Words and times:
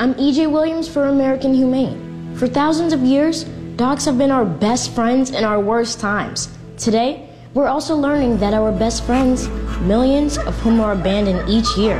I'm 0.00 0.14
EJ 0.14 0.50
Williams 0.50 0.88
for 0.88 1.08
American 1.08 1.52
Humane. 1.52 2.34
For 2.34 2.48
thousands 2.48 2.94
of 2.94 3.02
years, 3.02 3.44
dogs 3.76 4.06
have 4.06 4.16
been 4.16 4.30
our 4.30 4.46
best 4.46 4.94
friends 4.94 5.28
in 5.28 5.44
our 5.44 5.60
worst 5.60 6.00
times. 6.00 6.48
Today, 6.78 7.28
we're 7.52 7.68
also 7.68 7.94
learning 7.94 8.38
that 8.38 8.54
our 8.54 8.72
best 8.72 9.04
friends, 9.04 9.46
millions 9.80 10.38
of 10.38 10.58
whom 10.60 10.80
are 10.80 10.92
abandoned 10.92 11.46
each 11.50 11.76
year, 11.76 11.98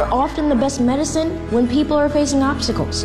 are 0.00 0.10
often 0.10 0.48
the 0.48 0.54
best 0.54 0.80
medicine 0.80 1.28
when 1.50 1.68
people 1.68 1.94
are 1.94 2.08
facing 2.08 2.42
obstacles. 2.42 3.02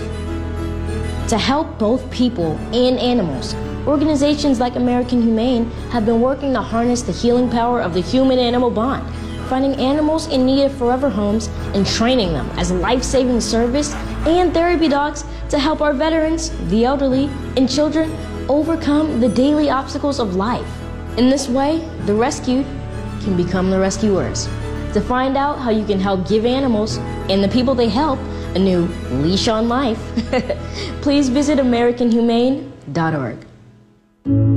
To 1.28 1.38
help 1.38 1.78
both 1.78 2.10
people 2.10 2.58
and 2.72 2.98
animals, 3.00 3.54
organizations 3.86 4.62
like 4.62 4.78
American 4.78 5.22
Humane 5.22 5.70
have 5.92 6.06
been 6.06 6.22
working 6.22 6.54
to 6.54 6.62
harness 6.62 7.02
the 7.02 7.12
healing 7.12 7.50
power 7.50 7.82
of 7.82 7.94
the 7.94 8.00
human 8.00 8.40
animal 8.40 8.72
bond, 8.72 9.14
finding 9.50 9.76
animals 9.76 10.28
in 10.28 10.46
need 10.46 10.64
of 10.64 10.78
forever 10.78 11.10
homes 11.10 11.48
and 11.74 11.86
training 11.86 12.32
them 12.32 12.50
as 12.52 12.72
life 12.72 13.04
saving 13.04 13.42
service 13.42 13.94
and 14.32 14.54
therapy 14.54 14.88
dogs 14.88 15.24
to 15.50 15.60
help 15.60 15.82
our 15.82 15.94
veterans, 15.94 16.52
the 16.70 16.86
elderly, 16.86 17.30
and 17.56 17.70
children 17.70 18.16
overcome 18.50 19.20
the 19.20 19.30
daily 19.30 19.70
obstacles 19.70 20.20
of 20.20 20.36
life. 20.36 20.68
In 21.18 21.30
this 21.30 21.48
way, 21.48 21.88
the 22.06 22.14
rescued 22.14 22.66
can 23.22 23.36
become 23.36 23.70
the 23.70 23.80
rescuers. 23.80 24.48
To 24.94 25.02
find 25.02 25.38
out 25.38 25.60
how 25.60 25.70
you 25.70 25.86
can 25.86 26.00
help 26.00 26.28
give 26.28 26.46
animals 26.46 26.98
and 27.30 27.44
the 27.44 27.50
people 27.50 27.76
they 27.76 27.90
help 27.90 28.20
a 28.56 28.60
new 28.60 28.86
leash 29.22 29.48
on 29.48 29.68
life, 29.68 30.00
please 31.02 31.30
visit 31.30 31.60
AmericanHumane.org. 31.60 34.57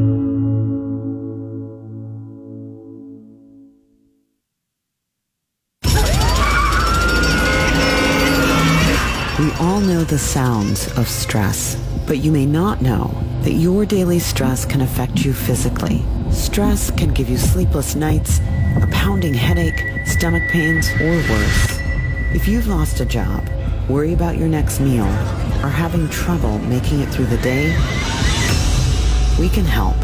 sounds 10.21 10.87
of 10.99 11.09
stress, 11.09 11.77
but 12.07 12.19
you 12.19 12.31
may 12.31 12.47
not 12.47 12.83
know 12.83 13.11
that 13.43 13.55
your 13.55 13.87
daily 13.87 14.19
stress 14.19 14.65
can 14.65 14.83
affect 14.83 15.25
you 15.25 15.33
physically. 15.33 16.03
Stress 16.31 16.91
can 16.91 17.13
give 17.13 17.29
you 17.29 17.39
sleepless 17.39 17.95
nights, 17.95 18.39
a 18.83 18.89
pounding 18.93 19.35
headache, 19.35 19.83
stomach 20.07 20.43
pains, 20.51 20.89
or 21.01 21.17
worse. 21.29 21.79
If 22.33 22.47
you've 22.47 22.67
lost 22.67 23.01
a 23.01 23.05
job, 23.05 23.49
worry 23.89 24.13
about 24.13 24.37
your 24.37 24.49
next 24.49 24.79
meal, 24.79 25.07
or 25.65 25.69
having 25.69 26.09
trouble 26.11 26.59
making 26.61 27.01
it 27.01 27.09
through 27.09 27.27
the 27.27 27.39
day, 27.39 27.69
we 29.39 29.49
can 29.49 29.65
help. 29.65 29.97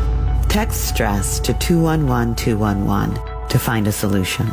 Text 0.49 0.89
stress 0.89 1.39
to 1.41 1.53
211211 1.55 3.49
to 3.49 3.59
find 3.59 3.87
a 3.87 3.93
solution. 3.93 4.53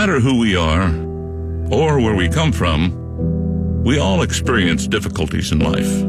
No 0.00 0.06
matter 0.06 0.20
who 0.20 0.38
we 0.38 0.56
are 0.56 0.86
or 1.70 2.00
where 2.00 2.14
we 2.14 2.26
come 2.30 2.52
from, 2.52 3.84
we 3.84 3.98
all 3.98 4.22
experience 4.22 4.86
difficulties 4.86 5.52
in 5.52 5.58
life. 5.58 6.04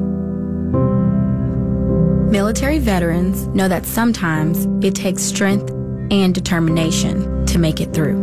Military 2.31 2.79
veterans 2.79 3.47
know 3.47 3.67
that 3.67 3.85
sometimes 3.85 4.65
it 4.81 4.95
takes 4.95 5.21
strength 5.21 5.71
and 6.09 6.33
determination 6.33 7.45
to 7.47 7.59
make 7.59 7.81
it 7.81 7.93
through. 7.93 8.17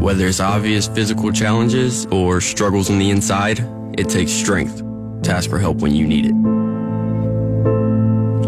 Whether 0.00 0.26
it's 0.26 0.38
obvious 0.38 0.86
physical 0.86 1.32
challenges 1.32 2.04
or 2.10 2.42
struggles 2.42 2.90
on 2.90 2.98
the 2.98 3.08
inside, 3.08 3.60
it 3.96 4.10
takes 4.10 4.32
strength 4.32 4.82
to 5.22 5.32
ask 5.32 5.48
for 5.48 5.58
help 5.58 5.78
when 5.78 5.94
you 5.94 6.06
need 6.06 6.26
it. 6.26 6.34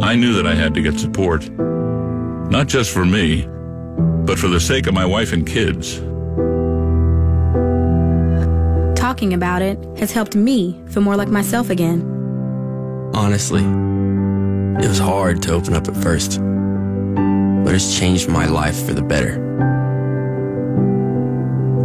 I 0.02 0.16
knew 0.16 0.34
that 0.34 0.46
I 0.46 0.54
had 0.54 0.74
to 0.74 0.82
get 0.82 0.98
support, 0.98 1.48
not 1.48 2.66
just 2.66 2.92
for 2.92 3.06
me, 3.06 3.48
but 3.96 4.38
for 4.38 4.48
the 4.48 4.60
sake 4.60 4.86
of 4.86 4.94
my 4.94 5.04
wife 5.04 5.32
and 5.32 5.46
kids. 5.46 6.00
Talking 8.98 9.34
about 9.34 9.62
it 9.62 9.78
has 9.98 10.12
helped 10.12 10.34
me 10.34 10.80
feel 10.88 11.02
more 11.02 11.16
like 11.16 11.28
myself 11.28 11.70
again. 11.70 12.02
Honestly, 13.14 13.62
it 14.84 14.88
was 14.88 14.98
hard 14.98 15.42
to 15.42 15.52
open 15.52 15.74
up 15.74 15.88
at 15.88 15.96
first, 15.96 16.40
but 17.64 17.74
it's 17.74 17.98
changed 17.98 18.28
my 18.28 18.46
life 18.46 18.84
for 18.84 18.94
the 18.94 19.02
better. 19.02 19.42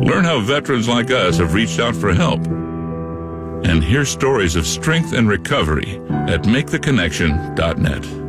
Learn 0.03 0.25
how 0.25 0.39
veterans 0.41 0.89
like 0.89 1.11
us 1.11 1.37
have 1.37 1.53
reached 1.53 1.79
out 1.79 1.95
for 1.95 2.13
help. 2.13 2.45
And 3.63 3.83
hear 3.83 4.05
stories 4.05 4.55
of 4.55 4.65
strength 4.65 5.13
and 5.13 5.29
recovery 5.29 6.01
at 6.09 6.41
maketheconnection.net. 6.43 8.20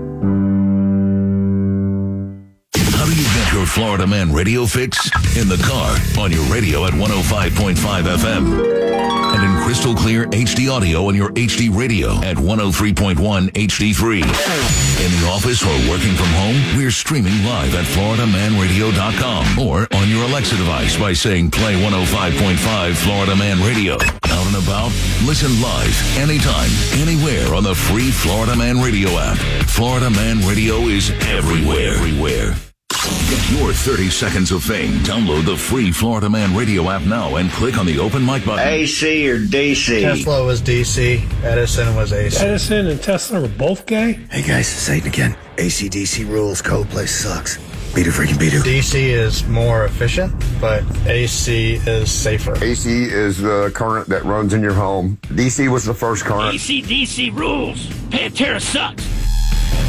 Florida 3.73 4.07
Man 4.07 4.31
radio 4.31 4.67
fix? 4.67 5.11
In 5.35 5.49
the 5.49 5.57
car, 5.57 5.97
on 6.23 6.31
your 6.31 6.45
radio 6.53 6.85
at 6.85 6.93
105.5 6.93 7.75
FM. 7.75 8.93
And 9.35 9.43
in 9.43 9.65
crystal 9.65 9.95
clear 9.95 10.27
HD 10.27 10.71
audio 10.71 11.07
on 11.09 11.15
your 11.15 11.31
HD 11.31 11.75
radio 11.75 12.17
at 12.17 12.37
103.1 12.37 13.17
HD3. 13.17 14.17
In 14.21 15.11
the 15.21 15.27
office 15.33 15.63
or 15.63 15.91
working 15.91 16.13
from 16.13 16.27
home, 16.37 16.77
we're 16.77 16.91
streaming 16.91 17.33
live 17.47 17.75
at 17.75 17.87
FloridaManRadio.com 17.87 19.59
or 19.59 19.89
on 19.97 20.09
your 20.11 20.25
Alexa 20.25 20.57
device 20.57 20.99
by 20.99 21.15
saying 21.15 21.51
play 21.51 21.75
105.5 21.83 22.95
Florida 22.97 23.35
Man 23.35 23.59
Radio. 23.67 23.95
Out 23.95 24.47
and 24.53 24.63
about, 24.63 24.93
listen 25.25 25.51
live, 25.63 26.19
anytime, 26.19 26.71
anywhere 27.01 27.55
on 27.55 27.65
the 27.65 27.75
free 27.75 28.11
Florida 28.11 28.55
Man 28.55 28.83
Radio 28.83 29.09
app. 29.19 29.39
Florida 29.67 30.11
Man 30.11 30.47
Radio 30.47 30.89
is 30.89 31.11
everywhere. 31.23 31.95
Everywhere. 31.95 32.55
Get 33.03 33.59
your 33.59 33.73
30 33.73 34.11
seconds 34.11 34.53
of 34.53 34.63
fame. 34.63 34.93
Download 35.01 35.45
the 35.45 35.57
free 35.57 35.91
Florida 35.91 36.31
Man 36.31 36.57
Radio 36.57 36.89
app 36.89 37.03
now 37.03 37.35
and 37.35 37.51
click 37.51 37.77
on 37.77 37.85
the 37.85 37.99
open 37.99 38.25
mic 38.25 38.45
button. 38.45 38.65
AC 38.65 39.29
or 39.29 39.39
DC? 39.39 40.03
Tesla 40.03 40.45
was 40.45 40.63
DC. 40.63 41.43
Edison 41.43 41.97
was 41.97 42.13
AC. 42.13 42.45
Edison 42.45 42.87
and 42.87 43.03
Tesla 43.03 43.41
were 43.41 43.49
both 43.49 43.87
gay? 43.87 44.13
Hey 44.31 44.43
guys, 44.43 44.71
it's 44.73 44.83
Satan 44.83 45.09
again. 45.09 45.37
ACDC 45.57 46.29
rules. 46.29 46.63
Coldplay 46.63 47.09
sucks. 47.09 47.57
Beat 47.93 48.07
it 48.07 48.11
freaking 48.11 48.39
beat 48.39 48.55
it. 48.55 48.63
DC 48.63 48.95
is 48.95 49.45
more 49.49 49.85
efficient, 49.85 50.33
but 50.61 50.85
AC 51.07 51.81
is 51.85 52.09
safer. 52.09 52.55
AC 52.63 53.05
is 53.05 53.39
the 53.39 53.73
current 53.75 54.09
that 54.11 54.25
runs 54.25 54.55
in 54.55 54.63
your 54.63 54.75
home. 54.75 55.19
DC 55.25 55.69
was 55.69 55.85
the 55.85 55.95
first 55.95 56.25
current. 56.25 56.55
ACDC 56.55 57.35
rules. 57.35 57.89
Pantera 58.11 58.61
sucks. 58.61 59.05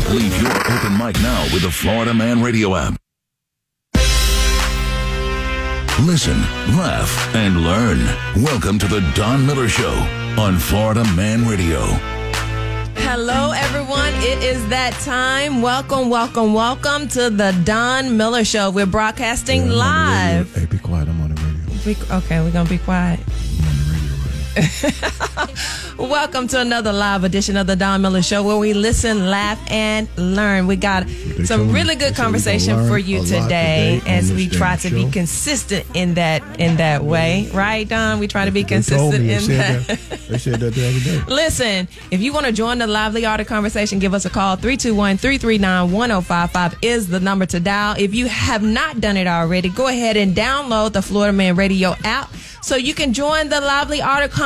Leave 0.09 0.41
your 0.41 0.51
open 0.51 0.97
mic 0.97 1.15
now 1.21 1.43
with 1.53 1.61
the 1.61 1.71
Florida 1.71 2.13
Man 2.13 2.41
Radio 2.41 2.75
app. 2.75 3.02
Listen, 6.01 6.39
laugh, 6.75 7.33
and 7.35 7.61
learn. 7.61 7.99
Welcome 8.43 8.79
to 8.79 8.87
the 8.87 8.99
Don 9.15 9.45
Miller 9.45 9.69
Show 9.69 9.93
on 10.39 10.57
Florida 10.57 11.03
Man 11.15 11.47
Radio. 11.47 11.79
Hello, 12.95 13.51
everyone. 13.51 14.11
It 14.15 14.43
is 14.43 14.67
that 14.69 14.93
time. 15.05 15.61
Welcome, 15.61 16.09
welcome, 16.09 16.53
welcome 16.53 17.07
to 17.09 17.29
the 17.29 17.51
Don 17.63 18.17
Miller 18.17 18.43
Show. 18.43 18.71
We're 18.71 18.85
broadcasting 18.87 19.67
Yeah, 19.67 19.73
I'm 19.73 19.77
on 19.77 19.77
the 19.77 20.23
radio. 20.23 20.39
live. 20.39 20.55
Hey, 20.55 20.65
be 20.65 20.77
quiet. 20.79 21.07
I'm 21.09 21.21
on 21.21 21.35
the 21.35 21.41
radio. 21.41 21.93
Be- 21.93 22.13
okay, 22.15 22.39
we're 22.41 22.51
going 22.51 22.65
to 22.65 22.71
be 22.71 22.79
quiet. 22.79 23.19
Welcome 25.97 26.47
to 26.49 26.59
another 26.59 26.91
live 26.93 27.23
edition 27.23 27.57
of 27.57 27.65
the 27.65 27.75
Don 27.75 28.01
Miller 28.03 28.21
Show 28.21 28.43
where 28.43 28.57
we 28.57 28.73
listen, 28.73 29.27
laugh, 29.29 29.59
and 29.71 30.07
learn. 30.17 30.67
We 30.67 30.75
got 30.75 31.07
tell 31.07 31.45
some 31.45 31.71
really 31.71 31.95
good 31.95 32.13
conversation 32.15 32.87
for 32.87 32.97
you 32.99 33.23
today 33.25 33.41
today 33.43 34.01
as 34.05 34.31
we 34.31 34.47
try 34.47 34.75
to 34.77 34.89
be 34.91 35.09
consistent 35.09 35.85
in 35.95 36.13
that 36.15 36.43
in 36.59 36.77
that 36.77 37.03
way. 37.03 37.49
Right, 37.51 37.87
Don? 37.87 38.19
We 38.19 38.27
try 38.27 38.45
to 38.45 38.51
be 38.51 38.61
They 38.63 38.69
consistent. 38.69 39.25
They 39.25 39.33
in 39.35 39.47
that. 39.57 39.87
that. 39.87 39.99
They 40.29 40.37
said 40.37 40.59
that 40.59 40.73
the 40.75 40.87
other 40.87 40.99
day. 40.99 41.19
Listen, 41.33 41.87
if 42.11 42.21
you 42.21 42.31
want 42.33 42.45
to 42.45 42.51
join 42.51 42.77
the 42.77 42.85
lively 42.87 43.25
art 43.25 43.39
of 43.39 43.47
conversation, 43.47 43.97
give 43.99 44.13
us 44.13 44.25
a 44.25 44.29
call. 44.29 44.55
321-339-1055 44.57 46.75
is 46.81 47.07
the 47.07 47.19
number 47.19 47.45
to 47.47 47.59
dial. 47.59 47.95
If 47.97 48.13
you 48.13 48.27
have 48.27 48.61
not 48.61 49.01
done 49.01 49.17
it 49.17 49.25
already, 49.27 49.69
go 49.69 49.87
ahead 49.87 50.15
and 50.17 50.35
download 50.35 50.93
the 50.93 51.01
Florida 51.01 51.33
Man 51.33 51.55
Radio 51.55 51.95
app 52.03 52.29
so 52.61 52.75
you 52.77 52.93
can 52.93 53.11
join 53.13 53.49
the 53.49 53.59
lively 53.59 53.99
art 54.01 54.23
of 54.23 54.29
conversation 54.31 54.42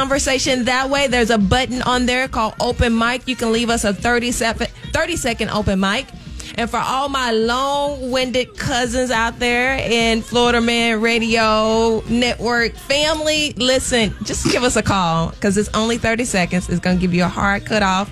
that 0.65 0.89
way. 0.91 1.07
There's 1.07 1.31
a 1.31 1.38
button 1.39 1.81
on 1.81 2.05
there 2.05 2.27
called 2.27 2.53
open 2.59 2.95
mic. 2.97 3.27
You 3.27 3.35
can 3.35 3.51
leave 3.51 3.69
us 3.69 3.83
a 3.83 3.94
30 3.94 4.31
second, 4.31 4.67
30 4.94 5.15
second 5.15 5.49
open 5.49 5.79
mic. 5.79 6.05
And 6.55 6.69
for 6.69 6.77
all 6.77 7.09
my 7.09 7.31
long-winded 7.31 8.57
cousins 8.57 9.11
out 9.11 9.39
there 9.39 9.77
in 9.77 10.21
Florida 10.21 10.61
Man 10.61 11.01
Radio 11.01 12.01
Network 12.09 12.75
family, 12.75 13.53
listen, 13.53 14.15
just 14.23 14.51
give 14.51 14.63
us 14.63 14.75
a 14.75 14.83
call 14.83 15.29
because 15.31 15.57
it's 15.57 15.69
only 15.75 15.97
30 15.97 16.25
seconds. 16.25 16.69
It's 16.69 16.79
going 16.79 16.97
to 16.97 17.01
give 17.01 17.13
you 17.13 17.23
a 17.23 17.27
hard 17.27 17.65
cut 17.65 17.83
off. 17.83 18.09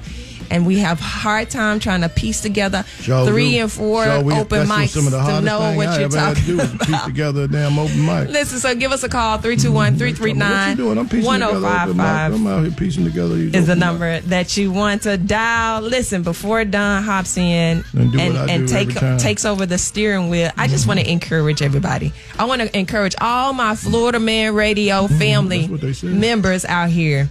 And 0.49 0.65
we 0.65 0.79
have 0.79 0.99
hard 0.99 1.49
time 1.49 1.79
trying 1.79 2.01
to 2.01 2.09
piece 2.09 2.41
together 2.41 2.83
Sure 3.01 3.25
three 3.25 3.51
do. 3.51 3.61
and 3.61 3.71
four 3.71 4.03
Sure, 4.03 4.33
open 4.33 4.67
mics 4.67 4.89
some 4.89 5.05
of 5.05 5.11
the 5.11 5.21
to 5.23 5.41
know 5.41 5.73
what 5.75 5.99
you're 5.99 6.05
ever 6.05 6.17
had 6.17 6.35
to 6.37 6.41
talking 6.41 6.59
about. 6.59 6.87
piece 6.87 7.03
together 7.05 7.43
a 7.43 7.47
damn 7.47 7.79
open 7.79 8.05
mic. 8.05 8.29
Listen, 8.29 8.59
so 8.59 8.75
give 8.75 8.91
us 8.91 9.03
a 9.03 9.09
call 9.09 9.37
321 9.37 9.95
What 10.39 10.69
you 10.69 10.75
doing? 10.75 10.97
I'm 10.97 11.07
339 11.07 11.09
piecing 11.09 11.33
together 11.33 11.67
open 11.67 11.97
mic. 11.97 12.05
1055 12.05 12.33
I'm 12.33 12.47
out 12.47 12.59
oh 12.59 12.63
here 12.63 12.71
piecing 12.71 13.03
together 13.05 13.35
these 13.35 13.53
is 13.55 13.67
the 13.67 13.75
number 13.75 14.19
that 14.21 14.57
you 14.57 14.71
want 14.71 15.03
to 15.03 15.17
dial. 15.17 15.81
Listen, 15.81 16.23
before 16.23 16.65
Don 16.65 17.03
hops 17.03 17.37
in 17.37 17.83
And 17.93 18.15
and, 18.15 18.49
and 18.49 18.67
take 18.67 18.89
takes 19.19 19.45
over 19.45 19.65
the 19.65 19.77
steering 19.77 20.29
wheel, 20.29 20.51
I 20.57 20.67
just 20.67 20.87
want 20.87 20.99
to 20.99 21.09
encourage 21.09 21.61
everybody. 21.61 22.13
I 22.37 22.45
want 22.45 22.61
to 22.61 22.77
encourage 22.77 23.15
all 23.19 23.53
my 23.53 23.75
Florida 23.75 24.19
Man 24.19 24.53
Radio 24.53 25.07
mm-hmm. 25.07 25.17
family 25.17 25.67
members 26.03 26.65
out 26.65 26.89
here. 26.89 27.29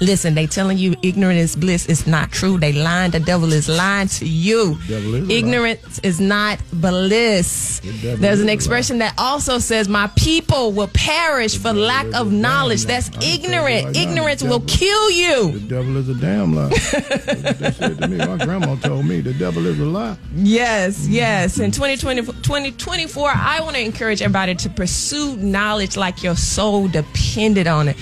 Listen, 0.00 0.34
they 0.34 0.46
telling 0.46 0.78
you 0.78 0.94
ignorant 1.02 1.38
is 1.38 1.56
bliss. 1.56 1.86
It's 1.86 2.06
not 2.06 2.30
true. 2.30 2.58
They 2.58 2.72
lying. 2.72 3.12
The 3.12 3.20
devil 3.20 3.52
is 3.52 3.68
lying 3.68 4.08
to 4.08 4.26
you. 4.26 4.78
Is 4.88 5.30
Ignorance 5.30 5.98
is 6.00 6.20
not 6.20 6.58
bliss. 6.72 7.80
devil 7.80 8.16
There's 8.18 8.40
an 8.40 8.48
expression 8.48 8.98
that 8.98 9.14
also 9.18 9.58
says, 9.58 9.88
"My 9.88 10.08
people 10.16 10.72
will 10.72 10.88
perish 10.88 11.56
for 11.56 11.72
lack 11.72 12.06
of 12.14 12.32
knowledge." 12.32 12.84
That's 12.84 13.10
ignorant. 13.22 13.86
right 13.86 13.94
now, 13.94 14.00
Ignorance 14.02 14.42
the 14.42 14.48
will 14.48 14.60
kill 14.60 15.10
you. 15.10 15.52
The 15.52 15.60
devil 15.60 15.96
is 15.96 16.08
a 16.08 16.14
damn 16.14 16.54
lie. 16.54 16.68
That's 16.92 17.26
what 17.26 17.58
they 17.58 17.70
said 17.72 17.98
to 17.98 18.08
me. 18.08 18.18
My 18.18 18.44
grandma 18.44 18.76
told 18.76 19.06
me 19.06 19.20
the 19.20 19.34
devil 19.34 19.66
is 19.66 19.78
a 19.78 19.84
lie. 19.84 20.16
Yes, 20.34 21.00
mm-hmm. 21.00 21.12
yes. 21.12 21.58
In 21.58 21.70
2020, 21.70 22.22
2024, 22.22 23.30
I 23.34 23.60
want 23.60 23.76
to 23.76 23.82
encourage 23.82 24.20
everybody 24.22 24.54
to 24.54 24.68
pursue 24.70 25.36
knowledge 25.36 25.96
like 25.96 26.22
your 26.22 26.36
soul 26.36 26.88
depended 26.88 27.66
on 27.66 27.88
it. 27.88 27.96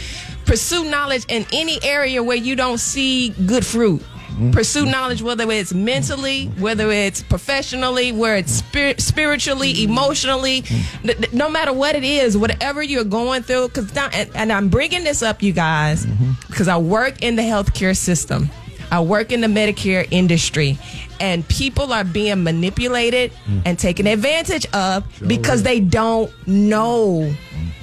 Pursue 0.46 0.84
knowledge 0.90 1.24
in 1.28 1.46
any 1.52 1.78
area 1.82 2.22
where 2.22 2.36
you 2.36 2.56
don't 2.56 2.78
see 2.78 3.30
good 3.46 3.64
fruit. 3.64 4.02
Mm-hmm. 4.34 4.50
Pursue 4.50 4.84
knowledge 4.86 5.22
whether 5.22 5.48
it's 5.50 5.72
mentally, 5.72 6.46
whether 6.58 6.90
it's 6.90 7.22
professionally, 7.22 8.10
where 8.10 8.36
it's 8.36 8.50
spirit, 8.52 9.00
spiritually, 9.00 9.72
mm-hmm. 9.72 9.92
emotionally, 9.92 10.62
mm-hmm. 10.62 11.10
n- 11.10 11.16
n- 11.22 11.30
no 11.32 11.48
matter 11.48 11.72
what 11.72 11.94
it 11.94 12.02
is, 12.02 12.36
whatever 12.36 12.82
you're 12.82 13.04
going 13.04 13.42
through. 13.42 13.68
Because 13.68 13.96
and, 13.96 14.30
and 14.34 14.52
I'm 14.52 14.68
bringing 14.68 15.04
this 15.04 15.22
up, 15.22 15.40
you 15.40 15.52
guys, 15.52 16.04
because 16.48 16.66
I 16.66 16.76
work 16.78 17.22
in 17.22 17.36
the 17.36 17.42
healthcare 17.42 17.96
system. 17.96 18.50
I 18.90 19.00
work 19.00 19.32
in 19.32 19.40
the 19.40 19.46
Medicare 19.46 20.06
industry, 20.10 20.78
and 21.20 21.46
people 21.48 21.92
are 21.92 22.04
being 22.04 22.42
manipulated 22.42 23.32
mm. 23.46 23.62
and 23.64 23.78
taken 23.78 24.06
advantage 24.06 24.66
of 24.72 25.04
because 25.26 25.62
they 25.62 25.80
don't 25.80 26.30
know. 26.46 27.34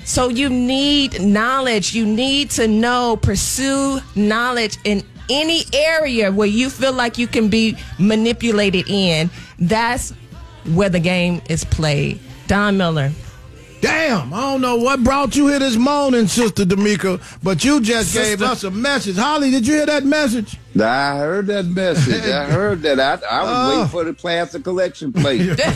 So 0.04 0.30
you 0.30 0.50
need 0.50 1.22
knowledge. 1.22 1.94
You 1.94 2.06
need 2.06 2.50
to 2.52 2.68
know, 2.68 3.18
pursue 3.22 4.00
knowledge 4.16 4.78
in 4.84 5.04
any 5.30 5.64
area 5.74 6.32
where 6.32 6.48
you 6.48 6.70
feel 6.70 6.94
like 6.94 7.18
you 7.18 7.28
can 7.28 7.50
be 7.50 7.78
manipulated 7.98 8.90
in. 8.90 9.30
That's 9.60 10.12
where 10.74 10.90
the 10.90 11.00
game 11.00 11.42
is 11.50 11.64
played. 11.64 12.20
Don 12.48 12.78
Miller. 12.78 13.12
Damn, 13.82 14.32
I 14.32 14.42
don't 14.42 14.62
know 14.62 14.76
what 14.76 15.04
brought 15.04 15.36
you 15.36 15.48
here 15.48 15.58
this 15.58 15.76
morning, 15.76 16.28
Sister 16.28 16.66
Demica, 16.66 17.20
but 17.42 17.64
you 17.66 17.82
just 17.82 18.14
gave 18.14 18.42
us 18.44 18.64
a 18.64 18.70
message. 18.70 19.16
Holly, 19.18 19.50
did 19.50 19.66
you 19.66 19.74
hear 19.74 19.88
that 19.88 20.04
message? 20.06 20.56
I 20.80 21.18
heard 21.18 21.48
that 21.48 21.66
message. 21.66 22.24
I 22.30 22.46
heard 22.52 22.84
that. 22.84 23.00
I, 23.00 23.14
I 23.28 23.42
was 23.44 23.52
Oh. 23.52 23.70
waiting 23.76 23.88
for 23.90 24.04
the 24.04 24.14
plastic 24.14 24.64
collection 24.64 25.12
plate. 25.12 25.60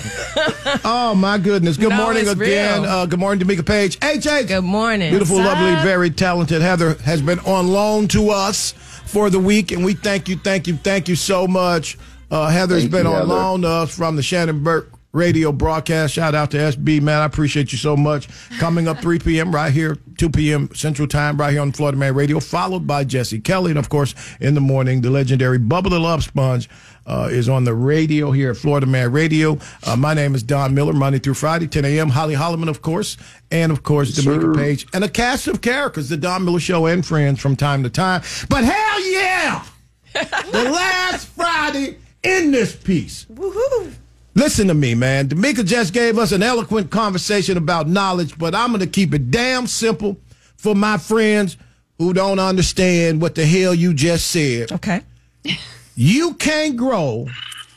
Oh 0.83 1.15
my 1.15 1.37
goodness! 1.37 1.77
Good 1.77 1.89
No, 1.89 1.97
morning 1.97 2.27
again. 2.27 2.85
Uh, 2.85 3.05
good 3.05 3.19
morning, 3.19 3.45
Demica 3.45 3.65
Paige. 3.65 3.97
HH. 4.03 4.47
Good 4.47 4.61
morning. 4.63 5.09
Beautiful, 5.11 5.37
What's 5.37 5.47
lovely, 5.47 5.71
up? 5.75 5.83
very 5.83 6.09
talented 6.09 6.61
Heather 6.61 6.95
has 7.05 7.21
been 7.21 7.39
on 7.39 7.67
loan 7.69 8.07
to 8.09 8.29
us 8.29 8.71
for 9.05 9.29
the 9.29 9.39
week, 9.39 9.71
and 9.71 9.83
we 9.85 9.93
thank 9.93 10.27
you, 10.27 10.35
thank 10.37 10.67
you, 10.67 10.75
thank 10.77 11.07
you 11.07 11.15
so 11.15 11.47
much. 11.47 11.97
Uh, 12.29 12.49
Heather's 12.49 12.81
Thank 12.83 12.91
been 12.91 13.05
you, 13.05 13.11
on 13.11 13.15
Heather. 13.21 13.27
loan 13.27 13.61
to 13.61 13.67
us 13.69 13.95
from 13.95 14.15
the 14.15 14.23
Shannon 14.23 14.63
Burke 14.63 14.91
radio 15.15 15.51
broadcast. 15.51 16.13
Shout 16.13 16.35
out 16.35 16.51
to 16.51 16.57
SB, 16.57 17.01
man. 17.01 17.21
I 17.21 17.25
appreciate 17.25 17.71
you 17.71 17.77
so 17.77 17.95
much. 17.95 18.27
Coming 18.59 18.87
up 18.87 18.99
3 18.99 19.19
p.m. 19.19 19.55
right 19.55 19.71
here, 19.73 19.97
2 20.17 20.29
p.m. 20.29 20.69
Central 20.75 21.07
Time, 21.07 21.37
right 21.37 21.51
here 21.51 21.61
on 21.61 21.71
Florida 21.71 21.97
Man 21.97 22.13
Radio, 22.13 22.39
followed 22.39 22.85
by 22.85 23.03
Jesse 23.03 23.39
Kelly. 23.39 23.71
And 23.71 23.79
of 23.79 23.89
course, 23.89 24.13
in 24.39 24.53
the 24.53 24.61
morning, 24.61 25.01
the 25.01 25.09
legendary 25.09 25.57
Bubble 25.57 25.89
the 25.89 25.99
Love 25.99 26.23
Sponge. 26.23 26.69
Uh, 27.07 27.29
is 27.31 27.47
on 27.47 27.65
the 27.65 27.73
radio 27.75 28.31
here 28.31 28.49
at 28.49 28.57
Florida 28.57 28.87
Man 28.87 29.11
Radio. 29.11 29.59
Uh, 29.85 29.95
my 29.95 30.15
name 30.15 30.33
is 30.33 30.41
Don 30.41 30.73
Miller, 30.73 30.91
Monday 30.91 31.19
through 31.19 31.35
Friday, 31.35 31.67
10 31.67 31.85
a.m. 31.85 32.09
Holly 32.09 32.33
Holloman, 32.33 32.67
of 32.67 32.81
course, 32.81 33.15
and 33.51 33.71
of 33.71 33.83
course, 33.83 34.17
Demica 34.17 34.41
sir. 34.41 34.53
Paige, 34.55 34.87
and 34.91 35.03
a 35.03 35.07
cast 35.07 35.47
of 35.47 35.61
characters, 35.61 36.09
the 36.09 36.17
Don 36.17 36.43
Miller 36.43 36.59
Show 36.59 36.87
and 36.87 37.05
friends 37.05 37.39
from 37.39 37.55
time 37.55 37.83
to 37.83 37.91
time. 37.91 38.23
But 38.49 38.63
hell 38.63 39.11
yeah! 39.11 39.63
the 40.15 40.63
last 40.63 41.27
Friday 41.27 41.99
in 42.23 42.49
this 42.49 42.75
piece. 42.75 43.25
Woohoo. 43.25 43.93
Listen 44.35 44.67
to 44.67 44.73
me, 44.73 44.95
man. 44.95 45.29
Demica 45.29 45.65
just 45.65 45.93
gave 45.93 46.19
us 46.19 46.33
an 46.33 46.43
eloquent 46.43 46.91
conversation 46.91 47.57
about 47.57 47.87
knowledge, 47.87 48.37
but 48.37 48.53
I'm 48.53 48.69
going 48.69 48.81
to 48.81 48.87
keep 48.87 49.13
it 49.13 49.31
damn 49.31 49.65
simple 49.65 50.17
for 50.57 50.75
my 50.75 50.97
friends 50.97 51.55
who 51.97 52.13
don't 52.13 52.39
understand 52.39 53.21
what 53.21 53.35
the 53.35 53.45
hell 53.45 53.73
you 53.73 53.93
just 53.93 54.27
said. 54.31 54.71
Okay. 54.71 55.01
You 55.97 56.33
can't 56.33 56.75
grow 56.75 57.27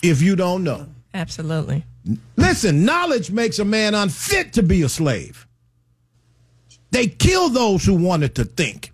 if 0.03 0.21
you 0.21 0.35
don't 0.35 0.65
know. 0.65 0.89
Absolutely. 1.15 1.85
Listen, 2.37 2.85
knowledge 2.85 3.31
makes 3.31 3.61
a 3.61 3.65
man 3.65 3.95
unfit 3.95 4.55
to 4.55 4.63
be 4.65 4.83
a 4.83 4.89
slave. 4.89 5.47
They 6.91 7.07
kill 7.07 7.49
those 7.49 7.85
who 7.85 7.95
wanted 7.95 8.35
to 8.35 8.45
think 8.45 8.91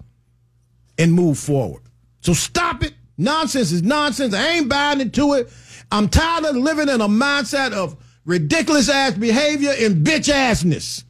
and 0.99 1.15
move 1.15 1.39
forward. 1.39 1.83
So 2.21 2.35
stop 2.35 2.83
it. 2.83 2.93
Nonsense 3.17 3.73
is 3.73 3.83
nonsense. 3.83 4.35
I 4.35 4.47
ain't 4.57 4.69
buying 4.69 5.01
into 5.01 5.33
it. 5.35 5.51
I'm 5.91 6.09
tired 6.09 6.45
of 6.45 6.57
living 6.57 6.89
in 6.89 7.01
a 7.01 7.09
mindset 7.09 7.73
of 7.73 7.97
ridiculous 8.25 8.89
ass 8.89 9.15
behavior 9.15 9.73
and 9.79 10.07
bitch 10.07 10.33
assness. 10.33 11.05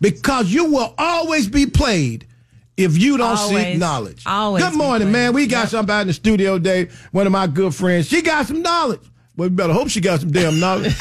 Because 0.00 0.52
you 0.52 0.66
will 0.66 0.94
always 0.98 1.48
be 1.48 1.66
played 1.66 2.26
if 2.76 2.98
you 2.98 3.16
don't 3.16 3.36
seek 3.36 3.78
knowledge. 3.78 4.24
Always 4.26 4.64
Good 4.64 4.74
morning, 4.74 5.12
man. 5.12 5.32
We 5.32 5.46
got 5.46 5.68
somebody 5.68 6.02
in 6.02 6.06
the 6.08 6.12
studio 6.12 6.58
today. 6.58 6.88
One 7.12 7.26
of 7.26 7.32
my 7.32 7.46
good 7.46 7.74
friends. 7.74 8.08
She 8.08 8.20
got 8.20 8.46
some 8.46 8.62
knowledge. 8.62 9.00
Well, 9.36 9.48
we 9.48 9.54
better 9.54 9.72
hope 9.72 9.88
she 9.88 10.00
got 10.00 10.20
some 10.20 10.30
damn 10.30 10.60
knowledge. 10.60 10.94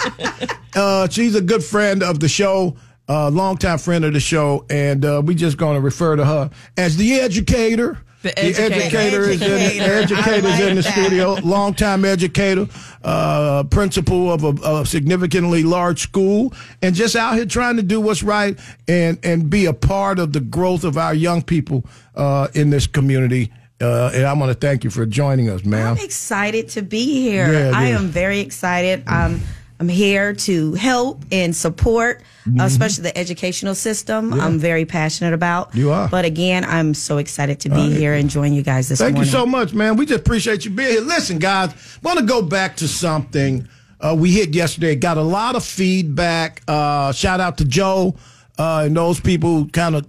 uh, 0.74 1.08
she's 1.08 1.34
a 1.34 1.40
good 1.40 1.62
friend 1.62 2.02
of 2.02 2.18
the 2.18 2.28
show, 2.28 2.76
uh, 3.08 3.30
longtime 3.30 3.78
friend 3.78 4.04
of 4.04 4.12
the 4.12 4.20
show, 4.20 4.64
and 4.70 5.04
uh, 5.04 5.22
we 5.24 5.34
just 5.34 5.56
going 5.56 5.76
to 5.76 5.80
refer 5.80 6.16
to 6.16 6.24
her 6.24 6.50
as 6.76 6.96
the 6.96 7.20
educator. 7.20 7.98
The 8.22 8.38
educator. 8.38 8.74
educator 8.74 9.20
is 9.22 9.40
in 9.42 9.48
the 9.50 9.84
Educator. 9.84 10.14
educator's 10.14 10.44
I 10.44 10.48
like 10.50 10.60
in 10.60 10.76
the 10.76 10.82
that. 10.82 10.92
studio. 10.92 11.34
Longtime 11.42 12.04
educator, 12.04 12.66
uh, 13.02 13.64
principal 13.64 14.30
of 14.30 14.44
a, 14.44 14.80
a 14.80 14.84
significantly 14.86 15.62
large 15.62 16.00
school, 16.02 16.52
and 16.82 16.94
just 16.94 17.16
out 17.16 17.34
here 17.36 17.46
trying 17.46 17.76
to 17.76 17.82
do 17.82 17.98
what's 18.00 18.22
right 18.22 18.58
and 18.86 19.18
and 19.22 19.48
be 19.48 19.64
a 19.64 19.72
part 19.72 20.18
of 20.18 20.34
the 20.34 20.40
growth 20.40 20.84
of 20.84 20.98
our 20.98 21.14
young 21.14 21.40
people 21.42 21.84
uh, 22.14 22.48
in 22.52 22.68
this 22.68 22.86
community. 22.86 23.50
Uh, 23.80 24.10
and 24.12 24.26
I 24.26 24.34
want 24.34 24.52
to 24.52 24.66
thank 24.66 24.84
you 24.84 24.90
for 24.90 25.06
joining 25.06 25.48
us, 25.48 25.64
ma'am. 25.64 25.96
I'm 25.96 26.04
excited 26.04 26.68
to 26.70 26.82
be 26.82 27.22
here. 27.22 27.50
Yeah, 27.50 27.72
I 27.74 27.88
yeah. 27.88 27.98
am 27.98 28.08
very 28.08 28.40
excited. 28.40 29.02
Um, 29.08 29.40
I'm 29.80 29.88
here 29.88 30.34
to 30.34 30.74
help 30.74 31.24
and 31.32 31.56
support, 31.56 32.22
uh, 32.46 32.64
especially 32.64 33.04
the 33.04 33.16
educational 33.16 33.74
system. 33.74 34.30
Mm-hmm. 34.30 34.38
Yeah. 34.38 34.44
I'm 34.44 34.58
very 34.58 34.84
passionate 34.84 35.32
about. 35.32 35.74
You 35.74 35.90
are. 35.90 36.06
But 36.06 36.26
again, 36.26 36.66
I'm 36.66 36.92
so 36.92 37.16
excited 37.16 37.60
to 37.60 37.70
be 37.70 37.76
right. 37.76 37.90
here 37.90 38.12
and 38.12 38.28
join 38.28 38.52
you 38.52 38.62
guys 38.62 38.90
this 38.90 38.98
Thank 38.98 39.14
morning. 39.14 39.26
you 39.26 39.32
so 39.32 39.46
much, 39.46 39.72
man. 39.72 39.96
We 39.96 40.04
just 40.04 40.20
appreciate 40.20 40.66
you 40.66 40.70
being 40.70 40.90
here. 40.90 41.00
Listen, 41.00 41.38
guys, 41.38 41.98
want 42.02 42.18
to 42.18 42.26
go 42.26 42.42
back 42.42 42.76
to 42.76 42.88
something 42.88 43.66
uh, 44.00 44.14
we 44.18 44.32
hit 44.32 44.54
yesterday. 44.54 44.96
Got 44.96 45.16
a 45.16 45.22
lot 45.22 45.56
of 45.56 45.64
feedback. 45.64 46.62
Uh, 46.68 47.12
shout 47.12 47.40
out 47.40 47.56
to 47.58 47.64
Joe 47.64 48.16
uh, 48.58 48.82
and 48.84 48.94
those 48.94 49.18
people 49.18 49.60
who 49.60 49.68
kind 49.68 49.94
of 49.94 50.06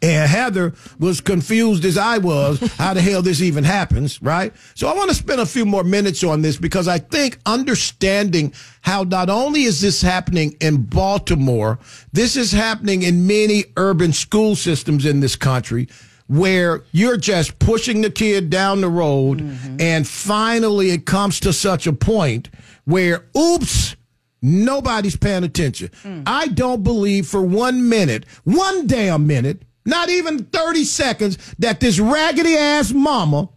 And 0.00 0.28
Heather 0.28 0.74
was 0.98 1.20
confused 1.20 1.84
as 1.84 1.96
I 1.96 2.18
was 2.18 2.60
how 2.76 2.94
the 2.94 3.00
hell 3.00 3.22
this 3.22 3.40
even 3.40 3.62
happens, 3.62 4.20
right? 4.22 4.52
So 4.74 4.88
I 4.88 4.94
want 4.94 5.10
to 5.10 5.16
spend 5.16 5.40
a 5.40 5.46
few 5.46 5.64
more 5.64 5.84
minutes 5.84 6.24
on 6.24 6.42
this 6.42 6.56
because 6.56 6.88
I 6.88 6.98
think 6.98 7.38
understanding 7.46 8.52
how 8.80 9.02
not 9.04 9.28
only 9.28 9.62
is 9.62 9.80
this 9.80 10.02
happening 10.02 10.56
in 10.60 10.84
Baltimore, 10.84 11.78
this 12.12 12.36
is 12.36 12.52
happening 12.52 13.02
in 13.02 13.26
many 13.26 13.64
urban 13.76 14.12
school 14.12 14.56
systems 14.56 15.04
in 15.04 15.20
this 15.20 15.36
country 15.36 15.88
where 16.32 16.82
you're 16.92 17.18
just 17.18 17.58
pushing 17.58 18.00
the 18.00 18.10
kid 18.10 18.48
down 18.48 18.80
the 18.80 18.88
road 18.88 19.38
mm-hmm. 19.38 19.76
and 19.78 20.08
finally 20.08 20.90
it 20.90 21.04
comes 21.04 21.38
to 21.38 21.52
such 21.52 21.86
a 21.86 21.92
point 21.92 22.48
where 22.86 23.26
oops 23.36 23.96
nobody's 24.40 25.14
paying 25.14 25.44
attention. 25.44 25.88
Mm. 26.02 26.22
I 26.26 26.48
don't 26.48 26.82
believe 26.82 27.26
for 27.26 27.42
one 27.42 27.86
minute 27.90 28.24
one 28.44 28.86
damn 28.86 29.26
minute 29.26 29.62
not 29.84 30.08
even 30.08 30.44
30 30.44 30.84
seconds 30.84 31.54
that 31.58 31.80
this 31.80 31.98
raggedy 31.98 32.56
ass 32.56 32.92
mama 32.92 33.50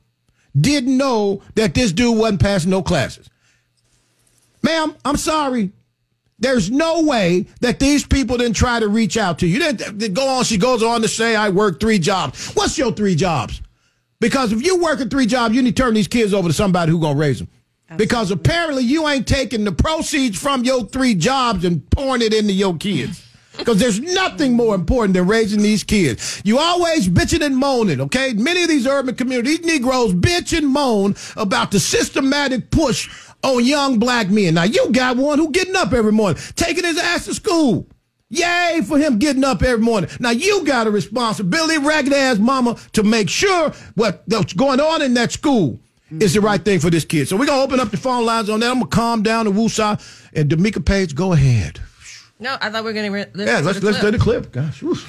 didn't 0.60 0.98
know 0.98 1.42
that 1.56 1.76
this 1.76 1.94
dude 1.94 2.18
wasn't 2.18 2.42
passing 2.42 2.72
no 2.72 2.84
classes. 2.84 3.30
Ma'am 4.64 4.96
i'm 5.06 5.18
sorry 5.18 5.72
there's 6.40 6.70
no 6.70 7.04
way 7.04 7.48
that 7.62 7.80
these 7.80 8.06
people 8.06 8.38
didn't 8.38 8.56
try 8.56 8.80
to 8.80 8.88
reach 8.88 9.18
out 9.18 9.40
to 9.40 9.48
you. 9.48 9.60
Then 9.60 9.98
they 9.98 10.10
go 10.10 10.28
on. 10.28 10.44
She 10.44 10.58
goes 10.58 10.84
on 10.84 11.02
to 11.02 11.08
say, 11.08 11.36
"I 11.36 11.50
work 11.50 11.80
three 11.80 12.00
jobs." 12.00 12.52
What's 12.54 12.78
your 12.78 12.92
three 12.92 13.16
jobs? 13.16 13.62
Because 14.20 14.52
if 14.52 14.64
you 14.64 14.82
working 14.82 15.10
three 15.10 15.26
jobs, 15.26 15.56
you 15.56 15.62
need 15.62 15.76
to 15.76 15.84
turn 15.84 15.94
these 15.94 16.08
kids 16.08 16.34
over 16.34 16.48
to 16.48 16.54
somebody 16.54 16.92
who 16.92 17.00
gonna 17.00 17.18
raise 17.18 17.40
them. 17.40 17.48
Because 17.98 18.32
apparently 18.32 18.84
you 18.84 19.08
ain't 19.08 19.28
taking 19.28 19.64
the 19.64 19.72
proceeds 19.72 20.38
from 20.38 20.64
your 20.64 20.86
three 20.86 21.16
jobs 21.16 21.64
and 21.64 21.88
pouring 21.92 22.22
it 22.22 22.34
into 22.34 22.54
your 22.54 22.76
kids. 22.78 23.22
Because 23.58 23.80
there's 23.80 24.02
nothing 24.02 24.52
more 24.52 24.76
important 24.76 25.14
than 25.14 25.28
raising 25.28 25.62
these 25.62 25.82
kids. 25.82 26.42
You 26.44 26.60
always 26.60 27.08
bitching 27.08 27.42
and 27.42 27.56
moaning, 27.56 28.02
okay? 28.02 28.34
Many 28.34 28.64
of 28.64 28.68
these 28.68 28.86
urban 28.86 29.16
communities, 29.16 29.60
these 29.60 29.66
Negroes 29.66 30.14
bitch 30.14 30.58
and 30.58 30.68
moan 30.68 31.16
about 31.38 31.72
the 31.72 31.80
systematic 31.80 32.70
push 32.70 33.10
on 33.46 33.64
young 33.64 34.00
black 34.00 34.30
men. 34.30 34.56
Now 34.56 34.64
you 34.64 34.92
got 34.92 35.18
one 35.18 35.38
who 35.40 35.52
getting 35.52 35.76
up 35.76 35.94
every 35.94 36.12
morning, 36.12 36.42
taking 36.56 36.84
his 36.84 36.98
ass 36.98 37.26
to 37.26 37.34
school. 37.34 37.88
Yay 38.30 38.82
for 38.88 38.98
him 38.98 39.20
getting 39.20 39.44
up 39.44 39.62
every 39.62 39.84
morning. 39.84 40.10
Now 40.20 40.32
you 40.32 40.66
got 40.66 40.88
a 40.88 40.92
responsibility, 40.92 41.78
ragged 41.78 42.12
ass 42.12 42.40
mama, 42.40 42.76
to 42.94 43.04
make 43.04 43.30
sure 43.30 43.72
what, 43.94 44.24
what's 44.26 44.54
going 44.54 44.80
on 44.80 45.02
in 45.04 45.14
that 45.14 45.32
school 45.32 45.80
is 46.20 46.34
the 46.34 46.42
right 46.42 46.64
thing 46.64 46.80
for 46.80 46.90
this 46.90 47.06
kid. 47.06 47.28
So 47.28 47.38
we're 47.38 47.46
gonna 47.46 47.62
open 47.62 47.80
up 47.80 47.92
the 47.92 47.98
phone 47.98 48.26
lines 48.26 48.50
on 48.50 48.60
that. 48.62 48.70
I'm 48.72 48.80
gonna 48.80 48.88
calm 48.88 49.22
down 49.22 49.48
and 49.48 49.56
woosah. 49.56 50.02
And 50.34 50.50
Demica 50.50 50.84
Paige, 50.84 51.14
go 51.16 51.34
ahead. 51.34 51.80
No, 52.40 52.58
I 52.60 52.70
thought 52.70 52.84
we 52.84 52.90
were 52.90 52.94
going 52.94 53.06
to 53.06 53.12
re- 53.18 53.26
listen 53.34 53.48
Yeah, 53.48 53.60
to 53.62 53.66
let's 53.66 53.80
the 53.80 53.86
let's 53.86 54.00
clip. 54.00 54.12
do 54.12 54.18
the 54.18 54.24
clip. 54.24 54.52
Gosh. 54.52 54.82
whew. 54.82 54.98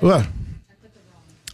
What? 0.00 0.26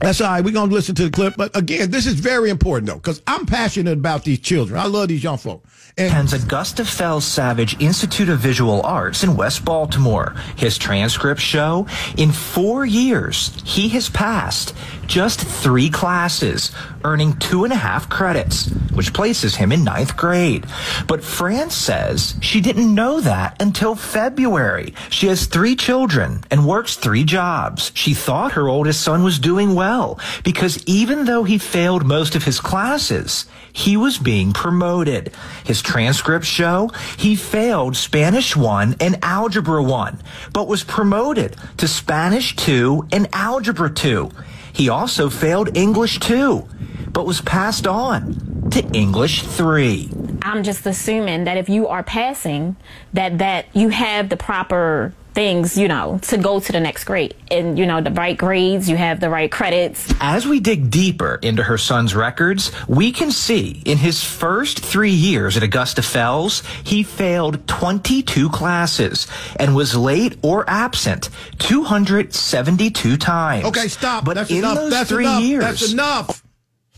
That's 0.01 0.21
all 0.23 0.31
right. 0.31 0.45
We're 0.45 0.53
gonna 0.55 0.73
listen 0.73 0.95
to 0.97 1.05
the 1.05 1.11
clip. 1.11 1.37
But 1.37 1.55
again, 1.57 1.91
this 1.91 2.07
is 2.07 2.15
very 2.15 2.49
important 2.51 2.89
though, 2.89 2.97
because 2.97 3.23
I'm 3.27 3.45
passionate 3.47 3.99
about 3.99 4.25
these 4.25 4.41
children. 4.41 4.79
I 4.79 4.87
love 4.87 5.09
these 5.09 5.23
young 5.23 5.37
folk. 5.37 5.65
Attends 6.07 6.33
Augusta 6.33 6.85
Fells 6.85 7.27
Savage 7.27 7.79
Institute 7.81 8.31
of 8.31 8.39
Visual 8.39 8.81
Arts 8.83 9.23
in 9.23 9.37
West 9.37 9.65
Baltimore. 9.65 10.35
His 10.57 10.79
transcripts 10.79 11.43
show 11.43 11.87
in 12.17 12.33
four 12.33 12.87
years, 12.87 13.53
he 13.65 13.91
has 13.91 14.09
passed 14.09 14.75
just 15.07 15.41
three 15.41 15.91
classes, 15.91 16.71
earning 17.05 17.37
two 17.39 17.65
and 17.65 17.73
a 17.73 17.77
half 17.77 18.09
credits, 18.09 18.71
which 18.95 19.13
places 19.13 19.57
him 19.57 19.73
in 19.73 19.83
ninth 19.83 20.17
grade. 20.17 20.65
But 21.09 21.25
Fran 21.25 21.71
says 21.71 22.37
she 22.41 22.61
didn't 22.61 22.95
know 22.95 23.21
that 23.21 23.61
until 23.61 23.97
February. 23.97 24.95
She 25.11 25.27
has 25.27 25.47
three 25.47 25.75
children 25.75 26.45
and 26.51 26.67
works 26.67 26.95
three 26.95 27.25
jobs. 27.25 27.91
She 27.95 28.15
thought 28.15 28.53
her 28.53 28.69
oldest 28.69 29.03
son 29.03 29.25
was 29.25 29.41
doing 29.41 29.75
well 29.75 30.21
because 30.45 30.83
even 30.87 31.25
though 31.25 31.43
he 31.43 31.59
failed 31.59 32.07
most 32.07 32.37
of 32.37 32.45
his 32.45 32.61
classes, 32.61 33.47
he 33.73 33.97
was 33.97 34.17
being 34.19 34.53
promoted. 34.53 35.33
His 35.65 35.83
transcripts 35.91 36.47
show 36.47 36.89
he 37.19 37.35
failed 37.35 37.97
Spanish 37.97 38.55
1 38.55 38.97
and 39.01 39.19
Algebra 39.23 39.83
1, 39.83 40.23
but 40.53 40.69
was 40.69 40.85
promoted 40.85 41.57
to 41.79 41.89
Spanish 41.89 42.55
2 42.55 43.09
and 43.11 43.27
Algebra 43.33 43.91
2. 43.91 44.31
He 44.73 44.89
also 44.89 45.29
failed 45.29 45.77
English 45.77 46.21
2, 46.21 46.65
but 47.13 47.27
was 47.27 47.41
passed 47.41 47.89
on 47.89 48.69
to 48.71 48.87
English 48.93 49.43
3. 49.43 50.09
I'm 50.43 50.63
just 50.63 50.87
assuming 50.87 51.43
that 51.45 51.57
if 51.57 51.69
you 51.69 51.89
are 51.89 52.05
passing, 52.05 52.77
that 53.13 53.39
that 53.39 53.67
you 53.75 53.89
have 53.89 54.29
the 54.29 54.37
proper 54.37 55.13
things, 55.33 55.77
you 55.77 55.89
know, 55.89 56.19
to 56.23 56.37
go 56.39 56.61
to 56.61 56.73
the 56.73 56.81
next 56.81 57.05
grade. 57.05 57.35
And 57.51 57.79
you 57.79 57.87
know, 57.87 58.01
the 58.01 58.11
right 58.11 58.37
grades, 58.37 58.89
you 58.89 58.97
have 58.97 59.21
the 59.21 59.31
right 59.31 59.51
credits. 59.51 60.13
As 60.21 60.47
we 60.47 60.61
dig 60.61 60.91
deeper 60.91 61.39
into 61.43 61.63
her 61.63 61.79
son's 61.79 62.15
records, 62.15 62.73
we 62.89 63.13
can 63.13 63.31
see 63.31 63.83
in 63.85 63.99
his 63.99 64.23
first 64.25 64.81
three 64.81 65.11
years 65.11 65.57
at 65.57 65.63
Augusta 65.63 66.03
Fells, 66.03 66.63
he 66.85 67.03
failed 67.03 67.67
22 67.69 68.49
classes 68.51 69.27
and 69.59 69.75
was 69.75 69.95
late 69.97 70.37
or 70.43 70.69
absent 70.69 71.31
272 71.59 73.17
times. 73.17 73.65
Okay, 73.67 73.89
stop. 73.89 74.25
But 74.25 74.35
That's 74.35 74.51
in 74.51 74.59
enough. 74.59 74.75
those 74.77 74.91
That's 74.91 75.09
three 75.11 75.25
enough. 75.25 75.43
years, 75.43 75.65
That's 75.65 75.93
enough. 75.93 76.45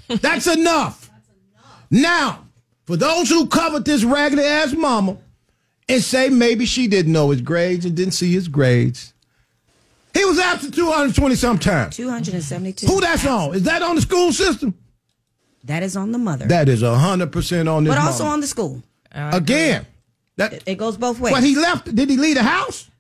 That's 0.09 0.47
enough. 0.47 1.11
Now, 1.91 2.47
for 2.87 2.97
those 2.97 3.29
who 3.29 3.47
covered 3.47 3.85
this 3.85 4.03
raggedy 4.05 4.43
ass 4.43 4.73
mama 4.73 5.17
and 5.93 6.03
say 6.03 6.29
maybe 6.29 6.67
she 6.67 6.89
didn't 6.89 7.13
know 7.13 7.31
his 7.31 7.41
grades 7.41 7.85
and 7.85 7.97
didn't 7.97 8.15
see 8.15 8.33
his 8.33 8.49
grades. 8.49 9.13
He 10.15 10.25
was 10.25 10.39
absent 10.39 10.75
220 10.75 11.35
sometimes. 11.37 11.97
272. 11.97 12.87
Who 12.87 13.01
that's 13.01 13.27
on? 13.27 13.55
Is 13.55 13.63
that 13.63 13.83
on 13.83 13.97
the 13.97 14.03
school 14.03 14.33
system? 14.33 14.75
That 15.65 15.83
is 15.83 15.97
on 15.97 16.13
the 16.13 16.19
mother. 16.19 16.47
That 16.47 16.69
is 16.69 16.83
100% 16.83 17.73
on 17.73 17.85
this 17.85 17.95
but 17.95 17.99
also 17.99 18.25
mama. 18.25 18.35
on 18.35 18.41
the 18.41 18.47
school. 18.47 18.83
Again. 19.13 19.87
That, 20.37 20.63
it 20.67 20.77
goes 20.77 20.97
both 20.97 21.21
ways. 21.21 21.35
But 21.35 21.45
he 21.45 21.57
left. 21.57 21.95
Did 21.95 22.11
he 22.11 22.17
leave 22.17 22.37
the 22.37 22.43
house? 22.43 22.91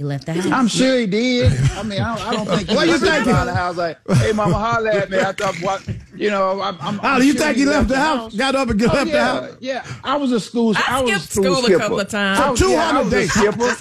He 0.00 0.04
left 0.04 0.24
the 0.24 0.32
house. 0.32 0.46
I'm 0.50 0.66
sure 0.66 0.98
he 0.98 1.04
did. 1.06 1.52
I 1.72 1.82
mean, 1.82 2.00
I 2.00 2.16
don't, 2.16 2.26
I 2.26 2.32
don't 2.32 2.46
think 2.56 2.70
he 2.70 2.74
What 2.74 2.86
you 2.86 2.92
was 2.94 3.02
thinking? 3.02 3.34
around 3.34 3.46
the 3.48 3.54
house 3.54 3.76
like, 3.76 3.98
"Hey, 4.16 4.32
mama, 4.32 4.54
holler 4.58 4.88
at 4.92 5.10
me." 5.10 5.18
I 5.18 5.32
thought, 5.32 5.54
what? 5.56 5.86
You 6.16 6.30
know, 6.30 6.62
I'm. 6.62 6.78
I'm, 6.80 6.98
Oh, 7.00 7.02
I'm 7.06 7.22
you 7.22 7.32
sure 7.32 7.42
think 7.42 7.58
he 7.58 7.66
left 7.66 7.88
the 7.88 7.98
house? 7.98 8.34
Got 8.34 8.54
up 8.54 8.70
and 8.70 8.82
Oh, 8.82 8.86
left 8.86 9.10
yeah, 9.10 9.12
the 9.12 9.20
house? 9.46 9.56
Yeah, 9.60 9.86
I 10.02 10.16
was 10.16 10.32
a 10.32 10.40
school. 10.40 10.74
I 10.88 11.02
was 11.02 11.10
a 11.12 11.18
skipped 11.18 11.32
school 11.46 11.66
a 11.66 11.78
couple 11.78 12.00
of 12.00 12.08
times. 12.08 12.40
I 12.40 12.56
For 12.56 12.70
yeah, 12.70 12.92
200 12.92 13.10
days. 13.10 13.30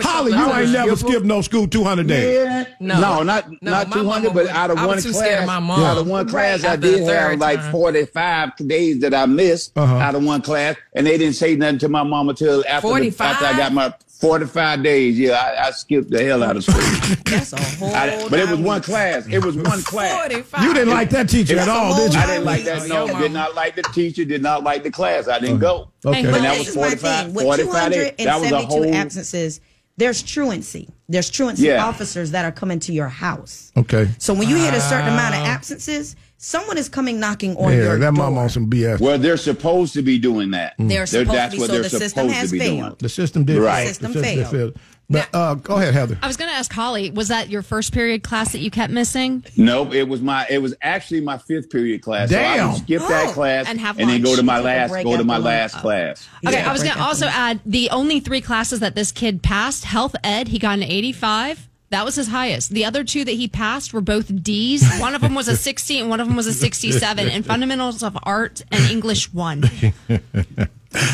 Holly, 0.01 0.31
you 0.33 0.37
ain't 0.53 0.71
never 0.73 0.95
skipper. 0.97 1.09
skipped 1.13 1.25
no 1.25 1.39
school 1.41 1.67
200 1.69 2.05
days. 2.07 2.35
Yeah. 2.35 2.65
No. 2.81 2.99
No, 2.99 3.23
not 3.23 3.49
No, 3.61 3.71
not 3.71 3.89
200, 3.93 4.33
but 4.33 4.47
out 4.49 4.71
of 4.71 4.77
I 4.77 4.87
one 4.87 5.01
class, 5.01 5.15
scared 5.17 5.39
of 5.43 5.47
my 5.47 5.59
mom. 5.59 5.79
out 5.85 5.97
of 5.99 6.05
one 6.05 6.27
class, 6.27 6.65
I 6.65 6.75
did 6.75 7.01
have 7.07 7.39
like 7.39 7.61
45 7.71 8.57
days 8.67 8.99
that 8.99 9.13
I 9.13 9.25
missed 9.25 9.71
Uh-huh. 9.77 9.95
out 9.95 10.15
of 10.15 10.23
one 10.25 10.41
class, 10.41 10.75
and 10.93 11.07
they 11.07 11.17
didn't 11.17 11.35
say 11.35 11.55
nothing 11.55 11.79
to 11.79 11.87
my 11.87 12.03
mama 12.03 12.33
till 12.33 12.61
after 12.67 12.89
after 13.23 13.45
I 13.45 13.55
got 13.55 13.71
my 13.71 13.93
45 14.19 14.83
days. 14.83 15.17
Yeah, 15.17 15.31
I, 15.31 15.67
I 15.67 15.71
skipped 15.71 16.09
the 16.09 16.23
hell 16.23 16.43
out 16.43 16.57
of 16.57 16.63
school. 16.65 16.75
That's 17.25 17.53
a 17.53 17.61
whole. 17.77 17.93
I- 17.95 18.27
but 18.29 18.39
it 18.39 18.49
was 18.49 18.59
one 18.59 18.81
class. 18.81 19.25
It 19.27 19.43
was 19.43 19.55
one 19.55 19.81
class. 19.81 20.13
45. 20.19 20.63
You 20.63 20.73
didn't 20.73 20.93
like 20.93 21.09
that 21.11 21.29
teacher 21.29 21.53
It 21.53 21.59
at 21.59 21.69
all, 21.69 21.95
did 21.95 22.13
you? 22.13 22.19
I 22.19 22.25
didn't 22.25 22.43
like 22.45 22.63
that. 22.65 22.87
No, 22.89 23.07
did 23.19 23.31
not 23.31 23.55
like 23.55 23.75
the 23.75 23.83
teacher. 23.83 24.25
Did 24.25 24.41
not 24.41 24.63
like 24.63 24.83
the 24.83 24.91
class. 24.91 25.27
I 25.29 25.39
didn't 25.39 25.59
go. 25.59 25.89
Okay. 26.05 26.19
And 26.19 26.31
But 26.31 26.41
that 26.41 26.57
this 26.57 26.59
was 26.59 26.67
is 26.69 26.75
my 26.75 26.81
45. 26.95 27.25
thing. 27.25 27.33
With 27.33 27.45
45 27.45 27.91
days. 27.91 28.13
That 28.17 28.39
was 28.41 28.47
a 28.47 28.49
272 28.49 28.67
whole. 28.67 28.93
absences, 28.95 29.61
there's 29.97 30.21
truancy. 30.23 30.89
There's 31.07 31.29
truancy 31.29 31.63
Yeah. 31.67 31.85
officers 31.85 32.31
that 32.31 32.43
are 32.45 32.51
coming 32.51 32.79
to 32.81 32.93
your 32.93 33.07
house. 33.09 33.71
Okay. 33.77 34.09
So 34.17 34.33
when 34.33 34.49
you 34.49 34.57
hit 34.57 34.73
a 34.73 34.81
certain 34.81 35.07
amount 35.13 35.35
of 35.35 35.41
absences, 35.41 36.15
someone 36.41 36.77
is 36.77 36.89
coming 36.89 37.19
knocking 37.19 37.55
on 37.57 37.71
Yeah, 37.73 37.77
your 37.79 37.99
that 37.99 38.05
door. 38.15 38.23
mama 38.29 38.39
on 38.41 38.49
some 38.49 38.69
BS. 38.69 38.99
Well, 38.99 39.19
they're 39.19 39.37
supposed 39.37 39.93
to 39.93 40.01
be 40.01 40.17
doing 40.17 40.51
that. 40.51 40.73
They're 40.79 41.05
supposed 41.05 41.29
to 41.29 41.35
that's 41.35 41.53
be, 41.55 41.59
what 41.59 41.67
so 41.67 41.73
they're 41.73 41.83
the 41.83 41.89
system 41.89 42.29
has 42.29 42.47
to 42.49 42.53
be 42.53 42.59
doing. 42.59 42.81
failed. 42.81 42.99
The 42.99 43.09
system 43.09 43.43
did. 43.43 43.57
Right. 43.59 43.83
fail. 43.83 43.87
The 43.87 43.93
system 43.93 44.11
did 44.13 44.23
failed. 44.23 44.51
fail. 44.73 44.83
But 45.11 45.27
uh, 45.33 45.55
go 45.55 45.75
ahead, 45.77 45.95
Heather. 45.95 46.19
I 46.21 46.27
was 46.27 46.37
going 46.37 46.51
to 46.51 46.55
ask 46.55 46.71
Holly, 46.71 47.09
was 47.09 47.29
that 47.29 47.49
your 47.49 47.63
first 47.63 47.91
period 47.93 48.21
class 48.21 48.51
that 48.51 48.59
you 48.59 48.69
kept 48.69 48.93
missing? 48.93 49.43
Nope, 49.57 49.95
it 49.95 50.07
was 50.07 50.21
my. 50.21 50.45
It 50.51 50.59
was 50.59 50.75
actually 50.83 51.21
my 51.21 51.39
fifth 51.39 51.71
period 51.71 52.03
class. 52.03 52.29
So 52.29 52.37
I 52.39 52.57
Damn. 52.57 52.73
would 52.73 52.81
skip 52.83 53.01
that 53.01 53.29
Oh, 53.29 53.31
class 53.33 53.67
and 53.67 53.79
have 53.79 53.99
And 53.99 54.07
then 54.07 54.21
go 54.21 54.35
to 54.35 54.43
my 54.43 54.59
last. 54.59 54.91
Go 55.03 55.17
to 55.17 55.23
my 55.23 55.37
lunch. 55.37 55.45
last 55.45 55.75
class. 55.77 56.27
Okay, 56.45 56.57
Yeah, 56.59 56.69
I 56.69 56.71
was 56.71 56.83
going 56.83 56.93
to 56.95 57.01
also 57.01 57.25
add 57.25 57.59
the 57.65 57.89
only 57.89 58.19
three 58.19 58.39
classes 58.41 58.81
that 58.81 58.93
this 58.93 59.11
kid 59.11 59.41
passed 59.41 59.83
health 59.85 60.15
ed, 60.23 60.49
he 60.49 60.59
got 60.59 60.77
an 60.77 60.83
85. 60.83 61.68
That 61.91 62.05
was 62.05 62.15
his 62.15 62.27
highest. 62.27 62.69
The 62.69 62.85
other 62.85 63.03
two 63.03 63.25
that 63.25 63.31
he 63.31 63.47
passed 63.47 63.93
were 63.93 64.01
both 64.01 64.43
D's. 64.43 64.83
One 64.99 65.15
of 65.15 65.21
them 65.21 65.33
was 65.33 65.47
a 65.47 65.57
60 65.69 65.99
and 65.99 66.09
one 66.09 66.19
of 66.19 66.27
them 66.27 66.35
was 66.35 66.45
a 66.47 66.53
67. 66.53 67.27
And 67.29 67.45
fundamentals 67.45 68.03
of 68.03 68.17
art 68.23 68.61
and 68.71 68.89
English 68.91 69.33
one. 69.33 69.63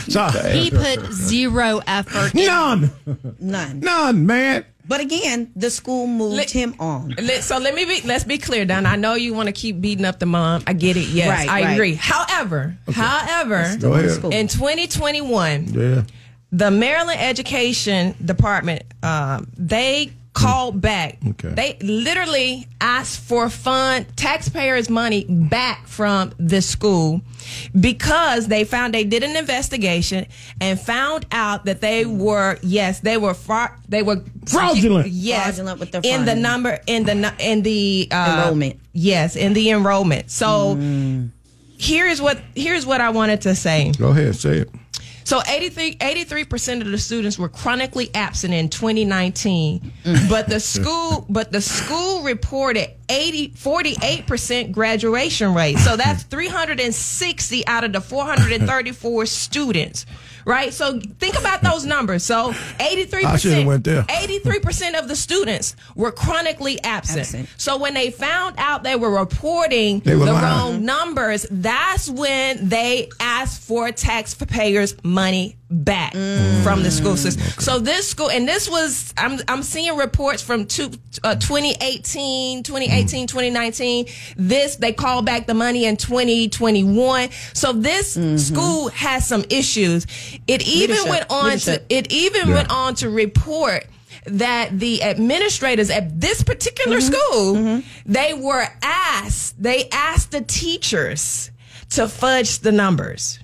So, 0.08 0.26
He 0.30 0.72
put 0.72 1.12
zero 1.12 1.82
effort. 1.86 2.34
in- 2.34 2.46
none, 2.46 2.92
None. 3.42 3.80
none, 3.82 4.26
man. 4.26 4.64
But 4.88 5.02
again, 5.02 5.52
the 5.54 5.70
school 5.70 6.08
moved 6.08 6.38
Let- 6.38 6.50
him 6.52 6.76
on. 6.80 7.14
Let, 7.22 7.44
so 7.44 7.58
let 7.58 7.76
me 7.76 7.84
be. 7.84 8.00
Let's 8.06 8.24
be 8.24 8.38
clear, 8.38 8.64
Don. 8.66 8.86
I 8.86 8.96
know 8.96 9.16
you 9.16 9.34
want 9.34 9.48
to 9.48 9.52
keep 9.52 9.82
beating 9.82 10.06
up 10.06 10.20
the 10.20 10.28
mom. 10.28 10.64
I 10.66 10.72
get 10.74 10.96
it. 10.96 11.08
Yes, 11.10 11.28
Right, 11.28 11.50
I 11.50 11.62
right. 11.64 11.74
agree. 11.74 11.96
However, 11.96 12.78
however, 12.94 13.64
in 14.32 14.48
2021, 14.48 15.66
Yeah. 15.74 16.04
the 16.54 16.72
Maryland 16.72 17.20
Education 17.20 18.16
Department, 18.24 18.84
um, 19.04 19.52
they 19.58 20.14
called 20.36 20.80
back. 20.82 21.18
Okay. 21.28 21.50
They 21.50 21.78
literally 21.82 22.68
asked 22.82 23.22
for 23.22 23.50
fund 23.50 24.06
taxpayers' 24.18 24.90
money 24.90 25.24
back 25.28 25.88
from 25.88 26.34
the 26.38 26.62
school 26.62 27.22
because 27.80 28.48
they 28.48 28.64
found 28.66 28.94
they 28.94 29.06
did 29.06 29.24
an 29.24 29.36
investigation 29.36 30.28
and 30.62 30.80
found 30.80 31.26
out 31.32 31.66
that 31.66 31.82
they 31.82 32.06
were 32.06 32.58
yes 32.62 33.00
they 33.00 33.18
were 33.18 33.34
fra- 33.34 33.80
they 33.88 34.04
were 34.04 34.22
Fraudulent. 34.46 35.08
yes 35.08 35.56
Fraudulent 35.56 35.80
with 35.80 35.92
their 35.92 36.02
in 36.04 36.26
the 36.26 36.36
number 36.36 36.80
in 36.86 37.06
the 37.06 37.34
in 37.40 37.62
the 37.64 38.08
uh, 38.12 38.36
Enrollment. 38.40 38.80
yes 38.94 39.36
in 39.36 39.54
the 39.54 39.70
enrollment 39.72 40.30
so 40.30 40.76
here's 41.78 42.22
what 42.22 42.40
here's 42.56 42.86
what 42.86 43.00
I 43.02 43.10
wanted 43.10 43.42
to 43.42 43.56
say 43.56 43.92
Go 43.98 44.10
ahead, 44.10 44.36
say 44.36 44.58
it. 44.60 44.70
So 45.26 45.42
83 45.48 46.46
percent 46.46 46.84
of 46.84 46.90
the 46.90 46.98
students 47.00 47.38
were 47.40 47.50
chronically 47.50 48.12
absent 48.14 48.54
in 48.54 48.70
2019, 48.70 49.92
mm. 50.04 50.30
but 50.30 50.48
the 50.48 50.60
school 50.60 51.26
but 51.28 51.52
the 51.52 51.62
school 51.62 52.22
reported 52.22 52.92
80 53.10 53.50
48 53.56 54.28
percent 54.28 54.72
graduation 54.72 55.54
rate. 55.54 55.80
So 55.80 55.98
that's 55.98 56.24
360 56.24 57.68
out 57.68 57.84
of 57.84 57.92
the 57.92 58.02
434 58.02 59.26
students. 59.26 60.06
Right, 60.46 60.72
so 60.74 61.00
think 61.20 61.38
about 61.40 61.64
those 61.64 61.86
numbers. 61.86 62.24
So, 62.24 62.52
83%, 62.80 64.06
eighty-three 64.12 64.60
percent 64.60 64.96
of 64.96 65.08
the 65.08 65.16
students 65.16 65.76
were 65.96 66.12
chronically 66.12 66.80
absent. 66.84 67.22
Absent. 67.22 67.50
So, 67.58 67.78
when 67.78 67.96
they 67.96 68.12
found 68.12 68.56
out 68.60 68.84
they 68.84 68.96
were 68.96 69.10
reporting 69.10 70.02
They 70.02 70.16
were 70.16 70.26
the 70.26 70.34
lying. 70.34 70.44
wrong 70.76 70.86
numbers, 70.86 71.48
that's 71.50 72.08
when 72.10 72.70
they 72.70 73.10
asked 73.20 73.64
for 73.64 73.92
taxpayers' 73.92 74.96
money 75.04 75.58
back 75.70 76.14
mm. 76.14 76.64
from 76.64 76.84
the 76.84 76.92
school 76.92 77.18
system. 77.18 77.44
So 77.60 77.80
this 77.80 78.08
school, 78.08 78.30
and 78.30 78.48
this 78.48 78.70
was, 78.70 79.14
I'm, 79.18 79.40
I'm 79.48 79.64
seeing 79.64 79.98
reports 79.98 80.42
from 80.42 80.66
two, 80.66 80.92
uh, 81.24 81.36
2018, 81.36 82.64
2018, 82.64 83.26
mm. 83.26 83.28
2019. 83.28 84.06
This, 84.38 84.76
they 84.76 84.94
called 84.94 85.26
back 85.26 85.48
the 85.48 85.54
money 85.54 85.86
in 85.86 85.98
2021. 85.98 87.32
So 87.54 87.74
this 87.74 88.16
mm-hmm. 88.16 88.38
school 88.38 88.90
has 88.90 89.28
some 89.28 89.44
issues. 89.50 90.06
It 90.48 90.68
even 90.68 90.96
Leadership. 90.96 91.10
went 91.10 91.32
on 91.32 91.46
Leadership. 91.46 91.88
to, 91.88 91.96
it 91.96 92.12
even 92.12 92.52
went 92.52 92.70
on 92.72 92.96
to 92.96 93.10
report 93.10 93.86
that 94.26 94.80
the 94.80 95.04
administrators 95.04 95.90
at 95.90 96.20
this 96.20 96.44
particular 96.44 96.98
mm-hmm. 96.98 97.14
school 97.14 97.54
mm-hmm. 97.56 98.12
they 98.12 98.34
were 98.34 98.66
asked 98.82 99.62
they 99.62 99.88
asked 99.90 100.32
the 100.32 100.42
teachers 100.42 101.52
to 101.92 102.08
fudge 102.08 102.60
the 102.60 102.72
numbers 102.72 103.40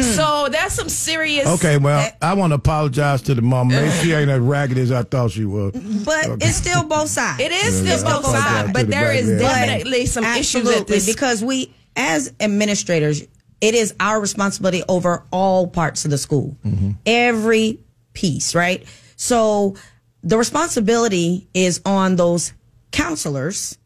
so 0.00 0.48
that's 0.50 0.74
some 0.74 0.88
serious 0.88 1.46
Okay, 1.46 1.76
well, 1.76 2.10
I 2.22 2.34
want 2.34 2.52
to 2.52 2.56
apologize 2.56 3.20
to 3.22 3.34
the 3.34 3.42
mom. 3.42 3.68
Maybe 3.68 3.90
she 3.90 4.12
ain't 4.12 4.30
as 4.30 4.40
ragged 4.40 4.78
as 4.78 4.90
I 4.90 5.02
thought 5.02 5.32
she 5.32 5.44
was. 5.44 5.72
But 5.72 6.26
Okay. 6.28 6.46
it's 6.46 6.56
still 6.56 6.84
both 6.84 7.08
sides. 7.10 7.40
it 7.40 7.52
is 7.52 7.82
Yeah, 7.82 7.96
still 7.98 8.22
both 8.22 8.30
sides 8.30 8.72
but 8.72 8.86
the 8.86 8.90
there 8.92 9.04
black 9.12 9.16
is 9.16 9.28
man. 9.28 9.38
definitely 9.38 10.06
some 10.06 10.24
issues 10.24 10.68
at 10.70 10.86
this 10.86 11.06
because 11.06 11.44
we, 11.44 11.74
as 11.96 12.32
administrators, 12.40 13.22
it 13.60 13.74
is 13.74 13.94
our 14.00 14.20
responsibility 14.20 14.82
over 14.88 15.24
all 15.30 15.66
parts 15.66 16.04
of 16.04 16.10
the 16.10 16.18
school, 16.18 16.56
Mm-hmm. 16.64 16.90
every 17.06 17.78
piece, 18.14 18.54
right? 18.54 18.84
So 19.16 19.76
the 20.22 20.38
responsibility 20.38 21.48
is 21.54 21.80
on 21.84 22.16
those 22.16 22.52
counselors. 22.92 23.76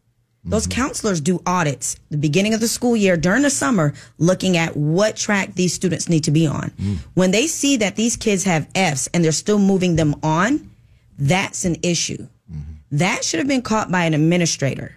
Those 0.49 0.67
Mm-hmm. 0.67 0.81
counselors 0.81 1.21
do 1.21 1.43
audits 1.45 1.97
the 2.11 2.17
beginning 2.17 2.55
of 2.55 2.61
the 2.61 2.69
school 2.69 2.97
year 2.97 3.17
during 3.17 3.43
the 3.43 3.51
summer, 3.51 3.93
looking 4.19 4.57
at 4.57 4.77
what 4.77 5.17
track 5.17 5.55
these 5.55 5.75
students 5.75 6.09
need 6.09 6.25
to 6.25 6.31
be 6.31 6.47
on. 6.47 6.71
Mm. 6.71 6.99
When 7.15 7.33
they 7.33 7.47
see 7.49 7.77
that 7.79 7.97
these 7.97 8.17
kids 8.17 8.45
have 8.45 8.69
Fs 8.75 9.09
and 9.13 9.25
they're 9.25 9.33
still 9.33 9.59
moving 9.59 9.97
them 9.97 10.15
on, 10.23 10.71
that's 11.19 11.65
an 11.65 11.77
issue. 11.83 12.29
Mm-hmm. 12.51 12.73
That 12.93 13.25
should 13.25 13.39
have 13.39 13.49
been 13.49 13.63
caught 13.63 13.91
by 13.91 14.05
an 14.05 14.15
administrator. 14.15 14.97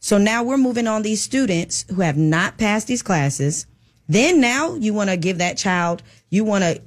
So 0.00 0.18
now 0.18 0.42
we're 0.42 0.56
moving 0.58 0.88
on 0.88 1.02
these 1.02 1.22
students 1.22 1.84
who 1.88 2.00
have 2.00 2.16
not 2.16 2.58
passed 2.58 2.88
these 2.88 3.02
classes. 3.02 3.66
Then 4.08 4.40
now 4.40 4.74
you 4.74 4.92
want 4.92 5.10
to 5.10 5.16
give 5.16 5.38
that 5.38 5.56
child, 5.56 6.02
you 6.28 6.44
want 6.44 6.64
to 6.64 6.82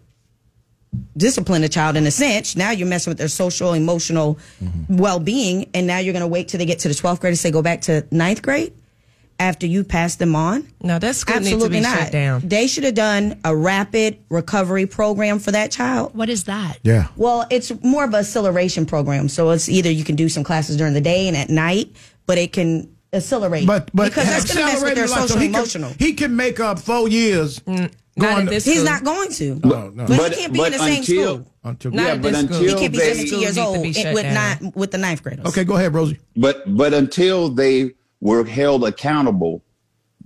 discipline 1.18 1.64
a 1.64 1.70
child 1.70 1.96
in 1.96 2.06
a 2.06 2.12
sense. 2.12 2.56
Now 2.56 2.72
you're 2.72 2.88
messing 2.88 3.12
with 3.12 3.18
their 3.18 3.28
social, 3.28 3.74
emotional 3.74 4.40
mm-hmm. 4.64 4.98
well 4.98 5.20
being. 5.20 5.70
And 5.74 5.88
now 5.88 6.00
you're 6.00 6.14
going 6.14 6.22
to 6.22 6.28
wait 6.28 6.48
till 6.48 6.58
they 6.58 6.66
get 6.66 6.80
to 6.80 6.88
the 6.88 6.94
12th 6.94 7.20
grade 7.22 7.32
and 7.32 7.40
say, 7.40 7.52
go 7.52 7.62
back 7.62 7.82
to 7.82 8.06
ninth 8.12 8.42
grade 8.42 8.74
after 9.40 9.66
you 9.68 9.84
pass 9.84 10.16
them 10.16 10.36
on. 10.36 10.66
no 10.82 10.98
that's 10.98 11.24
Absolutely 11.28 11.52
needs 11.52 11.64
to 11.64 11.70
be 11.70 11.80
not. 11.82 11.98
shut 12.04 12.12
down 12.12 12.42
They 12.46 12.68
should 12.68 12.86
have 12.86 12.96
done 12.96 13.40
a 13.44 13.56
rapid 13.56 14.20
recovery 14.30 14.86
program 14.86 15.40
for 15.40 15.52
that 15.52 15.72
child. 15.72 16.16
What 16.16 16.30
is 16.30 16.46
that? 16.46 16.78
Yeah. 16.84 17.08
Well, 17.18 17.46
it's 17.52 17.72
more 17.84 18.06
of 18.06 18.14
a 18.14 18.18
acceleration 18.18 18.86
program. 18.86 19.28
So 19.28 19.50
it's 19.50 19.68
either 19.68 19.92
you 19.92 20.04
can 20.04 20.16
do 20.16 20.30
some 20.30 20.44
classes 20.44 20.78
during 20.78 20.94
the 20.94 21.02
day 21.02 21.28
and 21.28 21.36
at 21.36 21.50
night, 21.50 21.94
but 22.26 22.38
it 22.38 22.54
can 22.54 22.95
accelerate. 23.16 23.66
But 23.68 23.90
but 23.94 24.06
because 24.10 24.26
that's 24.26 24.54
going 24.54 24.66
to 24.68 24.74
mess 24.74 24.84
with 24.84 24.96
their 24.96 25.04
accelerated 25.06 25.10
life, 25.10 25.22
so 25.22 25.28
social 25.28 25.42
he 25.42 25.48
emotional. 25.48 25.90
Can, 25.92 25.98
he 26.00 26.14
can 26.14 26.36
make 26.36 26.60
up 26.60 26.80
four 26.80 27.08
years. 27.08 27.60
Mm, 27.62 27.92
not 28.18 28.40
at 28.40 28.50
this 28.50 28.64
He's 28.66 28.76
school. 28.76 28.86
not 28.86 29.04
going 29.04 29.30
to. 29.32 29.56
No, 29.64 29.90
no. 29.90 30.06
But, 30.06 30.18
But- 30.18 30.32
he 30.34 30.42
can't 30.42 30.54
be 30.54 30.64
in 30.64 30.72
the 30.72 30.78
same 30.78 30.98
until- 31.00 31.34
school. 31.36 31.52
Until, 31.64 31.92
Not 31.92 32.04
Yeah, 32.04 32.16
but 32.18 32.32
this 32.32 32.46
school. 32.46 32.60
He 32.60 32.68
can't 32.76 32.92
be 32.92 32.98
they- 33.00 33.14
72 33.14 33.28
School 33.28 33.40
years 33.42 33.58
old 33.58 33.80
with 33.80 34.24
down. 34.24 34.34
nine, 34.34 34.72
with 34.76 34.92
the 34.92 34.98
ninth 35.00 35.24
graders. 35.24 35.46
okay, 35.48 35.64
go 35.64 35.76
ahead, 35.78 35.94
Rosie. 35.94 36.20
But 36.38 36.64
but 36.78 36.94
until 36.94 37.50
they 37.50 37.92
were 38.22 38.46
held 38.46 38.84
accountable, 38.88 39.64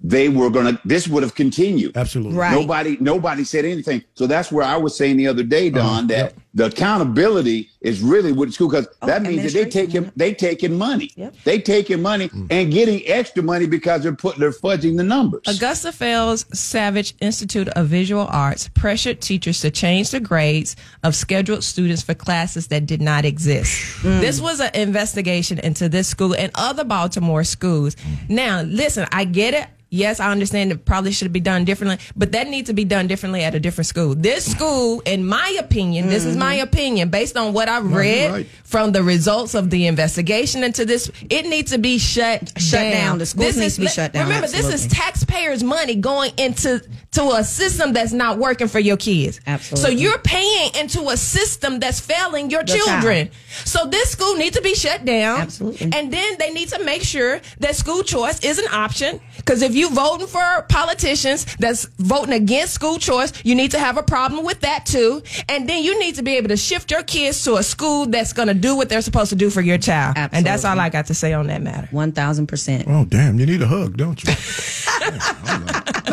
they 0.04 0.30
were 0.30 0.50
gonna. 0.50 0.80
This 0.86 1.08
would 1.08 1.24
have 1.24 1.36
continued. 1.36 1.96
Absolutely. 1.98 2.38
Right. 2.38 2.52
Nobody 2.54 2.98
nobody 3.00 3.44
said 3.44 3.66
anything. 3.66 4.04
So 4.14 4.28
that's 4.28 4.52
where 4.52 4.66
I 4.66 4.78
was 4.78 4.96
saying 4.98 5.18
the 5.18 5.28
other 5.28 5.44
day, 5.44 5.70
Don, 5.70 5.86
uh-huh. 5.86 6.02
that 6.08 6.10
yep. 6.18 6.34
The 6.54 6.66
accountability 6.66 7.70
is 7.82 8.02
really 8.02 8.32
with 8.32 8.50
the 8.50 8.54
school 8.54 8.70
because 8.70 8.88
Oh, 9.02 9.08
that 9.08 9.22
means 9.22 9.44
that 9.44 9.54
they 9.54 9.62
administration, 9.62 10.04
taking 10.04 10.12
they 10.16 10.34
taking 10.34 10.78
money. 10.78 11.12
Yep. 11.16 11.36
They 11.44 11.60
taking 11.60 12.02
money 12.02 12.30
mm. 12.30 12.48
and 12.50 12.72
getting 12.72 13.02
extra 13.06 13.44
money 13.44 13.68
because 13.68 14.04
they're 14.04 14.16
putting 14.16 14.40
they're 14.40 14.52
fudging 14.52 14.98
the 14.98 15.04
numbers. 15.04 15.42
Augusta 15.48 15.92
Fells 15.92 16.46
Savage 16.58 17.14
Institute 17.22 17.70
of 17.70 17.88
Visual 17.88 18.28
Arts 18.30 18.70
pressured 18.70 19.22
teachers 19.22 19.62
to 19.62 19.72
change 19.72 20.10
the 20.10 20.20
grades 20.20 20.76
of 21.04 21.16
scheduled 21.16 21.64
students 21.64 22.02
for 22.02 22.14
classes 22.14 22.68
that 22.68 22.86
did 22.86 23.02
not 23.02 23.26
exist. 23.26 24.02
Mm. 24.02 24.20
This 24.20 24.42
was 24.42 24.60
an 24.60 24.72
investigation 24.74 25.60
into 25.60 25.88
this 25.88 26.08
school 26.08 26.36
and 26.36 26.52
other 26.56 26.84
Baltimore 26.84 27.44
schools. 27.44 27.96
Mm. 27.96 28.30
Now, 28.30 28.62
listen, 28.64 29.08
I 29.12 29.26
get 29.26 29.54
it. 29.54 29.68
Yes, 29.92 30.20
I 30.20 30.32
understand 30.32 30.72
it 30.72 30.86
probably 30.86 31.12
should 31.12 31.34
be 31.34 31.40
done 31.40 31.66
differently, 31.66 31.98
but 32.16 32.32
that 32.34 32.48
needs 32.48 32.68
to 32.68 32.74
be 32.74 32.86
done 32.86 33.08
differently 33.08 33.44
at 33.44 33.56
a 33.56 33.60
different 33.60 33.88
school. 33.88 34.14
This 34.14 34.50
school, 34.50 35.02
in 35.06 35.26
my 35.26 35.58
opinion, 35.60 36.10
this 36.10 36.26
is 36.26 36.38
my 36.40 36.56
mm-hmm. 36.56 36.64
opinion, 36.64 37.10
based 37.10 37.38
on 37.38 37.54
what 37.54 37.70
I've 37.70 37.86
No, 37.86 37.98
read 37.98 38.32
right. 38.32 38.48
from 38.64 38.92
the 38.92 39.04
results 39.04 39.54
of 39.54 39.70
the 39.70 39.86
investigation 39.88 40.64
into 40.64 40.86
this. 40.86 41.12
It 41.30 41.46
needs 41.46 41.72
to 41.72 41.78
be 41.78 41.98
shut 42.00 42.52
Shut 42.58 42.80
down. 42.82 42.92
down. 42.92 43.18
The 43.20 43.26
schools 43.26 43.48
This 43.48 43.58
needs 43.58 43.74
is- 43.74 43.76
to 43.76 43.82
be 43.82 43.88
shut 43.88 44.14
down. 44.14 44.24
Remember, 44.24 44.48
this 44.48 44.68
is 44.74 44.88
taxpayers' 44.88 45.64
money 45.64 45.96
going 45.96 46.32
into 46.38 46.82
to 47.12 47.24
a 47.32 47.44
system 47.44 47.94
that's 47.94 48.14
not 48.14 48.38
working 48.38 48.68
for 48.68 48.80
your 48.80 48.98
kids. 48.98 49.40
Absolutely. 49.48 49.96
So 49.96 49.98
you're 50.02 50.20
paying 50.20 50.72
into 50.80 51.10
a 51.10 51.18
system 51.18 51.80
that's 51.80 52.00
failing 52.00 52.50
your 52.50 52.64
The 52.64 52.74
child. 52.78 52.84
children. 53.02 53.30
So 53.66 53.86
this 53.88 54.12
school 54.12 54.36
needs 54.36 54.56
to 54.56 54.62
be 54.62 54.76
shut 54.76 55.06
down. 55.06 55.42
Absolutely. 55.42 55.92
And 55.94 56.14
then 56.14 56.36
they 56.38 56.52
need 56.54 56.70
to 56.70 56.84
make 56.84 57.02
sure 57.04 57.42
that 57.60 57.76
school 57.76 58.04
choice 58.04 58.40
is 58.44 58.60
an 58.60 58.68
option. 58.72 59.20
Because 59.38 59.62
if 59.64 59.74
you're 59.76 59.90
voting 59.90 60.28
for 60.28 60.66
politicians 60.70 61.46
that's 61.58 61.86
voting 61.98 62.34
against 62.34 62.74
school 62.74 63.00
choice, 63.00 63.34
you 63.44 63.56
need 63.56 63.72
to 63.72 63.80
have 63.80 63.98
a 63.98 64.04
problem 64.04 64.46
with 64.46 64.60
that 64.62 64.86
too. 64.86 65.24
And 65.48 65.68
then 65.68 65.84
you 65.84 66.00
need 66.00 66.16
to 66.16 66.22
be 66.22 66.29
able 66.30 66.50
to 66.50 66.58
shift 66.58 66.92
your 66.92 67.04
kids 67.04 67.44
to 67.44 67.56
a 67.56 67.64
school 67.64 68.06
that's 68.06 68.34
going 68.34 68.48
to 68.48 68.54
do 68.54 68.76
what 68.76 68.90
they're 68.90 69.02
supposed 69.02 69.30
to 69.30 69.36
do 69.36 69.50
for 69.50 69.62
your 69.62 69.78
child. 69.78 70.16
And 70.18 70.46
that's 70.46 70.66
all 70.66 70.80
I 70.80 70.90
got 70.90 71.08
to 71.08 71.14
say 71.14 71.34
on 71.34 71.48
that 71.48 71.62
matter. 71.62 71.88
One 71.92 72.12
thousand 72.12 72.48
percent. 72.48 72.86
Oh 72.88 73.06
damn! 73.06 73.40
You 73.40 73.46
need 73.46 73.62
a 73.62 73.68
hug, 73.68 73.98
don't 73.98 74.22
you? 74.24 74.30
no, 74.34 74.36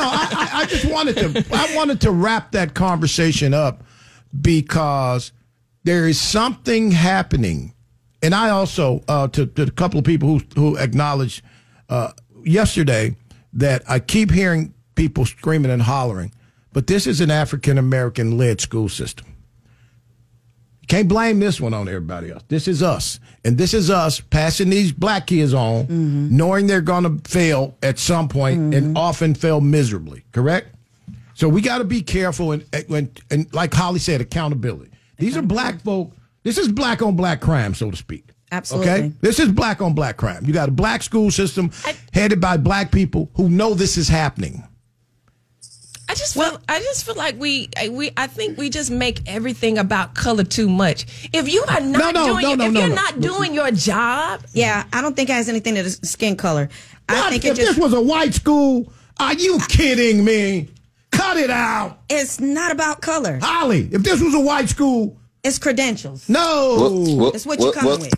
I, 0.03 0.29
I, 0.33 0.61
I 0.61 0.67
just 0.67 0.85
wanted 0.85 1.17
to. 1.17 1.45
I 1.53 1.75
wanted 1.77 2.01
to 2.03 2.11
wrap 2.11 2.53
that 2.53 2.75
conversation 2.75 3.55
up 3.55 3.85
because 4.41 5.33
there 5.85 6.09
is 6.09 6.21
something 6.21 6.91
happening, 6.91 7.75
and 8.23 8.35
I 8.35 8.51
also 8.51 9.03
uh, 9.09 9.29
to, 9.29 9.47
to 9.47 9.63
a 9.63 9.71
couple 9.71 9.99
of 9.99 10.05
people 10.05 10.29
who 10.29 10.45
who 10.55 10.77
acknowledged 10.77 11.43
uh, 11.89 12.13
yesterday 12.45 13.17
that 13.53 13.83
I 13.89 14.01
keep 14.01 14.31
hearing 14.31 14.75
people 14.95 15.25
screaming 15.25 15.71
and 15.71 15.83
hollering, 15.83 16.33
but 16.73 16.87
this 16.87 17.07
is 17.07 17.21
an 17.21 17.31
African 17.31 17.79
American 17.79 18.37
led 18.37 18.61
school 18.61 18.89
system. 18.89 19.36
Can't 20.89 21.09
blame 21.09 21.41
this 21.41 21.61
one 21.61 21.75
on 21.75 21.89
everybody 21.89 22.31
else. 22.31 22.43
This 22.49 22.69
is 22.69 22.83
us. 22.83 23.19
And 23.45 23.59
this 23.59 23.75
is 23.75 23.91
us 23.91 24.21
passing 24.21 24.71
these 24.71 24.93
black 24.93 25.27
kids 25.27 25.53
on, 25.55 25.85
mm-hmm. 25.85 26.37
knowing 26.37 26.67
they're 26.67 26.81
going 26.81 27.05
to 27.05 27.29
fail 27.29 27.77
at 27.83 27.99
some 27.99 28.29
point 28.29 28.75
and 28.75 28.75
mm-hmm. 28.75 28.97
often 28.97 29.35
fail 29.35 29.61
miserably, 29.61 30.25
correct? 30.33 30.75
So 31.35 31.49
we 31.49 31.61
got 31.61 31.79
to 31.79 31.85
be 31.85 32.03
careful 32.03 32.53
and, 32.53 32.65
and, 32.89 33.21
and, 33.31 33.53
like 33.55 33.75
Holly 33.75 33.99
said, 33.99 34.21
accountability. 34.21 34.91
These 35.19 35.37
are 35.37 35.43
black 35.43 35.81
folk. 35.83 36.13
This 36.43 36.59
is 36.59 36.69
black 36.69 37.03
on 37.03 37.17
black 37.17 37.41
crime, 37.41 37.75
so 37.75 37.91
to 37.91 37.97
speak. 37.97 38.31
Absolutely. 38.53 38.91
Okay? 38.91 39.13
This 39.21 39.41
is 39.41 39.51
black 39.51 39.83
on 39.83 39.93
black 39.93 40.17
crime. 40.17 40.47
You 40.47 40.53
got 40.53 40.69
a 40.69 40.73
black 40.73 41.03
school 41.03 41.31
system 41.31 41.71
headed 42.13 42.41
by 42.41 42.57
black 42.57 42.93
people 42.93 43.31
who 43.35 43.49
know 43.49 43.75
this 43.75 43.97
is 43.97 44.09
happening. 44.09 44.63
I 46.09 46.15
just 46.15 46.35
feel 46.35 46.59
I 46.69 46.79
just 46.81 47.05
feel 47.05 47.17
like 47.17 47.39
we 47.39 47.69
I- 47.77 47.89
we 47.89 48.13
I 48.17 48.27
think 48.29 48.57
we 48.59 48.71
just 48.71 48.91
make 48.91 49.21
everything 49.27 49.77
about 49.79 50.15
color 50.15 50.45
too 50.45 50.69
much. 50.69 51.05
If 51.33 51.53
you 51.53 51.65
are 51.69 51.81
not 51.81 52.15
No, 52.15 52.27
no, 52.27 52.27
doing 52.27 52.43
no, 52.43 52.55
no, 52.55 52.65
if 52.67 52.73
no, 52.73 52.81
you're 52.81 52.89
no, 52.89 52.95
no. 52.95 53.03
not 53.03 53.21
doing 53.21 53.55
your 53.55 53.71
job, 53.73 54.43
Yeah, 54.53 54.85
I 54.93 55.03
don't 55.03 55.17
think 55.17 55.31
it 55.31 55.33
has 55.35 55.49
anything 55.49 55.75
to 55.75 55.81
do 55.81 55.85
with 55.85 56.07
skin 56.07 56.37
color. 56.37 56.69
I 57.09 57.15
What? 57.15 57.31
think 57.31 57.45
if 57.45 57.53
it 57.53 57.57
just 57.57 57.69
this 57.73 57.79
was 57.79 57.93
a 57.93 58.01
white 58.01 58.35
school, 58.35 58.93
are 59.19 59.35
you 59.35 59.59
kidding 59.69 60.25
me? 60.25 60.69
Cut 61.11 61.39
it 61.39 61.51
out. 61.51 61.99
It's 62.09 62.39
not 62.41 62.71
about 62.73 63.01
color. 63.01 63.39
Holly, 63.43 63.89
if 63.91 64.03
this 64.03 64.21
was 64.21 64.35
a 64.35 64.41
white 64.41 64.69
school, 64.69 65.17
it's 65.43 65.59
credentials. 65.59 66.29
No, 66.29 66.77
Well, 66.79 67.17
well, 67.17 67.31
It's 67.33 67.47
what 67.47 67.59
you 67.59 67.67
well, 67.67 67.73
come 67.73 67.87
with. 68.01 68.13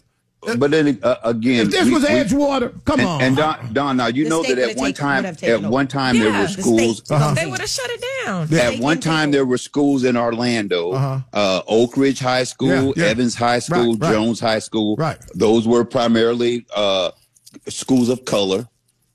But 0.57 0.70
then 0.70 0.98
uh, 1.03 1.16
again, 1.24 1.66
If 1.66 1.70
this 1.72 1.85
we- 1.87 1.92
was 1.94 2.03
we- 2.05 2.09
Edgewater, 2.11 2.72
come 2.85 3.01
and, 3.01 3.09
on. 3.09 3.20
And 3.22 3.37
Don, 3.37 3.72
Don, 3.72 3.96
now 3.96 4.07
you 4.07 4.24
The 4.24 4.31
know 4.31 4.42
that 4.44 4.57
at 4.59 4.77
one 4.77 4.92
taken- 4.92 4.94
time, 4.94 5.16
would 5.16 5.24
have 5.27 5.37
taken 5.37 5.64
at 5.64 5.70
one 5.70 5.88
time 5.88 6.18
there 6.18 6.29
Yeah, 6.31 6.40
were 6.42 6.46
the 6.46 6.62
schools. 6.62 7.03
Uh-huh. 7.11 7.35
they 7.35 7.46
would 7.46 7.59
have 7.61 7.68
shut 7.68 7.90
it 7.90 8.05
down. 8.24 8.55
At 8.55 8.79
one 8.79 9.01
time, 9.01 9.31
there 9.33 9.44
were 9.44 9.59
schools 9.59 10.05
in 10.05 10.16
Orlando, 10.16 10.92
uh 10.92 11.62
Oak 11.66 11.96
Ridge 11.96 12.20
High 12.20 12.44
School, 12.44 12.70
Uh-huh. 12.70 12.92
Yeah, 12.96 13.05
yeah. 13.05 13.11
Evans 13.11 13.35
High 13.35 13.59
School, 13.59 13.92
Right, 13.96 14.03
right. 14.03 14.12
Jones 14.12 14.38
High 14.40 14.61
School. 14.61 14.96
Right. 14.96 15.18
Those 15.35 15.66
were 15.66 15.85
primarily 15.85 16.66
uh, 16.74 17.11
schools 17.68 18.09
of 18.09 18.24
color, 18.24 18.68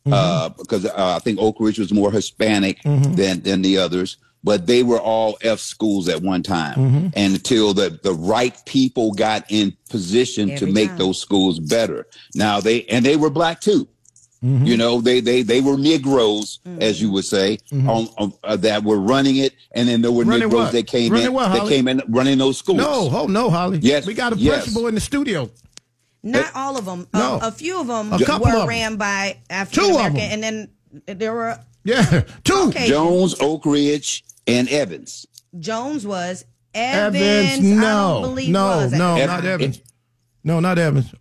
Mm-hmm. 0.06 0.14
uh, 0.14 0.50
because 0.50 0.86
uh, 0.86 1.16
I 1.16 1.20
think 1.20 1.40
Oak 1.40 1.56
Ridge 1.62 1.80
was 1.80 1.94
more 1.94 2.12
Hispanic 2.12 2.82
than 2.84 3.42
than 3.44 3.62
the 3.62 3.78
others. 3.78 4.18
But 4.44 4.68
they 4.68 4.84
were 4.84 5.00
all 5.00 5.38
F 5.42 5.60
schools 5.60 6.10
at 6.10 6.22
one 6.22 6.44
time, 6.44 6.76
Mm-hmm. 6.78 7.08
and 7.16 7.34
until 7.36 7.74
the 7.74 7.98
the 8.04 8.14
right 8.14 8.56
people 8.66 9.14
got 9.14 9.46
in 9.50 9.76
position 9.90 10.56
to 10.58 10.66
make 10.66 10.90
time. 10.90 10.98
those 10.98 11.20
schools 11.22 11.60
better. 11.60 12.08
Now 12.36 12.60
they 12.60 12.84
and 12.86 13.06
they 13.06 13.16
were 13.16 13.30
black 13.30 13.62
too. 13.62 13.88
Mm-hmm. 14.44 14.66
You 14.66 14.76
know, 14.76 15.00
they 15.00 15.22
they 15.22 15.42
they 15.44 15.62
were 15.62 15.78
Negroes, 15.78 16.60
as 16.82 17.02
you 17.02 17.10
would 17.14 17.24
say, 17.24 17.60
on, 17.72 18.10
on 18.18 18.34
uh, 18.44 18.58
that 18.58 18.84
were 18.84 19.00
running 19.00 19.38
it, 19.38 19.54
and 19.72 19.88
then 19.88 20.02
there 20.02 20.12
were 20.12 20.24
Mm-hmm. 20.24 20.30
Running 20.32 20.48
Negroes 20.50 20.64
what? 20.66 20.72
that 20.74 20.88
came 20.88 21.12
Running 21.14 21.28
in. 21.28 21.34
what, 21.34 21.48
that 21.54 21.60
Holly? 21.60 21.70
came 21.74 21.88
in 21.88 22.02
running 22.10 22.38
those 22.38 22.58
schools. 22.58 22.80
No, 22.80 23.10
oh 23.14 23.28
no, 23.28 23.50
Holly. 23.50 23.80
Yes, 23.82 24.06
we 24.06 24.14
got 24.14 24.34
a 24.34 24.36
yes. 24.36 24.64
principal 24.64 24.88
in 24.88 24.96
the 24.96 25.02
studio. 25.02 25.50
Not 26.22 26.52
all 26.56 26.78
of 26.78 26.84
them. 26.86 27.08
No. 27.14 27.40
a 27.42 27.52
few 27.52 27.80
of 27.80 27.88
them 27.88 28.12
A 28.12 28.20
couple 28.26 28.48
of 28.48 28.54
were 28.54 28.62
'em. 28.64 28.68
ran 28.68 28.96
by 28.98 29.38
African 29.50 29.84
Two 29.84 29.90
of 29.92 29.96
American, 29.96 30.20
'em. 30.20 30.32
and 30.32 30.44
then 31.08 31.18
there 31.18 31.34
were 31.34 31.58
Yeah, 31.86 32.24
two. 32.44 32.66
Okay. 32.68 32.88
Jones, 32.90 33.36
Oak 33.42 33.66
Ridge, 33.66 34.24
and 34.48 34.68
Evans. 34.70 35.26
Jones 35.60 36.06
was 36.06 36.46
Evans. 36.74 37.24
Evans, 37.24 37.72
I 37.72 37.76
no, 37.82 37.82
don't 37.82 38.22
believe 38.24 38.50
no, 38.50 38.66
was 38.66 38.92
no, 38.94 39.16
Ev- 39.16 39.28
not 39.30 39.46
Evans. 39.46 39.82
No, 40.44 40.60
not 40.60 40.78
Evans. 40.80 41.14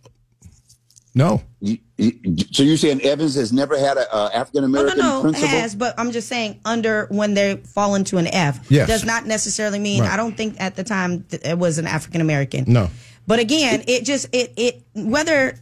No. 1.15 1.43
You- 1.59 1.77
you- 1.97 2.13
So 2.51 2.63
you're 2.63 2.75
saying 2.77 3.01
Evans 3.01 3.35
has 3.35 3.53
never 3.53 3.77
had 3.77 3.97
an 3.97 4.05
African 4.33 4.63
Oh, 4.63 4.67
no, 4.67 4.79
American 4.79 4.99
no, 4.99 5.21
principal? 5.21 5.47
has, 5.49 5.75
but 5.75 5.93
I'm 5.99 6.11
just 6.11 6.27
saying 6.27 6.59
under 6.65 7.05
when 7.11 7.35
they 7.35 7.57
fall 7.57 7.93
into 7.95 8.17
an 8.17 8.25
F 8.27 8.59
Yes. 8.69 8.87
does 8.87 9.05
not 9.05 9.27
necessarily 9.27 9.77
mean 9.79 10.01
Right. 10.01 10.11
I 10.11 10.17
don't 10.17 10.35
think 10.35 10.55
at 10.59 10.75
the 10.75 10.83
time 10.83 11.23
it 11.31 11.57
was 11.57 11.77
an 11.77 11.85
African 11.85 12.19
American. 12.19 12.65
No. 12.67 12.89
But 13.27 13.39
again, 13.39 13.83
it 13.87 14.03
just 14.05 14.27
it 14.33 14.53
it 14.57 14.81
whether 14.95 15.55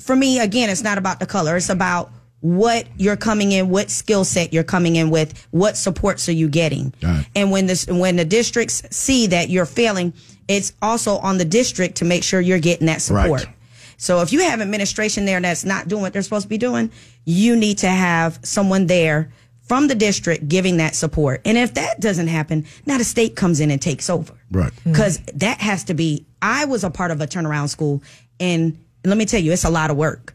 for 0.00 0.16
me 0.16 0.40
again 0.40 0.68
it's 0.68 0.82
not 0.82 0.98
about 0.98 1.20
the 1.20 1.26
color, 1.26 1.56
it's 1.56 1.68
about 1.70 2.10
what 2.40 2.86
you're 2.96 3.16
coming 3.16 3.52
in, 3.52 3.68
what 3.68 3.90
skill 3.90 4.24
set 4.24 4.52
you're 4.52 4.64
coming 4.64 4.96
in 4.96 5.10
with, 5.10 5.46
what 5.50 5.76
supports 5.76 6.28
are 6.28 6.32
you 6.32 6.48
getting. 6.48 6.92
And 7.34 7.50
when 7.50 7.66
this 7.66 7.86
when 7.86 8.16
the 8.16 8.24
districts 8.24 8.82
see 8.90 9.26
that 9.28 9.50
you're 9.50 9.66
failing, 9.66 10.14
it's 10.48 10.72
also 10.80 11.18
on 11.18 11.38
the 11.38 11.44
district 11.44 11.96
to 11.96 12.04
make 12.04 12.22
sure 12.22 12.40
you're 12.40 12.58
getting 12.58 12.86
that 12.86 13.02
support. 13.02 13.44
Right. 13.44 13.54
So 13.98 14.22
if 14.22 14.32
you 14.32 14.40
have 14.40 14.62
administration 14.62 15.26
there 15.26 15.40
that's 15.40 15.64
not 15.64 15.86
doing 15.86 16.00
what 16.00 16.14
they're 16.14 16.22
supposed 16.22 16.44
to 16.44 16.48
be 16.48 16.56
doing, 16.56 16.90
you 17.26 17.54
need 17.54 17.78
to 17.78 17.88
have 17.88 18.40
someone 18.42 18.86
there 18.86 19.30
from 19.60 19.86
the 19.86 19.94
district 19.94 20.48
giving 20.48 20.78
that 20.78 20.96
support. 20.96 21.42
And 21.44 21.58
if 21.58 21.74
that 21.74 22.00
doesn't 22.00 22.26
happen, 22.26 22.66
now 22.86 22.98
the 22.98 23.04
state 23.04 23.36
comes 23.36 23.60
in 23.60 23.70
and 23.70 23.80
takes 23.80 24.08
over. 24.08 24.32
Right. 24.50 24.72
Mm-hmm. 24.72 24.92
Because 24.92 25.18
that 25.34 25.60
has 25.60 25.84
to 25.84 25.94
be, 25.94 26.26
I 26.40 26.64
was 26.64 26.82
a 26.82 26.90
part 26.90 27.10
of 27.10 27.20
a 27.20 27.26
turnaround 27.26 27.68
school. 27.68 28.02
And 28.40 28.82
let 29.04 29.16
me 29.16 29.26
tell 29.26 29.40
you, 29.40 29.52
it's 29.52 29.64
a 29.64 29.70
lot 29.70 29.90
of 29.90 29.96
work, 29.96 30.34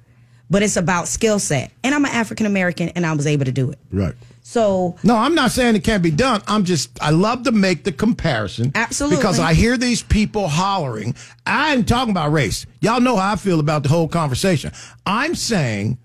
but 0.49 0.63
it's 0.63 0.77
about 0.77 1.07
skill 1.07 1.39
set. 1.39 1.71
And 1.83 1.93
I'm 1.93 2.05
an 2.05 2.11
African 2.11 2.45
American 2.45 2.89
and 2.89 3.05
I 3.05 3.13
was 3.13 3.27
able 3.27 3.45
to 3.45 3.51
do 3.51 3.71
it. 3.71 3.79
Right. 3.91 4.13
So 4.43 4.95
No, 5.03 5.15
I'm 5.15 5.33
not 5.33 5.51
saying 5.51 5.75
it 5.75 5.83
can't 5.83 6.03
be 6.03 6.11
done. 6.11 6.41
I'm 6.47 6.65
just, 6.65 7.01
I 7.01 7.09
love 7.09 7.43
to 7.43 7.51
make 7.51 7.83
the 7.83 7.91
comparison. 7.91 8.71
Absolutely. 8.75 9.17
Because 9.17 9.39
I 9.39 9.53
hear 9.53 9.75
these 9.77 10.03
people 10.03 10.47
hollering. 10.47 11.15
I 11.45 11.75
ain't 11.75 11.87
talking 11.87 12.11
about 12.11 12.31
race. 12.31 12.65
Y'all 12.79 13.01
know 13.01 13.15
how 13.15 13.33
I 13.33 13.35
feel 13.37 13.59
about 13.59 13.83
the 13.83 13.89
whole 13.89 14.07
conversation. 14.07 14.71
I'm 15.05 15.33
saying, 15.33 15.97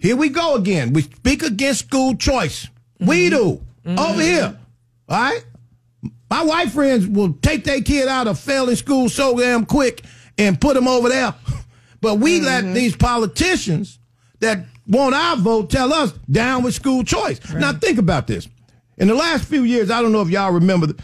here 0.00 0.16
we 0.16 0.30
go 0.30 0.54
again. 0.54 0.92
We 0.92 1.02
speak 1.02 1.42
against 1.42 1.86
school 1.86 2.16
choice. 2.16 2.66
We 2.98 3.28
mm-hmm. 3.28 3.36
do. 3.36 3.60
Mm-hmm. 3.84 3.98
Over 3.98 4.22
here. 4.22 4.58
All 5.08 5.20
right? 5.20 5.44
My 6.30 6.44
white 6.44 6.70
friends 6.70 7.06
will 7.06 7.34
take 7.34 7.64
their 7.64 7.82
kid 7.82 8.08
out 8.08 8.26
of 8.26 8.38
failing 8.40 8.76
school 8.76 9.08
so 9.08 9.38
damn 9.38 9.64
quick 9.64 10.02
and 10.38 10.60
put 10.60 10.74
them 10.74 10.88
over 10.88 11.08
there. 11.08 11.34
But 12.06 12.20
we 12.20 12.40
let 12.40 12.62
mm-hmm. 12.62 12.74
these 12.74 12.94
politicians 12.94 13.98
that 14.38 14.60
want 14.86 15.12
our 15.16 15.34
vote 15.34 15.70
tell 15.70 15.92
us 15.92 16.12
down 16.30 16.62
with 16.62 16.72
school 16.72 17.02
choice. 17.02 17.40
Now 17.52 17.72
think 17.72 17.98
about 17.98 18.28
this. 18.28 18.46
In 18.96 19.08
the 19.08 19.14
last 19.14 19.44
few 19.44 19.64
years, 19.64 19.90
I 19.90 20.00
don't 20.02 20.12
know 20.12 20.22
if 20.22 20.30
y'all 20.30 20.52
remember 20.52 20.86
the 20.86 21.02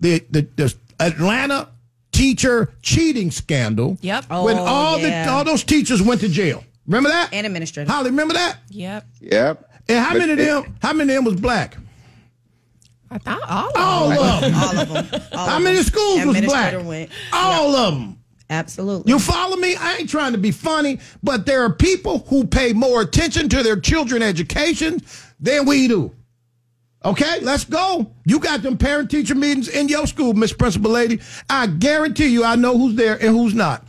the, 0.00 0.24
the, 0.30 0.48
the 0.56 0.74
Atlanta 0.98 1.68
teacher 2.10 2.72
cheating 2.80 3.30
scandal. 3.30 3.98
Yep. 4.00 4.30
when 4.30 4.56
Oh, 4.58 4.64
all 4.64 4.98
yeah. 4.98 5.26
the 5.26 5.30
all 5.30 5.44
those 5.44 5.62
teachers 5.62 6.00
went 6.00 6.22
to 6.22 6.28
jail. 6.30 6.64
Remember 6.86 7.10
that? 7.10 7.34
and 7.34 7.46
administrative. 7.46 7.92
Holly, 7.92 8.08
remember 8.08 8.32
that? 8.32 8.60
Yep. 8.70 9.06
Yep. 9.20 9.70
And 9.90 9.98
how 9.98 10.12
But 10.14 10.18
many 10.20 10.32
of 10.32 10.38
them? 10.38 10.76
How 10.80 10.94
many 10.94 11.12
of 11.12 11.16
them 11.16 11.24
was 11.34 11.38
black? 11.38 11.76
I 13.10 13.18
thought 13.18 13.42
all, 13.46 13.72
All 13.76 14.12
of 14.12 14.40
them. 14.40 14.54
all 14.54 14.78
of 14.78 14.88
them. 15.10 15.20
All 15.34 15.46
How 15.48 15.56
of 15.58 15.62
many 15.62 15.76
them. 15.76 15.84
schools 15.84 16.24
was 16.24 16.40
black? 16.40 16.82
Went. 16.82 17.10
All 17.30 17.76
of 17.76 17.94
them. 17.94 18.19
Absolutely. 18.50 19.10
You 19.10 19.20
follow 19.20 19.56
me? 19.56 19.76
I 19.76 19.96
ain't 19.96 20.10
trying 20.10 20.32
to 20.32 20.38
be 20.38 20.50
funny, 20.50 20.98
but 21.22 21.46
there 21.46 21.62
are 21.64 21.72
people 21.72 22.18
who 22.28 22.44
pay 22.44 22.72
more 22.72 23.00
attention 23.00 23.48
to 23.50 23.62
their 23.62 23.78
children 23.78 24.22
education 24.22 25.00
than 25.38 25.66
we 25.66 25.86
do. 25.86 26.12
Okay, 27.04 27.40
let's 27.40 27.64
go. 27.64 28.12
You 28.26 28.40
got 28.40 28.62
them 28.62 28.76
parent 28.76 29.10
teacher 29.10 29.34
meetings 29.34 29.68
in 29.68 29.88
your 29.88 30.06
school, 30.06 30.34
Miss 30.34 30.52
Principal 30.52 30.90
Lady. 30.90 31.20
I 31.48 31.68
guarantee 31.68 32.26
you 32.26 32.44
I 32.44 32.56
know 32.56 32.76
who's 32.76 32.96
there 32.96 33.14
and 33.14 33.28
who's 33.28 33.54
not. 33.54 33.86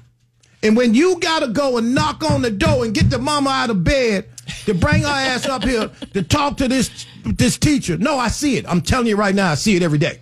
And 0.64 0.78
when 0.78 0.94
you 0.94 1.20
gotta 1.20 1.48
go 1.48 1.78
and 1.78 1.96
knock 1.96 2.24
on 2.24 2.44
the 2.44 2.52
door 2.52 2.86
and 2.86 2.94
get 2.94 3.10
the 3.10 3.18
mama 3.18 3.50
out 3.50 3.72
of 3.72 3.84
bed 3.84 4.30
to 4.66 4.76
bring 4.76 5.02
her 5.02 5.08
ass 5.08 5.48
up 5.48 5.64
here 5.64 5.90
to 6.14 6.22
talk 6.24 6.58
to 6.58 6.68
this 6.68 7.08
this 7.26 7.58
teacher. 7.58 7.98
No, 7.98 8.18
I 8.18 8.28
see 8.28 8.58
it. 8.58 8.66
I'm 8.68 8.82
telling 8.82 9.08
you 9.08 9.16
right 9.16 9.34
now, 9.34 9.52
I 9.52 9.56
see 9.56 9.76
it 9.76 9.84
every 9.84 9.98
day. 9.98 10.20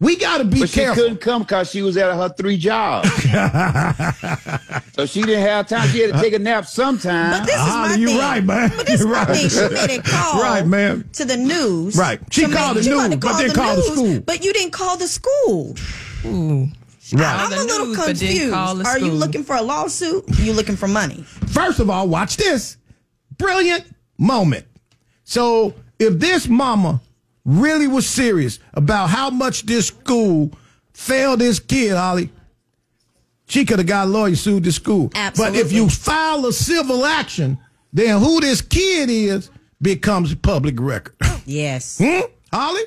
We 0.00 0.14
got 0.16 0.38
to 0.38 0.44
be 0.44 0.60
but 0.60 0.70
careful. 0.70 0.94
she 0.94 1.00
couldn't 1.02 1.20
come 1.20 1.42
because 1.42 1.70
she 1.70 1.82
was 1.82 1.96
at 1.96 2.14
her 2.14 2.28
three 2.28 2.56
jobs. 2.56 3.08
so 4.94 5.06
she 5.06 5.22
didn't 5.22 5.42
have 5.42 5.66
time. 5.68 5.88
She 5.88 6.00
had 6.00 6.14
to 6.14 6.20
take 6.20 6.32
a 6.34 6.38
nap 6.38 6.66
sometime. 6.66 7.32
But 7.40 7.46
this 7.46 7.54
is 7.56 7.60
Ah, 7.60 7.86
my 7.88 7.94
you 7.96 8.06
thing. 8.08 8.18
right, 8.18 8.44
man. 8.44 8.72
But 8.76 8.86
this 8.86 9.00
is 9.00 9.06
You 9.06 9.12
my 9.12 9.24
right. 9.24 9.36
thing. 9.36 9.48
She 9.48 9.74
made 9.74 9.98
a 9.98 10.02
call 10.08 10.40
Right, 10.40 10.64
man. 10.66 11.08
to 11.14 11.24
the 11.24 11.36
news. 11.36 11.96
Right. 11.96 12.20
She 12.30 12.46
to 12.46 12.52
called 12.52 12.76
the 12.76 12.82
news, 12.82 12.94
wanted 12.96 13.20
to 13.20 13.26
but 13.26 13.38
didn't 13.38 13.54
call 13.56 13.74
the 13.76 13.82
school. 13.82 14.20
But 14.20 14.44
you 14.44 14.52
didn't 14.52 14.70
call 14.72 14.96
the 14.96 15.08
school. 15.08 15.76
Ooh. 16.24 16.68
Right. 17.12 17.40
I'm 17.40 17.50
the 17.50 17.56
a 17.56 17.62
little 17.64 17.86
news, 17.86 17.96
but 17.96 18.06
didn't 18.06 18.18
confused. 18.28 18.52
call 18.52 18.74
the 18.76 18.84
Are 18.84 18.98
you 18.98 19.10
looking 19.12 19.42
for 19.42 19.56
a 19.56 19.62
lawsuit? 19.62 20.38
Are 20.38 20.42
You 20.42 20.52
looking 20.52 20.76
for 20.76 20.86
money? 20.86 21.22
First 21.48 21.80
of 21.80 21.90
all, 21.90 22.06
watch 22.06 22.36
this. 22.36 22.76
Brilliant 23.36 23.84
moment. 24.18 24.66
So 25.24 25.74
if 25.98 26.18
this 26.20 26.46
mama 26.48 27.00
really 27.48 27.88
was 27.88 28.06
serious 28.06 28.58
about 28.74 29.08
how 29.08 29.30
much 29.30 29.62
this 29.64 29.86
school 29.88 30.52
failed 30.92 31.40
this 31.40 31.58
kid, 31.58 31.96
Holly, 31.96 32.30
she 33.46 33.64
could 33.64 33.78
have 33.78 33.88
got 33.88 34.06
a 34.06 34.10
lawyer 34.10 34.36
sued 34.36 34.64
the 34.64 34.72
school. 34.72 35.10
Absolutely. 35.14 35.58
But 35.60 35.66
if 35.66 35.72
you 35.72 35.88
file 35.88 36.44
a 36.44 36.52
civil 36.52 37.06
action, 37.06 37.58
then 37.92 38.20
who 38.20 38.40
this 38.40 38.60
kid 38.60 39.08
is 39.08 39.50
becomes 39.80 40.34
public 40.34 40.78
record. 40.78 41.14
Yes. 41.46 41.96
Hmm? 41.98 42.20
Holly? 42.52 42.82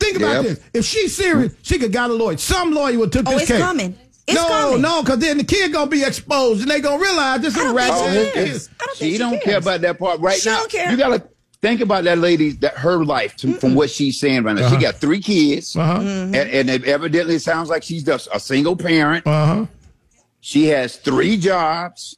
Think 0.00 0.16
about 0.16 0.42
Yep. 0.42 0.44
this. 0.44 0.60
If 0.74 0.84
she's 0.84 1.14
serious, 1.14 1.52
she 1.62 1.78
could 1.78 1.92
got 1.92 2.10
a 2.10 2.12
lawyer. 2.12 2.36
Some 2.38 2.72
lawyer 2.72 2.98
would 2.98 3.12
took 3.12 3.28
Oh, 3.28 3.32
this 3.34 3.42
it's 3.42 3.52
case. 3.52 3.60
coming. 3.60 3.96
It's 4.26 4.34
no, 4.34 4.48
coming. 4.48 4.80
no, 4.82 5.02
because 5.04 5.20
then 5.20 5.38
the 5.38 5.44
kid 5.44 5.72
gonna 5.72 5.88
be 5.88 6.02
exposed 6.02 6.62
and 6.62 6.68
they 6.70 6.80
gonna 6.80 7.00
realize 7.00 7.40
this 7.42 7.56
is 7.56 7.62
a 7.62 7.72
rat. 7.72 7.90
Ass 7.90 8.14
it- 8.16 8.34
kid. 8.34 8.48
it's- 8.48 8.68
she 8.96 9.16
don't 9.16 9.40
care 9.40 9.58
about 9.58 9.80
that 9.82 9.96
part 10.00 10.18
right 10.18 10.40
She 10.40 10.48
now. 10.48 10.56
don't 10.58 10.70
care. 10.72 10.90
You 10.90 10.96
gotta 10.96 11.22
think 11.62 11.80
about 11.80 12.04
that 12.04 12.18
lady, 12.18 12.52
that 12.52 12.76
her 12.78 13.04
life 13.04 13.36
to, 13.36 13.52
from 13.54 13.74
what 13.74 13.90
she's 13.90 14.18
saying 14.18 14.42
right 14.44 14.56
now. 14.56 14.66
Uh-huh. 14.66 14.76
She 14.76 14.82
got 14.82 14.96
three 14.96 15.20
kids, 15.20 15.76
Uh-huh. 15.76 16.00
and, 16.00 16.34
and 16.34 16.70
it 16.70 16.84
evidently 16.84 17.38
sounds 17.38 17.68
like 17.68 17.82
she's 17.82 18.02
just 18.02 18.28
a 18.32 18.40
single 18.40 18.76
parent. 18.76 19.26
Uh-huh. 19.26 19.66
She 20.40 20.66
has 20.68 20.96
three 20.96 21.36
jobs, 21.36 22.16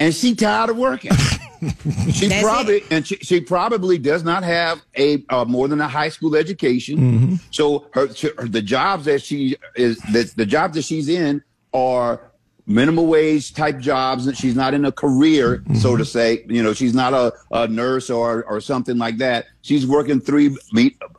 and 0.00 0.14
she 0.14 0.34
tired 0.34 0.70
of 0.70 0.78
working. 0.78 1.12
she 2.12 2.28
That's 2.28 2.42
probably 2.42 2.82
and 2.90 3.06
she, 3.06 3.16
she 3.16 3.40
probably 3.40 3.98
does 3.98 4.24
not 4.24 4.42
have 4.42 4.82
a 4.96 5.22
uh, 5.28 5.44
more 5.44 5.68
than 5.68 5.80
a 5.80 5.86
high 5.88 6.08
school 6.08 6.34
education. 6.34 6.98
Mm-hmm. 6.98 7.34
So 7.50 7.86
her, 7.92 8.08
her 8.38 8.48
the 8.48 8.62
jobs 8.62 9.04
that 9.04 9.22
she 9.22 9.56
is 9.76 9.98
the, 10.12 10.32
the 10.34 10.46
jobs 10.46 10.74
that 10.74 10.82
she's 10.82 11.08
in 11.08 11.42
are 11.74 12.31
minimum 12.72 13.06
wage 13.06 13.52
type 13.54 13.78
jobs 13.78 14.24
that 14.24 14.36
she's 14.36 14.54
not 14.56 14.74
in 14.74 14.84
a 14.84 14.92
career 14.92 15.58
Mm-hmm. 15.58 15.74
so 15.76 15.96
to 15.96 16.04
say 16.04 16.44
you 16.48 16.62
know 16.62 16.72
she's 16.72 16.94
not 16.94 17.12
a, 17.12 17.32
a 17.52 17.68
nurse 17.68 18.10
or 18.10 18.44
or 18.44 18.60
something 18.60 18.96
like 18.98 19.18
that 19.18 19.46
she's 19.62 19.86
working 19.86 20.20
three 20.20 20.56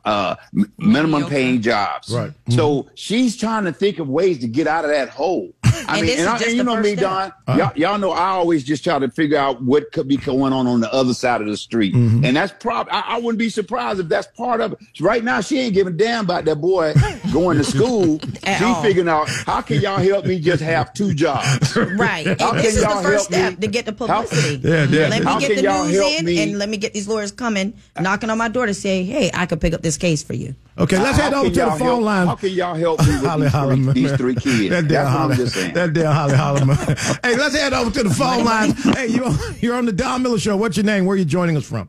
uh, 0.04 0.36
m- 0.56 0.72
minimum 0.78 1.26
paying 1.26 1.60
jobs 1.62 2.12
Right. 2.14 2.32
so 2.50 2.88
she's 2.94 3.36
trying 3.36 3.64
to 3.64 3.72
think 3.72 3.98
of 3.98 4.08
ways 4.08 4.38
to 4.40 4.46
get 4.48 4.66
out 4.66 4.84
of 4.84 4.90
that 4.90 5.08
hole 5.08 5.52
i 5.64 5.98
And 5.98 6.06
mean 6.06 6.18
and, 6.20 6.28
I, 6.28 6.38
and 6.38 6.52
you 6.56 6.62
know 6.62 6.78
me 6.80 6.92
step. 6.94 7.00
don 7.00 7.32
Uh-huh. 7.46 7.58
y'all, 7.58 7.72
y'all 7.76 7.98
know 7.98 8.10
i 8.12 8.28
always 8.28 8.64
just 8.64 8.84
try 8.84 8.98
to 8.98 9.10
figure 9.10 9.38
out 9.38 9.62
what 9.62 9.90
could 9.92 10.06
be 10.08 10.16
going 10.18 10.52
on 10.52 10.66
on 10.66 10.80
the 10.80 10.92
other 10.92 11.14
side 11.14 11.40
of 11.40 11.46
the 11.46 11.56
street 11.56 11.94
Mm-hmm. 11.94 12.24
and 12.24 12.36
that's 12.36 12.52
probably 12.60 12.92
I, 12.92 13.00
I 13.00 13.18
wouldn't 13.18 13.38
be 13.38 13.48
surprised 13.48 13.98
if 14.00 14.08
that's 14.08 14.26
part 14.36 14.60
of 14.60 14.72
it 14.72 14.78
right 15.00 15.24
now 15.24 15.40
she 15.40 15.58
ain't 15.60 15.74
giving 15.74 15.94
a 15.94 15.96
damn 15.96 16.24
about 16.24 16.44
that 16.44 16.60
boy 16.60 16.92
going 17.32 17.58
to 17.58 17.64
school 17.64 18.20
At 18.44 18.58
she 18.58 18.64
all. 18.64 18.82
figuring 18.82 19.08
out 19.08 19.28
how 19.28 19.60
can 19.62 19.80
y'all 19.80 19.96
help 19.98 20.26
me 20.26 20.38
just 20.38 20.62
have 20.62 20.92
two 20.94 21.14
jobs 21.14 21.76
Right. 21.76 22.26
And 22.26 22.40
How 22.40 22.52
this 22.52 22.62
can 22.62 22.66
is 22.70 22.74
the 22.76 22.80
y'all 22.82 23.02
first 23.02 23.30
help 23.30 23.30
me? 23.30 23.36
step 23.50 23.60
to 23.60 23.66
get 23.68 23.84
the 23.86 24.06
How- 24.06 24.22
publicity. 24.22 24.68
Yeah, 24.68 24.84
yeah. 24.84 25.08
Let 25.08 25.20
me 25.20 25.24
How 25.26 25.38
get 25.40 25.56
the 25.56 25.62
news 25.62 26.18
in 26.18 26.24
me? 26.24 26.42
and 26.42 26.58
let 26.58 26.68
me 26.68 26.76
get 26.76 26.92
these 26.94 27.06
lawyers 27.08 27.32
coming, 27.32 27.74
knocking 28.00 28.30
on 28.30 28.38
my 28.38 28.48
door 28.48 28.66
to 28.66 28.74
say, 28.74 29.02
hey, 29.04 29.30
I 29.34 29.46
could 29.46 29.60
pick 29.60 29.74
up 29.74 29.82
this 29.82 29.93
case 29.96 30.22
for 30.22 30.34
you. 30.34 30.54
Okay, 30.76 30.98
let's 30.98 31.16
How 31.18 31.24
head 31.24 31.34
over 31.34 31.48
to 31.50 31.54
the 31.54 31.66
phone 31.66 31.78
help- 31.78 32.02
line. 32.02 32.26
How 32.26 32.34
can 32.34 32.50
y'all 32.50 32.74
help 32.74 33.00
me 33.00 33.06
with 33.06 33.24
Holly 33.24 33.42
these, 33.42 33.52
Holly, 33.52 33.76
three, 33.84 33.92
these 33.92 34.12
three 34.16 34.34
kids? 34.34 34.70
That 34.70 34.88
damn 34.88 35.06
Holly, 35.06 35.32
I'm 35.32 35.36
just 35.38 35.54
saying. 35.54 35.74
that 35.74 35.92
damn 35.92 36.12
Holly 36.12 36.34
Holly, 36.36 36.64
man. 36.64 36.76
hey, 37.22 37.36
let's 37.36 37.54
head 37.56 37.72
over 37.72 37.90
to 37.92 38.02
the 38.02 38.10
phone 38.14 38.44
line. 38.44 38.72
Hey, 38.72 39.06
you 39.06 39.32
you're 39.60 39.76
on 39.76 39.86
the 39.86 39.92
Don 39.92 40.22
Miller 40.22 40.38
Show. 40.38 40.56
What's 40.56 40.76
your 40.76 40.84
name? 40.84 41.04
Where 41.06 41.14
are 41.14 41.18
you 41.18 41.24
joining 41.24 41.56
us 41.56 41.64
from? 41.64 41.88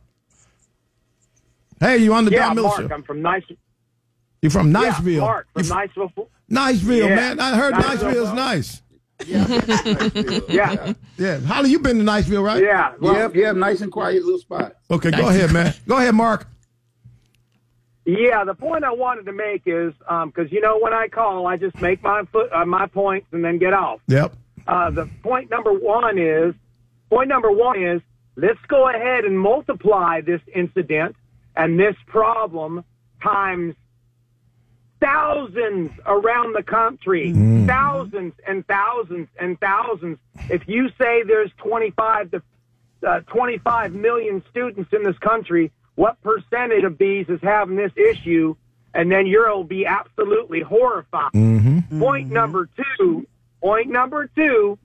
Hey, 1.79 1.97
you 1.97 2.13
on 2.13 2.25
the 2.25 2.31
yeah, 2.31 2.45
Don 2.47 2.55
Miller 2.55 2.67
Mark. 2.67 2.81
Show? 2.89 2.93
I'm 2.93 3.03
from 3.03 3.21
Nice. 3.21 3.43
You 4.41 4.49
from 4.49 4.71
Niceville. 4.71 4.83
Yeah, 4.83 4.91
Niceville? 4.93 5.19
Mark 5.21 5.47
You 5.57 5.63
from 5.63 5.77
f- 5.79 5.89
Niceville. 5.95 6.27
Niceville, 6.51 7.09
Yeah. 7.09 7.15
man. 7.15 7.39
I 7.39 7.55
heard 7.55 7.73
Niceville, 7.73 8.13
Niceville's 8.13 8.33
nice. 8.33 8.81
Yeah, 9.25 10.41
Yeah, 10.49 10.93
Yeah. 11.17 11.39
Holly, 11.39 11.71
you 11.71 11.79
been 11.79 11.97
to 11.97 12.03
Niceville, 12.03 12.43
right? 12.43 12.61
yeah. 12.61 12.93
Well, 12.99 13.15
Yep, 13.15 13.35
yep, 13.35 13.55
nice 13.55 13.81
and 13.81 13.91
quiet 13.91 14.23
little 14.23 14.39
spot. 14.39 14.75
Okay, 14.91 15.09
go 15.11 15.29
ahead, 15.29 15.51
man. 15.51 15.73
Go 15.87 15.97
ahead, 15.97 16.13
Mark. 16.13 16.47
Yeah, 18.05 18.43
the 18.43 18.53
point 18.53 18.83
I 18.83 18.91
wanted 18.91 19.25
to 19.25 19.33
make 19.33 19.63
is 19.65 19.93
because 20.07 20.51
you 20.51 20.61
know 20.61 20.77
when 20.77 20.93
I 20.93 21.07
call, 21.07 21.47
I 21.47 21.57
just 21.57 21.79
make 21.81 22.03
my 22.03 22.23
foot 22.31 22.51
uh, 22.51 22.65
my 22.65 22.85
points 22.85 23.27
and 23.31 23.43
then 23.43 23.57
get 23.57 23.73
off. 23.73 23.99
Yep. 24.07 24.35
Uh, 24.67 24.91
the 24.91 25.09
point 25.23 25.49
number 25.49 25.73
one 25.73 26.19
is 26.19 26.53
point 27.09 27.29
number 27.29 27.51
one 27.51 27.81
is 27.81 28.01
let's 28.35 28.59
go 28.67 28.89
ahead 28.89 29.25
and 29.25 29.39
multiply 29.39 30.21
this 30.21 30.41
incident 30.53 31.15
and 31.55 31.79
this 31.79 31.95
problem 32.05 32.83
times 33.23 33.75
thousands 34.99 35.91
around 36.05 36.53
the 36.53 36.63
country, 36.63 37.33
thousands 37.65 38.33
and 38.47 38.65
thousands 38.67 39.27
and 39.39 39.59
thousands. 39.59 40.19
If 40.49 40.67
you 40.67 40.89
say 40.99 41.23
there's 41.23 41.51
25 41.57 42.31
to 42.31 42.43
uh, 43.05 43.19
25 43.21 43.93
million 43.93 44.43
students 44.49 44.91
in 44.93 45.03
this 45.03 45.17
country, 45.19 45.71
what 45.95 46.21
percentage 46.21 46.83
of 46.83 46.97
bees 46.97 47.25
is 47.29 47.39
having 47.41 47.75
this 47.75 47.91
issue? 47.95 48.55
And 48.93 49.11
then 49.11 49.25
you'll 49.25 49.65
be 49.65 49.85
absolutely 49.85 50.61
horrified. 50.61 51.31
Mm-hmm. 51.33 51.99
Point 51.99 52.31
number 52.31 52.69
two, 52.97 53.27
point 53.61 53.89
number 53.89 54.29
two 54.35 54.77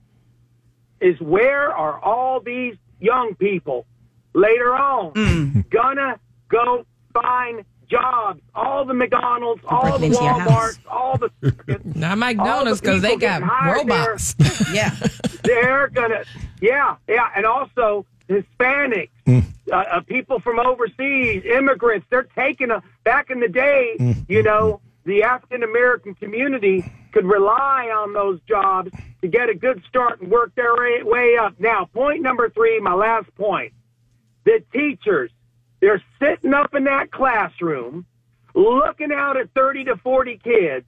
is 0.99 1.19
where 1.21 1.73
are 1.73 1.99
all 1.99 2.41
these 2.41 2.75
young 2.99 3.35
people 3.35 3.85
later 4.33 4.75
on 4.75 5.13
mm. 5.13 5.69
gonna 5.69 6.19
go 6.49 6.85
find 7.13 7.63
jobs? 7.87 8.41
All 8.53 8.85
the 8.85 8.93
McDonald's, 8.93 9.61
all 9.65 9.83
the 9.83 9.89
Breaking 9.99 10.11
into 10.11 10.23
your 10.23 10.33
house. 10.39 10.77
Walmarts, 10.77 10.91
all 10.91 11.17
the 11.17 11.81
Not 11.95 12.11
all 12.11 12.15
McDonald's 12.17 12.81
the 12.81 12.85
because 12.87 13.01
they 13.01 13.15
got 13.15 13.41
getting 13.41 13.47
hired 13.47 13.87
there. 13.87 14.09
robots. 14.09 14.35
Yeah. 14.73 14.95
they're 15.43 15.87
gonna 15.87 16.23
yeah 16.61 16.95
yeah 17.07 17.29
and 17.35 17.45
also 17.45 18.05
hispanics 18.31 19.09
uh, 19.27 19.75
uh, 19.75 20.01
people 20.01 20.39
from 20.39 20.59
overseas 20.59 21.43
immigrants 21.45 22.05
they're 22.09 22.27
taking 22.35 22.71
a 22.71 22.81
back 23.03 23.29
in 23.29 23.39
the 23.39 23.47
day 23.47 23.95
you 24.27 24.41
know 24.41 24.79
the 25.05 25.23
african 25.23 25.63
american 25.63 26.15
community 26.15 26.83
could 27.11 27.25
rely 27.25 27.89
on 27.93 28.13
those 28.13 28.39
jobs 28.47 28.91
to 29.21 29.27
get 29.27 29.49
a 29.49 29.53
good 29.53 29.83
start 29.87 30.21
and 30.21 30.31
work 30.31 30.53
their 30.55 30.75
way, 30.75 31.03
way 31.03 31.37
up. 31.37 31.59
Now 31.59 31.85
point 31.85 32.21
number 32.21 32.49
three 32.49 32.79
my 32.79 32.93
last 32.93 33.33
point. 33.35 33.73
The 34.43 34.63
teachers 34.73 35.31
they're 35.79 36.01
sitting 36.19 36.53
up 36.53 36.73
in 36.75 36.83
that 36.85 37.11
classroom 37.11 38.05
looking 38.53 39.11
out 39.11 39.37
at 39.37 39.51
30 39.53 39.85
to 39.85 39.97
40 39.97 40.37
kids 40.37 40.85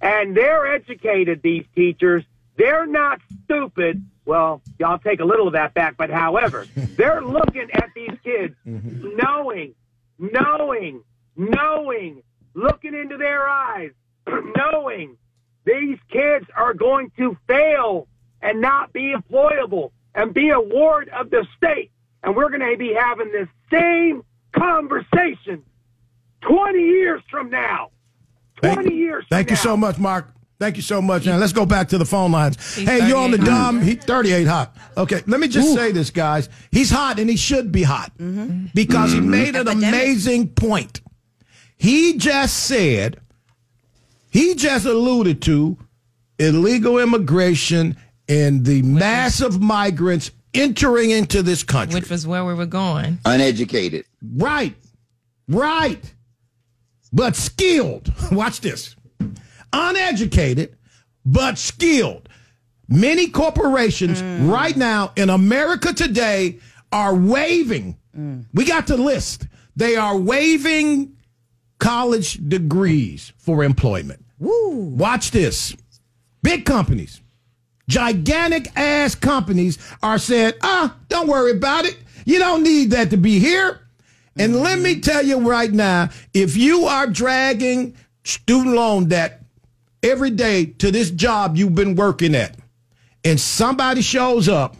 and 0.00 0.36
they're 0.36 0.72
educated, 0.72 1.42
these 1.42 1.64
teachers. 1.74 2.24
They're 2.60 2.84
not 2.84 3.22
stupid. 3.44 4.04
Well, 4.26 4.60
y'all 4.78 4.98
take 4.98 5.20
a 5.20 5.24
little 5.24 5.46
of 5.46 5.54
that 5.54 5.72
back, 5.72 5.96
but 5.96 6.10
however, 6.10 6.66
they're 6.76 7.22
looking 7.22 7.70
at 7.72 7.88
these 7.94 8.12
kids, 8.22 8.54
mm-hmm. 8.66 9.16
knowing, 9.16 9.74
knowing, 10.18 11.02
knowing, 11.36 12.22
looking 12.52 12.94
into 12.94 13.16
their 13.16 13.48
eyes, 13.48 13.92
knowing 14.56 15.16
these 15.64 15.96
kids 16.10 16.44
are 16.54 16.74
going 16.74 17.10
to 17.16 17.34
fail 17.46 18.06
and 18.42 18.60
not 18.60 18.92
be 18.92 19.14
employable 19.14 19.92
and 20.14 20.34
be 20.34 20.50
a 20.50 20.60
ward 20.60 21.08
of 21.08 21.30
the 21.30 21.46
state. 21.56 21.90
And 22.22 22.36
we're 22.36 22.50
going 22.50 22.60
to 22.60 22.76
be 22.76 22.92
having 22.92 23.32
this 23.32 23.48
same 23.72 24.22
conversation 24.52 25.64
20 26.42 26.78
years 26.78 27.22
from 27.30 27.48
now. 27.48 27.90
20 28.56 28.94
years 28.94 29.24
from 29.26 29.36
Thank 29.38 29.48
you 29.48 29.56
now. 29.56 29.62
so 29.62 29.76
much, 29.78 29.98
Mark. 29.98 30.28
Thank 30.60 30.76
you 30.76 30.82
so 30.82 31.00
much. 31.00 31.26
And 31.26 31.40
let's 31.40 31.54
go 31.54 31.64
back 31.64 31.88
to 31.88 31.96
the 31.96 32.04
phone 32.04 32.32
lines. 32.32 32.76
He's 32.76 32.86
hey, 32.86 33.08
you're 33.08 33.16
on 33.16 33.30
the 33.30 33.38
38 33.38 33.50
Dom. 33.50 33.80
He 33.80 33.94
38 33.94 34.46
hot. 34.46 34.76
Okay, 34.94 35.22
let 35.26 35.40
me 35.40 35.48
just 35.48 35.72
say 35.74 35.90
this, 35.90 36.10
guys. 36.10 36.50
He's 36.70 36.90
hot 36.90 37.18
and 37.18 37.30
he 37.30 37.36
should 37.38 37.72
be 37.72 37.82
hot 37.82 38.12
mm-hmm. 38.18 38.66
because 38.74 39.10
he 39.10 39.20
mm-hmm. 39.20 39.30
made 39.30 39.56
an 39.56 39.66
Epidemic. 39.68 39.88
amazing 39.88 40.48
point. 40.48 41.00
He 41.78 42.18
just 42.18 42.64
said, 42.66 43.18
he 44.30 44.54
just 44.54 44.84
alluded 44.84 45.40
to 45.42 45.78
illegal 46.38 46.98
immigration 46.98 47.96
and 48.28 48.66
the 48.66 48.82
massive 48.82 49.62
migrants 49.62 50.30
entering 50.52 51.10
into 51.10 51.42
this 51.42 51.62
country. 51.62 52.00
Which 52.00 52.10
was 52.10 52.26
where 52.26 52.44
we 52.44 52.52
were 52.52 52.66
going. 52.66 53.18
Uneducated. 53.24 54.04
Right. 54.22 54.74
Right. 55.48 56.12
But 57.14 57.34
skilled. 57.34 58.12
Watch 58.30 58.60
this. 58.60 58.94
Uneducated, 59.72 60.76
but 61.24 61.58
skilled. 61.58 62.28
Many 62.88 63.28
corporations 63.28 64.20
mm. 64.20 64.50
right 64.50 64.76
now 64.76 65.12
in 65.16 65.30
America 65.30 65.92
today 65.92 66.58
are 66.92 67.14
waiving. 67.14 67.96
Mm. 68.16 68.46
We 68.52 68.64
got 68.64 68.86
the 68.88 68.96
list. 68.96 69.46
They 69.76 69.96
are 69.96 70.16
waiving 70.16 71.16
college 71.78 72.48
degrees 72.48 73.32
for 73.38 73.62
employment. 73.62 74.24
Woo. 74.38 74.88
Watch 74.96 75.30
this. 75.30 75.76
Big 76.42 76.64
companies, 76.64 77.20
gigantic 77.88 78.74
ass 78.76 79.14
companies 79.14 79.78
are 80.02 80.18
saying, 80.18 80.54
ah, 80.62 80.96
don't 81.08 81.28
worry 81.28 81.52
about 81.52 81.84
it. 81.84 81.98
You 82.24 82.38
don't 82.38 82.62
need 82.62 82.90
that 82.92 83.10
to 83.10 83.16
be 83.16 83.38
here. 83.38 83.80
And 84.38 84.56
let 84.60 84.78
me 84.78 84.96
mm. 84.96 85.02
tell 85.02 85.24
you 85.24 85.38
right 85.38 85.70
now, 85.70 86.08
if 86.32 86.56
you 86.56 86.84
are 86.84 87.06
dragging 87.06 87.94
student 88.24 88.74
loan 88.74 89.08
debt 89.08 89.39
every 90.02 90.30
day 90.30 90.66
to 90.66 90.90
this 90.90 91.10
job 91.10 91.56
you've 91.56 91.74
been 91.74 91.94
working 91.94 92.34
at, 92.34 92.56
and 93.24 93.40
somebody 93.40 94.02
shows 94.02 94.48
up 94.48 94.76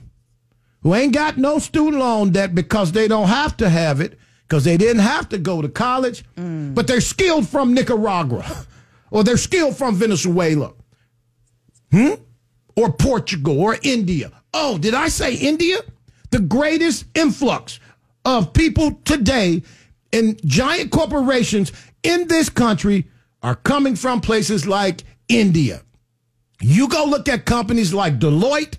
who 0.83 0.94
ain't 0.94 1.14
got 1.14 1.37
no 1.37 1.59
student 1.59 1.98
loan 1.98 2.30
debt 2.30 2.54
because 2.54 2.92
they 2.92 3.06
don't 3.06 3.28
have 3.28 3.56
to 3.59 3.68
have 3.68 4.00
it, 4.00 4.18
because 4.42 4.64
they 4.64 4.76
didn't 4.76 5.02
have 5.02 5.28
to 5.28 5.38
go 5.38 5.61
to 5.61 5.68
college, 5.68 6.24
but 6.74 6.87
they're 6.87 7.00
skilled 7.00 7.46
from 7.46 7.74
Nicaragua 7.74 8.66
or 9.11 9.22
they're 9.24 9.37
skilled 9.37 9.76
from 9.76 9.94
Venezuela. 9.94 10.72
Hmm? 11.92 12.14
Or 12.76 12.92
Portugal 12.92 13.61
or 13.61 13.76
India. 13.83 14.30
Oh, 14.54 14.78
did 14.78 14.94
I 14.94 15.09
say 15.09 15.35
India? 15.35 15.80
The 16.30 16.38
greatest 16.38 17.04
influx 17.14 17.80
of 18.24 18.52
people 18.52 18.92
today 19.04 19.62
in 20.12 20.38
giant 20.44 20.90
corporations 20.90 21.72
in 22.02 22.28
this 22.28 22.48
country 22.48 23.09
are 23.42 23.56
coming 23.56 23.96
from 23.96 24.20
places 24.20 24.66
like 24.66 25.02
India. 25.31 25.83
You 26.61 26.88
go 26.88 27.05
look 27.05 27.29
at 27.29 27.47
companies 27.47 27.95
like 27.95 28.19
Deloitte 28.19 28.77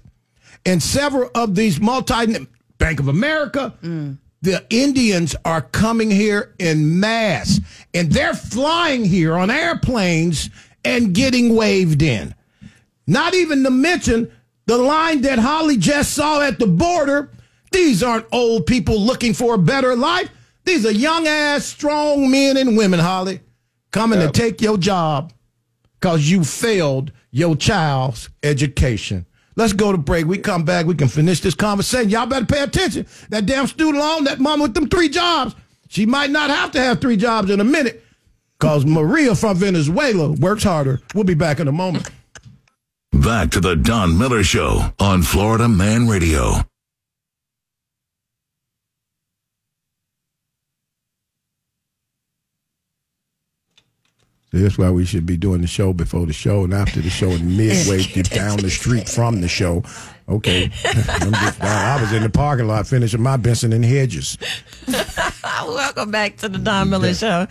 and 0.65 0.83
several 0.83 1.31
of 1.33 1.55
these 1.55 1.79
multi 1.79 2.47
Bank 2.77 2.99
of 2.99 3.07
America. 3.07 3.73
Mm. 3.81 4.17
The 4.43 4.65
Indians 4.69 5.35
are 5.45 5.61
coming 5.61 6.09
here 6.09 6.55
in 6.57 6.99
mass 6.99 7.59
and 7.93 8.11
they're 8.11 8.33
flying 8.33 9.05
here 9.05 9.35
on 9.35 9.51
airplanes 9.51 10.49
and 10.83 11.13
getting 11.13 11.55
waved 11.55 12.01
in. 12.01 12.33
Not 13.05 13.35
even 13.35 13.63
to 13.63 13.69
mention 13.69 14.31
the 14.65 14.77
line 14.77 15.21
that 15.21 15.37
Holly 15.37 15.77
just 15.77 16.13
saw 16.13 16.41
at 16.41 16.57
the 16.57 16.67
border. 16.67 17.29
These 17.71 18.01
aren't 18.01 18.25
old 18.31 18.65
people 18.65 18.99
looking 18.99 19.33
for 19.33 19.55
a 19.55 19.59
better 19.59 19.95
life. 19.95 20.29
These 20.65 20.85
are 20.85 20.91
young 20.91 21.27
ass, 21.27 21.65
strong 21.65 22.29
men 22.29 22.57
and 22.57 22.75
women, 22.75 22.99
Holly, 22.99 23.41
coming 23.91 24.19
to 24.19 24.31
take 24.31 24.61
your 24.61 24.77
job 24.77 25.33
because 26.01 26.29
you 26.29 26.43
failed 26.43 27.11
your 27.29 27.55
child's 27.55 28.29
education. 28.43 29.25
Let's 29.55 29.73
go 29.73 29.91
to 29.91 29.97
break. 29.97 30.25
We 30.25 30.37
come 30.37 30.63
back. 30.63 30.85
We 30.85 30.95
can 30.95 31.07
finish 31.07 31.41
this 31.41 31.53
conversation. 31.53 32.09
Y'all 32.09 32.25
better 32.25 32.45
pay 32.45 32.63
attention. 32.63 33.05
That 33.29 33.45
damn 33.45 33.67
student 33.67 33.97
loan, 33.97 34.23
that 34.23 34.39
mom 34.39 34.61
with 34.61 34.73
them 34.73 34.89
three 34.89 35.09
jobs, 35.09 35.55
she 35.89 36.05
might 36.05 36.31
not 36.31 36.49
have 36.49 36.71
to 36.71 36.81
have 36.81 36.99
three 36.99 37.17
jobs 37.17 37.51
in 37.51 37.59
a 37.59 37.63
minute 37.63 38.03
because 38.59 38.85
Maria 38.85 39.35
from 39.35 39.57
Venezuela 39.57 40.31
works 40.31 40.63
harder. 40.63 41.01
We'll 41.13 41.25
be 41.25 41.33
back 41.33 41.59
in 41.59 41.67
a 41.67 41.71
moment. 41.71 42.09
Back 43.11 43.51
to 43.51 43.59
the 43.59 43.75
Don 43.75 44.17
Miller 44.17 44.43
Show 44.43 44.93
on 44.99 45.21
Florida 45.21 45.67
Man 45.67 46.07
Radio. 46.07 46.61
That's 54.53 54.77
why 54.77 54.89
we 54.89 55.05
should 55.05 55.25
be 55.25 55.37
doing 55.37 55.61
the 55.61 55.67
show 55.67 55.93
before 55.93 56.25
the 56.25 56.33
show 56.33 56.65
and 56.65 56.73
after 56.73 56.99
the 56.99 57.09
show 57.09 57.29
and 57.29 57.57
midway 57.57 58.03
down 58.23 58.57
the 58.57 58.69
street 58.69 59.07
from 59.07 59.39
the 59.39 59.47
show. 59.47 59.83
Okay. 60.31 60.63
I'm 60.85 61.33
just, 61.33 61.61
I 61.61 61.97
I 61.97 62.01
was 62.01 62.13
in 62.13 62.23
the 62.23 62.29
parking 62.29 62.67
lot 62.67 62.87
finishing 62.87 63.21
my 63.21 63.35
Benson 63.35 63.73
and 63.73 63.83
Hedges. 63.83 64.37
Welcome 65.43 66.09
back 66.09 66.37
to 66.37 66.47
the 66.47 66.57
Don 66.57 66.89
Miller 66.89 67.13
Show, 67.13 67.47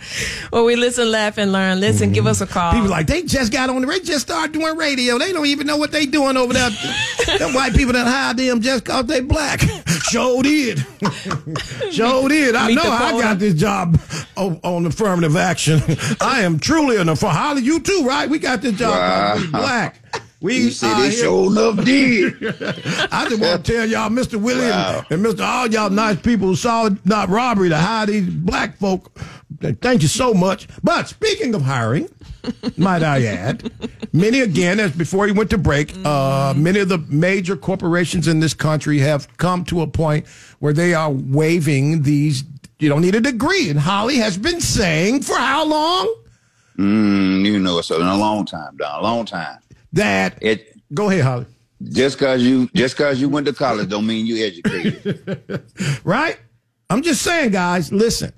where 0.49 0.63
we 0.63 0.75
listen, 0.75 1.11
laugh, 1.11 1.37
and 1.37 1.51
learn. 1.51 1.79
Listen, 1.79 2.11
give 2.11 2.23
mm-hmm. 2.23 2.31
us 2.31 2.41
a 2.41 2.47
call. 2.47 2.73
People 2.73 2.89
like, 2.89 3.05
they 3.05 3.21
just 3.21 3.51
got 3.51 3.69
on 3.69 3.81
the 3.81 3.87
radio, 3.87 4.03
just 4.03 4.25
started 4.25 4.53
doing 4.53 4.75
radio. 4.77 5.19
They 5.19 5.31
don't 5.31 5.45
even 5.45 5.67
know 5.67 5.77
what 5.77 5.91
they 5.91 6.07
doing 6.07 6.37
over 6.37 6.53
there. 6.53 6.69
them 7.37 7.53
white 7.53 7.75
people 7.75 7.93
that 7.93 8.07
hired 8.07 8.37
them 8.37 8.61
just 8.61 8.83
cause 8.85 9.05
they 9.05 9.21
black. 9.21 9.61
Sure 10.09 10.41
did. 10.41 10.79
sure 11.91 12.29
did. 12.29 12.55
I 12.55 12.67
Meet 12.67 12.75
know 12.75 12.83
the 12.83 12.89
I 12.89 13.11
got 13.21 13.39
this 13.39 13.53
job 13.53 13.99
on, 14.35 14.59
on 14.63 14.85
affirmative 14.87 15.35
action. 15.35 15.81
I 16.19 16.41
am 16.41 16.59
truly 16.59 16.97
an 16.97 17.09
affirmative. 17.09 17.41
Holly, 17.41 17.61
you 17.61 17.79
too, 17.79 18.03
right? 18.05 18.27
We 18.29 18.39
got 18.39 18.61
this 18.61 18.77
job 18.77 18.91
Wow. 18.91 19.51
black. 19.51 20.01
We 20.41 20.57
You 20.57 20.71
are 20.87 21.01
they 21.01 21.11
sure 21.11 21.51
enough 21.51 21.85
did. 21.85 22.33
I 23.11 23.27
just 23.29 23.39
want 23.41 23.63
to 23.63 23.71
tell 23.73 23.85
y'all, 23.87 24.09
Mr. 24.09 24.41
William 24.41 24.69
Wow. 24.71 25.05
and 25.11 25.23
Mr. 25.23 25.45
All 25.45 25.67
y'all 25.67 25.91
nice 25.91 26.19
people 26.19 26.47
who 26.47 26.55
saw 26.55 26.89
not 27.05 27.29
robbery 27.29 27.69
to 27.69 27.77
hire 27.77 28.07
these 28.07 28.27
black 28.27 28.77
folk. 28.77 29.17
Thank 29.81 30.01
you 30.01 30.07
so 30.07 30.33
much. 30.33 30.67
But 30.83 31.07
speaking 31.07 31.53
of 31.53 31.61
hiring, 31.61 32.09
might 32.77 33.03
I 33.03 33.23
add, 33.25 33.71
many 34.13 34.39
again, 34.39 34.79
as 34.79 34.91
before 34.91 35.27
you 35.27 35.35
went 35.35 35.51
to 35.51 35.59
break, 35.59 35.93
uh, 36.03 36.55
many 36.57 36.79
of 36.79 36.89
the 36.89 36.97
major 37.09 37.55
corporations 37.55 38.27
in 38.27 38.39
this 38.39 38.55
country 38.55 38.97
have 38.97 39.27
come 39.37 39.63
to 39.65 39.81
a 39.81 39.87
point 39.87 40.25
where 40.57 40.73
they 40.73 40.95
are 40.95 41.11
waiving 41.11 42.01
these. 42.01 42.43
You 42.79 42.89
don't 42.89 43.01
need 43.01 43.13
a 43.13 43.21
degree, 43.21 43.69
and 43.69 43.79
Holly 43.79 44.15
has 44.17 44.39
been 44.39 44.59
saying 44.59 45.21
for 45.21 45.37
how 45.37 45.65
long 45.65 46.15
Mm, 46.79 47.45
you 47.45 47.59
know, 47.59 47.77
it's 47.77 47.89
been 47.89 48.01
a 48.01 48.17
long 48.17 48.45
time, 48.45 48.75
Don, 48.77 48.99
a 49.01 49.03
long 49.03 49.25
time. 49.25 49.59
That. 49.93 50.37
It 50.41 50.75
Go 50.93 51.09
ahead, 51.09 51.23
Holly. 51.23 51.45
just 51.83 52.17
cause 52.19 52.41
you 52.43 52.69
just 52.75 52.97
cause 52.97 53.19
you 53.21 53.29
went 53.29 53.45
to 53.47 53.53
college 53.53 53.89
don't 53.89 54.05
mean 54.05 54.25
you 54.25 54.45
educated. 54.45 55.63
right? 56.03 56.37
I'm 56.89 57.01
just 57.01 57.21
saying, 57.21 57.51
guys, 57.51 57.91
listen. 57.93 58.33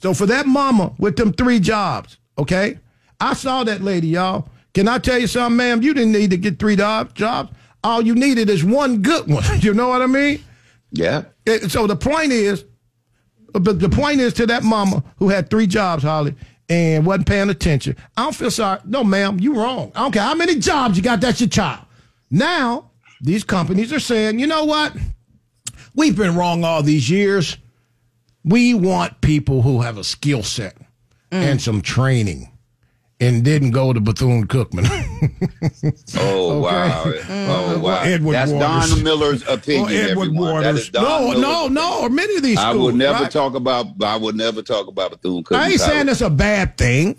So 0.00 0.12
for 0.14 0.26
that 0.26 0.46
mama 0.46 0.92
with 0.98 1.16
them 1.16 1.32
three 1.32 1.60
jobs, 1.60 2.18
okay? 2.36 2.78
I 3.20 3.34
saw 3.34 3.62
that 3.64 3.82
lady, 3.82 4.08
y'all. 4.08 4.48
Can 4.74 4.88
I 4.88 4.98
tell 4.98 5.18
you 5.18 5.28
something, 5.28 5.56
ma'am? 5.56 5.82
You 5.82 5.94
didn't 5.94 6.12
need 6.12 6.30
to 6.30 6.36
get 6.36 6.58
three 6.58 6.74
job- 6.74 7.14
jobs. 7.14 7.52
All 7.84 8.02
you 8.02 8.14
needed 8.16 8.50
is 8.50 8.64
one 8.64 9.02
good 9.02 9.28
one. 9.28 9.44
You 9.60 9.74
know 9.74 9.88
what 9.88 10.02
I 10.02 10.06
mean? 10.06 10.42
Yeah. 10.90 11.24
So 11.68 11.86
the 11.86 11.94
point 11.96 12.32
is, 12.32 12.64
but 13.52 13.78
the 13.78 13.88
point 13.88 14.20
is 14.20 14.32
to 14.34 14.46
that 14.46 14.62
mama 14.64 15.04
who 15.18 15.28
had 15.28 15.50
three 15.50 15.66
jobs, 15.66 16.02
Holly, 16.02 16.34
and 16.72 17.04
wasn't 17.04 17.26
paying 17.26 17.50
attention. 17.50 17.96
I 18.16 18.24
don't 18.24 18.34
feel 18.34 18.50
sorry. 18.50 18.80
No, 18.84 19.04
ma'am, 19.04 19.38
you 19.38 19.54
wrong. 19.54 19.92
I 19.94 20.00
don't 20.00 20.12
care 20.12 20.22
how 20.22 20.34
many 20.34 20.56
jobs 20.56 20.96
you 20.96 21.02
got. 21.02 21.20
That's 21.20 21.40
your 21.40 21.50
child. 21.50 21.84
Now 22.30 22.90
these 23.20 23.44
companies 23.44 23.92
are 23.92 24.00
saying, 24.00 24.38
you 24.38 24.46
know 24.46 24.64
what? 24.64 24.96
We've 25.94 26.16
been 26.16 26.34
wrong 26.34 26.64
all 26.64 26.82
these 26.82 27.10
years. 27.10 27.58
We 28.44 28.74
want 28.74 29.20
people 29.20 29.62
who 29.62 29.82
have 29.82 29.98
a 29.98 30.04
skill 30.04 30.42
set 30.42 30.76
and 31.30 31.60
mm. 31.60 31.62
some 31.62 31.82
training 31.82 32.50
and 33.22 33.44
didn't 33.44 33.70
go 33.70 33.92
to 33.92 34.00
Bethune 34.00 34.46
Cookman. 34.46 34.88
Oh, 36.16 36.18
oh, 36.18 36.50
oh 36.50 36.60
wow. 36.60 37.04
Oh 37.28 37.78
wow. 37.78 38.02
Edward 38.02 38.32
That's 38.34 38.50
oh, 38.50 38.56
Waters. 38.56 38.90
Don 38.90 39.04
Miller's 39.04 39.48
opinion. 39.48 39.84
Or 39.84 39.90
Edward 39.90 40.26
everyone. 40.26 40.52
Waters. 40.52 40.92
No, 40.92 41.20
Miller's 41.20 41.40
no, 41.40 41.68
no. 41.68 42.00
Or 42.02 42.10
many 42.10 42.36
of 42.36 42.42
these 42.42 42.58
I 42.58 42.70
schools. 42.70 42.86
would 42.86 42.94
never 42.96 43.22
right? 43.22 43.30
talk 43.30 43.54
about. 43.54 43.86
I 44.02 44.16
would 44.16 44.34
never 44.34 44.62
talk 44.62 44.88
about 44.88 45.12
Bethune 45.12 45.44
Cookman. 45.44 45.56
I 45.56 45.70
ain't 45.70 45.80
saying 45.80 46.06
that's 46.06 46.20
a 46.20 46.30
bad 46.30 46.76
thing. 46.76 47.16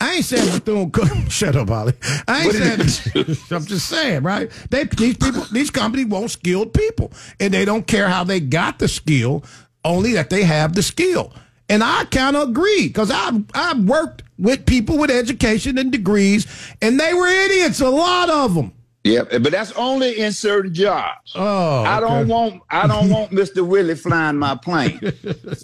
I 0.00 0.14
ain't 0.16 0.24
saying 0.24 0.58
Bethune 0.58 0.90
Cookman. 0.90 1.30
Shut 1.30 1.54
up, 1.54 1.68
Holly. 1.68 1.92
I 2.26 2.44
ain't 2.44 2.90
saying. 2.90 3.36
I'm 3.50 3.64
just 3.64 3.88
saying, 3.88 4.24
right? 4.24 4.50
They 4.70 4.84
these 4.84 5.16
people, 5.16 5.44
these 5.52 5.70
companies 5.70 6.06
want 6.06 6.32
skilled 6.32 6.74
people, 6.74 7.12
and 7.38 7.54
they 7.54 7.64
don't 7.64 7.86
care 7.86 8.08
how 8.08 8.24
they 8.24 8.40
got 8.40 8.80
the 8.80 8.88
skill, 8.88 9.44
only 9.84 10.12
that 10.14 10.30
they 10.30 10.42
have 10.42 10.74
the 10.74 10.82
skill. 10.82 11.32
And 11.68 11.84
I 11.84 12.04
kind 12.06 12.36
of 12.36 12.48
agree 12.48 12.88
because 12.88 13.12
I 13.12 13.30
I've 13.54 13.84
worked 13.84 14.22
with 14.38 14.66
people 14.66 14.98
with 14.98 15.10
education 15.10 15.78
and 15.78 15.90
degrees, 15.92 16.46
and 16.80 16.98
they 16.98 17.14
were 17.14 17.28
idiots. 17.28 17.80
A 17.80 17.88
lot 17.90 18.30
of 18.30 18.54
them. 18.54 18.72
Yeah, 19.04 19.22
but 19.22 19.52
that's 19.52 19.72
only 19.72 20.18
in 20.20 20.32
certain 20.32 20.74
jobs. 20.74 21.32
Oh, 21.34 21.82
I 21.82 21.98
don't 22.00 22.22
okay. 22.22 22.30
want. 22.30 22.62
I 22.68 22.86
don't 22.86 23.08
want 23.16 23.32
Mister 23.32 23.64
Willie 23.64 23.94
flying 23.94 24.36
my 24.36 24.54
plane. 24.56 25.00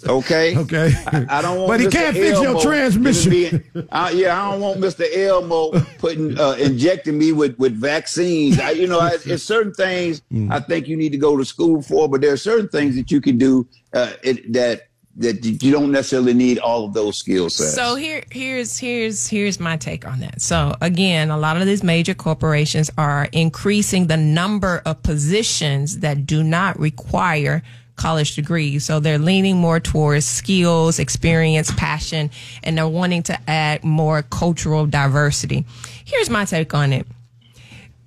Okay. 0.07 0.57
Okay. 0.57 0.93
I, 1.07 1.25
I 1.29 1.41
don't 1.41 1.57
want. 1.57 1.67
But 1.67 1.79
he 1.81 1.87
Mr. 1.87 1.91
can't 1.91 2.15
fix 2.15 2.41
your 2.41 2.59
transmission. 2.61 3.29
being- 3.29 3.63
uh, 3.91 4.09
yeah, 4.13 4.41
I 4.41 4.51
don't 4.51 4.61
want 4.61 4.79
Mister 4.79 5.03
Elmo 5.13 5.71
putting 5.99 6.39
uh, 6.39 6.53
injecting 6.53 7.17
me 7.19 7.33
with 7.33 7.55
with 7.59 7.73
vaccines. 7.79 8.57
I, 8.59 8.71
you 8.71 8.87
know, 8.87 8.99
I, 8.99 9.17
it's 9.25 9.43
certain 9.43 9.73
things 9.73 10.21
Mm. 10.31 10.51
I 10.51 10.59
think 10.59 10.87
you 10.87 10.97
need 10.97 11.11
to 11.11 11.17
go 11.17 11.37
to 11.37 11.45
school 11.45 11.81
for, 11.83 12.09
but 12.09 12.21
there 12.21 12.33
are 12.33 12.37
certain 12.37 12.67
things 12.69 12.95
that 12.95 13.11
you 13.11 13.21
can 13.21 13.37
do 13.37 13.67
uh, 13.93 14.13
it, 14.23 14.51
that 14.53 14.87
that 15.17 15.45
you 15.45 15.71
don't 15.71 15.91
necessarily 15.91 16.33
need 16.33 16.59
all 16.59 16.85
of 16.85 16.93
those 16.93 17.17
skill 17.17 17.49
sets. 17.49 17.73
So 17.73 17.95
here, 17.95 18.23
here's 18.31 18.77
here's 18.77 19.27
here's 19.27 19.59
my 19.59 19.77
take 19.77 20.05
on 20.05 20.19
that. 20.19 20.41
So 20.41 20.75
again, 20.81 21.31
a 21.31 21.37
lot 21.37 21.57
of 21.57 21.65
these 21.65 21.83
major 21.83 22.13
corporations 22.13 22.91
are 22.97 23.29
increasing 23.31 24.07
the 24.07 24.17
number 24.17 24.81
of 24.85 25.01
positions 25.03 25.99
that 25.99 26.25
do 26.25 26.43
not 26.43 26.77
require 26.79 27.63
college 27.95 28.35
degrees. 28.35 28.83
So 28.83 28.99
they're 28.99 29.17
leaning 29.17 29.57
more 29.57 29.79
towards 29.79 30.25
skills, 30.25 30.99
experience, 30.99 31.71
passion, 31.71 32.29
and 32.63 32.77
they're 32.77 32.87
wanting 32.87 33.23
to 33.23 33.49
add 33.49 33.85
more 33.85 34.21
cultural 34.21 34.85
diversity. 34.85 35.65
Here's 36.03 36.29
my 36.29 36.43
take 36.43 36.73
on 36.73 36.91
it 36.91 37.07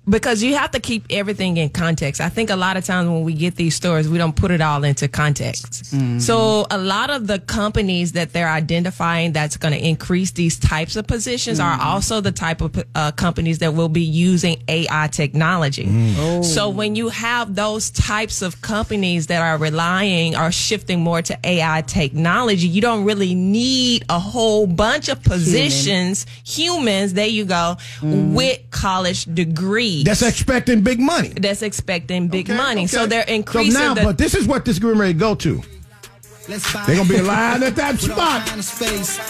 because 0.09 0.41
you 0.41 0.55
have 0.55 0.71
to 0.71 0.79
keep 0.79 1.05
everything 1.09 1.57
in 1.57 1.69
context. 1.69 2.19
I 2.21 2.29
think 2.29 2.49
a 2.49 2.55
lot 2.55 2.77
of 2.77 2.85
times 2.85 3.09
when 3.09 3.23
we 3.23 3.33
get 3.33 3.55
these 3.55 3.75
stories, 3.75 4.09
we 4.09 4.17
don't 4.17 4.35
put 4.35 4.51
it 4.51 4.61
all 4.61 4.83
into 4.83 5.07
context. 5.07 5.83
Mm-hmm. 5.93 6.19
So 6.19 6.65
a 6.71 6.77
lot 6.77 7.09
of 7.09 7.27
the 7.27 7.39
companies 7.39 8.13
that 8.13 8.33
they're 8.33 8.49
identifying 8.49 9.31
that's 9.33 9.57
going 9.57 9.73
to 9.73 9.87
increase 9.87 10.31
these 10.31 10.57
types 10.57 10.95
of 10.95 11.05
positions 11.07 11.59
Mm-hmm. 11.59 11.81
are 11.81 11.87
also 11.93 12.21
the 12.21 12.31
type 12.31 12.61
of 12.61 12.83
uh, 12.95 13.11
companies 13.11 13.59
that 13.59 13.73
will 13.73 13.89
be 13.89 14.01
using 14.01 14.61
AI 14.67 15.07
technology. 15.11 15.85
Mm. 15.85 16.15
Oh. 16.17 16.41
So 16.41 16.69
when 16.69 16.95
you 16.95 17.09
have 17.09 17.55
those 17.55 17.91
types 17.91 18.41
of 18.41 18.61
companies 18.61 19.27
that 19.27 19.41
are 19.41 19.57
relying 19.57 20.35
or 20.35 20.51
shifting 20.51 21.01
more 21.01 21.21
to 21.21 21.37
AI 21.43 21.81
technology, 21.85 22.67
you 22.67 22.81
don't 22.81 23.03
really 23.05 23.35
need 23.35 24.05
a 24.09 24.19
whole 24.19 24.67
bunch 24.67 25.09
of 25.09 25.21
positions, 25.23 26.25
humans, 26.45 27.13
there 27.13 27.27
you 27.27 27.45
go, 27.45 27.77
Mm. 28.01 28.33
with 28.33 28.59
college 28.71 29.25
degrees. 29.25 29.98
That's 30.03 30.21
expecting 30.21 30.81
big 30.81 30.99
money. 30.99 31.29
That's 31.29 31.61
expecting 31.61 32.27
big 32.27 32.49
Okay, 32.49 32.57
money. 32.57 32.87
So 32.87 33.05
they're 33.05 33.23
increasing 33.23 33.73
So 33.73 33.79
now, 33.79 33.93
the 33.93 34.03
but 34.03 34.17
this 34.17 34.35
is 34.35 34.47
what 34.47 34.65
this 34.65 34.75
is 34.75 34.79
getting 34.79 34.97
to 34.99 35.13
go 35.13 35.35
to. 35.35 35.61
They're 36.49 36.95
gonna 36.95 37.07
be 37.07 37.17
in 37.17 37.27
line 37.27 37.61
at 37.61 37.75
that 37.75 37.99
spot. 37.99 38.41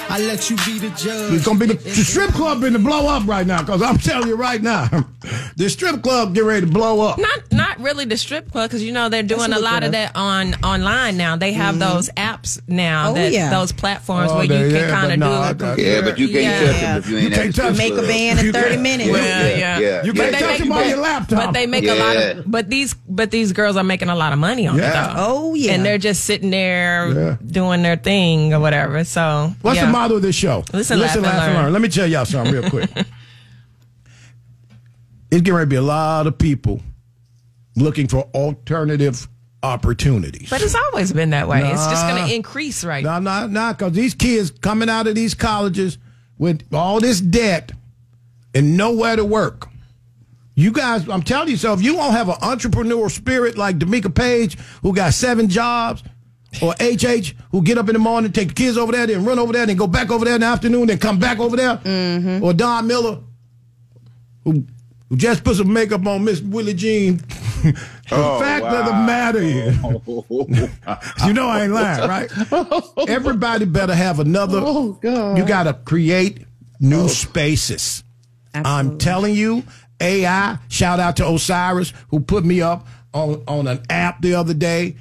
I 0.09 0.19
let 0.19 0.49
you 0.49 0.55
be 0.57 0.79
the 0.79 0.89
judge. 0.95 1.33
It's 1.33 1.45
gonna 1.45 1.59
be 1.59 1.65
the, 1.65 1.73
the 1.73 1.91
strip 2.03 2.29
club 2.31 2.63
in 2.63 2.73
to 2.73 2.79
blow 2.79 3.07
up 3.07 3.27
right 3.27 3.45
now. 3.45 3.61
Cause 3.63 3.81
I'm 3.81 3.97
telling 3.97 4.29
you 4.29 4.35
right 4.35 4.61
now, 4.61 4.87
the 5.57 5.69
strip 5.69 6.01
club 6.01 6.33
get 6.33 6.45
ready 6.45 6.65
to 6.65 6.71
blow 6.71 7.01
up. 7.01 7.17
not 7.17 7.51
not 7.51 7.79
really 7.79 8.05
the 8.05 8.15
strip 8.17 8.49
club 8.51 8.69
because 8.69 8.81
you 8.83 8.93
know 8.93 9.09
they're 9.09 9.21
doing 9.23 9.49
That's 9.49 9.61
a 9.61 9.63
what 9.63 9.71
lot 9.73 9.83
of 9.83 9.91
that 9.91 10.15
on 10.15 10.53
online 10.63 11.17
now. 11.17 11.35
They 11.35 11.51
have 11.53 11.75
Mhm. 11.75 11.79
those 11.79 12.09
apps 12.11 12.59
now, 12.67 13.11
Oh, 13.11 13.13
that 13.15 13.31
yeah. 13.33 13.49
those 13.49 13.71
platforms 13.73 14.31
Oh, 14.31 14.37
where 14.37 14.47
they- 14.47 14.63
you 14.65 14.71
can 14.71 14.75
yeah, 14.75 14.89
kind 14.89 15.07
but 15.07 15.13
of 15.13 15.19
no, 15.19 15.27
do 15.27 15.33
I- 15.33 15.37
a 15.37 15.49
I- 15.49 15.53
computer. 15.53 15.91
Yeah, 15.91 16.01
but 16.01 16.17
you 16.19 16.27
can't 16.29 16.43
yeah. 16.43 16.59
touch 16.71 16.81
them 16.81 16.97
if 16.99 17.09
you 17.09 17.17
ain't 17.17 17.33
at 17.37 17.45
the 17.47 17.51
strip 17.53 17.77
Make 17.77 17.91
a 17.91 17.95
club. 17.95 18.07
band 18.07 18.39
in 18.39 18.45
You 18.45 18.51
30 18.53 18.69
can't- 18.69 18.81
minutes. 18.81 19.09
Yeah, 19.09 19.47
yeah. 19.47 19.79
yeah. 19.79 20.03
You 20.03 20.13
But 20.13 20.21
can't 20.21 20.31
they 20.33 20.39
touch 20.39 20.49
make- 20.51 20.59
them 20.59 20.71
on 20.71 20.89
your 20.89 20.97
laptop. 20.99 21.45
But 21.45 21.51
they 21.53 21.67
make 21.67 21.83
a 21.87 21.93
lot 21.95 22.15
Yeah. 22.15 22.19
of 22.39 22.49
but 22.51 22.69
these 22.69 22.95
but 23.09 23.31
these 23.31 23.51
girls 23.51 23.75
are 23.75 23.83
making 23.83 24.07
a 24.09 24.15
lot 24.15 24.31
of 24.33 24.39
money 24.39 24.67
on 24.67 24.77
Yeah. 24.77 24.89
it 24.89 24.93
though. 24.93 25.13
Oh, 25.17 25.53
yeah. 25.55 25.73
And 25.73 25.85
they're 25.85 25.97
just 25.97 26.23
sitting 26.25 26.49
there 26.49 27.08
Yeah. 27.15 27.37
doing 27.45 27.81
their 27.81 27.95
thing 27.95 28.53
or 28.53 28.59
whatever. 28.59 29.03
So 29.03 29.53
What's 29.61 29.77
yeah. 29.77 29.85
the 29.85 29.91
motto 29.91 30.15
of 30.15 30.21
this 30.21 30.35
show? 30.35 30.63
Listen, 30.73 30.99
laugh, 30.99 31.15
and 31.15 31.25
learn. 31.25 31.73
Let 31.73 31.81
me 31.81 31.89
tell 31.89 32.07
y'all 32.07 32.25
something 32.25 32.53
real 32.53 32.69
quick. 32.69 32.89
it's 35.31 35.41
getting 35.41 35.53
ready 35.53 35.65
to 35.65 35.69
be 35.69 35.75
a 35.75 35.81
lot 35.81 36.27
of 36.27 36.37
people 36.37 36.81
looking 37.75 38.07
for 38.07 38.23
alternative 38.33 39.27
opportunities. 39.63 40.49
But 40.49 40.61
it's 40.61 40.75
always 40.75 41.11
been 41.11 41.31
that 41.31 41.47
way. 41.47 41.59
It's 41.59 41.85
just 41.87 42.07
going 42.07 42.27
to 42.27 42.33
increase, 42.33 42.83
right? 42.83 43.03
No, 43.03 43.19
no, 43.19 43.47
no, 43.47 43.73
because 43.73 43.93
these 43.93 44.13
kids 44.13 44.51
coming 44.51 44.89
out 44.89 45.07
of 45.07 45.15
these 45.15 45.33
colleges 45.33 45.97
with 46.37 46.63
all 46.73 46.99
this 46.99 47.19
debt 47.19 47.71
and 48.53 48.77
nowhere 48.77 49.15
to 49.15 49.25
work. 49.25 49.67
You 50.55 50.71
guys, 50.71 51.07
I'm 51.07 51.23
telling 51.23 51.49
you, 51.49 51.57
so 51.57 51.73
if 51.73 51.81
you 51.81 51.95
won't 51.95 52.11
have 52.13 52.27
an 52.27 52.35
entrepreneurial 52.35 53.09
spirit 53.09 53.57
like 53.57 53.77
Demica 53.77 54.13
Paige, 54.13 54.57
who 54.81 54.93
got 54.93 55.13
seven 55.13 55.47
jobs, 55.47 56.03
or 56.61 56.73
HH, 56.79 57.33
who 57.51 57.61
get 57.61 57.77
up 57.77 57.89
in 57.89 57.93
the 57.93 57.99
morning, 57.99 58.31
take 58.31 58.49
the 58.49 58.53
kids 58.53 58.77
over 58.77 58.91
there, 58.91 59.07
then 59.07 59.23
run 59.23 59.39
over 59.39 59.53
there, 59.53 59.65
then 59.65 59.77
go 59.77 59.87
back 59.87 60.11
over 60.11 60.25
there 60.25 60.35
in 60.35 60.41
the 60.41 60.47
afternoon, 60.47 60.87
then 60.87 60.97
come 60.97 61.19
back 61.19 61.39
over 61.39 61.55
there, 61.55 61.77
mm-hmm. 61.77 62.43
or 62.43 62.53
Don 62.53 62.87
Miller, 62.87 63.19
who, 64.43 64.65
who 65.09 65.15
just 65.15 65.43
put 65.43 65.55
some 65.55 65.71
makeup 65.71 66.05
on 66.05 66.23
Miss 66.23 66.41
Willie 66.41 66.73
Jean. 66.73 67.17
the 67.17 67.79
Oh, 68.11 68.39
fact 68.39 68.65
of 68.65 68.85
the 68.85 68.93
matter 68.93 69.39
is, 69.39 69.77
you 71.27 71.33
know 71.33 71.47
I 71.47 71.63
ain't 71.63 71.73
lying, 71.73 72.09
right? 72.09 73.07
Everybody 73.07 73.65
better 73.65 73.93
have 73.93 74.19
another. 74.19 74.59
Oh, 74.63 74.93
God. 74.93 75.37
You 75.37 75.45
got 75.45 75.63
to 75.63 75.73
create 75.73 76.45
new 76.79 77.03
oh. 77.03 77.07
spaces. 77.07 78.03
I'm 78.55 78.97
telling 78.97 79.35
you, 79.35 79.63
AI. 80.01 80.57
Shout 80.69 80.99
out 80.99 81.17
to 81.17 81.29
Osiris 81.29 81.93
who 82.09 82.19
put 82.19 82.43
me 82.43 82.61
up 82.61 82.87
on 83.13 83.43
on 83.47 83.67
an 83.67 83.81
app 83.89 84.21
the 84.21 84.33
other 84.33 84.53
day 84.53 84.95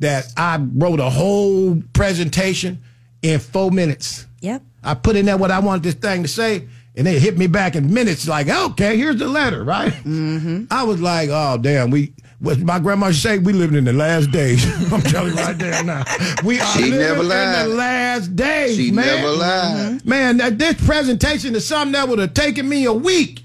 that 0.00 0.26
I 0.36 0.58
wrote 0.74 1.00
a 1.00 1.10
whole 1.10 1.82
presentation 1.92 2.82
in 3.22 3.38
four 3.40 3.70
minutes. 3.70 4.26
Yep. 4.40 4.62
I 4.82 4.94
put 4.94 5.16
in 5.16 5.26
there 5.26 5.36
what 5.38 5.50
I 5.50 5.60
wanted 5.60 5.82
this 5.84 5.94
thing 5.94 6.22
to 6.22 6.28
say, 6.28 6.68
and 6.96 7.06
they 7.06 7.18
hit 7.18 7.38
me 7.38 7.46
back 7.46 7.74
in 7.76 7.92
minutes. 7.92 8.28
Like, 8.28 8.48
okay, 8.48 8.96
here's 8.96 9.16
the 9.16 9.26
letter, 9.28 9.64
right? 9.64 9.92
Mm-hmm. 9.92 10.64
I 10.70 10.82
was 10.84 11.00
like, 11.00 11.30
oh 11.32 11.58
damn, 11.60 11.90
we. 11.90 12.12
What 12.40 12.58
my 12.58 12.78
grandma 12.78 13.06
used 13.06 13.22
say, 13.22 13.38
we 13.38 13.54
living 13.54 13.76
in 13.78 13.84
the 13.84 13.92
last 13.94 14.30
days. 14.30 14.62
I'm 14.92 15.00
telling 15.00 15.30
you 15.32 15.38
right 15.38 15.56
there 15.56 15.82
now. 15.82 16.04
We 16.44 16.60
are 16.60 16.66
She 16.76 16.82
living 16.90 16.98
never 16.98 17.20
in 17.22 17.28
lied. 17.28 17.64
the 17.66 17.74
last 17.74 18.36
days, 18.36 18.76
She 18.76 18.90
man. 18.90 19.06
never 19.06 19.30
lied. 19.30 20.04
Man, 20.04 20.36
that, 20.38 20.58
this 20.58 20.74
presentation 20.84 21.54
is 21.54 21.66
something 21.66 21.92
that 21.92 22.06
would 22.06 22.18
have 22.18 22.34
taken 22.34 22.68
me 22.68 22.84
a 22.84 22.92
week 22.92 23.44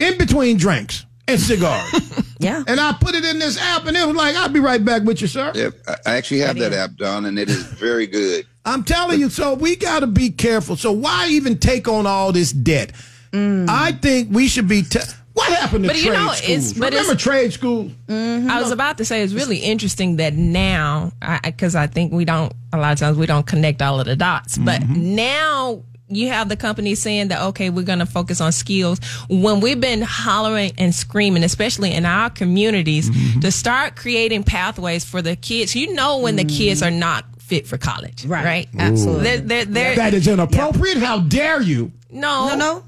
in 0.00 0.18
between 0.18 0.56
drinks 0.56 1.06
and 1.28 1.38
cigars. 1.38 1.92
yeah. 2.42 2.62
And 2.66 2.80
I 2.80 2.92
put 2.92 3.14
it 3.14 3.24
in 3.24 3.38
this 3.38 3.58
app, 3.60 3.86
and 3.86 3.96
it 3.96 4.06
was 4.06 4.16
like, 4.16 4.36
I'll 4.36 4.48
be 4.48 4.60
right 4.60 4.84
back 4.84 5.02
with 5.02 5.20
you, 5.20 5.26
sir. 5.28 5.52
Yep, 5.54 5.74
I- 5.88 5.96
I 6.06 6.16
actually 6.16 6.40
have 6.40 6.58
that 6.58 6.72
app 6.72 6.96
done, 6.96 7.24
and 7.26 7.38
it 7.38 7.48
is 7.48 7.62
very 7.64 8.06
good. 8.06 8.46
I'm 8.64 8.84
telling 8.84 9.18
you, 9.20 9.28
so 9.30 9.54
we 9.54 9.76
got 9.76 10.00
to 10.00 10.06
be 10.06 10.30
careful. 10.30 10.76
So 10.76 10.92
why 10.92 11.28
even 11.30 11.58
take 11.58 11.88
on 11.88 12.06
all 12.06 12.32
this 12.32 12.52
debt? 12.52 12.92
Mm. 13.32 13.68
I 13.68 13.92
think 13.92 14.28
we 14.30 14.46
should 14.48 14.68
be. 14.68 14.82
Te- 14.82 15.00
what 15.34 15.50
happened 15.50 15.84
to 15.84 15.88
But 15.88 15.94
trade 15.96 16.04
you 16.04 16.12
know, 16.12 16.32
schools? 16.32 16.42
it's- 16.50 16.72
but 16.74 16.90
Remember 16.90 17.12
it's- 17.12 17.22
trade 17.22 17.52
schools? 17.54 17.90
Mm-hmm. 18.06 18.50
I 18.50 18.60
was 18.60 18.70
about 18.70 18.98
to 18.98 19.04
say 19.04 19.22
it's 19.22 19.32
really 19.32 19.56
interesting 19.58 20.16
that 20.16 20.34
now, 20.34 21.10
because 21.42 21.74
I, 21.74 21.86
think 21.86 22.12
we 22.12 22.24
don't 22.26 22.52
a 22.72 22.78
lot 22.78 22.92
of 22.92 22.98
times 22.98 23.16
we 23.16 23.26
don't 23.26 23.46
connect 23.46 23.80
all 23.82 23.98
of 23.98 24.06
the 24.06 24.14
dots, 24.16 24.58
but 24.58 24.82
mm-hmm. 24.82 25.14
now 25.14 25.82
you 26.14 26.28
have 26.28 26.48
the 26.48 26.56
company 26.56 26.94
saying 26.94 27.28
that 27.28 27.42
okay, 27.48 27.70
we're 27.70 27.84
going 27.84 27.98
to 27.98 28.06
focus 28.06 28.40
on 28.40 28.52
skills 28.52 29.00
when 29.28 29.60
we've 29.60 29.80
been 29.80 30.02
hollering 30.02 30.72
and 30.78 30.94
screaming, 30.94 31.44
especially 31.44 31.92
in 31.92 32.04
our 32.06 32.30
communities, 32.30 33.10
mm-hmm. 33.10 33.40
to 33.40 33.50
start 33.50 33.96
creating 33.96 34.44
pathways 34.44 35.04
for 35.04 35.22
the 35.22 35.36
kids. 35.36 35.74
You 35.74 35.94
know 35.94 36.18
when 36.18 36.36
the 36.36 36.44
kids 36.44 36.82
are 36.82 36.90
not 36.90 37.24
fit 37.38 37.66
for 37.66 37.76
college, 37.78 38.24
right? 38.24 38.44
Right? 38.44 38.68
Absolutely. 38.78 39.24
They're, 39.24 39.38
they're, 39.40 39.64
they're, 39.64 39.96
that 39.96 40.14
is 40.14 40.26
inappropriate. 40.28 40.98
How 40.98 41.20
dare 41.20 41.60
you? 41.60 41.92
no, 42.10 42.48
No, 42.48 42.56
no. 42.56 42.84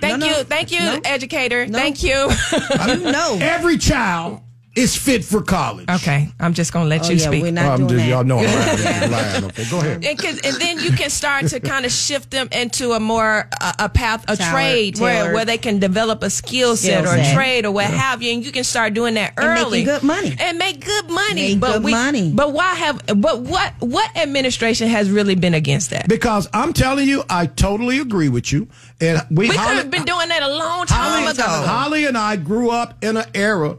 Thank 0.00 0.20
No, 0.20 0.26
no. 0.26 0.26
you, 0.38 0.44
thank 0.44 0.70
you, 0.70 0.78
No. 0.78 1.00
educator. 1.04 1.66
Thank 1.66 2.02
you. 2.04 2.14
no. 2.86 3.38
Every 3.40 3.78
child 3.78 4.40
is 4.76 4.94
fit 4.94 5.24
for 5.24 5.42
college. 5.42 5.88
Okay, 5.88 6.28
I'm 6.38 6.52
just 6.54 6.72
gonna 6.72 6.88
let 6.88 7.06
Oh, 7.06 7.10
you 7.10 7.16
yeah, 7.16 7.26
speak. 7.26 7.42
we're 7.42 7.50
not 7.50 7.64
Oh, 7.64 7.70
I'm 7.72 7.86
doing 7.86 7.88
just, 7.88 7.98
that. 8.04 8.08
y'all 8.10 8.24
know 8.24 8.38
I'm 8.38 8.44
lying. 8.44 9.02
I'm 9.04 9.10
lying. 9.10 9.44
Okay, 9.46 9.64
go 9.70 9.78
ahead. 9.80 10.04
and, 10.04 10.18
'cause- 10.18 10.40
and 10.44 10.56
then 10.56 10.78
you 10.80 10.90
can 10.92 11.08
start 11.10 11.46
to 11.48 11.60
kind 11.60 11.84
of 11.86 11.90
shift 11.92 12.30
them 12.30 12.48
into 12.52 12.92
a 12.92 13.00
more 13.00 13.48
uh, 13.60 13.72
a 13.78 13.88
path 13.88 14.24
a 14.28 14.36
Tailored- 14.36 14.52
trade 14.52 14.98
where, 14.98 15.14
tailored. 15.14 15.34
where 15.34 15.44
they 15.46 15.58
can 15.58 15.78
develop 15.78 16.22
a 16.22 16.28
skill 16.30 16.76
set 16.76 17.04
Skill 17.04 17.12
or 17.12 17.16
set. 17.24 17.34
trade 17.34 17.64
or 17.66 17.70
what 17.72 17.86
have 17.86 18.22
you 18.22 18.34
and 18.34 18.44
you 18.44 18.52
can 18.52 18.64
start 18.64 18.92
doing 18.94 19.14
that 19.14 19.32
And 19.38 19.48
making 19.54 19.64
early 19.66 19.84
good 19.84 20.02
money. 20.02 20.36
and 20.38 20.58
make 20.58 20.84
good 20.84 21.08
money 21.10 21.48
Make 21.54 21.60
but 21.60 21.72
good 21.74 21.84
we, 21.84 21.90
money. 21.92 22.32
but 22.34 22.52
why 22.52 22.74
have 22.74 23.00
but 23.16 23.40
what 23.40 23.72
what 23.80 24.14
administration 24.16 24.88
has 24.88 25.10
really 25.10 25.34
been 25.36 25.54
against 25.54 25.90
that 25.90 26.06
Because 26.08 26.48
I'm 26.52 26.72
telling 26.74 27.08
you, 27.08 27.24
I 27.30 27.46
totally 27.46 27.98
agree 27.98 28.28
with 28.28 28.52
you. 28.52 28.68
And 29.00 29.22
we, 29.30 29.48
we 29.48 29.56
could 29.56 29.58
have 29.78 29.90
been 29.90 30.04
doing 30.04 30.28
that 30.28 30.42
a 30.42 30.48
long 30.54 30.86
time 30.86 31.22
Holly, 31.22 31.30
ago 31.32 31.42
Holly 31.44 32.04
and 32.06 32.18
I 32.18 32.36
grew 32.36 32.70
up 32.70 33.02
in 33.02 33.16
an 33.16 33.24
era 33.34 33.76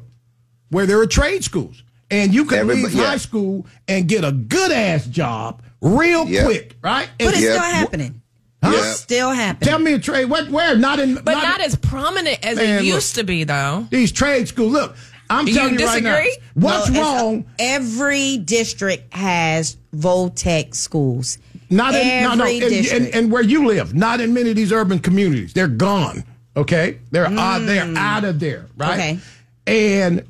where 0.69 0.85
there 0.85 0.99
are 0.99 1.07
trade 1.07 1.43
schools, 1.43 1.83
and 2.11 2.33
you 2.33 2.45
can 2.45 2.59
Everybody- 2.59 2.87
leave 2.87 2.95
yeah. 2.95 3.05
high 3.07 3.17
school 3.17 3.65
and 3.87 4.07
get 4.07 4.23
a 4.23 4.31
good 4.31 4.71
ass 4.71 5.05
job 5.05 5.61
real 5.81 6.27
Yeah. 6.27 6.43
quick, 6.45 6.75
right? 6.83 7.07
But 7.19 7.29
it's 7.29 7.41
Yeah. 7.41 7.51
still 7.53 7.61
happening. 7.71 8.21
Huh? 8.63 8.71
Yeah. 8.75 8.93
Still 8.93 9.31
happening. 9.31 9.69
Tell 9.69 9.79
me 9.79 9.93
a 9.93 9.99
trade. 9.99 10.25
What? 10.25 10.49
Where? 10.49 10.75
Not 10.75 10.99
in. 10.99 11.15
but 11.15 11.33
not, 11.35 11.61
as 11.61 11.75
prominent 11.75 12.39
as 12.43 12.57
Man, 12.57 12.79
it 12.79 12.83
look. 12.85 12.95
used 12.95 13.15
to 13.15 13.23
be 13.23 13.43
though 13.43 13.87
these 13.91 14.11
trade 14.11 14.47
schools. 14.47 14.73
Look, 14.73 14.95
I'm 15.29 15.47
You 15.47 15.53
telling 15.53 15.79
you 15.79 15.85
right 15.85 16.01
now. 16.03 16.23
What's 16.55 16.89
Well, 16.89 17.25
wrong? 17.25 17.45
Every 17.59 18.37
district 18.39 19.13
has 19.13 19.77
Voltech 19.95 20.73
schools. 20.73 21.37
Not 21.69 21.93
in 21.95 22.23
no, 22.23 22.33
no, 22.33 22.45
Every 22.45 22.77
and, 22.77 22.87
and, 22.87 23.07
and 23.15 23.31
where 23.31 23.43
you 23.43 23.67
live, 23.67 23.93
not 23.93 24.21
in 24.21 24.33
many 24.33 24.49
of 24.51 24.55
these 24.55 24.71
urban 24.71 24.99
communities. 24.99 25.53
They're 25.53 25.67
gone. 25.67 26.23
Okay, 26.55 26.97
they're 27.11 27.27
out. 27.27 27.59
They're 27.65 27.93
out 27.97 28.23
of 28.23 28.39
there. 28.39 28.65
Right. 28.77 28.89
Mm. 28.89 28.93
Okay. 28.93 29.19
And 29.67 30.23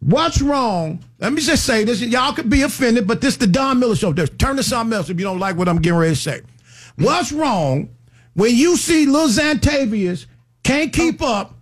what's 0.00 0.42
wrong? 0.42 1.04
Let 1.18 1.32
me 1.32 1.40
just 1.40 1.64
say 1.64 1.84
this. 1.84 2.00
Y'all 2.00 2.32
could 2.32 2.50
be 2.50 2.62
offended, 2.62 3.06
but 3.06 3.20
this 3.20 3.36
the 3.36 3.46
Don 3.46 3.78
Miller 3.78 3.96
show. 3.96 4.12
Just 4.12 4.38
turn 4.38 4.56
to 4.56 4.62
something 4.62 4.96
else 4.96 5.10
if 5.10 5.18
you 5.18 5.24
don't 5.24 5.38
like 5.38 5.56
what 5.56 5.68
I'm 5.68 5.80
getting 5.80 5.98
ready 5.98 6.14
to 6.14 6.20
say. 6.20 6.42
What's 6.96 7.32
wrong 7.32 7.90
when 8.34 8.54
you 8.54 8.76
see 8.76 9.06
Lil 9.06 9.28
Xantavius 9.28 10.26
can't 10.62 10.92
keep 10.92 11.22
oh. 11.22 11.32
up? 11.32 11.54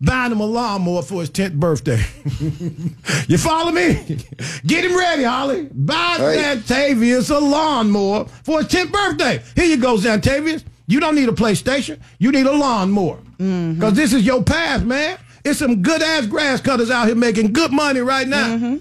Buying 0.00 0.32
him 0.32 0.40
a 0.40 0.44
lawnmower 0.44 1.02
for 1.02 1.20
his 1.20 1.30
10th 1.30 1.54
birthday. 1.54 1.96
you 3.26 3.38
follow 3.38 3.70
me? 3.70 4.18
Get 4.66 4.84
him 4.84 4.94
ready, 4.98 5.22
Holly. 5.22 5.68
Buy 5.72 6.16
Right. 6.20 6.58
Xantavius 6.58 7.34
a 7.34 7.38
lawnmower 7.38 8.26
for 8.42 8.62
his 8.62 8.70
10th 8.70 8.92
birthday. 8.92 9.42
Here 9.56 9.64
you 9.64 9.78
go, 9.78 9.96
Xantavius. 9.96 10.62
You 10.86 11.00
don't 11.00 11.14
need 11.14 11.28
a 11.28 11.32
PlayStation. 11.32 12.00
You 12.18 12.32
need 12.32 12.44
a 12.44 12.52
lawnmower. 12.52 13.16
Mm-hmm. 13.38 13.74
Because 13.74 13.94
this 13.94 14.12
is 14.12 14.26
your 14.26 14.42
path, 14.42 14.84
man. 14.84 15.16
It's 15.44 15.58
some 15.58 15.82
good 15.82 16.02
ass 16.02 16.26
grass 16.26 16.60
cutters 16.60 16.90
out 16.90 17.06
here 17.06 17.14
making 17.16 17.52
good 17.52 17.70
money 17.72 18.00
right 18.00 18.26
now. 18.26 18.56
Mm-hmm. 18.56 18.76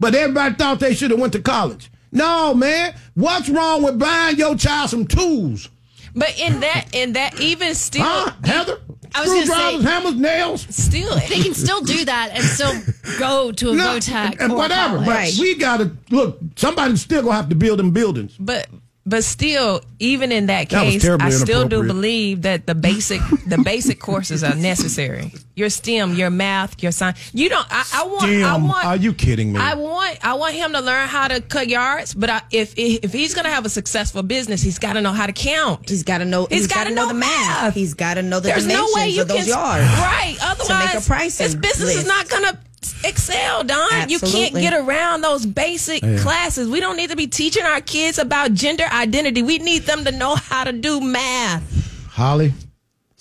But 0.00 0.14
everybody 0.14 0.54
thought 0.54 0.80
they 0.80 0.94
should 0.94 1.10
have 1.10 1.20
went 1.20 1.32
to 1.34 1.40
college. 1.40 1.90
No, 2.12 2.54
man. 2.54 2.94
What's 3.14 3.48
wrong 3.48 3.82
with 3.82 3.98
buying 3.98 4.36
your 4.36 4.56
child 4.56 4.90
some 4.90 5.06
tools? 5.06 5.68
but 6.14 6.36
in 6.40 6.60
that 6.60 6.86
in 6.94 7.12
that 7.12 7.38
even 7.40 7.74
still 7.74 8.02
Huh, 8.04 8.32
Heather? 8.42 8.78
I 9.14 9.20
was 9.20 9.30
screwdrivers, 9.30 9.82
say- 9.84 9.90
hammers, 9.90 10.14
nails. 10.16 10.66
Still, 10.74 11.14
They 11.28 11.40
can 11.42 11.54
still 11.54 11.80
do 11.82 12.04
that 12.06 12.30
and 12.32 12.42
still 12.44 12.72
go 13.18 13.52
to 13.52 13.70
a 13.70 13.74
No, 13.74 13.84
VOTEC 13.98 14.36
and 14.40 14.52
or 14.52 14.56
whatever. 14.56 14.96
college. 14.98 15.36
But 15.36 15.40
we 15.42 15.54
gotta 15.54 15.92
look. 16.10 16.38
Somebody's 16.56 17.00
still 17.02 17.22
gonna 17.22 17.34
have 17.36 17.48
to 17.50 17.54
build 17.54 17.78
them 17.78 17.90
buildings. 17.92 18.34
But 18.38 18.66
but 19.08 19.24
still, 19.24 19.80
even 19.98 20.30
in 20.32 20.46
that 20.46 20.68
That 20.68 20.84
case, 20.84 21.02
terribly 21.02 21.28
I 21.28 21.30
still 21.30 21.66
do 21.66 21.82
believe 21.82 22.42
that 22.42 22.66
the 22.66 22.74
basic 22.74 23.20
the 23.46 23.58
basic 23.64 23.98
courses 24.00 24.44
are 24.44 24.54
necessary. 24.54 25.32
Your 25.54 25.70
STEM, 25.70 26.14
your 26.14 26.30
math, 26.30 26.82
your 26.82 26.92
science. 26.92 27.30
You 27.32 27.48
don't. 27.48 27.66
I, 27.70 27.84
I 27.94 28.06
want. 28.06 28.24
I 28.24 28.56
want. 28.56 28.84
are 28.84 28.96
you 28.96 29.14
kidding 29.14 29.52
me? 29.52 29.58
I 29.58 29.74
want. 29.74 30.18
I 30.24 30.34
want 30.34 30.54
him 30.54 30.72
to 30.72 30.80
learn 30.80 31.08
how 31.08 31.28
to 31.28 31.40
cut 31.40 31.68
yards. 31.68 32.12
But 32.14 32.30
I, 32.30 32.42
if 32.50 32.74
if 32.76 33.12
he's 33.12 33.34
going 33.34 33.44
to 33.44 33.50
have 33.50 33.64
a 33.64 33.70
successful 33.70 34.22
business, 34.22 34.62
he's 34.62 34.78
got 34.78 34.92
to 34.92 35.00
know 35.00 35.12
how 35.12 35.26
to 35.26 35.32
count. 35.32 35.88
He's 35.88 36.02
got 36.02 36.18
to 36.18 36.24
know. 36.24 36.46
He's 36.46 36.60
he's 36.60 36.66
got 36.68 36.84
to 36.84 36.94
know 36.94 37.08
the 37.08 37.14
math. 37.14 37.74
He's 37.74 37.94
got 37.94 38.14
to 38.14 38.22
know 38.22 38.40
the 38.40 38.48
There's 38.48 38.66
no 38.66 38.86
dimensions 38.86 38.94
way 38.94 39.08
you 39.08 39.22
of 39.22 39.28
those 39.28 39.38
can 39.38 39.48
yards. 39.48 39.84
right. 39.84 40.36
Otherwise, 40.42 40.68
to 40.68 40.94
make 40.96 41.04
a 41.04 41.06
pricing 41.06 41.46
this 41.46 41.54
business 41.54 41.88
list. 41.88 41.98
is 41.98 42.06
not 42.06 42.28
going 42.28 42.44
to 42.44 42.58
excel, 43.04 43.64
Don. 43.64 44.08
You 44.08 44.18
can't 44.18 44.54
get 44.54 44.72
around 44.72 45.20
those 45.22 45.46
basic 45.46 46.02
Yeah. 46.02 46.18
classes. 46.18 46.68
We 46.68 46.80
don't 46.80 46.96
need 46.96 47.10
to 47.10 47.16
be 47.16 47.26
teaching 47.26 47.64
our 47.64 47.80
kids 47.80 48.18
about 48.18 48.54
gender 48.54 48.84
identity. 48.92 49.42
We 49.42 49.58
need 49.58 49.82
them 49.82 50.04
to 50.04 50.12
know 50.12 50.34
how 50.36 50.64
to 50.64 50.72
do 50.72 51.00
math. 51.00 51.62
Holly, 52.08 52.52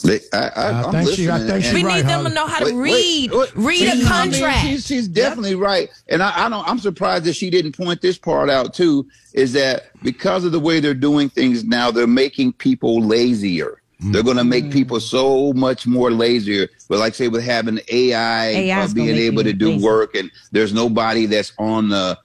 I, 0.05 0.19
I, 0.33 0.39
I 0.39 0.83
I'm 0.83 0.91
think 0.91 1.09
she- 1.15 1.29
I 1.29 1.39
think 1.39 1.63
she 1.63 1.69
and- 1.69 1.75
We 1.77 1.83
right, 1.83 1.95
need 1.97 2.05
them 2.05 2.19
Holly. 2.21 2.29
to 2.29 2.35
know 2.35 2.47
how 2.47 2.59
to 2.59 2.65
Wait, 2.65 2.73
read, 2.75 3.31
wait, 3.31 3.55
wait. 3.55 3.55
read 3.55 3.77
She- 3.79 3.85
a 3.87 3.91
I 3.91 3.95
mean, 3.95 4.05
contract. 4.07 4.61
she's, 4.67 4.85
she's 4.87 5.07
definitely 5.07 5.55
right, 5.55 5.89
and 6.07 6.21
I, 6.21 6.45
I 6.45 6.49
don't. 6.49 6.67
I'm 6.67 6.79
surprised 6.79 7.23
that 7.25 7.33
she 7.35 7.49
didn't 7.49 7.75
point 7.75 8.01
this 8.01 8.17
part 8.17 8.49
out 8.49 8.73
too. 8.73 9.07
Is 9.33 9.53
that 9.53 9.85
because 10.03 10.45
of 10.45 10.51
the 10.51 10.59
way 10.59 10.79
they're 10.79 10.93
doing 10.93 11.29
things 11.29 11.63
now, 11.63 11.89
they're 11.91 12.05
making 12.07 12.53
people 12.53 13.01
lazier. 13.01 13.81
They're 13.99 14.23
going 14.23 14.37
to 14.37 14.43
make 14.43 14.71
people 14.71 14.99
so 14.99 15.53
much 15.53 15.87
more 15.87 16.11
lazier. 16.11 16.67
But 16.87 16.99
like 16.99 17.15
say 17.15 17.27
with 17.29 17.43
having 17.43 17.79
AI, 17.89 18.45
AI 18.49 18.83
uh, 18.83 18.93
being 18.93 19.15
able 19.15 19.43
to 19.43 19.53
do 19.53 19.69
lazy. 19.71 19.83
work, 19.83 20.15
and 20.15 20.31
there's 20.51 20.73
nobody 20.73 21.25
that's 21.25 21.51
on 21.57 21.89
the, 21.89 22.17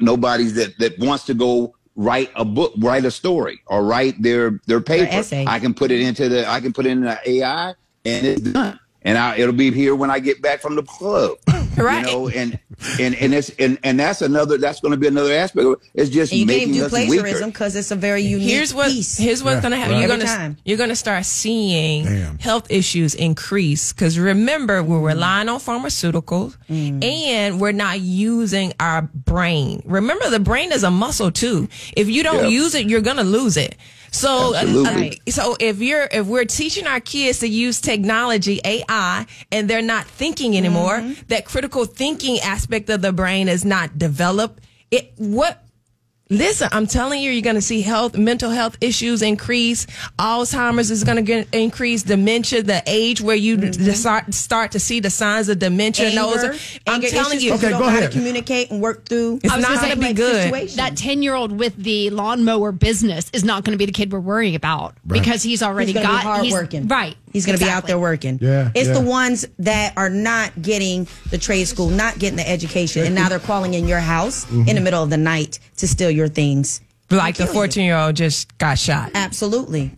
nobody's 0.00 0.54
that 0.54 0.78
that 0.78 0.98
wants 0.98 1.24
to 1.26 1.34
go 1.34 1.74
write 1.96 2.30
a 2.34 2.44
book, 2.44 2.72
write 2.78 3.04
a 3.04 3.10
story, 3.10 3.60
or 3.66 3.84
write 3.84 4.20
their 4.22 4.60
their 4.66 4.80
paper. 4.80 5.12
essay. 5.12 5.44
I 5.46 5.58
can 5.58 5.74
put 5.74 5.90
it 5.90 6.00
into 6.00 6.28
the, 6.28 6.48
I 6.48 6.60
can 6.60 6.72
put 6.72 6.86
it 6.86 6.90
in 6.90 7.02
the 7.02 7.18
AI, 7.26 7.74
and 8.04 8.26
it's 8.26 8.40
done. 8.40 8.80
And 9.02 9.16
I, 9.16 9.36
it'll 9.36 9.52
be 9.54 9.70
here 9.70 9.94
when 9.94 10.10
I 10.10 10.18
get 10.18 10.42
back 10.42 10.60
from 10.60 10.76
the 10.76 10.82
club, 10.82 11.36
Right. 11.88 12.04
You 12.06 12.12
know, 12.12 12.28
and 12.28 12.58
and 13.00 13.14
and 13.14 13.34
it's 13.34 13.50
and 13.58 13.78
and 13.82 13.98
that's 14.00 14.20
another. 14.22 14.58
That's 14.58 14.80
going 14.80 14.92
to 14.92 14.98
be 14.98 15.06
another 15.06 15.32
aspect. 15.32 15.64
of 15.66 15.72
it. 15.74 15.78
It's 15.94 16.10
just 16.10 16.32
And 16.32 16.40
you 16.40 16.46
can't 16.46 16.58
making 16.60 16.74
do 16.74 16.84
us 16.84 16.90
plagiarism 16.90 17.24
weaker. 17.24 17.46
because 17.46 17.76
it's 17.76 17.90
a 17.90 17.96
very 17.96 18.22
unique 18.22 18.48
Here's 18.50 18.74
what 18.74 18.88
piece. 18.88 19.16
here's 19.16 19.42
what's 19.42 19.56
Yeah, 19.56 19.62
gonna 19.62 19.76
happen. 19.76 19.92
right. 19.94 20.00
You're 20.08 20.16
gonna 20.18 20.56
you're 20.64 20.78
gonna 20.78 20.96
start 20.96 21.24
seeing 21.24 22.04
Damn. 22.04 22.38
health 22.38 22.70
issues 22.70 23.14
increase 23.14 23.92
because 23.92 24.18
remember 24.18 24.82
we're 24.82 25.00
relying 25.00 25.48
on 25.48 25.60
pharmaceuticals 25.60 26.56
Mm. 26.70 27.02
and 27.02 27.60
we're 27.60 27.72
not 27.72 28.00
using 28.00 28.72
our 28.80 29.02
brain. 29.02 29.82
Remember 29.86 30.28
the 30.30 30.40
brain 30.40 30.70
is 30.72 30.82
a 30.84 30.90
muscle 30.90 31.30
too. 31.30 31.68
If 31.96 32.08
you 32.08 32.22
don't 32.22 32.44
Yeah. 32.44 32.48
use 32.60 32.74
it, 32.74 32.88
you're 32.88 33.00
gonna 33.00 33.24
lose 33.24 33.56
it. 33.56 33.76
So, 34.10 34.54
uh, 34.54 34.84
uh, 34.86 35.10
so 35.30 35.56
if 35.60 35.80
you're 35.80 36.08
if 36.10 36.26
we're 36.26 36.44
teaching 36.46 36.86
our 36.86 37.00
kids 37.00 37.40
to 37.40 37.48
use 37.48 37.80
technology 37.80 38.60
AI 38.64 39.26
and 39.52 39.68
they're 39.68 39.82
not 39.82 40.06
thinking 40.06 40.56
anymore, 40.56 40.98
Mm-hmm. 40.98 41.22
that 41.28 41.44
critical 41.44 41.84
thinking 41.84 42.40
aspect 42.40 42.88
of 42.90 43.02
the 43.02 43.12
brain 43.12 43.48
is 43.48 43.64
not 43.64 43.98
developed. 43.98 44.64
It 44.90 45.12
what 45.18 45.62
Listen, 46.30 46.68
I'm 46.72 46.86
telling 46.86 47.22
you, 47.22 47.30
you're 47.30 47.40
going 47.42 47.56
to 47.56 47.62
see 47.62 47.80
health, 47.80 48.16
mental 48.18 48.50
health 48.50 48.76
issues 48.82 49.22
increase. 49.22 49.86
Alzheimer's 50.18 50.90
is 50.90 51.02
going 51.02 51.24
to 51.24 51.46
increase. 51.58 52.02
Dementia, 52.02 52.62
the 52.62 52.82
age 52.86 53.22
where 53.22 53.34
you 53.36 53.56
d- 53.56 53.92
start 53.94 54.34
start 54.34 54.72
to 54.72 54.78
see 54.80 55.00
the 55.00 55.08
signs 55.08 55.48
of 55.48 55.58
dementia. 55.58 56.08
Anger, 56.08 56.16
those- 56.20 56.44
I'm 56.86 56.94
anger 56.96 57.08
telling 57.08 57.40
you, 57.40 57.54
Okay, 57.54 57.66
you 57.66 57.70
don't 57.70 57.80
go 57.80 57.86
know 57.86 57.90
how 57.90 57.96
ahead. 57.98 58.12
to 58.12 58.16
communicate 58.18 58.70
and 58.70 58.82
work 58.82 59.06
through. 59.08 59.36
It's 59.42 59.44
not 59.46 59.62
gonna 59.62 59.66
going 59.76 59.88
say, 59.88 59.94
to 59.94 60.00
be 60.00 60.12
good. 60.12 60.42
situation. 60.44 60.76
That 60.76 60.96
10 60.98 61.22
year 61.22 61.34
old 61.34 61.52
with 61.52 61.76
the 61.82 62.10
lawnmower 62.10 62.72
business 62.72 63.30
is 63.32 63.42
not 63.42 63.64
going 63.64 63.72
to 63.72 63.78
be 63.78 63.86
the 63.86 63.92
kid 63.92 64.12
we're 64.12 64.20
worrying 64.20 64.54
about 64.54 64.96
because 65.06 65.42
he's 65.42 65.62
already 65.62 65.92
He's 65.92 66.02
gonna 66.02 66.08
got 66.08 66.20
be 66.20 66.26
hard 66.26 66.42
he's- 66.42 66.52
working. 66.52 66.88
Right. 66.88 67.16
He's 67.32 67.44
going 67.44 67.58
to 67.58 67.64
be 67.64 67.70
out 67.70 67.86
there 67.86 67.98
working. 67.98 68.38
Yeah, 68.40 68.70
It's 68.74 68.88
yeah. 68.88 68.94
the 68.94 69.02
ones 69.02 69.46
that 69.58 69.92
are 69.98 70.08
not 70.08 70.60
getting 70.62 71.06
the 71.30 71.36
trade 71.36 71.66
school, 71.68 71.90
not 71.90 72.18
getting 72.18 72.36
the 72.38 72.48
education, 72.48 73.04
and 73.04 73.14
now 73.14 73.28
they're 73.28 73.38
calling 73.38 73.74
in 73.74 73.86
your 73.86 74.00
house 74.00 74.46
Mm-hmm. 74.46 74.66
in 74.68 74.74
the 74.76 74.80
middle 74.80 75.02
of 75.02 75.10
the 75.10 75.18
night 75.18 75.58
to 75.78 75.88
steal 75.88 76.10
your 76.10 76.28
things. 76.28 76.80
like 77.10 77.36
the 77.36 77.46
14 77.46 77.84
year 77.84 77.96
old 77.96 78.16
just 78.16 78.56
got 78.58 78.78
shot. 78.78 79.10
Absolutely. 79.14 79.92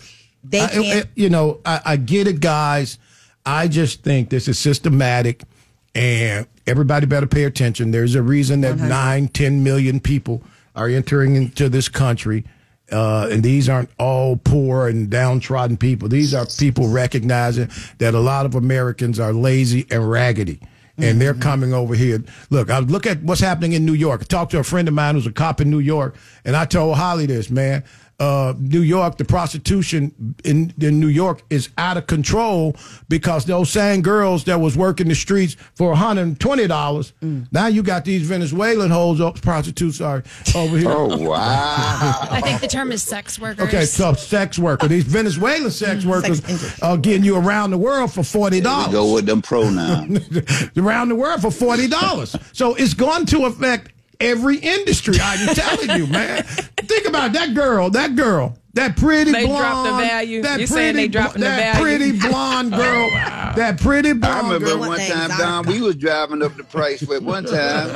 They 0.44 0.60
I- 0.60 0.68
can't. 0.68 1.06
You 1.14 1.28
know, 1.30 1.60
I, 1.64 1.80
I 1.84 1.96
get 1.96 2.26
it, 2.26 2.40
guys. 2.40 2.98
I 3.44 3.68
just 3.68 4.02
think 4.02 4.30
this 4.30 4.48
is 4.48 4.58
systematic, 4.58 5.42
and 5.94 6.46
everybody 6.66 7.06
better 7.06 7.26
pay 7.26 7.44
attention. 7.44 7.90
There's 7.90 8.14
a 8.14 8.22
reason 8.22 8.60
that 8.60 8.78
nine, 8.78 9.28
ten 9.28 9.64
million 9.64 9.98
people 10.00 10.42
are 10.76 10.88
entering 10.88 11.36
into 11.36 11.68
this 11.68 11.88
country. 11.88 12.44
Uh, 12.92 13.28
and 13.30 13.42
these 13.44 13.68
aren't 13.68 13.88
all 14.00 14.36
poor 14.36 14.88
and 14.88 15.08
downtrodden 15.08 15.76
people. 15.76 16.08
These 16.08 16.34
are 16.34 16.44
people 16.44 16.88
recognizing 16.88 17.70
that 17.98 18.14
a 18.14 18.18
lot 18.18 18.46
of 18.46 18.56
Americans 18.56 19.20
are 19.20 19.32
lazy 19.32 19.86
and 19.92 20.10
raggedy. 20.10 20.58
And 21.02 21.20
they're 21.20 21.32
mm-hmm. 21.32 21.42
coming 21.42 21.72
over 21.72 21.94
here. 21.94 22.22
Look, 22.50 22.70
I 22.70 22.78
look 22.80 23.06
at 23.06 23.22
what's 23.22 23.40
happening 23.40 23.72
in 23.72 23.84
New 23.84 23.94
York. 23.94 24.22
I 24.22 24.24
talked 24.24 24.52
to 24.52 24.58
a 24.58 24.64
friend 24.64 24.88
of 24.88 24.94
mine 24.94 25.14
who's 25.14 25.26
a 25.26 25.32
cop 25.32 25.60
in 25.60 25.70
New 25.70 25.78
York, 25.78 26.16
and 26.44 26.56
I 26.56 26.64
told 26.64 26.96
Holly 26.96 27.26
this, 27.26 27.50
man. 27.50 27.84
Uh, 28.20 28.52
New 28.58 28.82
York, 28.82 29.16
the 29.16 29.24
prostitution 29.24 30.12
in, 30.44 30.74
in 30.78 31.00
New 31.00 31.06
York 31.08 31.40
is 31.48 31.70
out 31.78 31.96
of 31.96 32.06
control 32.06 32.76
because 33.08 33.46
those 33.46 33.70
same 33.70 34.02
girls 34.02 34.44
that 34.44 34.60
was 34.60 34.76
working 34.76 35.08
the 35.08 35.14
streets 35.14 35.56
for 35.74 35.94
$120, 35.94 37.12
now 37.50 37.66
you 37.66 37.82
got 37.82 38.04
these 38.04 38.22
Venezuelan 38.28 38.90
hoes, 38.90 39.22
oh, 39.22 39.32
prostitutes 39.32 40.02
are 40.02 40.22
over 40.54 40.76
here. 40.76 40.90
Oh 40.90 41.16
wow! 41.16 42.28
I 42.30 42.42
think 42.42 42.60
the 42.60 42.68
term 42.68 42.92
is 42.92 43.02
sex 43.02 43.38
workers. 43.38 43.66
Okay, 43.68 43.84
so 43.86 44.12
sex 44.12 44.58
worker. 44.58 44.86
These 44.86 45.04
Venezuelan 45.04 45.70
sex 45.70 46.04
workers 46.04 46.42
are 46.82 46.98
getting 46.98 47.24
you 47.24 47.36
around 47.36 47.70
the 47.70 47.78
world 47.78 48.12
for 48.12 48.22
forty 48.22 48.60
There 48.60 48.70
we 48.70 48.76
dollars. 48.82 48.92
go 48.92 49.14
with 49.14 49.26
them 49.26 49.40
pronouns. 49.40 50.18
around 50.76 51.08
the 51.08 51.14
world 51.16 51.40
for 51.40 51.50
forty 51.50 51.88
dollars. 51.88 52.36
so 52.52 52.74
it's 52.74 52.92
going 52.94 53.24
to 53.26 53.46
affect 53.46 53.92
every 54.20 54.58
industry. 54.58 55.16
I'm 55.20 55.54
telling 55.54 55.98
you, 55.98 56.06
man. 56.06 56.44
Think 56.44 57.06
about 57.06 57.32
that 57.32 57.54
girl. 57.54 57.90
That 57.90 58.16
girl. 58.16 58.56
That 58.74 58.96
pretty 58.96 59.32
They 59.32 59.46
blonde. 59.46 59.58
dropped 59.62 59.84
the 59.84 59.96
value. 60.06 60.42
That 60.42 60.60
You're 60.60 60.68
pretty, 60.68 60.72
saying 60.82 60.94
they 60.96 61.08
dropping 61.08 61.40
the 61.40 61.48
that 61.48 61.76
value? 61.78 61.98
pretty 61.98 62.18
blonde 62.20 62.72
oh, 62.74 62.76
girl. 62.78 63.10
That 63.56 63.80
pretty 63.80 64.12
blonde 64.12 64.34
I 64.34 64.42
remember 64.42 64.66
girl. 64.66 64.78
one 64.78 65.00
time, 65.00 65.30
Don, 65.36 65.66
we 65.66 65.80
was 65.80 65.96
driving 65.96 66.40
up 66.40 66.56
the 66.56 66.62
price 66.62 67.02
for 67.02 67.14
it 67.14 67.22
one 67.24 67.44
time, 67.46 67.90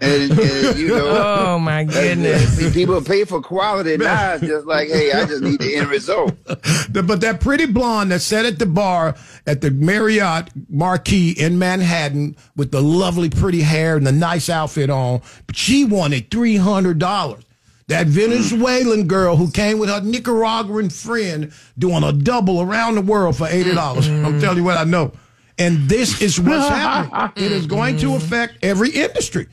and, 0.00 0.32
and 0.32 0.76
you 0.78 0.88
know, 0.88 1.44
Oh 1.54 1.58
my 1.60 1.82
uh, 1.82 1.84
goodness. 1.84 2.74
people 2.74 3.00
pay 3.00 3.24
for 3.24 3.40
quality. 3.40 3.96
Now 3.96 4.32
it's 4.34 4.44
just 4.44 4.66
like, 4.66 4.88
hey, 4.88 5.12
I 5.12 5.24
just 5.24 5.40
need 5.42 5.60
the 5.60 5.76
end 5.76 5.88
result. 5.88 6.34
The- 6.90 7.02
but 7.04 7.20
that 7.20 7.40
pretty 7.40 7.66
blonde 7.66 8.10
that 8.10 8.20
sat 8.20 8.44
at 8.44 8.58
the 8.58 8.66
bar 8.66 9.14
at 9.46 9.60
the 9.60 9.70
Marriott 9.70 10.48
Marquis 10.68 11.30
in 11.30 11.58
Manhattan 11.60 12.34
with 12.56 12.72
the 12.72 12.82
lovely 12.82 13.30
pretty 13.30 13.60
hair 13.62 13.96
and 13.96 14.06
the 14.06 14.10
nice 14.12 14.48
outfit 14.50 14.90
on, 14.90 15.22
but 15.46 15.56
she 15.56 15.84
wanted 15.84 16.28
three 16.30 16.56
hundred 16.56 16.98
dollars. 16.98 17.44
That 17.88 18.06
Venezuelan 18.06 19.06
girl 19.06 19.36
who 19.36 19.50
came 19.50 19.78
with 19.78 19.88
her 19.88 20.00
Nicaraguan 20.02 20.90
friend 20.90 21.52
doing 21.78 22.04
a 22.04 22.12
double 22.12 22.60
around 22.60 22.94
the 22.96 23.00
world 23.00 23.36
for 23.36 23.46
eighty 23.48 23.72
dollars. 23.74 24.06
I'm 24.08 24.38
telling 24.40 24.58
you 24.58 24.64
what 24.64 24.76
I 24.78 24.84
know. 24.84 25.12
And 25.58 25.88
this 25.88 26.20
is 26.22 26.38
what's 26.38 26.68
happening. 26.74 27.44
It 27.44 27.50
is 27.50 27.66
going 27.66 27.96
to 27.98 28.14
affect 28.14 28.58
every 28.62 28.90
industry. 28.90 29.46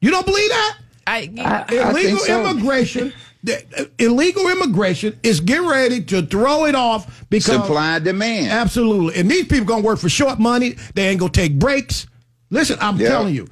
You 0.00 0.10
don't 0.10 0.24
believe 0.24 0.48
that? 0.48 0.78
I, 1.06 1.66
illegal 1.70 2.18
so. 2.20 2.48
immigration. 2.48 3.12
the- 3.42 3.64
uh, 3.76 3.84
illegal 3.98 4.48
immigration 4.48 5.18
is 5.24 5.40
getting 5.40 5.66
ready 5.66 6.02
to 6.04 6.22
throw 6.24 6.66
it 6.66 6.76
off 6.76 7.24
because 7.28 7.56
Supply 7.56 7.96
and 7.96 8.04
demand. 8.04 8.52
absolutely. 8.52 9.16
And 9.20 9.28
these 9.28 9.46
people 9.46 9.66
gonna 9.66 9.82
work 9.82 9.98
for 9.98 10.08
short 10.08 10.38
money. 10.38 10.76
They 10.94 11.08
ain't 11.08 11.18
gonna 11.18 11.32
take 11.32 11.58
breaks. 11.58 12.06
Listen, 12.50 12.78
I'm 12.80 12.96
Yeah. 12.96 13.08
telling 13.08 13.34
you. 13.34 13.48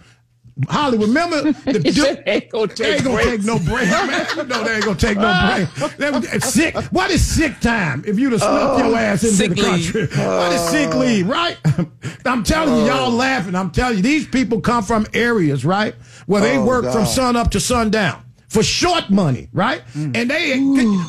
Holly, 0.69 0.99
remember 0.99 1.53
the 1.53 1.81
He 1.85 1.93
said 1.93 2.23
they 2.25 2.33
ain't 2.33 2.51
gonna 2.51 2.67
take 2.69 3.05
gonna 3.05 3.23
take 3.23 3.43
no 3.45 3.59
break, 3.59 3.89
man. 3.91 4.49
No, 4.49 4.65
they 4.65 4.75
ain't 4.77 4.85
gonna 4.85 4.97
take 4.97 5.17
no 5.19 5.27
uh. 5.27 5.67
break. 5.77 5.97
They 5.97 6.11
was- 6.11 6.45
sick. 6.45 6.75
What 6.93 7.11
is 7.11 7.25
sick 7.25 7.59
time? 7.61 8.05
If 8.07 8.19
you'd 8.19 8.33
have 8.33 8.41
snuck 8.41 8.81
uh, 8.81 8.85
your 8.87 8.97
ass 8.97 9.23
into 9.25 9.35
sick 9.37 9.51
the 9.51 9.63
country, 9.63 10.01
leave. 10.03 10.19
what 10.19 10.53
is 10.53 10.61
sick 10.69 10.95
leave? 10.95 11.29
Uh. 11.29 11.33
Right? 11.33 11.59
I'm 12.27 12.43
telling 12.43 12.77
you, 12.77 12.87
y'all 12.91 13.11
laughing. 13.11 13.55
I'm 13.55 13.71
telling 13.71 13.97
you, 13.99 14.03
these 14.03 14.27
people 14.27 14.61
come 14.61 14.83
from 14.85 15.07
areas, 15.15 15.65
right, 15.65 15.95
where 16.27 16.41
they 16.43 16.57
Oh, 16.59 16.65
work 16.67 16.85
from 16.85 16.93
God. 16.95 17.05
sun 17.05 17.37
up 17.37 17.51
to 17.53 17.61
sundown. 17.61 18.23
For 18.51 18.65
short 18.65 19.11
money, 19.11 19.49
right? 19.53 19.81
Mm. 19.95 20.17
And 20.17 20.29
they, 20.29 20.59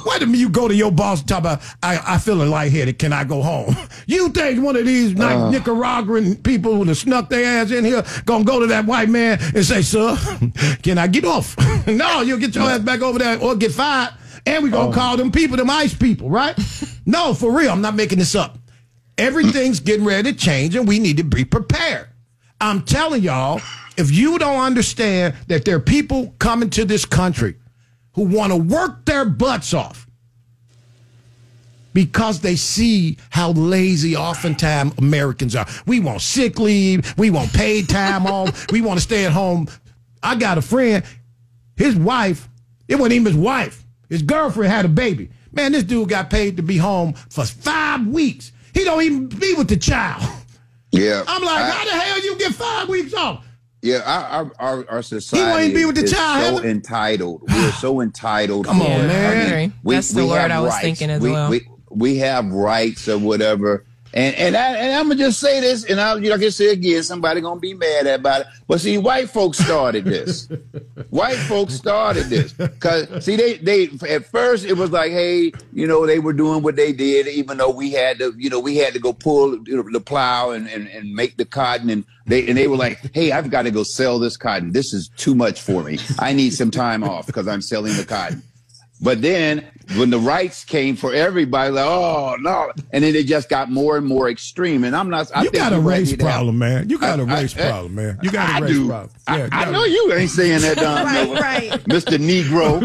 what 0.03 0.21
if 0.21 0.29
you 0.29 0.47
go 0.47 0.67
to 0.67 0.75
your 0.75 0.91
boss 0.91 1.21
and 1.21 1.27
talk 1.27 1.39
about, 1.39 1.61
I, 1.81 1.99
I 2.05 2.17
feeling 2.19 2.51
lightheaded, 2.51 2.99
can 2.99 3.11
I 3.13 3.23
go 3.23 3.41
home? 3.41 3.75
You 4.07 4.29
think 4.29 4.61
one 4.61 4.75
of 4.75 4.85
these 4.85 5.13
nice 5.13 5.37
uh. 5.37 5.51
Nicaraguan 5.51 6.35
people 6.35 6.75
who 6.75 6.83
have 6.83 6.97
snuck 6.97 7.29
their 7.29 7.61
ass 7.61 7.71
in 7.71 7.85
here 7.85 8.03
gonna 8.25 8.43
go 8.43 8.59
to 8.59 8.67
that 8.67 8.85
white 8.85 9.09
man 9.09 9.39
and 9.55 9.63
say, 9.63 9.81
sir, 9.81 10.17
can 10.83 10.97
I 10.97 11.07
get 11.07 11.23
off? 11.23 11.55
no, 11.87 12.21
you'll 12.21 12.39
get 12.39 12.53
your 12.53 12.69
ass 12.69 12.79
back 12.79 13.01
over 13.01 13.19
there 13.19 13.39
or 13.39 13.55
get 13.55 13.71
fired. 13.71 14.13
And 14.45 14.63
we're 14.63 14.71
gonna 14.71 14.89
oh. 14.89 14.93
call 14.93 15.17
them 15.17 15.31
people, 15.31 15.55
them 15.55 15.69
ice 15.69 15.93
people, 15.93 16.29
right? 16.29 16.57
no, 17.05 17.33
for 17.33 17.55
real, 17.55 17.71
I'm 17.71 17.81
not 17.81 17.95
making 17.95 18.19
this 18.19 18.35
up. 18.35 18.57
Everything's 19.17 19.79
getting 19.79 20.05
ready 20.05 20.33
to 20.33 20.37
change, 20.37 20.75
and 20.75 20.87
we 20.87 20.99
need 20.99 21.17
to 21.17 21.23
be 21.23 21.45
prepared. 21.45 22.09
I'm 22.59 22.83
telling 22.83 23.23
y'all, 23.23 23.61
if 23.97 24.11
you 24.11 24.39
don't 24.39 24.61
understand 24.61 25.35
that 25.47 25.65
there 25.65 25.75
are 25.75 25.81
people 25.81 26.33
coming 26.39 26.69
to 26.71 26.85
this 26.85 27.05
country 27.05 27.55
who 28.13 28.23
want 28.23 28.51
to 28.51 28.57
work 28.57 29.05
their 29.05 29.25
butts 29.25 29.73
off 29.73 30.07
because 31.93 32.39
they 32.39 32.55
see 32.55 33.17
how 33.29 33.51
lazy 33.51 34.15
oftentimes 34.15 34.93
Americans 34.97 35.55
are. 35.55 35.67
We 35.85 35.99
want 35.99 36.21
sick 36.21 36.57
leave, 36.59 37.17
we 37.17 37.29
want 37.29 37.51
paid 37.53 37.89
time 37.89 38.25
off, 38.25 38.67
we 38.71 38.81
want 38.81 38.99
to 38.99 39.03
stay 39.03 39.25
at 39.25 39.31
home. 39.31 39.67
I 40.23 40.35
got 40.35 40.57
a 40.57 40.61
friend, 40.61 41.03
his 41.75 41.95
wife, 41.95 42.47
it 42.87 42.95
wasn't 42.95 43.13
even 43.13 43.25
his 43.33 43.35
wife, 43.35 43.83
his 44.09 44.21
girlfriend 44.21 44.71
had 44.71 44.85
a 44.85 44.89
baby. 44.89 45.29
Man, 45.51 45.73
this 45.73 45.83
dude 45.83 46.07
got 46.07 46.29
paid 46.29 46.57
to 46.57 46.63
be 46.63 46.77
home 46.77 47.13
for 47.13 47.43
five 47.45 48.07
weeks. 48.07 48.53
He 48.73 48.85
don't 48.85 49.01
even 49.01 49.27
be 49.27 49.53
with 49.55 49.67
the 49.67 49.75
child. 49.75 50.23
Yeah. 50.91 51.23
I'm 51.27 51.43
like, 51.43 51.59
I- 51.61 51.69
how 51.71 51.85
the 51.85 51.91
hell 51.91 52.21
you 52.23 52.37
get 52.37 52.53
five 52.53 52.87
weeks 52.87 53.13
off? 53.13 53.45
Yeah, 53.82 54.01
our 54.05 54.51
our, 54.59 54.89
our, 54.89 55.01
society 55.01 55.43
He 55.43 55.51
won't 55.51 55.73
be 55.73 55.86
with 55.86 55.95
the 55.95 56.03
is 56.03 56.11
child, 56.11 56.61
so 56.61 56.63
entitled. 56.63 57.41
We're 57.47 57.71
so 57.71 58.01
entitled. 58.01 58.67
Come 58.67 58.82
on, 58.82 58.88
for 58.88 59.05
it. 59.05 59.07
man. 59.07 59.47
agree. 59.47 59.95
That's 59.95 60.11
the 60.11 60.25
word 60.25 60.51
I 60.51 60.61
was 60.61 60.69
rights. 60.69 60.82
thinking 60.84 61.09
as 61.09 61.21
we, 61.21 61.32
well. 61.32 61.49
We, 61.49 61.67
we 61.89 62.17
have 62.17 62.45
rights 62.51 63.07
or 63.07 63.17
whatever. 63.17 63.86
And 64.14 64.36
and 64.36 64.57
I, 64.57 64.76
and 64.76 64.93
I'm 64.93 65.07
gonna 65.07 65.16
just 65.16 65.39
say 65.39 65.62
this, 65.62 65.86
and 65.86 65.99
I, 65.99 66.14
like 66.14 66.41
I 66.41 66.49
say 66.49 66.72
again, 66.72 67.01
somebody 67.03 67.39
gonna 67.39 67.59
be 67.62 67.74
mad 67.74 68.07
about 68.07 68.41
it. 68.41 68.47
But 68.68 68.82
see, 68.82 68.97
white 68.97 69.30
folks 69.30 69.57
started 69.57 70.03
this. 70.03 70.49
white 71.09 71.38
folks 71.38 71.76
started 71.76 72.26
this 72.26 72.51
because 72.51 73.24
see, 73.24 73.38
they 73.38 73.57
they 73.57 73.89
at 74.09 74.26
first 74.26 74.66
it 74.66 74.74
was 74.74 74.91
like, 74.91 75.12
hey, 75.12 75.53
you 75.72 75.88
know, 75.88 76.05
they 76.05 76.20
were 76.20 76.34
doing 76.34 76.62
what 76.62 76.76
they 76.76 76.91
did, 76.91 77.28
even 77.28 77.57
though 77.57 77.70
we 77.70 77.91
had 77.91 78.20
to, 78.20 78.34
you 78.38 78.49
know, 78.49 78.59
we 78.59 78.76
had 78.76 78.93
to 78.93 78.99
go 78.99 79.14
pull 79.14 79.57
you 79.66 79.78
know, 79.78 79.89
the 79.89 80.01
plow 80.01 80.51
and, 80.51 80.68
and 80.68 80.89
and 80.89 81.14
make 81.14 81.38
the 81.38 81.45
cotton, 81.45 81.89
and 81.89 82.03
they 82.28 82.45
and 82.47 82.57
they 82.57 82.68
were 82.68 82.78
like, 82.78 83.14
hey, 83.14 83.32
I've 83.32 83.49
got 83.49 83.62
to 83.62 83.72
go 83.72 83.84
sell 83.84 84.20
this 84.20 84.36
cotton. 84.36 84.74
This 84.74 84.93
is 84.93 85.07
too 85.16 85.36
much 85.36 85.62
for 85.62 85.84
me. 85.84 85.99
I 86.20 86.34
need 86.34 86.51
some 86.51 86.72
time 86.72 87.05
off 87.05 87.28
because 87.28 87.47
I'm 87.47 87.62
selling 87.62 87.95
the 87.95 88.05
cotton. 88.05 88.43
But 89.01 89.22
then 89.22 89.68
when 89.97 90.09
the 90.09 90.19
rights 90.19 90.63
came 90.63 90.95
for 90.95 91.13
everybody, 91.13 91.71
like, 91.71 91.85
oh 91.85 92.35
no, 92.39 92.71
and 92.91 93.03
then 93.03 93.15
it 93.15 93.25
just 93.27 93.49
got 93.49 93.69
more 93.69 93.97
and 93.97 94.05
more 94.05 94.29
extreme. 94.29 94.83
And 94.83 94.95
I'm 94.95 95.09
not. 95.09 95.31
I 95.35 95.43
you 95.43 95.49
think 95.49 95.63
got 95.63 95.73
a 95.73 95.79
race 95.79 96.11
need 96.11 96.19
to 96.19 96.25
have- 96.25 96.33
problem, 96.35 96.57
man. 96.57 96.89
You 96.89 96.97
got 96.97 97.19
a 97.19 97.23
I- 97.23 97.25
I- 97.37 97.41
race 97.41 97.53
problem, 97.53 97.95
man. 97.95 98.19
You 98.21 98.31
got 98.31 98.49
a 98.49 98.53
I 98.53 98.59
race 98.59 98.71
do. 98.73 98.87
problem. 98.87 99.09
I, 99.27 99.37
Yeah, 99.37 99.49
I 99.51 99.65
you 99.65 99.71
know 99.71 99.83
you 99.85 100.13
ain't 100.13 100.29
saying 100.29 100.61
that, 100.61 100.77
Don 100.77 101.05
Right, 101.05 101.41
right. 101.41 101.83
Mr. 101.85 102.17
Negro. 102.17 102.81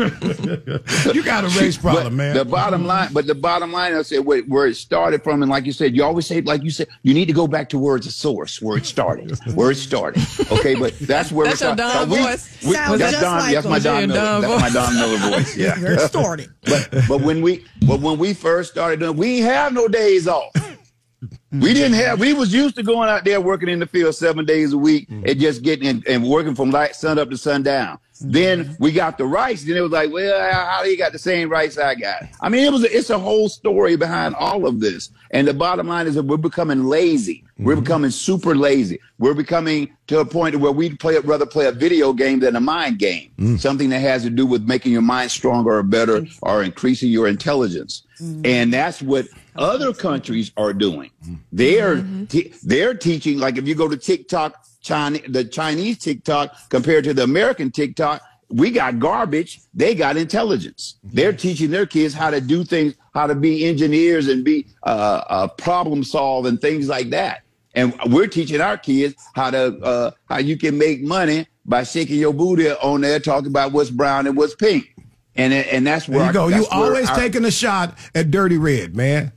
You 1.14 1.22
got 1.22 1.44
a 1.44 1.48
race 1.61 1.76
problem, 1.76 2.04
but 2.04 2.12
man. 2.12 2.34
The 2.36 2.44
bottom 2.44 2.84
line, 2.86 3.11
but 3.12 3.26
the 3.26 3.34
bottom 3.34 3.72
line, 3.72 3.94
I 3.94 4.02
said 4.02 4.24
where, 4.24 4.42
where 4.42 4.66
it 4.66 4.76
started 4.76 5.22
from, 5.22 5.42
and 5.42 5.50
like 5.50 5.64
you 5.66 5.72
said, 5.72 5.94
you 5.96 6.04
always 6.04 6.26
say, 6.26 6.40
like 6.42 6.62
you 6.62 6.70
said, 6.70 6.88
you 7.02 7.14
need 7.14 7.26
to 7.26 7.32
go 7.32 7.46
back 7.46 7.68
to 7.70 7.78
where 7.78 7.96
it's 7.96 8.07
a 8.07 8.11
source, 8.12 8.61
where 8.61 8.76
it 8.76 8.86
started, 8.86 9.36
where 9.54 9.70
it 9.70 9.76
started. 9.76 10.22
Okay, 10.50 10.74
but 10.74 10.98
that's 11.00 11.32
where 11.32 11.46
That's 11.46 11.62
it 11.62 11.64
your 11.66 11.74
started. 11.76 11.98
Don 11.98 12.11
we- 12.11 12.18
voice. 12.18 12.59
we- 12.64 12.72
Sounds 12.74 12.98
that's 12.98 13.12
just 13.12 13.22
Don, 13.22 13.38
like 13.38 13.54
that's 13.54 13.66
my. 13.66 13.78
Don 13.78 14.09
Miller. 14.09 14.14
Don 14.20 14.40
That's 14.42 14.62
my. 14.74 14.80
Don 14.80 14.94
Miller 14.94 15.30
voice. 15.30 15.57
Yeah. 15.57 15.74
It 15.96 16.00
started. 16.00 16.50
but 16.64 16.88
but 17.09 17.20
when 17.20 17.42
we 17.42 17.64
but 17.86 18.01
when 18.01 18.18
we 18.18 18.34
first 18.34 18.70
started 18.72 19.01
doing, 19.01 19.16
we 19.16 19.40
have 19.40 19.72
no 19.72 19.88
days 19.88 20.26
off. 20.28 20.53
We 21.53 21.72
didn't 21.72 21.94
have. 21.94 22.20
We 22.20 22.32
was 22.34 22.53
used 22.53 22.76
to 22.76 22.82
going 22.82 23.09
out 23.09 23.24
there 23.24 23.40
working 23.40 23.68
in 23.68 23.78
the 23.78 23.86
field 23.86 24.14
seven 24.14 24.44
days 24.44 24.72
a 24.72 24.78
week 24.78 25.09
and 25.09 25.40
just 25.40 25.62
getting 25.62 25.88
in, 25.88 26.03
and 26.07 26.24
working 26.28 26.55
from 26.55 26.70
light 26.70 26.94
sun 26.94 27.18
up 27.18 27.30
to 27.30 27.36
sundown. 27.38 27.99
Then 28.21 28.64
mm-hmm. 28.64 28.83
we 28.83 28.93
got 28.93 29.19
the 29.19 29.27
rights. 29.27 29.64
Then 29.64 29.77
it 29.77 29.81
was 29.81 29.93
like, 29.93 30.12
well, 30.12 30.53
how 30.53 30.83
do 30.83 30.91
you 30.91 30.97
got 30.97 31.12
the 31.12 31.19
same 31.19 31.49
rights 31.49 31.79
I 31.79 31.95
got? 31.95 32.25
I 32.41 32.49
mean, 32.49 32.64
it 32.64 32.73
was. 32.73 32.85
A, 32.85 32.97
it's 32.97 33.11
a 33.11 33.19
whole 33.19 33.49
story 33.49 33.97
behind 33.97 34.35
all 34.35 34.67
of 34.67 34.81
this. 34.81 35.11
And 35.31 35.47
the 35.47 35.55
bottom 35.55 35.89
line 35.89 36.07
is 36.07 36.14
that 36.14 36.23
we're 36.23 36.37
becoming 36.37 36.85
lazy. 36.85 37.45
We're 37.59 37.75
mm-hmm. 37.75 37.83
becoming 37.83 38.11
super 38.11 38.55
lazy. 38.55 39.01
We're 39.19 39.35
becoming 39.35 39.91
to 40.09 40.21
a 40.21 40.25
point 40.25 40.57
where 40.57 40.73
we 40.73 40.95
play 40.95 41.19
rather 41.19 41.47
play 41.47 41.67
a 41.67 41.73
video 41.73 42.12
game 42.12 42.41
than 42.41 42.57
a 42.57 42.61
mind 42.61 42.99
game. 42.99 43.33
Mm. 43.39 43.59
Something 43.59 43.89
that 43.91 44.01
has 44.01 44.23
to 44.25 44.31
do 44.31 44.47
with 44.47 44.64
making 44.64 44.93
your 44.93 45.03
mind 45.03 45.31
stronger 45.31 45.73
or 45.79 45.83
better 45.83 46.21
mm. 46.21 46.39
or 46.43 46.62
increasing 46.62 47.11
your 47.11 47.27
intelligence. 47.29 48.03
Mm. 48.21 48.47
And 48.47 48.73
that's 48.73 49.03
what 49.03 49.27
other 49.57 49.93
countries 49.93 50.53
are 50.57 50.73
doing. 50.73 51.11
They're 51.53 51.97
mm-hmm. 51.97 52.27
te- 52.27 52.53
they're 52.62 52.95
teaching 52.95 53.39
like 53.39 53.57
if 53.57 53.67
you 53.67 53.75
go 53.75 53.89
to 53.89 53.97
TikTok, 53.97 54.64
China, 54.87 55.18
the 55.28 55.45
Chinese 55.45 55.99
TikTok 55.99 56.55
compared 56.70 57.03
to 57.05 57.12
the 57.12 57.24
American 57.24 57.70
TikTok, 57.72 58.22
we 58.49 58.70
got 58.70 59.01
garbage. 59.01 59.61
They 59.74 59.97
got 59.97 60.16
intelligence. 60.16 60.97
They're 61.03 61.32
teaching 61.32 61.72
their 61.72 61.87
kids 61.87 62.14
how 62.14 62.30
to 62.30 62.41
do 62.41 62.62
things, 62.62 62.95
how 63.12 63.26
to 63.26 63.34
be 63.34 63.66
engineers 63.66 64.28
and 64.28 64.45
be 64.45 64.66
uh, 64.84 65.22
uh, 65.28 65.49
problem 65.49 66.05
solve 66.05 66.47
and 66.47 66.61
things 66.61 66.87
like 66.89 67.11
that. 67.11 67.43
And 67.74 67.93
we're 68.07 68.28
teaching 68.28 68.61
our 68.61 68.78
kids 68.78 69.16
how 69.34 69.51
to 69.51 69.76
uh, 69.82 70.11
how 70.28 70.39
you 70.39 70.57
can 70.57 70.78
make 70.78 71.03
money 71.03 71.47
by 71.66 71.82
shaking 71.82 72.18
your 72.20 72.32
booty 72.32 72.70
on 72.70 73.01
there, 73.01 73.18
talking 73.18 73.49
about 73.49 73.72
what's 73.72 73.91
brown 73.91 74.28
and 74.28 74.37
what's 74.37 74.55
pink. 74.55 74.95
And 75.34 75.53
and 75.53 75.84
that's 75.84 76.09
where 76.09 76.20
There 76.20 76.26
you 76.26 76.30
I- 76.30 76.32
go. 76.32 76.57
You 76.57 76.66
always 76.70 77.11
our- 77.11 77.16
taking 77.16 77.45
a 77.45 77.51
shot 77.51 77.99
at 78.14 78.30
Dirty 78.30 78.57
Red, 78.57 78.95
man. 78.97 79.32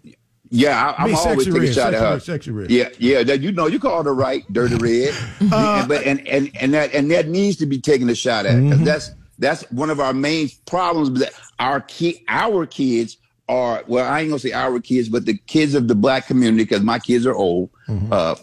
Yeah, 0.49 0.93
I, 0.97 1.03
I'm 1.03 1.15
always 1.15 1.45
taking 1.45 1.63
a 1.63 1.73
shot 1.73 1.93
at 1.93 1.99
her. 2.01 2.11
red, 2.13 2.23
sexy 2.23 2.51
red. 2.51 2.71
Yeah, 2.71 2.89
yeah. 2.97 3.23
That 3.23 3.41
you 3.41 3.51
know, 3.51 3.67
you 3.67 3.79
call 3.79 4.03
her 4.03 4.13
right, 4.13 4.43
dirty 4.51 4.75
red. 4.79 5.13
Uh, 5.41 5.45
Yeah, 5.81 5.85
but 5.87 6.03
and 6.05 6.27
and 6.27 6.51
and 6.59 6.73
that 6.73 6.93
and 6.93 7.09
that 7.11 7.27
needs 7.27 7.57
to 7.57 7.65
be 7.65 7.79
taken 7.79 8.09
a 8.09 8.15
shot 8.15 8.45
at. 8.45 8.55
Mm-hmm. 8.55 8.83
That's 8.83 9.11
that's 9.37 9.63
one 9.71 9.89
of 9.89 9.99
our 9.99 10.13
main 10.13 10.49
problems. 10.65 11.19
That 11.19 11.33
our 11.59 11.81
key, 11.81 12.23
our 12.27 12.65
kids 12.65 13.17
are 13.47 13.83
well, 13.87 14.11
I 14.11 14.21
ain't 14.21 14.29
gonna 14.29 14.39
say 14.39 14.51
our 14.53 14.79
kids, 14.79 15.09
but 15.09 15.25
the 15.25 15.37
kids 15.47 15.75
of 15.75 15.87
the 15.87 15.95
black 15.95 16.27
community, 16.27 16.63
because 16.63 16.81
my 16.81 16.99
kids 16.99 17.25
are 17.25 17.35
old. 17.35 17.69
Mm-hmm. 17.87 18.11
Uh, 18.11 18.35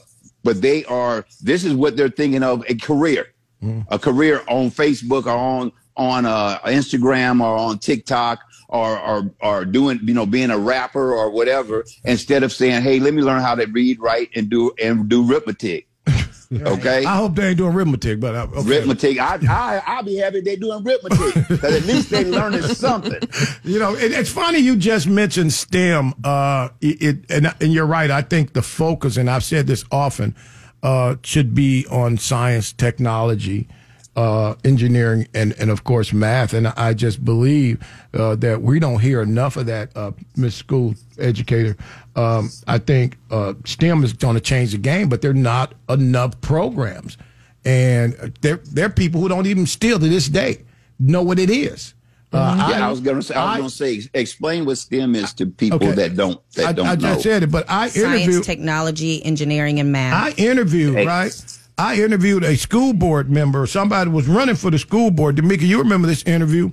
but 0.44 0.62
they 0.62 0.84
are. 0.84 1.26
This 1.42 1.64
is 1.64 1.74
what 1.74 1.96
they're 1.96 2.08
thinking 2.08 2.42
of 2.42 2.64
a 2.68 2.74
career, 2.76 3.26
Mm-hmm. 3.62 3.80
a 3.92 3.98
career 3.98 4.42
on 4.48 4.70
Facebook 4.70 5.24
or 5.26 5.30
on 5.30 5.72
on 5.96 6.26
uh, 6.26 6.58
Instagram 6.66 7.40
or 7.40 7.56
on 7.56 7.78
TikTok 7.78 8.38
or, 8.68 8.98
or 8.98 9.30
or 9.40 9.64
doing 9.64 10.00
you 10.02 10.14
know 10.14 10.26
being 10.26 10.50
a 10.50 10.58
rapper 10.58 11.12
or 11.12 11.30
whatever 11.30 11.84
instead 12.04 12.42
of 12.42 12.52
saying 12.52 12.82
hey 12.82 12.98
let 12.98 13.14
me 13.14 13.22
learn 13.22 13.40
how 13.40 13.54
to 13.54 13.66
read 13.66 14.00
write 14.00 14.30
and 14.34 14.48
do 14.48 14.72
and 14.82 15.08
do 15.08 15.28
arithmetic 15.30 15.88
okay 16.52 17.04
I 17.04 17.16
hope 17.16 17.34
they 17.34 17.48
ain't 17.48 17.58
doing 17.58 17.74
arithmetic, 17.74 18.20
but 18.20 18.36
I, 18.36 18.42
okay. 18.42 18.76
arithmetic 18.76 19.18
I, 19.18 19.38
I 19.48 19.82
I'll 19.84 20.02
be 20.04 20.16
happy 20.16 20.40
they 20.40 20.54
doing 20.54 20.86
arithmetic 20.86 21.48
because 21.48 21.74
at 21.74 21.84
least 21.86 22.10
they 22.10 22.24
learning 22.24 22.62
something 22.62 23.20
You 23.66 23.80
know, 23.80 23.94
it, 23.94 24.12
it's 24.12 24.30
funny 24.30 24.58
you 24.58 24.76
just 24.76 25.08
mentioned 25.08 25.52
STEM. 25.52 26.14
Uh, 26.22 26.68
it, 26.80 27.02
it 27.02 27.30
and, 27.30 27.54
and 27.60 27.72
you're 27.72 27.86
right. 27.86 28.10
I 28.10 28.22
think 28.22 28.52
the 28.52 28.62
focus, 28.62 29.16
and 29.16 29.28
I've 29.28 29.42
said 29.42 29.66
this 29.66 29.84
often, 29.90 30.36
uh, 30.82 31.16
should 31.24 31.54
be 31.54 31.84
on 31.90 32.16
science, 32.16 32.72
technology, 32.72 33.68
uh, 34.16 34.54
engineering, 34.64 35.28
and 35.34 35.52
and 35.58 35.70
of 35.70 35.84
course 35.84 36.12
math. 36.12 36.52
And 36.54 36.68
I 36.68 36.94
just 36.94 37.24
believe 37.24 37.78
uh, 38.14 38.34
that 38.36 38.62
we 38.62 38.78
don't 38.80 39.00
hear 39.00 39.20
enough 39.22 39.56
of 39.56 39.66
that, 39.66 39.94
uh, 39.96 40.12
Miss 40.36 40.54
School 40.54 40.94
Educator. 41.18 41.76
Um, 42.16 42.50
I 42.66 42.78
think 42.78 43.18
uh, 43.30 43.54
STEM 43.66 44.02
is 44.04 44.14
going 44.14 44.34
to 44.34 44.40
change 44.40 44.72
the 44.72 44.78
game, 44.78 45.08
but 45.10 45.20
there 45.22 45.32
are 45.32 45.34
not 45.34 45.74
enough 45.90 46.40
programs, 46.40 47.18
and 47.64 48.14
there 48.40 48.56
there 48.72 48.86
are 48.86 48.90
people 48.90 49.20
who 49.20 49.28
don't 49.28 49.46
even 49.46 49.66
still 49.66 49.98
to 49.98 50.08
this 50.08 50.28
day 50.28 50.64
know 50.98 51.22
what 51.22 51.38
it 51.38 51.50
is. 51.50 51.92
Uh, 52.32 52.66
yeah 52.70 52.86
I, 52.86 52.90
was 52.90 53.00
gonna 53.00 53.22
say 53.22 53.34
I 53.34 53.44
was 53.44 53.54
I- 53.54 53.56
gonna 53.58 53.70
say 53.70 54.00
explain 54.12 54.64
what 54.64 54.76
STEM 54.78 55.14
is 55.14 55.32
to 55.34 55.46
people 55.46 55.76
Okay. 55.76 55.92
that 55.92 56.16
don't 56.16 56.40
that 56.54 56.66
I, 56.66 56.72
don't 56.72 56.86
I 56.86 56.94
know 56.96 57.00
just 57.00 57.22
said 57.22 57.42
it, 57.44 57.50
but 57.52 57.64
I 57.70 57.88
Science, 57.88 58.22
interviewed. 58.22 58.44
technology, 58.44 59.24
engineering, 59.24 59.78
and 59.78 59.92
math. 59.92 60.12
I 60.14 60.30
interviewed 60.42 60.96
Hey. 60.96 61.06
right. 61.06 61.58
I 61.78 61.96
interviewed 62.00 62.42
a 62.42 62.56
school 62.56 62.92
board 62.92 63.30
member. 63.30 63.66
Somebody 63.66 64.10
was 64.10 64.26
running 64.28 64.56
for 64.56 64.70
the 64.70 64.78
school 64.78 65.10
board. 65.10 65.36
Demica, 65.36 65.60
you 65.60 65.78
remember 65.78 66.08
this 66.08 66.22
interview? 66.24 66.70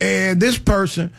And 0.00 0.40
this 0.40 0.58
person 0.58 1.12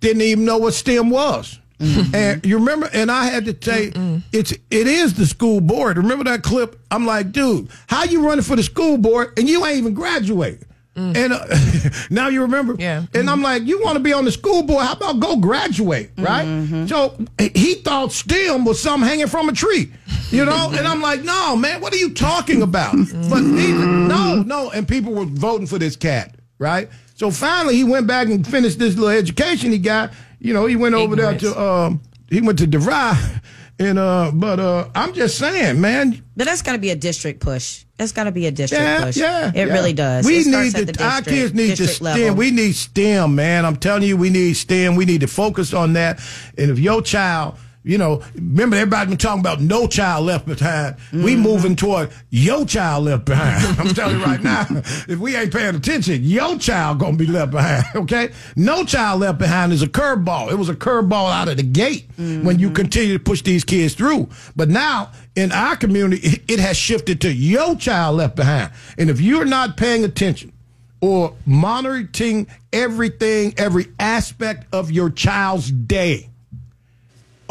didn't 0.00 0.22
even 0.22 0.44
know 0.44 0.58
what 0.58 0.74
STEM 0.74 1.08
was. 1.08 1.58
Mm-hmm. 1.78 2.14
And 2.14 2.46
you 2.46 2.58
remember? 2.58 2.90
And 2.92 3.10
I 3.10 3.24
had 3.24 3.46
to 3.46 3.56
say, 3.60 3.92
it's 4.32 4.52
it 4.52 4.86
is 4.86 5.14
the 5.14 5.26
school 5.26 5.60
board. 5.60 5.96
Remember 5.96 6.24
that 6.24 6.42
clip? 6.42 6.78
I'm 6.90 7.06
like, 7.06 7.32
dude, 7.32 7.70
how 7.88 8.04
you 8.04 8.24
running 8.24 8.44
for 8.44 8.54
the 8.54 8.62
school 8.62 8.98
board 8.98 9.36
and 9.38 9.48
you 9.48 9.64
ain't 9.64 9.78
even 9.78 9.94
graduated? 9.94 10.66
Mm. 10.96 11.16
And 11.16 11.32
uh, 11.32 12.06
now 12.10 12.28
you 12.28 12.42
remember? 12.42 12.76
Yeah. 12.78 13.04
And 13.14 13.30
I'm 13.30 13.36
mm-hmm. 13.36 13.44
like, 13.44 13.62
you 13.64 13.82
want 13.82 13.96
to 13.96 14.02
be 14.02 14.12
on 14.12 14.24
the 14.24 14.32
school 14.32 14.62
board? 14.62 14.84
How 14.84 14.92
about 14.92 15.20
go 15.20 15.36
graduate, 15.36 16.10
right? 16.18 16.46
Mm-hmm. 16.46 16.86
So 16.86 17.16
he 17.38 17.74
thought 17.76 18.12
STEM 18.12 18.64
was 18.64 18.80
something 18.80 19.08
hanging 19.08 19.26
from 19.26 19.48
a 19.48 19.52
tree, 19.52 19.92
you 20.30 20.44
know? 20.44 20.52
Mm-hmm. 20.52 20.78
and 20.78 20.86
I'm 20.86 21.00
like, 21.00 21.22
no, 21.22 21.56
man, 21.56 21.80
what 21.80 21.94
are 21.94 21.98
you 21.98 22.12
talking 22.12 22.62
about? 22.62 22.92
but 22.94 23.40
he, 23.40 23.72
no, 23.72 24.42
no. 24.42 24.70
And 24.70 24.86
people 24.86 25.14
were 25.14 25.24
voting 25.24 25.66
for 25.66 25.78
this 25.78 25.96
cat, 25.96 26.36
right? 26.58 26.90
So 27.14 27.30
finally, 27.30 27.76
he 27.76 27.84
went 27.84 28.06
back 28.06 28.28
and 28.28 28.46
finished 28.46 28.78
this 28.78 28.96
little 28.96 29.16
education 29.16 29.70
he 29.70 29.78
got. 29.78 30.12
You 30.40 30.52
know, 30.52 30.66
he 30.66 30.76
went 30.76 30.94
over 30.94 31.16
there 31.16 31.38
to, 31.38 31.60
um, 31.60 32.02
he 32.28 32.40
went 32.40 32.58
to 32.58 32.66
DeVry. 32.66 33.40
And, 33.82 33.98
uh, 33.98 34.30
but, 34.32 34.60
uh, 34.60 34.88
I'm 34.94 35.12
just 35.12 35.38
saying, 35.38 35.80
man, 35.80 36.22
but 36.36 36.46
that's 36.46 36.62
got 36.62 36.72
to 36.72 36.78
be 36.78 36.90
a 36.90 36.96
district 36.96 37.40
push. 37.40 37.84
That's 37.96 38.12
got 38.12 38.24
to 38.24 38.32
be 38.32 38.46
a 38.46 38.50
district 38.50 38.82
yeah, 38.82 39.04
push. 39.04 39.16
yeah, 39.16 39.48
it 39.48 39.66
yeah. 39.66 39.72
really 39.72 39.92
does. 39.92 40.24
We 40.24 40.44
need 40.44 40.74
to, 40.74 40.84
the 40.84 41.04
our 41.04 41.20
kids 41.20 41.52
need 41.52 41.76
to 41.76 41.86
STEM. 41.86 42.04
level. 42.04 42.34
We 42.36 42.50
need 42.50 42.74
STEM, 42.74 43.34
man. 43.34 43.64
I'm 43.64 43.76
telling 43.76 44.04
you, 44.04 44.16
we 44.16 44.30
need 44.30 44.54
STEM. 44.54 44.96
We 44.96 45.04
need 45.04 45.20
to 45.20 45.26
focus 45.26 45.74
on 45.74 45.92
that. 45.94 46.20
And 46.56 46.70
if 46.70 46.78
your 46.78 47.02
child 47.02 47.56
you 47.84 47.98
know, 47.98 48.22
remember 48.34 48.76
everybody 48.76 49.10
been 49.10 49.18
talking 49.18 49.40
about 49.40 49.60
no 49.60 49.88
child 49.88 50.26
left 50.26 50.46
behind. 50.46 50.96
We 51.12 51.32
mm-hmm. 51.32 51.42
moving 51.42 51.76
toward 51.76 52.10
your 52.30 52.64
child 52.64 53.04
left 53.06 53.24
behind. 53.24 53.80
I'm 53.80 53.88
telling 53.94 54.18
you 54.18 54.24
right 54.24 54.42
now, 54.42 54.66
if 54.70 55.18
we 55.18 55.34
ain't 55.34 55.52
paying 55.52 55.74
attention, 55.74 56.22
your 56.22 56.58
child 56.58 57.00
gonna 57.00 57.16
be 57.16 57.26
left 57.26 57.50
behind. 57.50 57.84
Okay, 58.02 58.32
no 58.56 58.84
child 58.84 59.20
left 59.20 59.38
behind 59.38 59.72
is 59.72 59.82
a 59.82 59.86
curveball. 59.86 60.50
It 60.50 60.56
was 60.56 60.68
a 60.68 60.74
curveball 60.74 61.30
out 61.30 61.48
of 61.48 61.56
the 61.56 61.62
gate 61.62 62.06
when 62.16 62.58
you 62.58 62.66
mm-hmm. 62.68 62.74
continue 62.74 63.16
to 63.16 63.22
push 63.22 63.42
these 63.42 63.64
kids 63.64 63.94
through. 63.94 64.28
But 64.56 64.68
now 64.68 65.12
in 65.36 65.52
our 65.52 65.76
community, 65.76 66.26
it- 66.26 66.42
it 66.48 66.58
has 66.60 66.76
shifted 66.76 67.20
to 67.22 67.32
your 67.32 67.76
child 67.76 68.16
left 68.16 68.36
behind. 68.36 68.72
And 68.98 69.08
if 69.08 69.20
you're 69.20 69.44
not 69.44 69.76
paying 69.76 70.04
attention 70.04 70.52
or 71.00 71.34
monitoring 71.46 72.48
everything, 72.72 73.54
every 73.56 73.86
aspect 73.98 74.66
of 74.72 74.90
your 74.90 75.10
child's 75.10 75.70
day 75.70 76.28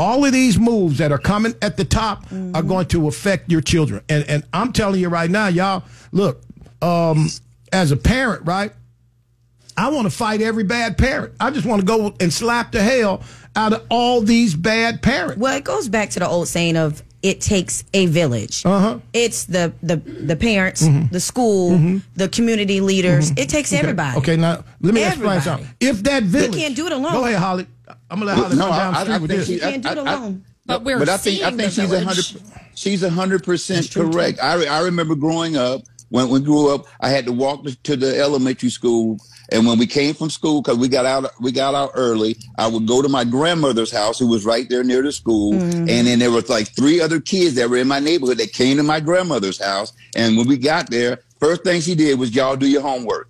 all 0.02 0.26
of 0.26 0.32
these 0.34 0.58
moves 0.58 0.98
that 0.98 1.12
are 1.12 1.18
coming 1.20 1.54
at 1.62 1.78
the 1.78 1.86
top 1.86 2.26
are 2.56 2.64
going 2.64 2.88
to 2.88 3.08
affect 3.08 3.52
your 3.52 3.62
children. 3.62 4.02
And 4.10 4.26
and 4.28 4.44
I'm 4.52 4.74
telling 4.74 5.00
you 5.00 5.10
right 5.10 5.30
now, 5.30 5.48
y'all, 5.48 5.84
look, 6.12 6.42
um, 6.82 7.30
as 7.72 7.92
a 7.92 7.98
parent, 7.98 8.46
right? 8.46 8.72
I 9.78 9.90
want 9.90 10.06
to 10.06 10.16
fight 10.16 10.42
every 10.42 10.64
bad 10.66 10.98
parent. 10.98 11.34
I 11.40 11.50
just 11.52 11.66
want 11.66 11.80
to 11.82 11.86
go 11.86 12.14
and 12.20 12.34
slap 12.34 12.72
the 12.72 12.82
hell 12.82 13.22
out 13.56 13.74
of 13.74 13.86
all 13.90 14.22
these 14.22 14.54
bad 14.56 15.02
parents. 15.02 15.38
Well, 15.38 15.56
it 15.56 15.64
goes 15.64 15.88
back 15.88 16.10
to 16.12 16.20
the 16.20 16.28
old 16.28 16.48
saying 16.48 16.76
of 16.78 17.02
it 17.24 17.40
takes 17.40 17.84
a 17.94 18.08
village. 18.08 18.66
Uh-huh. 18.66 19.00
It's 19.14 19.46
the 19.46 19.72
the 19.84 19.98
the 19.98 20.36
parents, 20.36 20.82
the 21.12 21.20
school, 21.20 21.78
the 22.16 22.28
community 22.28 22.82
leaders. 22.82 23.32
It 23.38 23.48
takes 23.50 23.70
Mm-hmm. 23.72 23.76
Okay. 23.76 23.78
everybody. 23.80 24.18
Okay, 24.18 24.36
now 24.38 24.64
let 24.82 24.94
me 24.94 25.04
explain 25.04 25.38
Everybody. 25.38 25.42
something. 25.42 25.68
If 25.80 26.04
that 26.04 26.24
village, 26.24 26.56
can't 26.56 26.76
do 26.76 26.88
it 26.88 26.92
alone. 26.92 27.14
Go 27.14 27.26
ahead, 27.26 27.38
Holly. 27.40 27.68
I'm 28.10 28.20
gonna 28.20 28.32
let 28.32 28.38
Holly 28.38 28.56
No, 28.58 28.68
come 28.68 28.78
down 28.78 28.94
the 28.94 28.98
I- 28.98 29.02
I 29.02 29.04
street 29.04 29.22
with 29.22 29.32
think 29.32 29.40
this. 29.40 29.48
she- 29.48 29.54
You 29.56 29.60
can't 29.60 29.84
do 29.84 29.90
it 29.90 29.98
I- 29.98 30.02
I- 30.02 30.16
alone. 30.16 30.44
But 30.66 30.84
but 30.84 31.10
I 31.10 31.18
think 31.18 31.44
I 31.44 31.52
think 31.52 31.72
she's 31.74 31.92
a 31.92 32.04
hundred 32.04 32.26
she's 32.76 33.04
a 33.04 33.10
hundred 33.10 33.44
percent 33.44 33.92
correct. 33.92 34.40
I 34.42 34.64
I 34.66 34.80
remember 34.82 35.16
growing 35.16 35.58
up 35.58 35.82
when 36.10 36.30
we 36.30 36.40
grew 36.40 36.74
up, 36.74 36.86
I 37.00 37.10
had 37.10 37.26
to 37.26 37.32
walk 37.32 37.66
to 37.84 37.96
the 37.96 38.20
elementary 38.20 38.70
school, 38.70 39.18
and 39.52 39.66
when 39.66 39.80
we 39.80 39.88
came 39.88 40.14
from 40.14 40.30
school 40.30 40.62
because 40.62 40.78
we 40.78 40.88
got 40.88 41.06
out 41.06 41.32
we 41.42 41.52
got 41.52 41.74
out 41.74 41.92
early, 41.96 42.38
I 42.58 42.68
would 42.68 42.86
go 42.86 43.02
to 43.02 43.10
my 43.10 43.24
grandmother's 43.24 43.92
house, 43.92 44.20
who 44.20 44.28
was 44.28 44.46
right 44.46 44.70
there 44.70 44.84
near 44.84 45.02
the 45.02 45.12
school, 45.12 45.54
Mhm. 45.54 45.90
and 45.90 46.08
then 46.08 46.20
there 46.20 46.32
was 46.32 46.48
like 46.48 46.74
three 46.76 47.02
other 47.02 47.20
kids 47.20 47.56
that 47.56 47.70
were 47.70 47.78
in 47.78 47.88
my 47.88 48.00
neighborhood 48.00 48.38
that 48.38 48.54
came 48.54 48.78
to 48.78 48.84
my 48.84 49.00
grandmother's 49.00 49.58
house, 49.60 49.94
and 50.16 50.38
when 50.38 50.48
we 50.48 50.58
got 50.58 50.90
there, 50.92 51.20
first 51.40 51.64
thing 51.64 51.82
she 51.82 51.96
did 51.96 52.20
was 52.20 52.36
y'all 52.36 52.56
do 52.56 52.68
your 52.68 52.82
homework. 52.84 53.30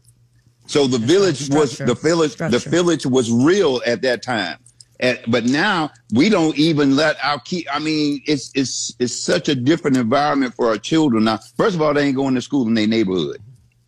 So 0.72 0.88
the 0.88 0.98
village 0.98 1.40
was 1.60 1.78
the 1.88 1.96
village. 1.96 2.36
The 2.52 2.60
village 2.72 3.06
was 3.06 3.32
real 3.32 3.82
at 3.86 4.02
that 4.04 4.24
time. 4.24 4.58
And, 5.00 5.20
but 5.28 5.46
now 5.46 5.90
we 6.14 6.30
don't 6.30 6.56
even 6.58 6.96
let 6.96 7.18
our 7.24 7.40
key. 7.40 7.68
I 7.72 7.80
mean, 7.80 8.22
it's 8.28 8.52
it's 8.56 8.94
it's 9.00 9.16
such 9.16 9.50
a 9.50 9.56
different 9.56 9.98
environment 9.98 10.54
for 10.56 10.68
our 10.68 10.78
children 10.78 11.24
now. 11.26 11.40
First 11.58 11.76
of 11.76 11.82
all, 11.82 11.94
they 11.94 12.04
ain't 12.06 12.16
going 12.16 12.36
to 12.36 12.42
school 12.42 12.68
in 12.68 12.74
their 12.76 12.88
neighborhood. 12.88 13.38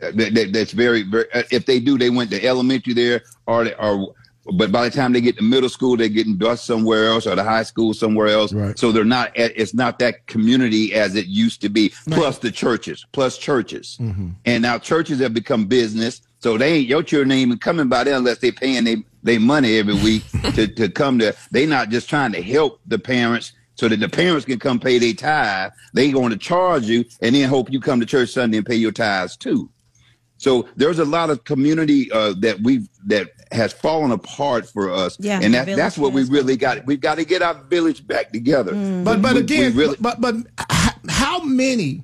Uh, 0.01 0.11
that- 0.15 0.33
that- 0.33 0.53
that's 0.53 0.71
very 0.71 1.03
very. 1.03 1.25
uh, 1.33 1.43
If 1.51 1.65
they 1.67 1.79
do, 1.79 1.97
they 1.97 2.09
went 2.09 2.31
to 2.31 2.43
elementary 2.43 2.93
there, 2.93 3.21
or 3.47 3.63
they, 3.65 3.75
or. 3.75 4.13
But 4.57 4.73
by 4.73 4.89
the 4.89 4.93
time 4.93 5.13
they 5.13 5.21
get 5.21 5.37
to 5.37 5.43
middle 5.43 5.69
school, 5.69 5.95
they're 5.95 6.09
getting 6.09 6.35
bused 6.35 6.63
somewhere 6.63 7.05
else, 7.07 7.25
or 7.25 7.33
the 7.35 7.45
high 7.45 7.63
school 7.63 7.93
somewhere 7.93 8.27
else. 8.27 8.51
Right. 8.51 8.77
So 8.77 8.91
they're 8.91 9.05
not. 9.05 9.31
It's 9.35 9.73
not 9.73 9.99
that 9.99 10.27
community 10.27 10.93
as 10.95 11.15
it 11.15 11.27
used 11.27 11.61
to 11.61 11.69
be. 11.69 11.93
Plus 12.09 12.39
the 12.39 12.51
churches. 12.51 13.05
Plus 13.13 13.37
churches. 13.37 13.97
And 14.45 14.61
now 14.63 14.79
churches 14.79 15.19
have 15.19 15.33
become 15.33 15.65
business. 15.67 16.21
So 16.43 16.57
they 16.57 16.73
ain't 16.73 16.89
your 16.89 17.01
children 17.03 17.31
ain't 17.31 17.47
even 17.47 17.57
coming 17.57 17.87
by 17.87 18.03
there 18.03 18.15
unless 18.15 18.39
they 18.39 18.51
paying 18.51 18.83
they 18.83 18.97
they 19.23 19.37
money 19.37 19.79
every 19.79 19.93
week 19.93 20.23
to, 20.55 20.67
to 20.67 20.89
come 20.89 21.17
there. 21.17 21.35
They 21.51 21.65
not 21.65 21.87
just 21.87 22.09
trying 22.09 22.33
to 22.33 22.41
help 22.41 22.81
the 22.85 22.99
parents 22.99 23.53
so 23.75 23.87
that 23.87 24.01
the 24.01 24.09
parents 24.09 24.43
can 24.45 24.59
come 24.59 24.77
pay 24.77 24.99
their 24.99 25.13
tithe. 25.13 25.71
They 25.93 26.11
going 26.11 26.31
to 26.31 26.37
charge 26.37 26.83
you 26.83 27.05
and 27.21 27.33
then 27.33 27.47
hope 27.47 27.71
you 27.71 27.79
come 27.79 28.01
to 28.01 28.05
church 28.05 28.31
Sunday 28.31 28.57
and 28.57 28.65
pay 28.65 28.75
your 28.75 28.91
tithes 28.91 29.37
too. 29.37 29.69
So 30.35 30.67
there's 30.75 30.99
a 30.99 31.05
lot 31.05 31.29
of 31.29 31.45
community 31.45 32.11
uh, 32.11 32.33
that 32.39 32.59
we 32.59 32.89
that 33.05 33.29
has 33.53 33.71
fallen 33.71 34.11
apart 34.11 34.67
for 34.69 34.91
us, 34.91 35.15
Yeah, 35.21 35.39
and 35.41 35.53
that, 35.53 35.67
that's 35.77 35.97
what 35.97 36.11
we 36.11 36.25
really 36.25 36.57
got. 36.57 36.85
We've 36.85 36.99
got 36.99 37.15
to 37.15 37.23
get 37.23 37.41
our 37.41 37.53
village 37.53 38.05
back 38.05 38.33
together. 38.33 38.73
But 39.05 39.21
but 39.21 39.35
We- 39.35 39.39
we 39.39 39.43
again, 39.45 39.75
really, 39.77 39.95
but 40.01 40.19
but 40.19 40.35
how 41.07 41.41
many? 41.45 42.03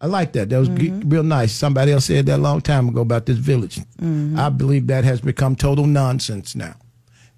I 0.00 0.06
like 0.06 0.32
that. 0.32 0.48
That 0.50 0.58
was 0.58 0.68
Mm-hmm. 0.68 1.08
real 1.08 1.22
nice. 1.24 1.52
Somebody 1.52 1.92
else 1.92 2.04
said 2.06 2.26
that 2.26 2.36
a 2.38 2.42
long 2.42 2.60
time 2.60 2.88
ago 2.88 3.00
about 3.00 3.26
this 3.26 3.38
village. 3.38 3.76
Mm-hmm. 4.00 4.38
I 4.38 4.48
believe 4.48 4.86
that 4.88 5.04
has 5.04 5.20
become 5.20 5.56
total 5.56 5.86
nonsense 5.86 6.54
now, 6.54 6.74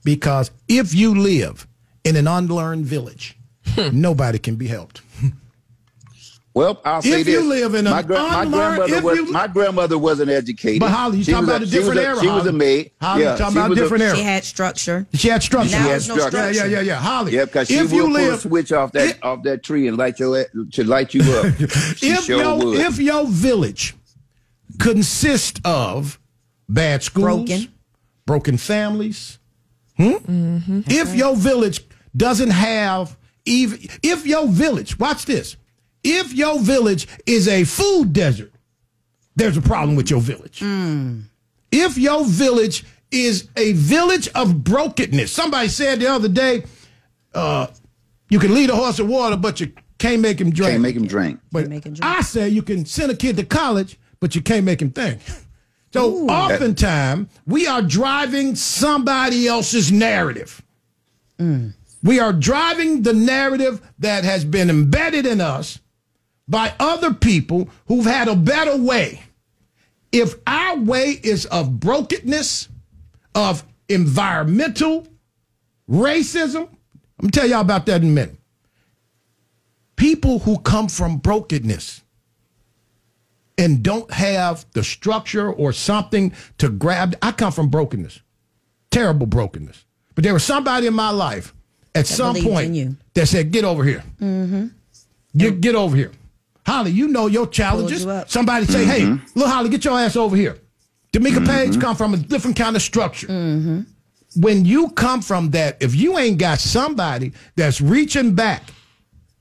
because 0.05 0.51
if 0.69 0.95
you 0.95 1.15
live 1.15 1.67
in 2.05 2.17
an 2.17 2.27
unlearned 2.29 2.85
village, 2.87 3.37
nobody 3.93 4.39
can 4.39 4.57
be 4.57 4.67
helped. 4.67 5.01
Well, 6.53 6.81
I'll 6.85 7.01
say 7.01 7.21
If 7.21 7.27
this: 7.27 7.35
you 7.35 7.49
live 7.49 7.75
in 7.77 7.85
my, 7.85 8.01
an 8.01 8.07
gra- 8.07 8.17
my 8.19 8.45
grandmother 8.45 8.95
if 8.97 9.05
was 9.05 9.17
you- 9.19 9.31
my 9.31 9.47
grandmother 9.47 9.97
wasn't 9.99 10.31
educated. 10.31 10.81
But 10.81 10.91
Holly, 10.91 11.19
you 11.19 11.25
She 11.25 11.31
talking 11.31 11.49
about 11.49 11.63
a 11.63 11.67
she 11.67 11.79
was 11.79 11.87
different 11.87 12.01
era, 12.01 12.21
She 12.21 12.27
was 12.27 12.37
a 12.39 12.43
Holly. 12.51 12.53
maid. 12.59 12.91
Holly, 13.01 13.23
yeah, 13.23 13.37
talking 13.37 13.57
about 13.57 13.67
a 13.67 13.69
was 13.71 13.79
different 13.79 14.03
era. 14.03 14.17
She 14.17 14.23
had 14.25 14.45
structure. 14.45 15.07
She 15.15 15.29
had 15.29 15.43
structure. 15.45 15.71
Now 15.71 15.83
She 15.85 15.89
there's 15.89 16.07
had 16.09 16.17
no 16.17 16.27
structure. 16.29 16.53
Yeah, 16.53 16.65
yeah, 16.65 16.67
yeah, 16.67 16.81
yeah. 16.81 16.95
Holly, 16.97 17.33
Yeah, 17.37 17.45
because 17.45 17.69
she 17.69 17.75
if 17.77 17.93
will 17.93 17.97
you 17.99 18.03
pull 18.07 18.17
a 18.17 18.31
live, 18.31 18.41
switch 18.41 18.73
off 18.73 18.91
that 18.93 19.23
off 19.23 19.45
that 19.45 19.63
tree 19.63 19.87
and 19.87 19.97
light 19.97 20.19
your 20.19 20.45
to 20.73 20.85
light 20.85 21.15
you 21.15 21.21
up. 21.35 21.45
if 21.61 22.25
sure 22.25 22.39
your 22.43 22.57
would. 22.59 22.79
if 22.81 22.99
your 22.99 23.27
village 23.29 23.95
consists 24.79 25.61
of 25.65 26.19
bad 26.69 27.03
schools, 27.05 27.49
Broken. 27.49 27.69
broken 28.27 28.57
families, 28.57 29.39
hmm? 29.97 30.81
if 30.89 31.15
your 31.15 31.37
village 31.37 31.85
doesn't 32.17 32.51
have 32.51 33.17
even 33.45 33.79
if 34.03 34.27
your 34.27 34.47
village, 34.49 34.99
watch 34.99 35.27
this, 35.27 35.57
if 36.05 36.33
your 36.33 36.59
village 36.61 37.07
is 37.27 37.49
a 37.49 37.65
food 37.65 38.13
desert, 38.13 38.53
there's 39.37 39.57
a 39.57 39.63
problem 39.63 39.97
with 39.97 40.11
your 40.11 40.21
village. 40.21 40.63
If 41.73 41.97
your 41.99 42.25
village 42.25 42.85
is 43.11 43.49
a 43.57 43.73
village 43.73 44.29
of 44.35 44.65
brokenness, 44.65 45.33
somebody 45.33 45.69
said 45.69 46.01
the 46.01 46.11
other 46.11 46.29
day, 46.29 46.65
uh, 47.35 47.69
you 48.29 48.39
can 48.39 48.55
lead 48.55 48.71
a 48.71 48.77
horse 48.77 48.97
to 48.97 49.05
water, 49.05 49.37
but 49.37 49.61
you 49.61 49.73
can't 49.99 50.21
make 50.23 50.41
him 50.41 50.51
drink. 50.51 50.73
Can't 50.73 50.83
make 50.83 50.97
him 50.97 51.07
drink. 51.07 51.41
But 51.53 51.69
I 52.03 52.23
say 52.23 52.49
you 52.49 52.63
can 52.63 52.85
send 52.85 53.13
a 53.13 53.17
kid 53.17 53.37
to 53.37 53.45
college, 53.45 53.99
but 54.21 54.35
you 54.35 54.43
can't 54.43 54.65
make 54.65 54.81
him 54.83 54.91
think. 54.91 55.21
So 55.93 56.29
oftentimes 56.29 57.29
we 57.49 57.67
are 57.67 57.83
driving 57.83 58.55
somebody 58.55 59.49
else's 59.49 59.91
narrative. 59.91 60.63
We 62.03 62.21
are 62.21 62.33
driving 62.33 63.03
the 63.03 63.13
narrative 63.13 63.81
that 63.99 64.23
has 64.23 64.45
been 64.45 64.71
embedded 64.71 65.27
in 65.27 65.41
us 65.41 65.81
by 66.51 66.75
other 66.81 67.15
people 67.15 67.71
who've 67.87 68.05
had 68.05 68.27
a 68.29 68.35
better 68.35 68.77
way. 68.77 69.23
If 70.13 70.35
our 70.47 70.77
way 70.77 71.19
is 71.23 71.47
of 71.47 71.79
brokenness, 71.79 72.69
of 73.37 73.65
environmental 73.89 75.07
racism, 75.89 76.63
I'm 76.63 77.29
gonna 77.29 77.31
tell 77.31 77.47
y'all 77.49 77.61
about 77.61 77.87
that 77.87 78.03
in 78.03 78.09
a 78.09 78.13
minute. 78.13 78.37
People 79.95 80.41
who 80.41 80.59
come 80.59 80.89
from 80.89 81.19
brokenness 81.19 82.03
and 83.57 83.83
don't 83.83 84.11
have 84.11 84.65
the 84.73 84.83
structure 84.83 85.53
or 85.53 85.73
something 85.73 86.33
to 86.59 86.69
grab. 86.71 87.15
I 87.23 87.31
come 87.33 87.53
from 87.53 87.69
brokenness, 87.69 88.21
terrible 88.91 89.27
brokenness. 89.27 89.85
But 90.15 90.25
there 90.25 90.33
was 90.33 90.43
somebody 90.43 90.87
in 90.89 90.95
my 90.95 91.11
life 91.11 91.55
at 91.95 92.07
some 92.07 92.35
point 92.45 92.75
that 93.15 93.27
said, 93.27 93.53
"Get 93.53 93.65
over 93.65 93.85
here, 93.85 94.03
Mm-hmm. 94.21 94.67
get 95.37 95.61
get 95.61 95.75
over 95.77 95.95
here." 95.97 96.11
Holly, 96.71 96.91
you 96.93 97.09
know 97.09 97.27
your 97.27 97.47
challenges. 97.47 98.05
you. 98.05 98.23
Somebody 98.27 98.67
say, 98.67 98.85
"Hey, 98.85 99.01
Mhm. 99.01 99.21
little 99.35 99.51
Holly, 99.51 99.69
get 99.69 99.85
your 99.85 99.99
ass 99.99 100.17
over 100.17 100.37
here." 100.37 100.57
Demica 101.13 101.39
mm-hmm. 101.39 101.47
Paige 101.47 101.81
come 101.81 101.97
from 101.97 102.15
a 102.15 102.17
different 102.17 102.57
kind 102.57 102.77
of 102.77 102.83
structure. 102.83 103.27
Mm-hmm. 103.27 103.81
When 104.37 104.65
you 104.65 104.91
come 104.91 105.23
from 105.23 105.51
that, 105.51 105.77
if 105.81 105.95
you 105.95 106.19
ain't 106.19 106.39
got 106.39 106.61
somebody 106.61 107.33
that's 107.57 107.81
reaching 107.81 108.35
back, 108.35 108.63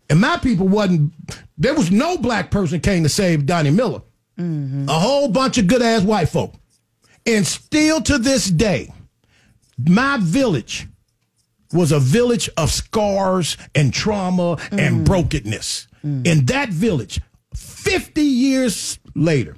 and 0.09 0.19
my 0.19 0.38
people 0.38 0.67
wasn't, 0.67 1.13
there 1.57 1.75
was 1.75 1.91
no 1.91 2.17
black 2.17 2.49
person 2.49 2.80
came 2.80 3.03
to 3.03 3.09
save 3.09 3.45
Donnie 3.45 3.69
Miller. 3.69 4.01
Mm-hmm. 4.39 4.89
A 4.89 4.93
whole 4.93 5.27
bunch 5.27 5.57
of 5.57 5.67
good 5.67 5.82
ass 5.82 6.01
white 6.01 6.30
folk. 6.30 6.53
And 7.25 7.45
still 7.45 8.01
to 8.01 8.17
this 8.17 8.49
day, 8.49 8.91
my 9.77 10.17
village 10.19 10.88
was 11.71 11.91
a 11.91 11.99
village 11.99 12.49
of 12.57 12.71
scars 12.71 13.57
and 13.75 13.93
trauma 13.93 14.57
and 14.71 15.01
mm. 15.01 15.05
brokenness. 15.05 15.88
Mm. 16.04 16.26
In 16.26 16.45
that 16.45 16.70
village, 16.70 17.22
50 17.56 18.22
years 18.22 19.00
later, 19.16 19.58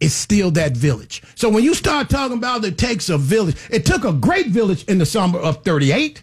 it's 0.00 0.14
still 0.14 0.50
that 0.52 0.76
village. 0.76 1.22
So 1.34 1.48
when 1.48 1.64
you 1.64 1.74
start 1.74 2.10
talking 2.10 2.36
about 2.36 2.64
it 2.64 2.78
takes 2.78 3.08
a 3.08 3.18
village, 3.18 3.56
it 3.70 3.86
took 3.86 4.04
a 4.04 4.12
great 4.12 4.48
village 4.48 4.84
in 4.84 4.98
the 4.98 5.06
summer 5.06 5.38
of 5.38 5.64
38 5.64 6.22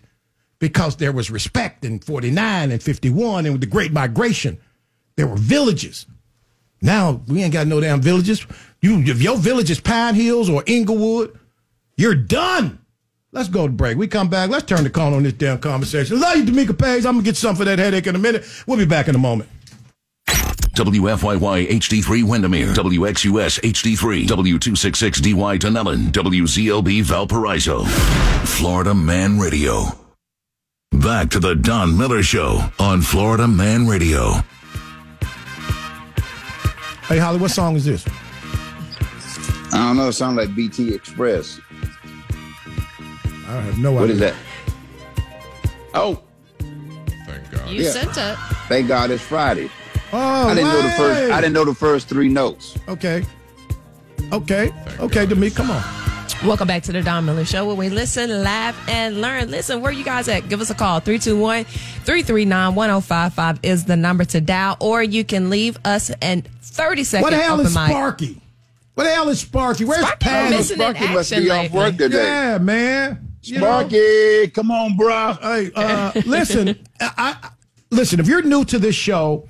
because 0.59 0.95
there 0.97 1.11
was 1.11 1.31
respect 1.31 1.83
in 1.83 1.99
49 1.99 2.71
and 2.71 2.81
51 2.81 3.45
and 3.45 3.53
with 3.53 3.61
the 3.61 3.67
Great 3.67 3.91
Migration. 3.91 4.59
There 5.15 5.27
were 5.27 5.37
villages. 5.37 6.05
Now 6.81 7.21
we 7.27 7.43
ain't 7.43 7.53
got 7.53 7.67
no 7.67 7.79
damn 7.79 8.01
villages. 8.01 8.45
You 8.81 8.99
if 8.99 9.21
your 9.21 9.37
village 9.37 9.71
is 9.71 9.79
Pine 9.79 10.15
Hills 10.15 10.49
or 10.49 10.63
Inglewood, 10.65 11.37
you're 11.95 12.15
done. 12.15 12.79
Let's 13.31 13.49
go 13.49 13.65
to 13.65 13.73
break. 13.73 13.97
We 13.97 14.07
come 14.07 14.29
back. 14.29 14.51
Let's 14.51 14.65
turn 14.65 14.83
the 14.83 14.89
corner 14.89 15.15
on 15.15 15.23
this 15.23 15.33
damn 15.33 15.57
conversation. 15.57 16.19
Love 16.19 16.37
you, 16.37 16.43
Demica 16.43 16.77
Paige. 16.77 17.05
I'm 17.05 17.13
gonna 17.15 17.23
get 17.23 17.35
some 17.35 17.55
for 17.55 17.65
that 17.65 17.79
headache 17.79 18.05
in 18.05 18.15
a 18.15 18.19
minute. 18.19 18.45
We'll 18.67 18.77
be 18.77 18.85
back 18.85 19.07
in 19.07 19.15
a 19.15 19.19
moment. 19.19 19.49
WFYY 20.73 21.67
HD3 21.69 22.23
Windermere, 22.23 22.73
WXUS 22.73 23.59
HD3, 23.61 24.25
W266DY 24.25 25.59
Dunnellon, 25.59 26.11
WZLB 26.11 27.03
Valparaiso, 27.03 27.83
Florida 28.43 28.93
Man 28.95 29.37
Radio. 29.37 29.83
Back 30.93 31.29
to 31.31 31.39
the 31.39 31.53
Don 31.53 31.95
Miller 31.95 32.23
Show 32.23 32.59
on 32.79 33.01
Florida 33.03 33.47
Man 33.47 33.85
Radio. 33.85 34.31
Hey, 37.07 37.19
Holly, 37.19 37.37
what 37.37 37.51
song 37.51 37.75
is 37.75 37.85
this? 37.85 38.03
I 39.73 39.77
don't 39.77 39.97
know. 39.97 40.07
It 40.07 40.13
sounds 40.13 40.37
like 40.37 40.55
BT 40.55 40.93
Express. 40.95 41.59
I 43.47 43.61
have 43.61 43.77
no 43.77 43.91
What 43.91 44.05
idea. 44.05 44.05
What 44.05 44.09
is 44.09 44.19
that? 44.19 44.35
Oh, 45.93 46.19
Thank 47.27 47.51
God. 47.51 47.69
You 47.69 47.83
Yeah. 47.83 47.91
sent 47.91 48.17
it. 48.17 48.37
thank 48.67 48.87
God 48.87 49.11
it's 49.11 49.21
Friday. 49.23 49.69
Oh, 50.15 50.47
I 50.47 50.53
didn't 50.53 50.69
know 50.69 50.81
the 50.83 50.89
first. 50.91 51.31
I 51.31 51.41
didn't 51.41 51.53
know 51.53 51.65
the 51.65 51.73
first 51.73 52.07
three 52.07 52.29
notes. 52.29 52.77
Okay. 52.87 53.25
Okay. 54.31 54.71
Okay, 54.99 55.25
Demica, 55.25 55.55
come 55.55 55.71
on. 55.71 55.83
Welcome 56.47 56.67
back 56.67 56.83
to 56.83 56.91
the 56.91 57.01
Don 57.01 57.25
Miller 57.25 57.45
Show 57.45 57.65
where 57.65 57.75
we 57.75 57.89
listen, 57.89 58.43
laugh, 58.43 58.77
and 58.87 59.21
learn. 59.21 59.49
Listen, 59.49 59.81
where 59.81 59.91
you 59.91 60.03
guys 60.03 60.27
at? 60.27 60.49
Give 60.49 60.61
us 60.61 60.69
a 60.69 60.75
call. 60.75 60.99
321 60.99 61.63
339 61.63 62.75
1055 62.75 63.59
is 63.63 63.85
the 63.85 63.95
number 63.95 64.23
to 64.25 64.39
dial, 64.39 64.77
or 64.79 65.01
you 65.01 65.23
can 65.23 65.49
leave 65.49 65.77
us 65.83 66.11
an 66.21 66.43
30 66.61 67.03
second 67.05 67.23
What 67.23 67.29
the 67.31 67.37
hell 67.37 67.55
open 67.55 67.65
is 67.65 67.75
mic. 67.75 67.89
Sparky? 67.89 68.41
What 68.93 69.05
the 69.05 69.09
hell 69.11 69.29
is 69.29 69.39
Sparky? 69.39 69.85
Where's 69.85 70.01
Sparky 70.01 70.17
Patty? 70.19 70.55
missing 70.57 70.79
in 70.79 70.95
Sparky 70.95 71.13
must 71.13 71.31
action 71.33 71.43
be 71.43 71.49
off 71.49 71.57
lately. 71.63 71.77
work 71.79 71.97
today. 71.97 72.23
Yeah, 72.23 72.57
man. 72.59 73.35
You 73.41 73.59
know? 73.59 73.65
Sparky, 73.65 74.47
come 74.49 74.69
on, 74.69 74.95
bro. 74.95 75.33
Hey, 75.41 75.71
uh, 75.75 76.11
listen, 76.27 76.69
I, 76.99 77.35
I 77.41 77.49
listen. 77.89 78.19
If 78.19 78.27
you're 78.27 78.43
new 78.43 78.63
to 78.65 78.77
this 78.77 78.95
show, 78.95 79.47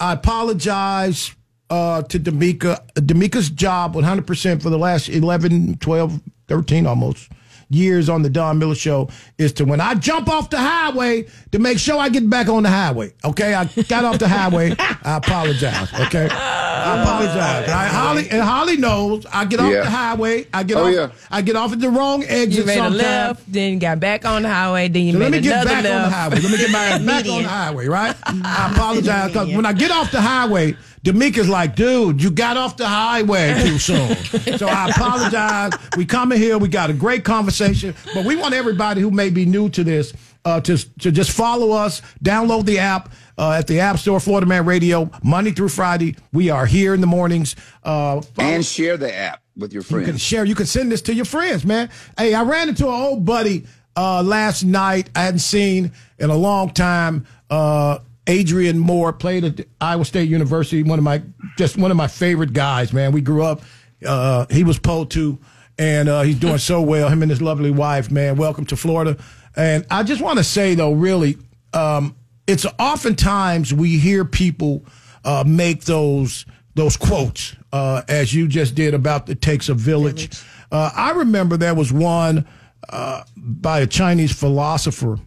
I 0.00 0.12
apologize 0.12 1.34
uh, 1.70 2.02
to 2.02 2.18
Demica. 2.18 2.80
Demica's 2.94 3.50
job, 3.50 3.94
100 3.94 4.26
percent 4.26 4.62
for 4.62 4.70
the 4.70 4.78
last 4.78 5.08
11, 5.08 5.78
12, 5.78 6.20
13 6.48 6.86
almost 6.86 7.30
years 7.70 8.08
on 8.08 8.22
the 8.22 8.30
Don 8.30 8.58
Miller 8.58 8.74
Show 8.74 9.08
is 9.38 9.52
to 9.54 9.64
when 9.64 9.80
I 9.80 9.94
jump 9.94 10.28
off 10.28 10.50
the 10.50 10.58
highway 10.58 11.26
to 11.52 11.58
make 11.58 11.78
sure 11.78 11.98
I 11.98 12.08
get 12.08 12.28
back 12.28 12.48
on 12.48 12.62
the 12.62 12.70
highway. 12.70 13.12
Okay, 13.24 13.54
I 13.54 13.64
got 13.88 14.04
off 14.04 14.18
the 14.18 14.28
highway. 14.28 14.74
I 14.78 15.16
apologize. 15.16 15.92
Okay, 16.06 16.28
I 16.30 17.02
apologize. 17.02 17.68
I, 17.68 17.86
Holly 17.86 18.28
and 18.30 18.42
Holly 18.42 18.76
knows 18.76 19.26
I 19.32 19.44
get 19.44 19.60
off 19.60 19.72
Yeah. 19.72 19.82
the 19.84 19.90
highway. 19.90 20.46
I 20.52 20.62
get 20.62 20.76
Oh, 20.76 20.86
off. 20.86 20.92
yeah. 20.94 21.08
I 21.30 21.42
get 21.42 21.56
off 21.56 21.72
at 21.72 21.80
the 21.80 21.90
wrong 21.90 22.22
exit. 22.24 22.60
You 22.60 22.64
made 22.64 22.78
a 22.78 22.90
left, 22.90 23.50
then 23.52 23.78
got 23.78 24.00
back 24.00 24.24
on 24.24 24.42
the 24.42 24.48
highway, 24.48 24.88
then 24.88 25.02
you 25.04 25.12
So 25.12 25.18
made 25.18 25.24
let 25.26 25.32
me 25.32 25.40
get 25.40 25.64
back 25.64 25.84
left. 25.84 25.94
on 25.96 26.02
the 26.10 26.16
highway. 26.16 26.40
Let 26.40 26.50
me 26.50 26.56
get 26.58 26.70
my 26.70 26.84
ass 26.84 27.00
back 27.02 27.26
on 27.28 27.42
the 27.42 27.48
highway, 27.48 27.86
right? 27.88 28.16
I 28.26 28.70
apologize 28.72 29.28
because 29.32 29.48
when 29.54 29.66
I 29.66 29.72
get 29.72 29.90
off 29.90 30.10
the 30.10 30.20
highway, 30.20 30.76
Demica's 31.04 31.48
like, 31.50 31.76
dude, 31.76 32.22
you 32.22 32.30
got 32.30 32.56
off 32.56 32.78
the 32.78 32.88
highway 32.88 33.54
too 33.62 33.78
soon. 33.78 34.16
so 34.58 34.66
I 34.66 34.88
apologize. 34.88 35.72
We 35.98 36.06
coming 36.06 36.38
here, 36.38 36.56
we 36.56 36.68
got 36.68 36.88
a 36.88 36.94
great 36.94 37.24
conversation, 37.24 37.94
but 38.14 38.24
we 38.24 38.36
want 38.36 38.54
everybody 38.54 39.02
who 39.02 39.10
may 39.10 39.28
be 39.28 39.44
new 39.44 39.68
to 39.68 39.84
this 39.84 40.14
uh, 40.46 40.60
to, 40.62 40.78
to 41.00 41.12
just 41.12 41.30
follow 41.30 41.72
us, 41.72 42.00
download 42.22 42.64
the 42.64 42.78
app 42.78 43.12
uh, 43.36 43.52
at 43.52 43.66
the 43.66 43.80
App 43.80 43.98
Store, 43.98 44.18
Florida 44.18 44.46
Man 44.46 44.64
Radio, 44.64 45.10
Monday 45.22 45.50
through 45.52 45.68
Friday. 45.68 46.16
We 46.32 46.48
are 46.48 46.64
here 46.64 46.94
in 46.94 47.00
the 47.02 47.06
mornings. 47.06 47.54
Uh, 47.82 48.22
And 48.38 48.64
share 48.64 48.96
the 48.96 49.14
app 49.14 49.42
with 49.56 49.72
your 49.74 49.82
friends. 49.82 50.06
you 50.06 50.12
can 50.12 50.18
share. 50.18 50.44
You 50.46 50.54
can 50.54 50.66
send 50.66 50.90
this 50.90 51.02
to 51.02 51.14
your 51.14 51.24
friends, 51.26 51.66
man. 51.66 51.90
Hey, 52.16 52.32
I 52.32 52.42
ran 52.44 52.68
into 52.70 52.86
an 52.86 52.94
old 52.94 53.24
buddy 53.26 53.66
uh, 53.94 54.22
last 54.22 54.62
night. 54.64 55.10
I 55.14 55.22
hadn't 55.24 55.40
seen 55.40 55.92
in 56.18 56.30
a 56.30 56.36
long 56.36 56.70
time. 56.70 57.26
Uh, 57.50 57.98
Adrian 58.26 58.78
Moore 58.78 59.12
played 59.12 59.44
at 59.44 59.66
Iowa 59.80 60.04
State 60.04 60.28
University. 60.28 60.82
One 60.82 60.98
of 60.98 61.04
my 61.04 61.22
just 61.58 61.76
one 61.76 61.90
of 61.90 61.96
my 61.96 62.06
favorite 62.08 62.52
guys, 62.52 62.92
man. 62.92 63.12
We 63.12 63.20
grew 63.20 63.42
up. 63.42 63.62
Uh, 64.04 64.46
he 64.50 64.64
was 64.64 64.78
Poe 64.78 65.04
too, 65.04 65.38
and 65.78 66.08
uh, 66.08 66.22
he's 66.22 66.38
doing 66.38 66.58
so 66.58 66.80
well. 66.80 67.08
Him 67.08 67.22
and 67.22 67.30
his 67.30 67.42
lovely 67.42 67.70
wife, 67.70 68.10
man. 68.10 68.36
Welcome 68.36 68.66
to 68.66 68.76
Florida. 68.76 69.16
And 69.56 69.86
I 69.90 70.02
just 70.02 70.20
want 70.20 70.38
to 70.38 70.44
say 70.44 70.74
though, 70.74 70.92
really, 70.92 71.36
um, 71.72 72.16
it's 72.46 72.66
oftentimes 72.78 73.72
we 73.72 73.98
hear 73.98 74.24
people 74.24 74.84
uh, 75.24 75.44
make 75.46 75.84
those 75.84 76.46
those 76.74 76.96
quotes 76.96 77.54
uh, 77.72 78.02
as 78.08 78.34
you 78.34 78.48
just 78.48 78.74
did 78.74 78.94
about 78.94 79.28
it 79.28 79.40
takes 79.40 79.68
a 79.68 79.74
village. 79.74 80.40
Uh, 80.72 80.90
I 80.94 81.12
remember 81.12 81.56
there 81.56 81.74
was 81.74 81.92
one 81.92 82.46
uh, 82.88 83.22
by 83.36 83.80
a 83.80 83.86
Chinese 83.86 84.32
philosopher, 84.32 85.18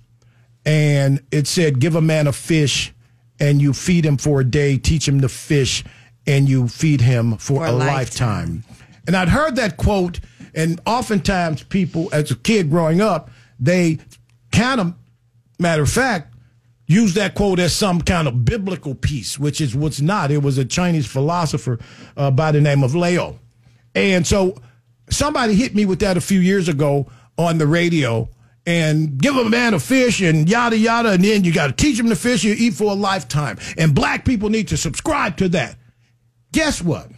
and 0.67 1.23
it 1.31 1.47
said, 1.47 1.79
"Give 1.79 1.95
a 1.95 2.01
man 2.01 2.27
a 2.27 2.33
fish, 2.33 2.93
and 3.39 3.61
you 3.61 3.73
feed 3.73 4.05
him 4.05 4.17
for 4.17 4.41
a 4.41 4.43
day. 4.43 4.77
Teach 4.77 5.07
him 5.07 5.21
to 5.21 5.29
fish, 5.29 5.83
and 6.25 6.47
you 6.49 6.67
feed 6.67 7.01
him 7.01 7.37
for, 7.37 7.65
a, 7.65 7.71
lifetime. 7.71 8.63
And 9.07 9.15
I'd 9.15 9.29
heard 9.29 9.55
that 9.55 9.77
quote, 9.77 10.19
and 10.53 10.81
oftentimes 10.85 11.63
people, 11.63 12.09
as 12.11 12.31
a 12.31 12.35
kid 12.35 12.69
growing 12.69 13.01
up, 13.01 13.29
they 13.59 13.99
kind 14.51 14.81
of, 14.81 14.93
matter 15.59 15.83
of 15.83 15.89
fact, 15.89 16.33
use 16.85 17.13
that 17.13 17.35
quote 17.35 17.59
as 17.59 17.73
some 17.73 18.01
kind 18.01 18.27
of 18.27 18.43
biblical 18.43 18.95
piece, 18.95 19.39
which 19.39 19.61
is 19.61 19.75
what's 19.75 20.01
not. 20.01 20.31
It 20.31 20.41
was 20.41 20.57
a 20.57 20.65
Chinese 20.65 21.07
philosopher 21.07 21.79
uh, 22.15 22.31
by 22.31 22.51
the 22.51 22.61
name 22.61 22.83
of 22.83 22.93
Lao. 22.93 23.35
And 23.95 24.27
so 24.27 24.61
somebody 25.09 25.55
hit 25.55 25.75
me 25.75 25.85
with 25.85 25.99
that 25.99 26.17
a 26.17 26.21
few 26.21 26.39
years 26.39 26.67
ago 26.67 27.07
on 27.37 27.57
the 27.57 27.67
radio 27.67 28.29
and 28.67 29.17
give 29.17 29.37
a 29.37 29.49
man 29.49 29.73
a 29.73 29.79
fish 29.79 30.21
and 30.21 30.47
yada 30.47 30.77
yada. 30.77 31.11
And 31.11 31.23
then 31.23 31.45
you 31.45 31.53
got 31.53 31.67
to 31.67 31.73
teach 31.73 31.97
him 31.97 32.09
to 32.09 32.15
fish, 32.15 32.43
you 32.43 32.53
eat 32.55 32.73
for 32.73 32.91
a 32.91 32.95
lifetime. 32.95 33.57
And 33.77 33.95
black 33.95 34.25
people 34.25 34.49
need 34.49 34.67
to 34.67 34.77
subscribe 34.77 35.37
to 35.37 35.49
that. 35.49 35.77
Guess 36.51 36.83
what? 36.83 37.09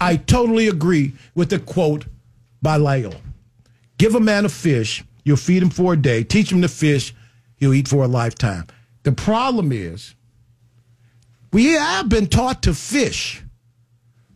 I 0.00 0.16
totally 0.16 0.66
agree 0.66 1.12
with 1.34 1.50
the 1.50 1.58
quote 1.58 2.06
by 2.62 2.76
Lao. 2.76 3.12
Give 3.98 4.14
a 4.14 4.20
man 4.20 4.46
a 4.46 4.48
fish, 4.48 5.04
you'll 5.24 5.36
feed 5.36 5.62
him 5.62 5.70
for 5.70 5.92
a 5.92 5.96
day, 5.96 6.24
teach 6.24 6.50
him 6.50 6.62
to 6.62 6.68
fish, 6.68 7.14
he'll 7.56 7.74
eat 7.74 7.86
for 7.86 8.02
a 8.02 8.08
lifetime. 8.08 8.66
The 9.02 9.12
problem 9.12 9.72
is, 9.72 10.14
we 11.52 11.66
have 11.66 12.08
been 12.08 12.26
taught 12.26 12.62
to 12.62 12.72
fish, 12.72 13.42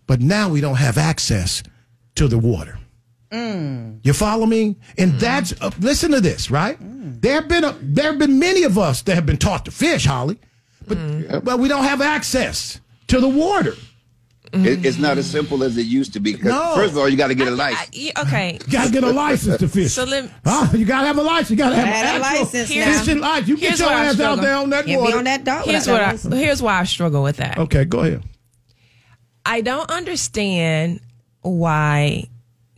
but 0.06 0.20
now 0.20 0.50
we 0.50 0.60
don't 0.60 0.76
have 0.76 0.98
access 0.98 1.62
to 2.16 2.28
the 2.28 2.38
water. 2.38 2.77
Mm. 3.30 4.00
You 4.02 4.12
follow 4.12 4.46
me? 4.46 4.76
And 4.96 5.12
mm. 5.14 5.20
that's 5.20 5.52
uh, 5.60 5.70
listen 5.80 6.12
to 6.12 6.20
this, 6.20 6.50
right? 6.50 6.78
Mm. 6.82 7.20
There 7.20 7.34
have 7.34 7.48
been 7.48 7.64
a, 7.64 7.72
there 7.82 8.06
have 8.10 8.18
been 8.18 8.38
many 8.38 8.62
of 8.64 8.78
us 8.78 9.02
that 9.02 9.14
have 9.14 9.26
been 9.26 9.36
taught 9.36 9.64
to 9.66 9.70
fish, 9.70 10.06
Holly, 10.06 10.38
but 10.86 10.96
uh, 10.98 11.40
but 11.40 11.58
we 11.58 11.68
don't 11.68 11.84
have 11.84 12.00
access 12.00 12.80
to 13.08 13.20
the 13.20 13.28
water. 13.28 13.74
It, 14.50 14.86
it's 14.86 14.96
not 14.96 15.18
as 15.18 15.30
simple 15.30 15.62
as 15.62 15.76
it 15.76 15.82
used 15.84 16.14
to 16.14 16.20
be. 16.20 16.34
No. 16.38 16.72
First 16.74 16.92
of 16.92 16.98
all, 16.98 17.06
you 17.06 17.18
got 17.18 17.26
to 17.26 17.34
get 17.34 17.48
a 17.48 17.50
license. 17.50 17.90
Yeah, 17.92 18.12
okay. 18.22 18.58
You 18.66 18.72
gotta 18.72 18.90
get 18.90 19.04
a 19.04 19.10
license 19.10 19.58
to 19.58 19.68
fish. 19.68 19.92
So 19.92 20.04
let 20.04 20.30
Huh? 20.42 20.68
You 20.74 20.86
gotta 20.86 21.06
have 21.06 21.18
a 21.18 21.22
license. 21.22 21.50
You 21.50 21.56
gotta 21.56 21.76
have 21.76 21.84
Gotta 21.84 21.96
have 22.06 22.14
an 22.16 22.20
a 22.22 22.24
license 22.40 22.74
now. 22.74 22.98
fishing 22.98 23.20
license. 23.20 23.48
You 23.48 23.56
get 23.58 23.68
Here's 23.68 23.80
your 23.80 23.88
where 23.90 23.98
I 23.98 24.04
ass 24.06 24.12
out 24.12 24.14
struggle. 24.14 24.44
there 24.44 24.54
on 24.56 24.70
that 24.70 24.86
Can't 24.86 25.00
water. 25.02 25.12
be 25.12 25.18
on 25.18 25.24
that 25.24 25.44
dock 25.44 25.64
here's 25.66 25.82
without 25.86 25.92
what 25.92 25.98
that 25.98 26.08
I, 26.08 26.12
license. 26.12 26.34
here's 26.34 26.62
why 26.62 26.80
I 26.80 26.84
struggle 26.84 27.22
with 27.22 27.36
that. 27.36 27.58
Okay, 27.58 27.84
go 27.84 27.98
ahead. 28.00 28.22
I 29.44 29.60
don't 29.60 29.90
understand 29.90 31.00
why 31.42 32.24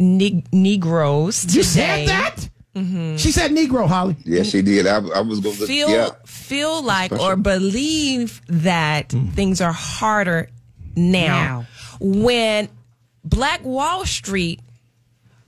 ne- 0.00 0.42
Negroes 0.52 1.42
today 1.42 1.56
You 1.58 1.62
said 1.62 2.08
that? 2.08 2.48
Mm-hmm. 2.74 3.16
She 3.16 3.32
said 3.32 3.50
Negro, 3.50 3.86
Holly. 3.86 4.16
Yes, 4.24 4.48
she 4.48 4.62
did. 4.62 4.86
I, 4.86 4.96
I 4.96 5.20
was 5.20 5.40
going 5.40 5.56
to 5.56 5.66
feel 5.66 5.90
yeah. 5.90 6.10
feel 6.24 6.82
like 6.82 7.10
Special. 7.10 7.26
or 7.26 7.36
believe 7.36 8.40
that 8.46 9.08
mm. 9.08 9.32
things 9.32 9.60
are 9.60 9.72
harder 9.72 10.48
now. 10.96 11.66
When 12.00 12.68
Black 13.24 13.64
Wall 13.64 14.06
Street 14.06 14.60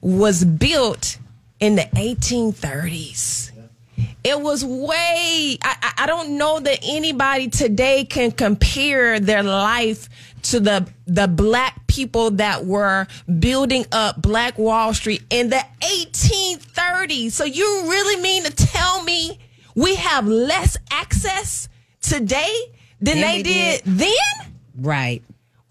was 0.01 0.45
built 0.45 1.19
in 1.61 1.77
the 1.77 1.83
1830s. 1.95 3.51
It 4.25 4.41
was 4.41 4.65
way. 4.65 5.59
I, 5.63 5.77
I- 5.83 5.93
I 5.99 6.07
don't 6.07 6.37
know 6.37 6.59
that 6.59 6.81
anybody 6.83 7.49
today 7.49 8.05
can 8.05 8.33
compare 8.33 9.21
their 9.21 9.45
life 9.45 10.09
to 10.43 10.61
the 10.61 10.89
the 11.07 11.27
black 11.29 11.87
people 11.87 12.31
that 12.33 12.65
were 12.65 13.07
building 13.39 13.85
up 13.93 14.21
Black 14.21 14.59
Wall 14.59 14.95
Street 14.95 15.23
in 15.31 15.51
the 15.51 15.65
1830s. 15.81 17.33
So 17.33 17.45
you 17.45 17.65
really 17.85 18.21
mean 18.23 18.45
to 18.45 18.51
tell 18.51 19.03
me 19.05 19.39
we 19.75 19.95
have 19.97 20.27
less 20.27 20.77
access 20.91 21.69
today 22.01 22.55
than 23.01 23.17
Than 23.17 23.23
they 23.23 23.43
did 23.43 23.85
did. 23.85 23.99
then? 23.99 24.53
Right. 24.79 25.23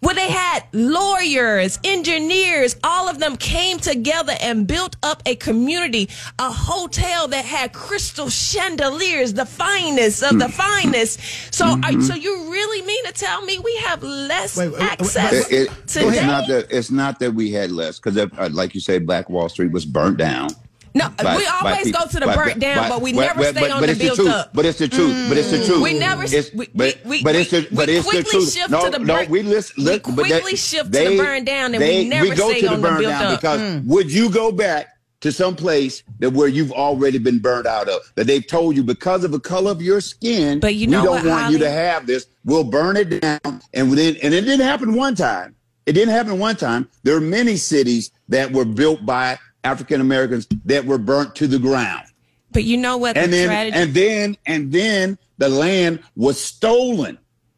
Where 0.01 0.15
they 0.15 0.29
had 0.29 0.63
lawyers, 0.73 1.79
engineers, 1.83 2.75
all 2.83 3.07
of 3.07 3.19
them 3.19 3.37
came 3.37 3.77
together 3.77 4.33
and 4.41 4.67
built 4.67 4.95
up 5.03 5.21
a 5.25 5.35
community, 5.35 6.09
a 6.39 6.51
hotel 6.51 7.27
that 7.27 7.45
had 7.45 7.71
crystal 7.71 8.27
chandeliers, 8.29 9.33
the 9.33 9.45
finest 9.45 10.23
of 10.23 10.39
the 10.39 10.45
mm. 10.45 10.51
finest. 10.51 11.19
So, 11.53 11.65
are, 11.65 11.77
mm-hmm. 11.77 12.01
so 12.01 12.15
you 12.15 12.51
really 12.51 12.85
mean 12.85 13.05
to 13.05 13.13
tell 13.13 13.41
me 13.43 13.59
we 13.59 13.75
have 13.77 14.01
less 14.01 14.57
Wait, 14.57 14.69
wait, 14.69 14.79
wait, 14.79 14.91
access 14.91 15.51
It- 15.51 15.69
it- 15.69 15.87
today? 15.87 16.07
it's 16.07 16.21
not 16.25 16.47
that 16.47 16.67
it's 16.71 16.91
not 16.91 17.19
that 17.19 17.33
we 17.33 17.51
had 17.51 17.71
less 17.71 17.99
because, 17.99 18.17
uh, 18.17 18.27
uh, 18.37 18.49
like 18.51 18.73
you 18.73 18.81
say, 18.81 18.97
Black 18.97 19.29
Wall 19.29 19.49
Street 19.49 19.71
was 19.71 19.85
burnt 19.85 20.17
down. 20.17 20.49
No, 20.93 21.09
by- 21.09 21.37
we 21.37 21.45
always 21.45 21.83
people- 21.85 22.01
go 22.01 22.07
to 22.11 22.19
the 22.19 22.25
by- 22.25 22.35
burnt 22.35 22.59
down, 22.59 22.75
by- 22.83 22.89
but 22.89 23.01
we 23.01 23.11
never 23.13 23.43
stay 23.43 23.61
but- 23.61 23.71
on 23.71 23.79
but 23.79 23.87
the 23.87 23.93
the 23.93 24.03
built 24.03 24.15
truth. 24.17 24.29
up. 24.29 24.49
But 24.53 24.65
it's 24.65 24.79
the 24.79 24.87
truth. 24.87 25.29
But 25.29 25.37
it's 25.37 25.51
the 25.51 25.65
truth. 25.65 25.81
We 25.81 25.93
never- 25.93 26.23
It's- 26.23 26.51
we- 26.53 26.67
but, 26.75 26.97
we- 27.05 27.23
but 27.23 27.35
it's 27.35 27.51
the, 27.51 27.59
we 27.69 27.75
but 27.75 27.89
it's 27.89 28.03
the 28.05 28.09
quickly 28.11 28.31
truth. 28.31 28.53
shift 28.53 28.69
no, 28.69 28.85
to 28.85 28.89
the 28.91 28.99
no, 28.99 29.15
burnt- 29.15 29.29
we 29.29 29.41
listen. 29.41 29.73
we 29.77 29.83
look, 29.85 30.03
that- 30.03 30.13
quickly 30.15 30.55
shift 30.57 30.91
to 30.91 30.99
the 30.99 31.17
burn 31.17 31.45
down 31.45 31.73
and 31.73 31.83
we 31.83 32.03
never 32.07 32.29
we 32.29 32.35
go 32.35 32.49
stay 32.49 32.61
to 32.61 32.67
the 32.67 32.73
on 32.73 32.81
the 32.81 32.87
built 32.89 33.01
down 33.03 33.25
up. 33.25 33.39
because 33.41 33.59
Mm. 33.61 33.85
would 33.85 34.11
you 34.11 34.29
go 34.29 34.51
back 34.51 34.87
to 35.21 35.31
some 35.31 35.55
place 35.55 36.01
that 36.19 36.31
where 36.33 36.47
you've 36.47 36.71
already 36.71 37.19
been 37.19 37.37
burned 37.39 37.67
out 37.67 37.87
of 37.87 38.01
that 38.15 38.25
they've 38.27 38.45
told 38.47 38.75
you 38.75 38.83
because 38.83 39.23
of 39.23 39.31
the 39.31 39.39
color 39.39 39.71
of 39.71 39.81
your 39.81 40.01
skin, 40.01 40.59
But 40.59 40.75
you 40.75 40.87
we 40.87 40.93
don't 40.93 41.05
what, 41.05 41.25
want 41.25 41.51
you 41.53 41.59
to 41.59 41.69
have 41.69 42.07
this. 42.07 42.25
We'll 42.43 42.63
burn 42.63 42.97
it 42.97 43.21
down, 43.21 43.39
and 43.73 43.93
then 43.93 44.17
and 44.23 44.33
it 44.33 44.41
didn't 44.41 44.65
happen 44.65 44.93
one 44.95 45.13
time. 45.15 45.55
It 45.85 45.93
didn't 45.93 46.13
happen 46.13 46.37
one 46.39 46.55
time. 46.55 46.87
There 47.03 47.15
are 47.15 47.21
many 47.21 47.55
cities 47.55 48.11
that 48.29 48.51
were 48.51 48.65
built 48.65 49.05
by 49.05 49.37
African 49.63 50.01
Americans 50.01 50.47
that 50.65 50.85
were 50.85 50.97
burnt 50.97 51.35
to 51.35 51.47
the 51.47 51.59
ground 51.59 52.03
But 52.51 52.63
you 52.63 52.77
know 52.77 52.97
what? 52.97 53.17
and 53.17 53.31
the 53.31 53.37
then 53.37 53.47
tragedy- 53.47 53.77
and 53.77 53.93
then 53.93 54.37
and 54.45 54.71
then 54.71 55.17
the 55.37 55.49
land 55.49 55.99
was 56.15 56.39
stolen. 56.39 57.17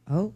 Oh. 0.09 0.33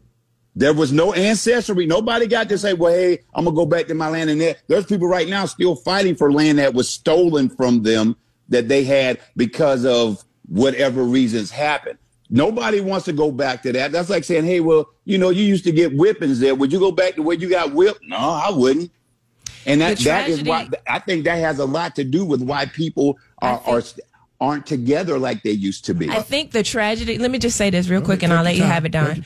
There 0.55 0.74
was 0.74 0.91
no 0.91 1.13
ancestry. 1.13 1.86
Nobody 1.86 2.26
got 2.26 2.49
to 2.49 2.57
say, 2.57 2.74
"Well, 2.74 2.91
hey, 2.91 3.20
I'm 3.36 3.45
gonna 3.45 3.55
go 3.55 3.65
back 3.68 3.88
to 3.88 3.93
my 3.93 4.09
land." 4.09 4.30
And 4.32 4.41
there, 4.41 4.55
there's 4.68 4.86
people 4.88 5.07
right 5.07 5.28
now 5.28 5.45
still 5.45 5.76
fighting 5.76 6.15
for 6.15 6.32
land 6.34 6.57
that 6.57 6.74
was 6.74 6.89
stolen 6.89 7.47
from 7.49 7.84
them 7.84 8.15
that 8.49 8.68
they 8.68 8.84
had 8.84 9.20
because 9.36 9.86
of 9.86 10.24
whatever 10.49 11.03
reasons 11.03 11.51
happened. 11.51 11.99
Nobody 12.32 12.82
wants 12.82 13.05
to 13.05 13.13
go 13.13 13.32
back 13.32 13.61
to 13.63 13.72
that. 13.74 13.91
That's 13.91 14.09
like 14.09 14.24
saying, 14.24 14.45
"Hey, 14.45 14.59
well, 14.59 14.89
you 15.05 15.18
know, 15.20 15.30
you 15.30 15.43
used 15.43 15.63
to 15.65 15.72
get 15.72 15.95
whippings 15.95 16.39
there. 16.39 16.55
Would 16.55 16.74
you 16.74 16.80
go 16.80 16.91
back 16.91 17.15
to 17.15 17.22
where 17.22 17.38
you 17.38 17.49
got 17.49 17.74
whipped?" 17.74 17.99
No, 18.07 18.18
I 18.18 18.49
wouldn't. 18.49 18.89
And 19.68 19.82
that 19.82 19.99
that 19.99 20.30
is 20.30 20.43
why 20.43 20.70
I 20.88 20.99
think 20.99 21.26
that 21.26 21.38
has 21.39 21.59
a 21.59 21.65
lot 21.65 21.95
to 21.97 22.03
do 22.03 22.26
with 22.26 22.41
why 22.41 22.65
people 22.65 23.20
are, 23.41 23.61
are 23.65 23.84
aren't 24.39 24.65
together 24.68 25.18
like 25.18 25.43
they 25.43 25.51
used 25.51 25.86
to 25.86 25.93
be. 25.93 26.09
I 26.09 26.22
think 26.22 26.51
the 26.51 26.63
tragedy. 26.63 27.18
Let 27.18 27.32
me 27.32 27.39
just 27.39 27.57
say 27.57 27.70
this 27.70 27.89
real 27.89 28.01
quick, 28.01 28.24
and 28.24 28.32
I'll 28.32 28.43
let 28.43 28.55
you 28.55 28.63
have 28.63 28.86
it, 28.86 28.93
Don. 28.93 29.24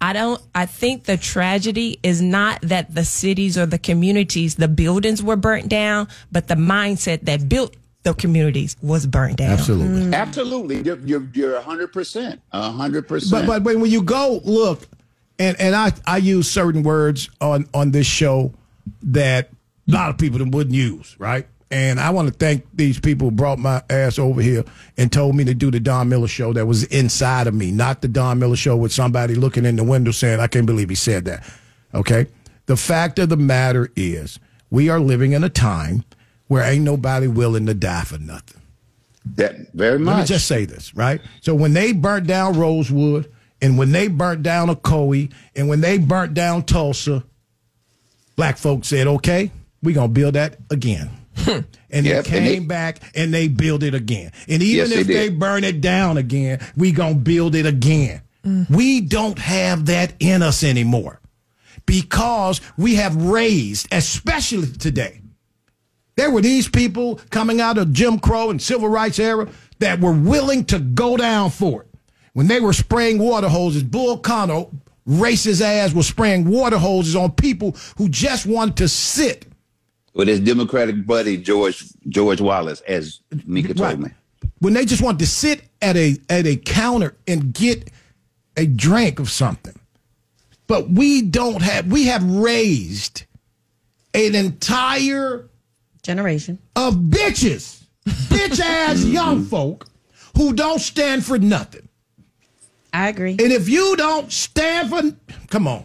I 0.00 0.12
don't. 0.12 0.40
I 0.54 0.66
think 0.66 1.04
the 1.04 1.16
tragedy 1.16 1.98
is 2.02 2.20
not 2.20 2.60
that 2.62 2.94
the 2.94 3.04
cities 3.04 3.56
or 3.56 3.66
the 3.66 3.78
communities, 3.78 4.56
the 4.56 4.68
buildings 4.68 5.22
were 5.22 5.36
burnt 5.36 5.68
down, 5.68 6.08
but 6.32 6.48
the 6.48 6.54
mindset 6.54 7.22
that 7.22 7.48
built 7.48 7.76
the 8.02 8.14
communities 8.14 8.76
was 8.82 9.06
burnt 9.06 9.38
down. 9.38 9.52
Absolutely. 9.52 10.02
Mm. 10.02 10.14
Absolutely, 10.14 10.82
you're 10.82 10.98
you're 11.00 11.28
you're 11.34 11.60
hundred 11.60 11.92
percent, 11.92 12.40
hundred 12.52 13.02
But 13.02 13.08
percent. 13.08 13.46
but 13.46 13.62
when 13.62 13.80
when 13.80 13.90
you 13.90 14.02
go 14.02 14.40
look, 14.44 14.88
and 15.38 15.58
and 15.60 15.74
I 15.74 15.92
I 16.06 16.16
use 16.18 16.50
certain 16.50 16.82
words 16.82 17.28
on 17.40 17.68
on 17.74 17.92
this 17.92 18.06
show 18.06 18.52
that 19.02 19.50
a 19.88 19.90
lot 19.90 20.10
of 20.10 20.18
people 20.18 20.38
that 20.38 20.48
wouldn't 20.48 20.74
use, 20.74 21.16
right? 21.18 21.46
And 21.70 21.98
I 21.98 22.10
want 22.10 22.28
to 22.28 22.34
thank 22.34 22.64
these 22.72 23.00
people 23.00 23.30
who 23.30 23.36
brought 23.36 23.58
my 23.58 23.82
ass 23.90 24.18
over 24.18 24.40
here 24.40 24.64
and 24.96 25.10
told 25.10 25.34
me 25.34 25.44
to 25.44 25.54
do 25.54 25.70
the 25.70 25.80
Don 25.80 26.08
Miller 26.08 26.28
show 26.28 26.52
that 26.52 26.66
was 26.66 26.84
inside 26.84 27.46
of 27.46 27.54
me, 27.54 27.72
not 27.72 28.00
the 28.00 28.08
Don 28.08 28.38
Miller 28.38 28.56
show 28.56 28.76
with 28.76 28.92
somebody 28.92 29.34
looking 29.34 29.64
in 29.64 29.76
the 29.76 29.84
window 29.84 30.12
saying, 30.12 30.40
I 30.40 30.46
can't 30.46 30.66
believe 30.66 30.88
he 30.88 30.94
said 30.94 31.24
that. 31.24 31.44
Okay? 31.92 32.26
The 32.66 32.76
fact 32.76 33.18
of 33.18 33.28
the 33.28 33.36
matter 33.36 33.90
is, 33.96 34.38
we 34.70 34.88
are 34.88 35.00
living 35.00 35.32
in 35.32 35.42
a 35.42 35.48
time 35.48 36.04
where 36.46 36.62
ain't 36.62 36.84
nobody 36.84 37.26
willing 37.26 37.66
to 37.66 37.74
die 37.74 38.04
for 38.04 38.18
nothing. 38.18 38.60
That 39.36 39.72
very 39.72 39.98
much. 39.98 40.14
Let 40.14 40.20
me 40.20 40.26
just 40.26 40.46
say 40.46 40.66
this, 40.66 40.94
right? 40.94 41.20
So 41.40 41.54
when 41.54 41.72
they 41.72 41.92
burnt 41.92 42.26
down 42.26 42.58
Rosewood, 42.58 43.30
and 43.62 43.78
when 43.78 43.92
they 43.92 44.08
burnt 44.08 44.42
down 44.42 44.68
Ocoee, 44.68 45.32
and 45.56 45.68
when 45.68 45.80
they 45.80 45.96
burnt 45.96 46.34
down 46.34 46.64
Tulsa, 46.64 47.24
black 48.36 48.58
folks 48.58 48.88
said, 48.88 49.06
"Okay, 49.06 49.50
we're 49.84 49.94
gonna 49.94 50.08
build 50.08 50.34
that 50.34 50.56
again." 50.70 51.10
Hmm. 51.36 51.60
and 51.90 52.06
Yep, 52.06 52.24
they 52.26 52.36
and 52.38 52.46
came 52.46 52.62
they- 52.62 52.66
back 52.66 53.00
and 53.14 53.34
they 53.34 53.48
built 53.48 53.82
it 53.82 53.94
again. 53.94 54.30
And 54.48 54.62
even 54.62 54.90
Yes, 54.90 54.98
if 55.00 55.06
they 55.06 55.28
did. 55.30 55.38
burn 55.38 55.64
it 55.64 55.80
down 55.80 56.16
again, 56.16 56.60
we 56.76 56.92
gonna 56.92 57.14
build 57.16 57.54
it 57.54 57.66
again. 57.66 58.20
Mm. 58.46 58.70
We 58.70 59.00
don't 59.00 59.38
have 59.38 59.86
that 59.86 60.12
in 60.20 60.42
us 60.42 60.62
anymore 60.62 61.20
because 61.86 62.60
we 62.76 62.94
have 62.96 63.16
raised, 63.16 63.88
especially 63.92 64.68
today. 64.68 65.20
There 66.16 66.30
were 66.30 66.40
these 66.42 66.68
people 66.68 67.20
coming 67.30 67.60
out 67.60 67.78
of 67.78 67.92
Jim 67.92 68.18
Crow 68.20 68.50
and 68.50 68.62
civil 68.62 68.88
rights 68.88 69.18
era 69.18 69.48
that 69.80 70.00
were 70.00 70.12
willing 70.12 70.64
to 70.66 70.78
go 70.78 71.16
down 71.16 71.50
for 71.50 71.82
it. 71.82 71.88
When 72.34 72.46
they 72.46 72.60
were 72.60 72.72
spraying 72.72 73.18
water 73.18 73.48
hoses, 73.48 73.82
Bull 73.82 74.18
Connor, 74.18 74.66
racist 75.08 75.60
ass, 75.60 75.92
was 75.92 76.06
spraying 76.06 76.44
water 76.46 76.78
hoses 76.78 77.16
on 77.16 77.32
people 77.32 77.76
who 77.96 78.08
just 78.08 78.46
wanted 78.46 78.76
to 78.76 78.88
sit. 78.88 79.46
With 80.14 80.28
his 80.28 80.40
Democratic 80.40 81.06
buddy 81.06 81.36
George 81.36 81.84
George 82.08 82.40
Wallace, 82.40 82.80
as 82.82 83.20
Mika 83.44 83.74
told 83.74 84.00
me. 84.00 84.10
When 84.60 84.72
they 84.72 84.84
just 84.84 85.02
want 85.02 85.18
to 85.18 85.26
sit 85.26 85.62
at 85.82 85.96
a 85.96 86.16
at 86.30 86.46
a 86.46 86.56
counter 86.56 87.16
and 87.26 87.52
get 87.52 87.90
a 88.56 88.66
drink 88.66 89.18
of 89.18 89.30
something. 89.30 89.78
But 90.66 90.90
we 90.90 91.22
don't 91.22 91.62
have 91.62 91.86
we 91.86 92.06
have 92.06 92.24
raised 92.24 93.24
an 94.14 94.34
entire 94.34 95.48
generation 96.02 96.58
of 96.76 96.94
bitches, 96.94 97.82
bitch 98.06 98.60
ass 98.60 99.04
young 99.04 99.44
folk 99.44 99.86
who 100.36 100.52
don't 100.52 100.80
stand 100.80 101.24
for 101.24 101.38
nothing. 101.38 101.88
I 102.92 103.08
agree. 103.08 103.32
And 103.32 103.52
if 103.52 103.68
you 103.68 103.96
don't 103.96 104.30
stand 104.32 104.90
for, 104.90 105.02
come 105.48 105.66
on, 105.66 105.84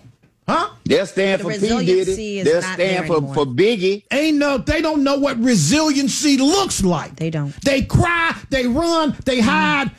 huh? 0.49 0.69
They'll 0.85 1.05
stand 1.05 1.41
The 1.41 1.43
for 1.43 1.51
P. 1.51 1.85
Diddy. 1.85 2.39
is 2.39 2.45
They'll 2.45 2.61
not 2.61 2.73
stand 2.73 2.77
there 2.77 3.07
for, 3.07 3.17
anymore. 3.17 3.33
for 3.33 3.45
Biggie. 3.45 4.03
Ain't 4.11 4.37
no, 4.37 4.57
they 4.57 4.81
don't 4.81 5.03
know 5.03 5.17
what 5.17 5.39
resiliency 5.39 6.37
looks 6.37 6.83
like. 6.83 7.15
They 7.15 7.29
don't. 7.29 7.53
They 7.63 7.83
cry, 7.83 8.35
they 8.49 8.67
run, 8.67 9.15
they 9.25 9.39
mm. 9.39 9.43
hide, 9.43 9.91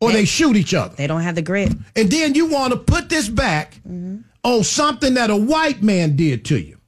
or 0.00 0.12
they, 0.12 0.24
shoot 0.24 0.56
each 0.56 0.74
other. 0.74 0.94
They 0.94 1.06
don't 1.06 1.22
have 1.22 1.34
the 1.34 1.42
grit. 1.42 1.72
And 1.96 2.10
then 2.10 2.34
you 2.34 2.46
want 2.46 2.72
to 2.72 2.78
put 2.78 3.08
this 3.08 3.28
back 3.28 3.74
mm-hmm. 3.86 4.18
on 4.44 4.64
something 4.64 5.14
that 5.14 5.30
a 5.30 5.36
white 5.36 5.82
man 5.82 6.16
did 6.16 6.44
to 6.46 6.58
you. 6.58 6.78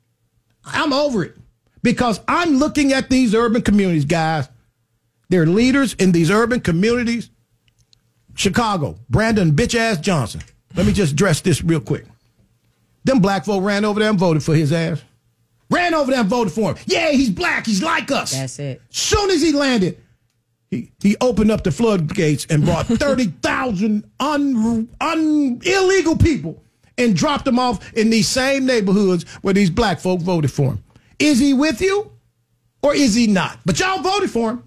I'm 0.64 0.92
over 0.92 1.24
it 1.24 1.36
because 1.82 2.20
I'm 2.28 2.56
looking 2.56 2.92
at 2.92 3.10
these 3.10 3.34
urban 3.34 3.62
communities, 3.62 4.04
guys. 4.04 4.48
They're 5.28 5.46
leaders 5.46 5.94
in 5.94 6.12
these 6.12 6.30
urban 6.30 6.60
communities. 6.60 7.30
Chicago, 8.34 8.98
Brandon 9.08 9.52
bitch 9.52 9.74
ass 9.74 9.98
Johnson. 9.98 10.42
Let 10.76 10.86
me 10.86 10.92
just 10.92 11.12
address 11.12 11.40
this 11.40 11.62
real 11.62 11.80
quick. 11.80 12.06
Them 13.04 13.20
black 13.20 13.44
folk 13.44 13.62
ran 13.64 13.84
over 13.84 14.00
there 14.00 14.10
and 14.10 14.18
voted 14.18 14.42
for 14.42 14.54
his 14.54 14.72
ass. 14.72 15.02
Ran 15.70 15.94
over 15.94 16.10
there 16.10 16.20
and 16.20 16.28
voted 16.28 16.52
for 16.52 16.70
him. 16.74 16.76
Yeah, 16.86 17.10
he's 17.12 17.30
black. 17.30 17.64
He's 17.66 17.82
like 17.82 18.10
us. 18.10 18.32
That's 18.32 18.58
it. 18.58 18.82
Soon 18.90 19.30
as 19.30 19.40
he 19.40 19.52
landed, 19.52 19.98
he, 20.70 20.90
he 21.00 21.16
opened 21.20 21.50
up 21.50 21.64
the 21.64 21.70
floodgates 21.70 22.46
and 22.50 22.64
brought 22.64 22.86
30,000 22.86 24.04
un, 24.20 24.88
un, 25.00 25.60
illegal 25.64 26.16
people 26.16 26.62
and 26.98 27.16
dropped 27.16 27.44
them 27.44 27.58
off 27.58 27.92
in 27.94 28.10
these 28.10 28.28
same 28.28 28.66
neighborhoods 28.66 29.24
where 29.42 29.54
these 29.54 29.70
black 29.70 30.00
folk 30.00 30.20
voted 30.20 30.50
for 30.50 30.72
him. 30.72 30.84
Is 31.18 31.38
he 31.38 31.54
with 31.54 31.80
you 31.80 32.10
or 32.82 32.94
is 32.94 33.14
he 33.14 33.26
not? 33.26 33.58
But 33.64 33.78
y'all 33.80 34.02
voted 34.02 34.30
for 34.30 34.50
him. 34.50 34.64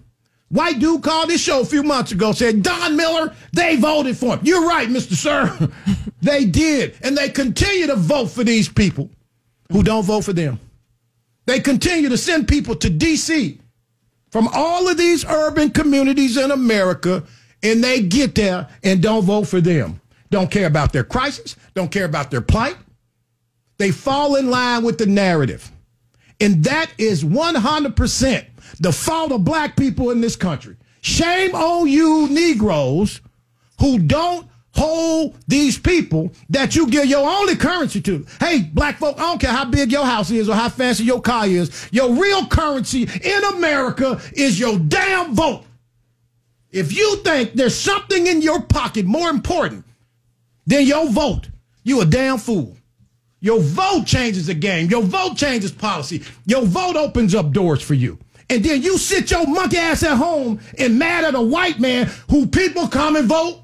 White 0.54 0.78
dude 0.78 1.02
called 1.02 1.30
this 1.30 1.40
show 1.40 1.62
a 1.62 1.64
few 1.64 1.82
months 1.82 2.12
ago, 2.12 2.30
said, 2.30 2.62
Don 2.62 2.96
Miller, 2.96 3.34
they 3.52 3.74
voted 3.74 4.16
for 4.16 4.36
him. 4.36 4.40
You're 4.44 4.64
right, 4.64 4.88
Mr. 4.88 5.14
Sir. 5.14 5.68
they 6.22 6.44
did. 6.44 6.94
And 7.02 7.18
they 7.18 7.28
continue 7.28 7.88
to 7.88 7.96
vote 7.96 8.26
for 8.26 8.44
these 8.44 8.68
people 8.68 9.10
who 9.72 9.82
don't 9.82 10.04
vote 10.04 10.20
for 10.20 10.32
them. 10.32 10.60
They 11.46 11.58
continue 11.58 12.08
to 12.08 12.16
send 12.16 12.46
people 12.46 12.76
to 12.76 12.88
D.C. 12.88 13.58
from 14.30 14.48
all 14.54 14.88
of 14.88 14.96
these 14.96 15.24
urban 15.24 15.70
communities 15.70 16.36
in 16.36 16.52
America, 16.52 17.24
and 17.64 17.82
they 17.82 18.02
get 18.02 18.36
there 18.36 18.68
and 18.84 19.02
don't 19.02 19.24
vote 19.24 19.48
for 19.48 19.60
them. 19.60 20.00
Don't 20.30 20.52
care 20.52 20.68
about 20.68 20.92
their 20.92 21.02
crisis, 21.02 21.56
don't 21.74 21.90
care 21.90 22.04
about 22.04 22.30
their 22.30 22.40
plight. 22.40 22.76
They 23.78 23.90
fall 23.90 24.36
in 24.36 24.50
line 24.50 24.84
with 24.84 24.98
the 24.98 25.06
narrative. 25.06 25.68
And 26.40 26.62
that 26.62 26.92
is 26.96 27.24
100% 27.24 28.46
the 28.80 28.92
fault 28.92 29.32
of 29.32 29.44
black 29.44 29.76
people 29.76 30.10
in 30.10 30.20
this 30.20 30.36
country. 30.36 30.76
Shame 31.00 31.54
on 31.54 31.88
you, 31.88 32.28
Negroes, 32.28 33.20
who 33.80 33.98
don't 33.98 34.48
hold 34.74 35.36
these 35.46 35.78
people 35.78 36.32
that 36.50 36.74
you 36.74 36.88
give 36.88 37.06
your 37.06 37.28
only 37.28 37.56
currency 37.56 38.00
to. 38.00 38.26
Hey, 38.40 38.62
black 38.62 38.98
folk, 38.98 39.16
I 39.18 39.22
don't 39.22 39.40
care 39.40 39.52
how 39.52 39.64
big 39.64 39.92
your 39.92 40.04
house 40.04 40.30
is 40.30 40.48
or 40.48 40.54
how 40.54 40.68
fancy 40.68 41.04
your 41.04 41.20
car 41.20 41.46
is. 41.46 41.88
Your 41.92 42.12
real 42.12 42.46
currency 42.46 43.02
in 43.22 43.44
America 43.56 44.20
is 44.32 44.58
your 44.58 44.78
damn 44.78 45.34
vote. 45.34 45.64
If 46.70 46.92
you 46.92 47.16
think 47.18 47.52
there's 47.52 47.78
something 47.78 48.26
in 48.26 48.42
your 48.42 48.62
pocket 48.62 49.06
more 49.06 49.30
important 49.30 49.84
than 50.66 50.86
your 50.86 51.08
vote, 51.08 51.50
you 51.84 52.00
a 52.00 52.04
damn 52.04 52.38
fool. 52.38 52.76
Your 53.40 53.60
vote 53.60 54.06
changes 54.06 54.46
the 54.46 54.54
game. 54.54 54.88
Your 54.88 55.02
vote 55.02 55.36
changes 55.36 55.70
policy. 55.70 56.22
Your 56.46 56.62
vote 56.62 56.96
opens 56.96 57.34
up 57.34 57.52
doors 57.52 57.82
for 57.82 57.94
you. 57.94 58.18
And 58.50 58.64
then 58.64 58.82
you 58.82 58.98
sit 58.98 59.30
your 59.30 59.46
monkey 59.46 59.78
ass 59.78 60.02
at 60.02 60.16
home 60.16 60.60
and 60.78 60.98
mad 60.98 61.24
at 61.24 61.34
a 61.34 61.40
white 61.40 61.80
man 61.80 62.10
who 62.30 62.46
people 62.46 62.88
come 62.88 63.16
and 63.16 63.26
vote. 63.26 63.62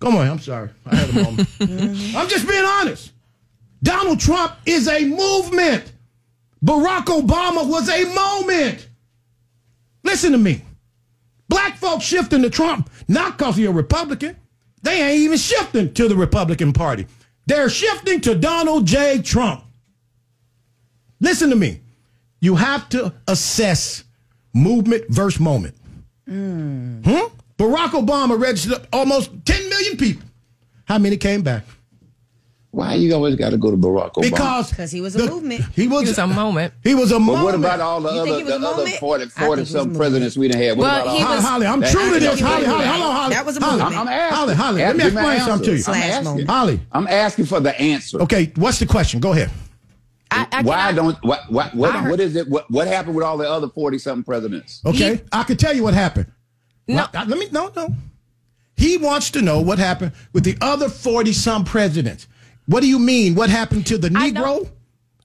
Come 0.00 0.16
on, 0.16 0.28
I'm 0.28 0.38
sorry. 0.38 0.70
I 0.86 0.96
had 0.96 1.10
a 1.10 1.22
moment. 1.24 1.48
Mm-hmm. 1.64 2.16
I'm 2.16 2.28
just 2.28 2.46
being 2.46 2.64
honest. 2.64 3.12
Donald 3.82 4.20
Trump 4.20 4.54
is 4.66 4.88
a 4.88 5.04
movement. 5.04 5.92
Barack 6.64 7.04
Obama 7.06 7.68
was 7.68 7.88
a 7.88 8.04
moment. 8.14 8.88
Listen 10.02 10.32
to 10.32 10.38
me. 10.38 10.62
Black 11.48 11.76
folks 11.76 12.04
shifting 12.04 12.42
to 12.42 12.50
Trump 12.50 12.90
not 13.08 13.38
because 13.38 13.58
you're 13.58 13.70
a 13.70 13.74
Republican. 13.74 14.36
They 14.82 15.02
ain't 15.02 15.20
even 15.22 15.38
shifting 15.38 15.94
to 15.94 16.08
the 16.08 16.16
Republican 16.16 16.72
Party. 16.72 17.06
They're 17.46 17.68
shifting 17.68 18.20
to 18.22 18.34
Donald 18.34 18.86
J. 18.86 19.20
Trump. 19.22 19.64
Listen 21.20 21.50
to 21.50 21.56
me. 21.56 21.80
You 22.44 22.56
have 22.56 22.90
to 22.90 23.10
assess 23.26 24.04
movement 24.52 25.04
versus 25.08 25.40
moment. 25.40 25.74
Hmm? 26.28 27.00
Barack 27.56 27.92
Obama 27.92 28.38
registered 28.38 28.86
almost 28.92 29.30
10 29.46 29.68
million 29.70 29.96
people. 29.96 30.26
How 30.84 30.98
many 30.98 31.16
came 31.16 31.40
back? 31.40 31.64
Why 32.70 32.94
you 32.96 33.14
always 33.14 33.36
got 33.36 33.50
to 33.50 33.56
go 33.56 33.70
to 33.70 33.78
Barack 33.78 34.12
Obama? 34.12 34.22
Because 34.22 34.68
Because 34.68 34.90
he 34.90 35.00
was 35.00 35.14
a 35.14 35.22
the- 35.22 35.30
movement. 35.30 35.64
He 35.74 35.88
was, 35.88 36.02
It 36.02 36.08
was 36.08 36.18
a 36.18 36.26
moment. 36.26 36.74
He 36.82 36.94
was 36.94 37.12
a 37.12 37.14
But 37.14 37.20
moment. 37.20 37.44
what 37.46 37.54
about 37.54 37.80
all 37.80 38.02
the 38.02 38.12
You 38.12 38.20
other 38.20 38.44
the 38.44 38.54
other 38.56 38.76
moment? 38.76 38.96
40, 38.96 39.26
40 39.30 39.64
some 39.64 39.94
presidents 39.94 40.36
we 40.36 40.48
done 40.48 40.60
had? 40.60 40.76
What 40.76 40.84
Well, 40.84 40.94
about 41.02 41.06
all 41.06 41.18
Holly, 41.20 41.36
was- 41.36 41.44
Holly, 41.46 41.66
I'm 41.66 41.80
true 41.80 42.12
to 42.12 42.20
this. 42.20 42.40
Holly, 42.40 42.66
Holly, 42.66 42.84
right. 42.84 42.86
hold 42.94 43.02
on, 43.06 43.16
Holly. 43.16 43.34
That 43.36 43.46
was 43.46 43.56
a 43.56 43.60
Holly, 43.64 43.82
movement. 43.84 44.00
I'm 44.02 44.08
asking. 44.08 44.36
Holly, 44.36 44.54
Holly, 44.54 44.82
let 44.82 44.96
me 44.98 45.04
explain 45.04 45.40
something 45.40 45.64
to 45.70 45.76
you. 45.78 45.84
I'm 45.86 45.94
asking. 46.26 46.46
Holly, 46.46 46.80
I'm 46.92 47.06
asking 47.08 47.46
for 47.46 47.60
the 47.60 47.80
answer. 47.80 48.20
okay, 48.20 48.52
what's 48.56 48.80
the 48.80 48.86
question? 48.86 49.20
Go 49.20 49.32
ahead. 49.32 49.50
I, 50.34 50.58
I 50.58 50.62
Why 50.62 50.76
cannot- 50.90 50.94
don't 50.94 51.24
what 51.24 51.50
what 51.52 51.74
what, 51.74 51.94
heard- 51.94 52.10
what 52.10 52.20
is 52.20 52.36
it? 52.36 52.48
What 52.48 52.70
what 52.70 52.86
happened 52.86 53.14
with 53.16 53.24
all 53.24 53.36
the 53.38 53.48
other 53.50 53.68
forty 53.68 53.98
something 53.98 54.24
presidents? 54.24 54.80
Okay, 54.84 55.22
I 55.32 55.42
can 55.44 55.56
tell 55.56 55.74
you 55.74 55.82
what 55.82 55.94
happened. 55.94 56.26
No. 56.88 57.06
Well, 57.12 57.26
let 57.26 57.38
me 57.38 57.48
no 57.52 57.70
no. 57.76 57.88
He 58.76 58.96
wants 58.98 59.30
to 59.30 59.42
know 59.42 59.60
what 59.60 59.78
happened 59.78 60.12
with 60.32 60.44
the 60.44 60.56
other 60.60 60.88
forty 60.88 61.32
some 61.32 61.64
presidents. 61.64 62.26
What 62.66 62.80
do 62.80 62.88
you 62.88 62.98
mean? 62.98 63.34
What 63.34 63.50
happened 63.50 63.86
to 63.86 63.98
the 63.98 64.08
Negro 64.08 64.68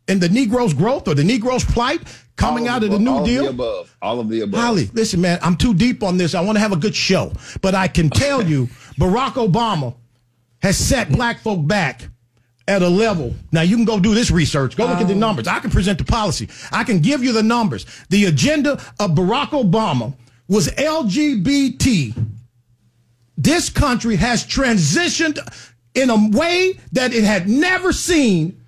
and 0.07 0.21
the 0.21 0.27
Negro's 0.29 0.73
growth 0.73 1.07
or 1.07 1.15
the 1.15 1.23
Negro's 1.23 1.63
plight 1.63 2.01
coming 2.35 2.67
All 2.67 2.75
out 2.75 2.83
of 2.83 2.91
the 2.91 2.99
New 2.99 3.11
all 3.11 3.25
Deal? 3.25 3.47
Of 3.49 3.57
the 3.57 3.63
above. 3.63 3.97
All 4.01 4.19
of 4.19 4.29
the 4.29 4.41
above. 4.41 4.59
Holly, 4.59 4.89
listen, 4.93 5.21
man, 5.21 5.39
I'm 5.41 5.55
too 5.55 5.73
deep 5.73 6.03
on 6.03 6.17
this. 6.17 6.35
I 6.35 6.41
want 6.41 6.57
to 6.57 6.59
have 6.59 6.71
a 6.73 6.77
good 6.77 6.95
show. 6.95 7.31
But 7.61 7.75
I 7.75 7.87
can 7.87 8.09
tell 8.09 8.43
you, 8.47 8.67
Barack 8.99 9.33
Obama 9.33 9.95
has 10.61 10.77
set 10.77 11.09
black 11.09 11.39
folk 11.39 11.65
back 11.65 12.09
at 12.69 12.83
a 12.83 12.87
level. 12.87 13.33
Now, 13.51 13.61
you 13.61 13.75
can 13.75 13.83
go 13.83 13.99
do 13.99 14.13
this 14.13 14.29
research. 14.29 14.77
Go 14.77 14.85
look 14.85 14.99
at 14.99 15.07
the 15.07 15.13
oh. 15.15 15.17
numbers. 15.17 15.47
I 15.47 15.59
can 15.59 15.71
present 15.71 15.97
the 15.97 16.05
policy. 16.05 16.47
I 16.71 16.83
can 16.83 16.99
give 16.99 17.23
you 17.23 17.33
the 17.33 17.41
numbers. 17.43 17.85
The 18.09 18.25
agenda 18.25 18.73
of 18.99 19.11
Barack 19.11 19.49
Obama 19.49 20.13
was 20.47 20.67
LGBT. 20.69 22.15
This 23.37 23.69
country 23.69 24.15
has 24.17 24.45
transitioned 24.45 25.39
in 25.95 26.09
a 26.11 26.29
way 26.37 26.79
that 26.91 27.13
it 27.13 27.23
had 27.23 27.49
never 27.49 27.91
seen 27.91 28.61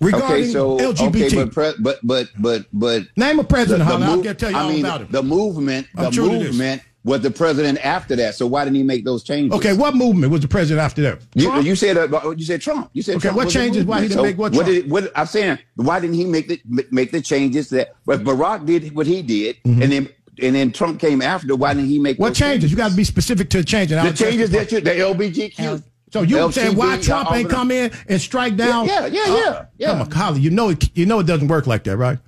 regarding 0.00 0.44
Okay, 0.44 0.50
so 0.52 0.78
LGBT. 0.78 1.26
okay, 1.26 1.36
but 1.44 1.52
pre- 1.52 1.74
but 1.78 1.98
but 2.02 2.28
but 2.38 2.66
but 2.72 3.02
Name 3.16 3.38
a 3.38 3.44
president, 3.44 3.82
Holly. 3.88 4.04
I'll 4.04 4.16
move- 4.16 4.22
get- 4.24 4.38
tell 4.38 4.50
you 4.50 4.56
I 4.56 4.62
all 4.62 4.68
mean, 4.70 4.84
about 4.84 5.02
him. 5.02 5.08
the 5.10 5.22
movement, 5.22 5.88
I'm 5.96 6.04
the 6.04 6.10
true 6.10 6.30
to 6.30 6.38
this. 6.38 6.48
movement 6.48 6.82
was 7.04 7.20
the 7.20 7.30
president 7.30 7.84
after 7.84 8.14
that. 8.16 8.34
So 8.34 8.46
why 8.46 8.64
didn't 8.64 8.76
he 8.76 8.82
make 8.82 9.04
those 9.04 9.22
changes? 9.24 9.52
Okay, 9.58 9.72
what 9.72 9.94
movement 9.94 10.30
was 10.32 10.40
the 10.40 10.48
president 10.48 10.84
after 10.84 11.02
that? 11.02 11.18
You, 11.34 11.60
you 11.60 11.74
said 11.76 11.96
uh, 11.96 12.30
you 12.36 12.44
said 12.44 12.60
Trump. 12.60 12.90
You 12.92 13.02
said 13.02 13.16
Okay, 13.16 13.22
Trump 13.28 13.36
what 13.36 13.48
changes? 13.50 13.84
Why 13.84 14.02
he 14.02 14.08
didn't 14.08 14.22
make 14.22 14.38
what 14.38 14.52
What 14.54 14.66
did 14.66 14.90
what 14.90 15.10
I'm 15.16 15.26
saying? 15.26 15.58
Why 15.76 15.98
didn't 16.00 16.14
he 16.16 16.24
make 16.24 16.48
the 16.48 16.60
make 16.90 17.10
the 17.10 17.20
changes 17.20 17.70
that? 17.70 17.94
But 18.06 18.22
Barack 18.22 18.66
did 18.66 18.94
what 18.94 19.06
he 19.06 19.22
did, 19.22 19.56
Mm-hmm. 19.64 19.82
and 19.82 19.92
then 19.92 20.08
and 20.40 20.54
then 20.54 20.72
Trump 20.72 21.00
came 21.00 21.20
after. 21.22 21.54
Why 21.56 21.74
didn't 21.74 21.88
he 21.88 21.98
make 21.98 22.18
what 22.18 22.28
those 22.28 22.38
changes? 22.38 22.70
You 22.70 22.76
got 22.76 22.90
to 22.90 22.96
be 22.96 23.04
specific 23.04 23.50
to 23.50 23.58
the 23.58 23.64
change. 23.64 23.90
The 23.90 23.96
changes 24.16 24.50
address 24.50 24.70
that 24.70 24.72
you 24.72 24.80
the 24.80 24.90
LBGQ. 24.90 25.82
So 26.12 26.22
you 26.22 26.36
LCB, 26.36 26.52
saying 26.52 26.76
why 26.76 26.98
Trump 27.00 27.32
ain't 27.32 27.48
come 27.48 27.70
in 27.70 27.90
and 28.06 28.20
strike 28.20 28.56
down? 28.56 28.86
Yeah, 28.86 29.06
yeah, 29.06 29.22
Uh, 29.22 29.36
yeah, 29.36 29.64
yeah. 29.78 29.86
Come 29.88 30.00
on, 30.02 30.10
Holly. 30.10 30.40
You 30.40 30.50
know 30.50 30.68
it. 30.68 30.94
You 30.96 31.06
know 31.06 31.20
it 31.20 31.26
doesn't 31.26 31.48
work 31.48 31.66
like 31.66 31.84
that, 31.84 31.96
right? 31.96 32.18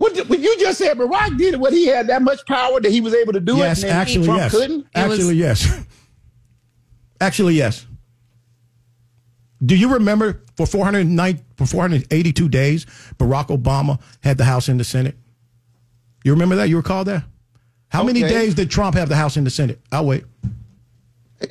What, 0.00 0.14
did- 0.14 0.30
what 0.30 0.40
you 0.40 0.58
just 0.58 0.78
said, 0.78 0.96
Barack 0.96 1.36
did 1.36 1.52
it. 1.52 1.60
what 1.60 1.74
he 1.74 1.86
had 1.86 2.06
that 2.06 2.22
much 2.22 2.46
power 2.46 2.80
that 2.80 2.90
he 2.90 3.02
was 3.02 3.12
able 3.12 3.34
to 3.34 3.40
do 3.40 3.58
yes, 3.58 3.82
it. 3.82 3.88
and 3.88 3.98
actually, 3.98 4.24
Trump 4.24 4.40
yes. 4.40 4.50
couldn't. 4.50 4.86
Actually, 4.94 5.34
yes. 5.34 5.84
Actually, 7.20 7.52
yes. 7.52 7.86
Do 9.62 9.76
you 9.76 9.92
remember 9.92 10.42
for 10.56 10.66
409 10.66 11.44
for 11.58 11.66
482 11.66 12.48
days, 12.48 12.86
Barack 13.18 13.48
Obama 13.48 14.00
had 14.22 14.38
the 14.38 14.44
House 14.44 14.68
and 14.68 14.80
the 14.80 14.84
Senate? 14.84 15.18
You 16.24 16.32
remember 16.32 16.56
that? 16.56 16.70
You 16.70 16.78
recall 16.78 17.04
that? 17.04 17.24
How 17.88 18.02
many 18.02 18.20
days 18.22 18.54
did 18.54 18.70
Trump 18.70 18.94
have 18.94 19.10
the 19.10 19.16
House 19.16 19.36
and 19.36 19.46
the 19.46 19.50
Senate? 19.50 19.82
I'll 19.92 20.06
wait. 20.06 20.24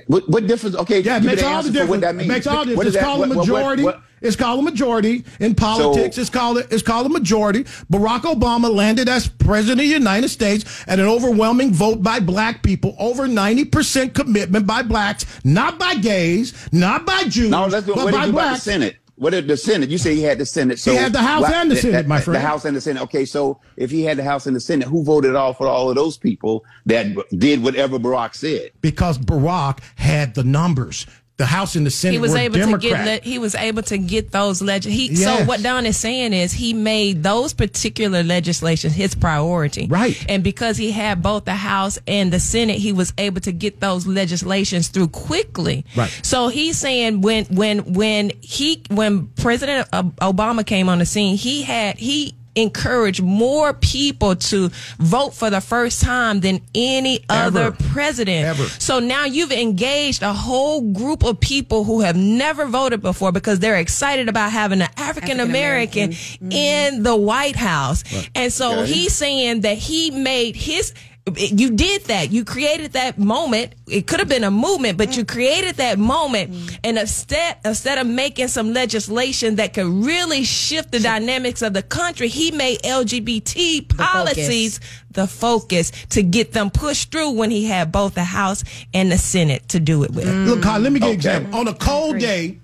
What, 0.08 0.30
what 0.30 0.46
difference? 0.48 0.76
Okay, 0.76 1.00
Yeah, 1.02 1.18
it 1.18 1.24
makes 1.24 1.42
all 1.44 1.64
the 1.64 1.72
difference. 1.72 1.90
What 1.90 2.02
that 2.02 2.16
It 2.16 2.28
makes 2.28 2.46
all 2.48 2.60
the 2.64 2.72
difference. 2.72 2.88
It's 2.90 2.98
that? 2.98 3.04
called 3.04 3.18
a 3.18 3.28
What- 3.28 3.38
what- 3.38 3.48
majority. 3.48 3.86
It's 4.22 4.36
called 4.36 4.60
a 4.60 4.62
majority 4.64 5.24
in 5.40 5.56
politics. 5.56 6.18
So- 6.18 6.22
it's 6.22 6.30
called 6.30 6.58
a, 6.58 6.74
it's 6.74 6.84
called 6.84 7.06
a 7.06 7.10
majority. 7.10 7.64
Barack 7.92 8.24
Obama 8.24 8.70
landed 8.70 9.08
as 9.08 9.28
president 9.30 9.80
of 9.80 9.86
the 9.88 9.94
United 9.94 10.28
States 10.28 10.66
at 10.88 11.00
an 11.00 11.06
overwhelming 11.06 11.72
vote 11.74 12.04
by 12.04 12.20
black 12.20 12.62
people, 12.62 12.96
over 13.00 13.28
ninety 13.30 13.64
percent 13.64 14.14
commitment 14.14 14.68
by 14.68 14.82
blacks, 14.84 15.26
not 15.46 15.80
by 15.80 15.96
gays, 15.96 16.54
not 16.74 17.06
by 17.06 17.24
Jews, 17.24 17.50
No, 17.50 17.66
let's 17.68 17.86
go. 17.88 17.96
but 17.96 18.12
by 18.12 18.26
you 18.26 18.32
about 18.34 18.56
the. 18.56 18.60
Senate? 18.62 18.98
What 19.20 19.32
did 19.32 19.50
the 19.50 19.58
Senate? 19.58 19.90
You 19.90 19.98
say 19.98 20.16
he 20.16 20.22
had 20.24 20.38
the 20.38 20.46
Senate. 20.46 20.80
So 20.80 20.92
He 20.92 20.98
had 20.98 21.12
the 21.12 21.22
House 21.22 21.42
why- 21.44 21.52
and 21.52 21.70
the 21.70 21.76
Senate, 21.76 22.08
my 22.08 22.22
friend. 22.22 22.36
The 22.36 22.48
House 22.48 22.64
and 22.64 22.74
the 22.76 22.80
Senate. 22.80 23.04
Okay, 23.04 23.26
so 23.26 23.60
if 23.76 23.92
he 23.92 24.04
had 24.04 24.18
the 24.18 24.24
House 24.24 24.48
and 24.48 24.56
the 24.56 24.62
Senate, 24.62 24.88
who 24.88 25.04
voted 25.04 25.36
all 25.36 25.54
for 25.54 25.68
all 25.68 25.90
of 25.90 25.96
those 25.98 26.18
people 26.18 26.64
that 26.86 27.06
did 27.38 27.62
whatever 27.62 28.00
Barack 28.00 28.34
said? 28.34 28.72
because 28.82 29.18
Barack 29.18 29.80
had 29.98 30.36
the 30.36 30.44
numbers. 30.46 31.06
The 31.40 31.46
House 31.46 31.76
and 31.78 31.86
the 31.86 31.90
Senate 31.90 32.14
he 32.16 32.20
was 32.20 32.32
were 32.34 32.38
able 32.38 32.58
Democrat. 32.60 32.82
to 32.82 32.88
get 32.90 33.24
le- 33.24 33.30
he 33.30 33.40
was 33.40 33.56
able 33.56 33.82
to 33.84 33.98
get 33.98 34.32
those 34.32 34.62
leg- 34.62 34.84
he 34.84 35.08
Yes. 35.12 35.24
so 35.24 35.46
what 35.46 35.64
Don 35.64 35.86
is 35.86 35.96
saying 35.98 36.34
is 36.34 36.52
he 36.52 36.74
made 36.74 37.24
those 37.24 37.54
particular 37.54 38.24
legislations 38.24 38.94
his 38.94 39.16
priority 39.16 39.88
Right. 39.90 40.18
and 40.28 40.44
because 40.44 40.76
he 40.78 40.92
had 40.92 41.24
both 41.24 41.46
the 41.46 41.56
House 41.56 41.98
and 42.08 42.32
the 42.32 42.42
Senate 42.42 42.78
he 42.80 42.92
was 42.92 43.14
able 43.18 43.40
to 43.42 43.54
get 43.54 43.80
those 43.80 44.06
legislations 44.06 44.90
through 44.90 45.08
quickly 45.08 45.86
Right. 45.96 46.12
so 46.24 46.50
he's 46.50 46.78
saying 46.78 47.22
when 47.22 47.46
when 47.46 47.94
when 47.94 48.32
he 48.42 48.84
when 48.90 49.28
President 49.38 49.90
Obama 49.92 50.66
came 50.66 50.90
on 50.90 51.00
the 51.00 51.06
scene 51.06 51.38
he 51.38 51.62
had 51.64 51.98
he 51.98 52.36
encouraged 52.62 53.22
more 53.22 53.74
people 53.74 54.36
to 54.36 54.70
vote 55.00 55.34
for 55.34 55.50
the 55.50 55.62
first 55.62 56.02
time 56.02 56.40
than 56.42 56.62
any 56.76 57.24
other 57.30 57.72
president 57.72 58.46
Ever. 58.46 58.64
so 58.80 59.00
now 59.00 59.26
you've 59.26 59.52
engaged 59.52 60.22
a 60.22 60.34
whole 60.34 60.82
group 60.92 61.24
of 61.24 61.40
people 61.40 61.84
who 61.84 62.02
have 62.02 62.16
never 62.16 62.66
voted 62.66 63.02
before 63.02 63.32
because 63.32 63.60
they're 63.60 63.78
excited 63.78 64.30
about 64.30 64.52
having 64.52 64.82
an 64.82 64.90
African 64.98 65.40
American 65.40 66.14
in 66.52 67.04
the 67.04 67.16
White 67.16 67.56
House. 67.56 68.04
And 68.36 68.52
so 68.52 68.80
Okay. 68.82 68.92
he's 68.94 69.14
saying 69.14 69.62
that 69.62 69.78
he 69.78 70.12
made 70.12 70.56
his 70.56 70.94
you 71.38 71.72
did 71.72 72.06
that. 72.06 72.32
You 72.32 72.44
created 72.44 72.94
that 72.94 73.20
moment. 73.20 73.74
It 73.88 74.08
could 74.08 74.20
have 74.20 74.30
been 74.30 74.44
a 74.44 74.50
movement, 74.52 74.98
but 74.98 75.16
you 75.16 75.26
created 75.26 75.76
that 75.76 76.00
moment. 76.00 76.78
And 76.84 76.98
instead, 76.98 77.58
instead 77.64 77.98
of 78.00 78.08
making 78.08 78.48
some 78.48 78.74
legislation 78.74 79.56
that 79.58 79.74
could 79.74 79.86
really 79.86 80.44
shift 80.44 80.92
the 80.92 81.00
dynamics 81.00 81.62
of 81.62 81.74
the 81.74 81.84
country, 81.84 82.30
he 82.30 82.50
made 82.52 82.80
LGBT 82.82 83.96
policies 83.98 84.80
the 85.12 85.28
focus 85.28 85.92
to 86.10 86.24
get 86.24 86.52
them 86.54 86.70
pushed 86.72 87.12
through 87.12 87.32
when 87.32 87.52
he 87.52 87.66
had 87.66 87.92
both 87.92 88.16
the 88.16 88.24
House 88.24 88.64
and 88.94 89.12
the 89.12 89.18
Senate 89.18 89.68
to 89.70 89.80
do 89.80 90.04
it 90.04 90.12
with. 90.12 90.26
Look, 90.28 90.64
Holly, 90.64 90.84
let 90.84 90.94
me 90.94 91.00
give 91.00 91.08
you 91.10 91.14
an 91.14 91.20
Okay. 91.20 91.30
example. 91.38 91.60
On 91.60 91.68
a 91.68 91.74
cold 91.74 92.18
day 92.20 92.58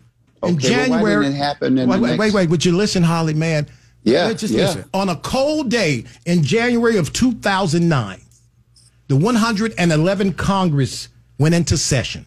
in 0.43 0.55
Okay, 0.55 0.89
well, 0.89 0.89
why 0.89 0.97
January. 0.97 1.25
didn't 1.25 1.35
it 1.39 1.43
happen 1.43 1.77
in 1.77 1.89
wait, 1.89 1.99
wait, 1.99 2.09
next- 2.09 2.19
wait, 2.19 2.33
wait. 2.33 2.49
Would 2.49 2.65
you 2.65 2.75
listen, 2.75 3.03
Holly, 3.03 3.33
man? 3.33 3.67
Yeah, 4.03 4.31
just 4.33 4.53
yeah. 4.53 4.65
listen. 4.67 4.85
On 4.93 5.09
a 5.09 5.15
cold 5.15 5.69
day 5.69 6.05
in 6.27 6.43
January 6.43 6.97
of 6.97 7.11
2009, 7.13 8.19
the 9.07 9.15
111 9.15 10.33
Congress 10.33 11.09
went 11.37 11.55
into 11.55 11.77
session. 11.77 12.25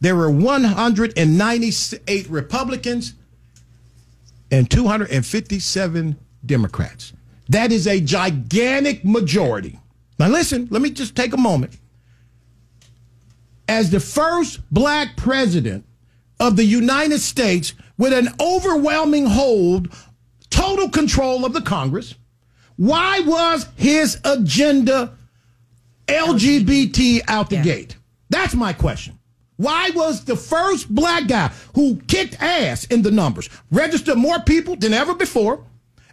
There 0.00 0.16
were 0.16 0.30
198 0.30 2.28
Republicans 2.28 3.14
and 4.50 4.70
257 4.70 6.16
Democrats. 6.44 7.12
That 7.48 7.72
is 7.72 7.86
a 7.86 8.00
gigantic 8.00 9.04
majority. 9.04 9.78
Now, 10.18 10.28
listen, 10.28 10.68
let 10.70 10.82
me 10.82 10.90
just 10.90 11.16
take 11.16 11.32
a 11.32 11.38
moment. 11.38 11.78
As 13.68 13.90
the 13.90 14.00
first 14.00 14.60
black 14.70 15.16
president 15.16 15.84
of 16.38 16.56
the 16.56 16.64
United 16.64 17.20
States 17.20 17.74
with 17.96 18.12
an 18.12 18.28
overwhelming 18.40 19.26
hold, 19.26 19.92
total 20.50 20.88
control 20.88 21.44
of 21.44 21.52
the 21.52 21.62
Congress, 21.62 22.14
why 22.76 23.20
was 23.20 23.66
his 23.76 24.20
agenda 24.24 25.16
LGBT 26.06 27.22
out 27.28 27.50
the 27.50 27.62
gate? 27.62 27.96
That's 28.30 28.54
my 28.54 28.72
question. 28.72 29.18
Why 29.56 29.90
was 29.90 30.24
the 30.24 30.36
first 30.36 30.92
black 30.92 31.28
guy 31.28 31.52
who 31.74 31.96
kicked 32.08 32.42
ass 32.42 32.84
in 32.84 33.02
the 33.02 33.10
numbers, 33.10 33.48
registered 33.70 34.18
more 34.18 34.40
people 34.40 34.74
than 34.76 34.92
ever 34.92 35.14
before, 35.14 35.64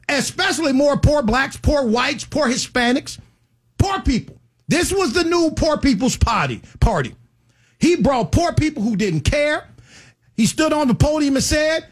especially 0.07 0.73
more 0.73 0.97
poor 0.97 1.23
blacks, 1.23 1.57
poor 1.57 1.85
whites, 1.85 2.23
poor 2.23 2.47
Hispanics, 2.47 3.19
poor 3.77 4.01
people? 4.01 4.39
This 4.67 4.93
was 4.93 5.13
the 5.13 5.23
new 5.23 5.51
poor 5.55 5.77
people's 5.77 6.17
party. 6.17 6.61
Party. 6.79 7.15
He 7.79 7.95
brought 7.95 8.31
poor 8.31 8.53
people 8.53 8.83
who 8.83 8.95
didn't 8.95 9.21
care. 9.21 9.67
He 10.35 10.45
stood 10.45 10.71
on 10.71 10.87
the 10.87 10.93
podium 10.93 11.35
and 11.35 11.43
said, 11.43 11.87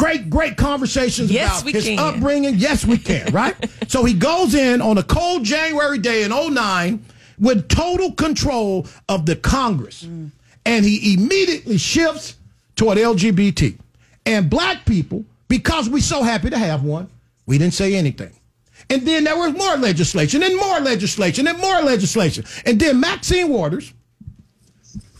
Great, 0.00 0.30
great 0.30 0.56
conversations 0.56 1.30
Yes, 1.30 1.60
about 1.60 1.74
his 1.74 1.84
can. 1.84 1.98
upbringing. 1.98 2.54
Yes, 2.54 2.86
we 2.86 2.96
can, 2.96 3.26
right? 3.34 3.54
so 3.86 4.02
he 4.02 4.14
goes 4.14 4.54
in 4.54 4.80
on 4.80 4.96
a 4.96 5.02
cold 5.02 5.44
January 5.44 5.98
day 5.98 6.22
in 6.22 6.30
09, 6.30 7.04
with 7.38 7.68
total 7.68 8.12
control 8.12 8.86
of 9.10 9.26
the 9.26 9.36
Congress. 9.36 10.04
Mm. 10.04 10.30
And 10.64 10.86
he 10.86 11.12
immediately 11.12 11.76
shifts 11.76 12.36
toward 12.76 12.96
LGBT. 12.96 13.78
And 14.24 14.48
black 14.48 14.86
people, 14.86 15.26
because 15.48 15.90
we're 15.90 16.00
so 16.00 16.22
happy 16.22 16.48
to 16.48 16.56
have 16.56 16.82
one, 16.82 17.10
we 17.44 17.58
didn't 17.58 17.74
say 17.74 17.94
anything. 17.94 18.32
And 18.88 19.06
then 19.06 19.24
there 19.24 19.36
was 19.36 19.52
more 19.52 19.76
legislation 19.76 20.42
and 20.42 20.56
more 20.56 20.80
legislation 20.80 21.46
and 21.46 21.58
more 21.58 21.82
legislation. 21.82 22.46
And 22.64 22.80
then 22.80 23.00
Maxine 23.00 23.50
Waters 23.50 23.92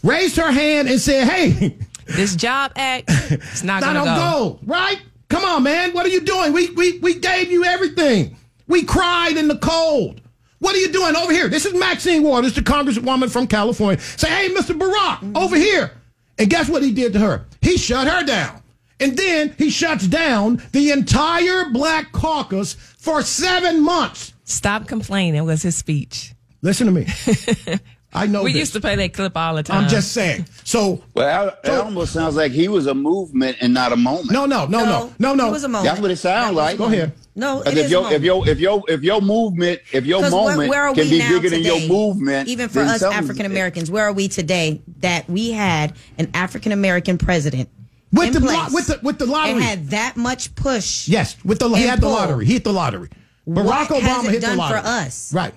raised 0.02 0.36
her 0.36 0.50
hand 0.50 0.88
and 0.88 0.98
said, 0.98 1.28
hey, 1.28 1.76
This 2.16 2.36
Job 2.36 2.72
Act, 2.76 3.04
it's 3.08 3.62
not 3.62 3.80
to 3.80 3.88
on 3.88 4.04
go. 4.04 4.58
right? 4.64 5.00
Come 5.28 5.44
on, 5.44 5.62
man. 5.62 5.92
What 5.92 6.06
are 6.06 6.10
you 6.10 6.20
doing? 6.20 6.52
We, 6.52 6.70
we, 6.70 6.98
we 6.98 7.14
gave 7.14 7.50
you 7.50 7.64
everything. 7.64 8.36
We 8.66 8.84
cried 8.84 9.36
in 9.36 9.48
the 9.48 9.58
cold. 9.58 10.20
What 10.58 10.74
are 10.74 10.78
you 10.78 10.92
doing 10.92 11.16
over 11.16 11.32
here? 11.32 11.48
This 11.48 11.64
is 11.64 11.74
Maxine 11.74 12.22
Waters, 12.22 12.54
the 12.54 12.60
congresswoman 12.60 13.30
from 13.30 13.46
California. 13.46 14.00
Say, 14.00 14.28
hey, 14.28 14.54
Mr. 14.54 14.78
Barack, 14.78 15.36
over 15.36 15.56
here. 15.56 15.92
And 16.38 16.50
guess 16.50 16.68
what 16.68 16.82
he 16.82 16.92
did 16.92 17.12
to 17.14 17.18
her? 17.18 17.46
He 17.62 17.76
shut 17.78 18.06
her 18.08 18.24
down. 18.24 18.62
And 18.98 19.16
then 19.16 19.54
he 19.56 19.70
shuts 19.70 20.06
down 20.06 20.62
the 20.72 20.90
entire 20.90 21.70
black 21.70 22.12
caucus 22.12 22.74
for 22.74 23.22
seven 23.22 23.82
months. 23.82 24.34
Stop 24.44 24.86
complaining 24.86 25.44
was 25.44 25.62
his 25.62 25.76
speech. 25.76 26.34
Listen 26.60 26.86
to 26.86 26.92
me. 26.92 27.06
I 28.12 28.26
know 28.26 28.42
we 28.42 28.52
this. 28.52 28.60
used 28.60 28.72
to 28.72 28.80
play 28.80 28.96
that 28.96 29.12
clip 29.12 29.36
all 29.36 29.54
the 29.54 29.62
time. 29.62 29.84
I'm 29.84 29.88
just 29.88 30.10
saying. 30.12 30.46
So, 30.64 31.02
Well, 31.14 31.56
it 31.62 31.70
almost 31.70 32.12
sounds 32.12 32.34
like 32.34 32.50
he 32.50 32.66
was 32.66 32.86
a 32.88 32.94
movement 32.94 33.58
and 33.60 33.72
not 33.72 33.92
a 33.92 33.96
moment. 33.96 34.32
no, 34.32 34.46
no, 34.46 34.66
no, 34.66 34.84
no, 34.84 35.12
no, 35.18 35.34
no. 35.34 35.48
It 35.48 35.52
was 35.52 35.62
a 35.64 35.68
moment. 35.68 35.84
That's 35.88 36.00
what 36.00 36.10
it 36.10 36.16
sounds 36.16 36.56
like. 36.56 36.76
Go 36.76 36.86
ahead. 36.86 37.12
No, 37.36 37.58
Because 37.58 37.72
it 37.74 37.78
if 37.78 37.84
is 37.86 37.90
your 37.92 38.08
a 38.08 38.10
if 38.12 38.22
your 38.22 38.48
if 38.48 38.58
your 38.58 38.82
if 38.88 39.02
your 39.04 39.20
movement 39.22 39.80
if 39.92 40.04
your 40.04 40.20
'Cause 40.22 40.32
where- 40.32 40.42
moment 40.56 40.68
where 40.68 40.82
are 40.88 40.94
can 40.94 41.04
we 41.04 41.10
be 41.10 41.18
now 41.20 41.28
bigger 41.30 41.50
than 41.50 41.62
your 41.62 41.80
movement, 41.88 42.48
Even 42.48 42.68
for 42.68 42.80
us 42.80 43.00
African 43.02 43.46
Americans, 43.46 43.90
where 43.90 44.04
are 44.04 44.12
we 44.12 44.26
today 44.26 44.82
that 44.98 45.30
we 45.30 45.52
had 45.52 45.92
an 46.18 46.28
African 46.34 46.72
American 46.72 47.16
president 47.16 47.68
With 48.12 48.32
the 48.32 48.40
place 48.40 48.56
lo- 48.56 48.66
with 48.72 48.86
the 48.88 48.98
with 49.04 49.18
the 49.18 49.26
lottery. 49.26 49.52
and 49.54 49.62
had 49.62 49.90
that 49.90 50.16
much 50.16 50.52
push? 50.56 51.06
Yes, 51.06 51.36
with 51.44 51.60
the 51.60 51.68
he 51.68 51.76
and 51.82 51.90
had 51.90 52.00
the 52.00 52.06
pull. 52.08 52.14
lottery. 52.16 52.44
He 52.46 52.54
hit 52.54 52.64
the 52.64 52.72
lottery. 52.72 53.08
Barack 53.48 53.64
What 53.64 53.88
Obama 53.88 54.00
has 54.02 54.24
it 54.26 54.30
hit 54.32 54.40
done 54.42 54.56
the 54.56 54.62
for 54.64 54.76
us? 54.76 55.32
Right. 55.32 55.54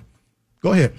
Go 0.62 0.72
ahead. 0.72 0.92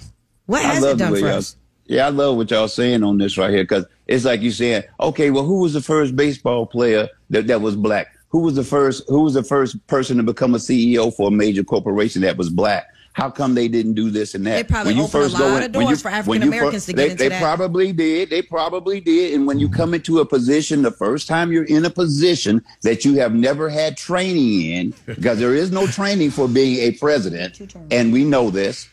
What 0.46 0.64
I 0.64 0.74
has 0.74 0.82
love 0.82 0.92
it 0.92 0.98
the 0.98 1.10
done 1.10 1.20
for 1.20 1.28
us? 1.28 1.56
Yeah, 1.86 2.06
I 2.06 2.08
love 2.10 2.36
what 2.36 2.50
y'all 2.50 2.68
saying 2.68 3.04
on 3.04 3.18
this 3.18 3.38
right 3.38 3.50
here 3.50 3.62
because 3.62 3.86
it's 4.06 4.24
like 4.24 4.40
you 4.40 4.50
saying, 4.50 4.82
okay, 5.00 5.30
well, 5.30 5.44
who 5.44 5.60
was 5.60 5.72
the 5.72 5.80
first 5.80 6.16
baseball 6.16 6.66
player 6.66 7.08
that, 7.30 7.46
that 7.46 7.60
was 7.60 7.76
black? 7.76 8.08
Who 8.30 8.40
was 8.40 8.54
the 8.56 8.64
first? 8.64 9.04
Who 9.08 9.22
was 9.22 9.34
the 9.34 9.44
first 9.44 9.84
person 9.86 10.16
to 10.16 10.22
become 10.22 10.54
a 10.54 10.58
CEO 10.58 11.14
for 11.14 11.28
a 11.28 11.30
major 11.30 11.62
corporation 11.62 12.22
that 12.22 12.36
was 12.36 12.50
black? 12.50 12.88
How 13.12 13.30
come 13.30 13.54
they 13.54 13.66
didn't 13.66 13.94
do 13.94 14.10
this 14.10 14.34
and 14.34 14.46
that? 14.46 14.56
They 14.56 14.64
probably 14.64 15.00
opened 15.00 15.24
a 15.24 15.28
lot 15.28 15.62
of 15.62 15.74
when 15.74 15.86
doors 15.86 16.02
for 16.02 16.08
when 16.08 16.18
African 16.18 16.42
you 16.42 16.48
Americans 16.48 16.84
to 16.84 16.92
get 16.92 16.96
they, 16.96 17.10
into 17.12 17.16
they 17.16 17.28
that. 17.30 17.40
probably 17.40 17.92
did. 17.92 18.28
They 18.28 18.42
probably 18.42 19.00
did. 19.00 19.32
And 19.32 19.46
when 19.46 19.58
you 19.58 19.70
come 19.70 19.94
into 19.94 20.18
a 20.18 20.26
position, 20.26 20.82
the 20.82 20.90
first 20.90 21.26
time 21.26 21.50
you're 21.50 21.64
in 21.64 21.86
a 21.86 21.90
position 21.90 22.62
that 22.82 23.06
you 23.06 23.14
have 23.14 23.32
never 23.32 23.70
had 23.70 23.96
training 23.96 24.70
in, 24.70 24.94
because 25.06 25.38
there 25.38 25.54
is 25.54 25.70
no 25.70 25.86
training 25.86 26.30
for 26.30 26.46
being 26.46 26.76
a 26.80 26.90
president, 26.98 27.74
and 27.90 28.12
we 28.12 28.22
know 28.22 28.50
this. 28.50 28.86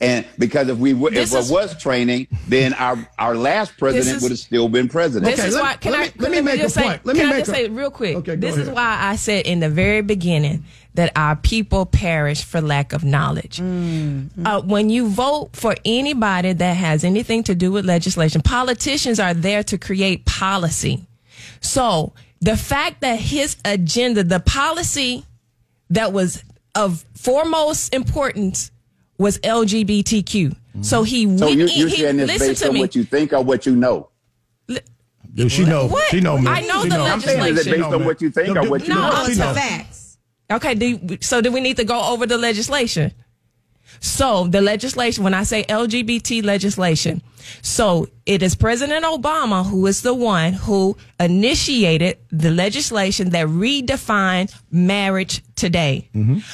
And 0.00 0.24
because 0.38 0.68
if 0.68 0.78
we 0.78 0.94
were, 0.94 1.08
if 1.08 1.14
This 1.14 1.30
there 1.30 1.40
is- 1.40 1.50
was 1.50 1.76
training, 1.76 2.28
then 2.46 2.72
our 2.74 2.96
our 3.18 3.34
last 3.36 3.76
president 3.76 4.16
is- 4.18 4.22
would 4.22 4.30
have 4.30 4.38
still 4.38 4.68
been 4.68 4.88
president. 4.88 5.34
This 5.34 5.44
is 5.44 5.54
let- 5.54 5.62
why. 5.62 5.74
Can 5.74 5.90
let 5.92 6.00
I 6.00 6.04
me- 6.04 6.10
let 6.18 6.30
me 6.30 6.36
can 6.36 6.48
I 6.48 6.52
make 6.52 6.62
a 6.62 6.70
say, 6.70 6.82
point. 6.82 7.00
Let 7.06 7.16
me 7.16 7.22
I 7.22 7.26
make 7.26 7.38
just 7.38 7.50
a- 7.50 7.54
say 7.54 7.68
real 7.68 7.90
quick? 7.90 8.16
Okay, 8.18 8.36
go 8.36 8.40
this 8.40 8.56
is 8.56 8.68
why 8.68 8.96
I 9.00 9.16
said 9.16 9.44
in 9.46 9.58
the 9.58 9.68
very 9.68 10.02
beginning 10.02 10.64
that 10.94 11.10
our 11.16 11.34
people 11.34 11.84
perish 11.84 12.44
for 12.44 12.60
lack 12.60 12.92
of 12.92 13.02
knowledge. 13.02 13.58
Mm-hmm. 13.58 14.46
Uh, 14.46 14.60
when 14.60 14.88
you 14.88 15.08
vote 15.08 15.50
for 15.52 15.74
anybody 15.84 16.52
that 16.52 16.76
has 16.76 17.02
anything 17.02 17.42
to 17.44 17.54
do 17.56 17.72
with 17.72 17.84
legislation, 17.84 18.40
politicians 18.40 19.18
are 19.18 19.34
there 19.34 19.64
to 19.64 19.78
create 19.78 20.24
policy. 20.26 21.04
So 21.60 22.12
the 22.40 22.56
fact 22.56 23.00
that 23.00 23.18
his 23.18 23.56
agenda, 23.64 24.22
the 24.22 24.40
policy 24.40 25.24
that 25.90 26.12
was 26.12 26.44
of 26.76 27.04
foremost 27.16 27.92
importance 27.92 28.70
was 29.18 29.38
LGBTQ. 29.38 30.56
So 30.80 31.02
he 31.02 31.24
So 31.36 31.46
went 31.46 31.58
you, 31.58 31.66
in, 31.66 31.72
you're 31.74 31.88
he, 31.88 31.96
saying 31.96 32.16
this 32.18 32.28
listen 32.28 32.48
based 32.48 32.62
to 32.62 32.68
on 32.68 32.74
me. 32.74 32.80
what 32.80 32.94
you 32.94 33.04
think 33.04 33.32
or 33.32 33.42
what 33.42 33.66
you 33.66 33.74
know? 33.76 34.10
Yeah, 35.34 35.48
she 35.48 35.64
know. 35.64 35.88
What? 35.88 36.04
She 36.10 36.20
know, 36.20 36.38
man. 36.38 36.48
I 36.54 36.60
know 36.60 36.82
She 36.82 36.88
the 36.88 36.96
know. 36.96 37.04
I'm 37.04 37.20
saying 37.20 37.54
is 37.54 37.66
it 37.66 37.70
based 37.70 37.84
on 37.84 38.04
what 38.04 38.20
you 38.22 38.30
think 38.30 38.56
or 38.56 38.68
what 38.68 38.82
you 38.82 38.88
No, 38.88 39.00
know? 39.02 39.10
I'm 39.10 39.26
She 39.26 39.34
so 39.34 39.44
know. 39.44 39.54
Facts. 39.54 40.18
Okay, 40.50 40.74
do, 40.74 41.18
so 41.20 41.40
do 41.40 41.52
we 41.52 41.60
need 41.60 41.76
to 41.76 41.84
go 41.84 42.00
over 42.12 42.26
the 42.26 42.38
legislation? 42.38 43.12
So 44.00 44.46
the 44.46 44.60
legislation, 44.60 45.24
when 45.24 45.34
I 45.34 45.42
say 45.42 45.64
LGBT 45.64 46.44
legislation, 46.44 47.20
so 47.62 48.08
it 48.28 48.42
is 48.42 48.54
President 48.54 49.06
Obama 49.06 49.64
who 49.66 49.86
is 49.86 50.02
the 50.02 50.12
one 50.12 50.52
who 50.52 50.96
initiated 51.18 52.18
the 52.30 52.50
legislation 52.50 53.30
that 53.30 53.46
redefined 53.48 54.54
marriage 54.70 55.42
today. 55.56 56.10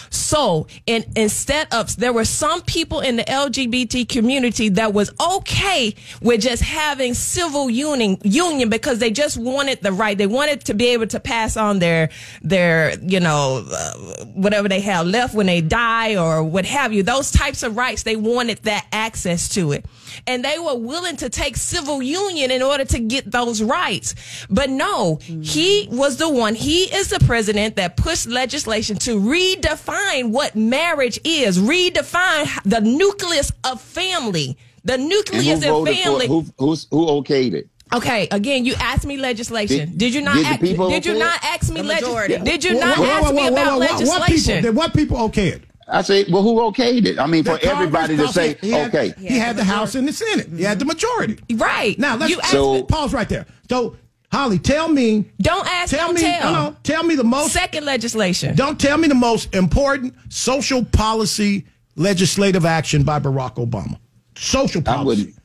So 0.09 0.69
in, 0.87 1.05
instead 1.17 1.67
of, 1.75 1.97
there 1.97 2.13
were 2.13 2.25
some 2.25 2.63
people 2.63 3.01
in 3.01 3.17
the 3.17 3.25
LGBT 3.25 4.09
community 4.09 4.69
that 4.71 4.95
was 4.95 5.13
okay 5.21 5.95
with 6.23 6.43
just 6.43 6.63
having 6.63 7.13
civil 7.15 7.69
union, 7.69 8.19
union 8.23 8.69
because 8.71 9.01
they 9.01 9.11
just 9.11 9.37
wanted 9.37 9.83
the 9.83 9.91
right. 9.93 10.17
They 10.17 10.29
wanted 10.29 10.65
to 10.67 10.75
be 10.75 10.87
able 10.91 11.09
to 11.09 11.19
pass 11.19 11.57
on 11.57 11.81
their, 11.81 12.09
their, 12.41 12.97
you 13.01 13.19
know, 13.19 13.67
uh, 13.69 14.25
whatever 14.27 14.69
they 14.69 14.81
have 14.81 15.07
left 15.07 15.35
when 15.35 15.47
they 15.47 15.61
die 15.61 16.15
or 16.17 16.45
what 16.45 16.65
have 16.67 16.93
you. 16.93 17.03
Those 17.03 17.33
types 17.33 17.65
of 17.65 17.77
rights, 17.77 18.05
they 18.05 18.17
wanted 18.17 18.59
that 18.59 18.87
access 18.93 19.49
to 19.51 19.73
it. 19.73 19.85
And 20.27 20.45
they 20.45 20.59
were 20.59 20.75
willing 20.77 21.17
to 21.17 21.29
take 21.29 21.57
civil 21.57 22.03
union 22.03 22.51
in 22.51 22.63
order 22.63 22.85
to 22.85 22.99
get 22.99 23.31
those 23.31 23.63
rights. 23.63 24.15
But 24.51 24.71
no, 24.71 25.17
he 25.43 25.89
was 25.91 26.17
the 26.17 26.29
one, 26.29 26.55
he 26.55 26.85
is 26.85 27.09
the 27.11 27.21
president 27.21 27.77
that 27.77 27.97
pushed 27.97 28.27
legislation 28.27 28.97
to 28.99 29.19
redefine 29.21 30.31
what 30.31 30.55
marriage 30.55 31.19
is, 31.25 31.59
redefine 31.59 32.49
the 32.65 32.81
nucleus 32.81 33.53
of 33.65 33.81
family. 33.81 34.57
The 34.85 34.95
And 34.95 35.09
nucleus 35.09 35.59
of 35.59 35.71
voted 35.71 35.97
for 35.97 36.03
family. 36.03 36.25
it? 36.27 36.29
Who, 36.29 36.45
who's, 36.59 36.87
who 36.91 37.07
okayed 37.07 37.55
it? 37.55 37.69
Okay, 37.93 38.29
again, 38.31 38.65
you 38.65 38.75
asked 38.81 39.07
me 39.07 39.17
legislation. 39.17 39.91
Did- 39.91 39.99
Did, 39.99 40.15
you 40.15 40.21
not? 40.23 40.35
did 40.37 40.47
ask, 40.47 40.61
did 40.61 41.07
you 41.07 41.13
okay 41.13 41.19
not 41.19 41.45
ask 41.45 41.73
me 41.73 41.83
legislation? 41.83 42.09
majority. 42.09 42.39
Did 42.39 42.65
you 42.65 42.75
Whoa, 42.75 42.81
not 42.81 42.99
whoa, 42.99 43.05
ask 43.05 43.25
whoa, 43.25 43.33
me 43.33 43.43
whoa, 43.43 43.49
about 43.49 43.67
whoa, 43.67 43.73
whoa. 43.73 43.79
What 43.79 43.99
people, 43.99 44.19
legislation? 44.21 44.75
what 44.75 44.95
people 44.95 45.17
okayed? 45.29 45.63
I 45.87 46.03
say, 46.03 46.25
well, 46.31 46.43
who 46.43 46.55
okayed 46.61 47.05
it? 47.07 47.19
I 47.19 47.27
mean, 47.27 47.45
for 47.45 47.59
The 47.59 47.65
everybody 47.65 48.17
to 48.17 48.29
say, 48.29 48.55
he 48.61 48.71
had, 48.71 48.89
okay. 48.95 49.13
He 49.19 49.39
had 49.39 49.57
the 49.57 49.65
House 49.65 49.95
and 49.95 50.09
the 50.09 50.13
Senate. 50.13 50.49
He 50.49 50.63
had 50.63 50.79
the 50.79 50.85
majority. 50.87 51.39
Right. 51.55 51.99
Now 51.99 52.17
let's 52.17 52.31
You 52.33 52.41
asked 52.41 52.53
So- 52.53 52.75
me- 52.75 52.83
pause 52.85 53.13
right 53.13 53.29
there. 53.29 53.45
So, 53.69 53.97
Holly, 54.33 54.59
tell 54.59 54.89
me. 54.89 55.27
Don't 55.41 55.67
ask, 55.67 55.91
Tell 55.95 56.07
don't 56.09 56.15
me. 56.17 56.23
tell. 56.23 56.53
no, 56.53 56.71
no, 56.71 56.77
tell 56.83 57.03
me 57.05 57.15
the 57.17 57.23
most. 57.25 57.53
Second 57.53 57.85
legislation. 57.85 58.57
Don't 58.57 58.81
tell 58.81 58.97
me 58.99 59.07
the 59.09 59.15
most 59.15 59.55
important 59.55 60.15
social 60.29 60.85
policy 60.85 61.67
legislative 61.97 62.65
action 62.65 63.03
by 63.05 63.21
Barack 63.21 63.57
Obama. 63.57 63.97
Social 64.37 64.81
I 64.81 64.85
policy. 64.97 65.07
wouldn't. 65.27 65.39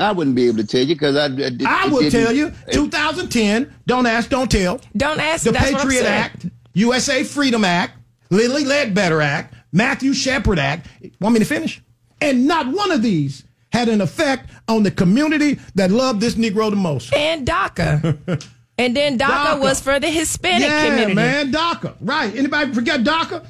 I 0.00 0.10
wouldn't 0.10 0.34
be 0.34 0.48
able 0.48 0.56
to 0.58 0.66
tell 0.66 0.80
you 0.82 0.96
because 0.96 1.14
I. 1.16 1.26
I, 1.26 1.84
I 1.84 1.88
will 1.88 2.10
tell 2.10 2.32
you. 2.32 2.50
2010. 2.72 3.72
Don't 3.86 4.06
ask, 4.06 4.28
don't 4.30 4.50
tell. 4.50 4.80
Don't 4.96 5.20
ask. 5.20 5.44
The 5.44 5.52
that's 5.52 5.70
what 5.72 5.82
I'm 5.82 5.88
Patriot. 5.88 6.06
Act, 6.08 6.46
USA 6.72 7.22
Freedom 7.22 7.64
Act, 7.64 7.92
Lilly 8.30 8.64
Ledbetter 8.64 9.20
Act, 9.22 9.53
Matthew 9.74 10.14
Shepard 10.14 10.58
Act. 10.58 10.86
Want 11.20 11.34
me 11.34 11.40
to 11.40 11.44
finish? 11.44 11.82
And 12.20 12.46
not 12.46 12.68
one 12.68 12.92
of 12.92 13.02
these 13.02 13.44
had 13.72 13.88
an 13.88 14.00
effect 14.00 14.48
on 14.68 14.84
the 14.84 14.90
community 14.90 15.58
that 15.74 15.90
loved 15.90 16.20
this 16.20 16.36
Negro 16.36 16.70
the 16.70 16.76
most. 16.76 17.12
And 17.12 17.46
DACA. 17.46 18.48
and 18.78 18.96
then 18.96 19.18
DACA, 19.18 19.56
DACA. 19.56 19.60
was 19.60 19.80
for 19.80 19.98
the 19.98 20.08
Hispanic 20.08 20.68
yeah, 20.68 20.88
community. 20.88 21.14
man, 21.14 21.52
DACA. 21.52 21.96
Right. 22.00 22.34
Anybody 22.36 22.72
forget 22.72 23.00
DACA? 23.00 23.44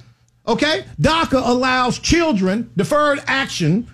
Okay? 0.49 0.87
DACA 0.99 1.47
allows 1.47 1.99
children, 1.99 2.71
deferred 2.75 3.23
action, 3.27 3.87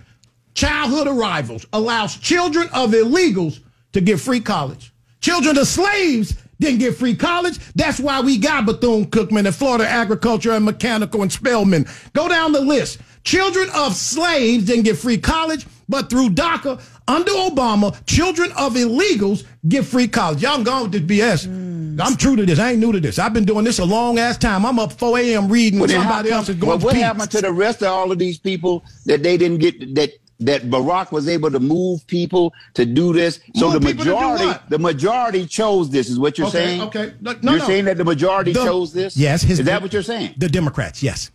childhood 0.53 1.07
arrivals, 1.07 1.65
allows 1.73 2.15
children 2.15 2.69
of 2.73 2.91
illegals 2.91 3.59
to 3.91 3.99
get 3.99 4.21
free 4.21 4.39
college. 4.39 4.93
Children 5.19 5.57
of 5.57 5.67
slaves 5.67 6.40
didn't 6.61 6.79
get 6.79 6.95
free 6.95 7.15
college. 7.15 7.59
That's 7.75 7.99
why 7.99 8.21
we 8.21 8.37
got 8.37 8.65
Bethune 8.65 9.07
Cookman 9.07 9.45
and 9.47 9.55
Florida 9.55 9.87
Agriculture 9.87 10.51
and 10.53 10.63
Mechanical 10.63 11.21
and 11.23 11.31
Spelman. 11.31 11.85
Go 12.13 12.29
down 12.29 12.51
the 12.53 12.61
list. 12.61 12.99
Children 13.23 13.69
of 13.75 13.95
slaves 13.95 14.65
didn't 14.65 14.83
get 14.83 14.97
free 14.97 15.17
college, 15.17 15.65
but 15.89 16.09
through 16.09 16.29
DACA, 16.29 16.81
under 17.07 17.31
Obama, 17.31 17.95
children 18.05 18.51
of 18.57 18.73
illegals 18.75 19.43
get 19.67 19.85
free 19.85 20.07
college. 20.07 20.41
Y'all 20.41 20.63
gone 20.63 20.89
with 20.89 20.91
this 20.93 21.01
BS. 21.19 21.47
Mm. 21.47 21.99
I'm 22.01 22.15
true 22.15 22.35
to 22.35 22.45
this. 22.45 22.57
I 22.57 22.71
ain't 22.71 22.79
new 22.79 22.91
to 22.93 22.99
this. 22.99 23.19
I've 23.19 23.33
been 23.33 23.43
doing 23.45 23.65
this 23.65 23.79
a 23.79 23.85
long 23.85 24.17
ass 24.17 24.37
time. 24.37 24.65
I'm 24.65 24.79
up 24.79 24.93
4 24.93 25.19
a.m. 25.19 25.49
reading 25.49 25.79
Well, 25.79 25.89
somebody 25.89 26.29
come- 26.29 26.37
else 26.39 26.49
is 26.49 26.55
well, 26.57 26.77
going 26.77 26.81
what 26.81 26.93
to 26.93 26.99
happened 26.99 27.29
to 27.31 27.41
the 27.41 27.51
rest 27.51 27.81
of 27.81 27.89
all 27.89 28.11
of 28.11 28.17
these 28.17 28.39
people 28.39 28.85
that 29.05 29.21
they 29.23 29.35
didn't 29.37 29.57
get 29.59 29.93
that 29.95 30.13
that 30.41 30.63
Barack 30.69 31.11
was 31.11 31.27
able 31.27 31.49
to 31.51 31.59
move 31.59 32.05
people 32.07 32.53
to 32.73 32.85
do 32.85 33.13
this? 33.13 33.39
So 33.55 33.69
Move 33.71 33.81
the 33.81 33.87
people 33.87 34.05
to 34.05 34.11
do 34.11 34.15
majority, 34.15 34.59
the 34.69 34.79
majority 34.79 35.45
chose 35.45 35.89
this. 35.89 36.09
Is 36.09 36.19
what 36.19 36.37
you're 36.37 36.47
Okay, 36.47 36.57
saying? 36.57 36.81
okay. 36.81 37.13
No, 37.21 37.33
no, 37.41 37.51
you're 37.51 37.59
no. 37.61 37.65
saying 37.67 37.85
that 37.85 37.97
the 37.97 38.03
majority 38.05 38.53
The- 38.53 38.63
chose 38.65 38.93
this? 38.93 39.15
Yes. 39.15 39.41
his- 39.41 39.59
is 39.59 39.65
that 39.65 39.81
what 39.81 39.93
you're 39.93 40.01
saying? 40.03 40.35
The 40.37 40.49
Democrats, 40.49 41.01
yes. 41.01 41.31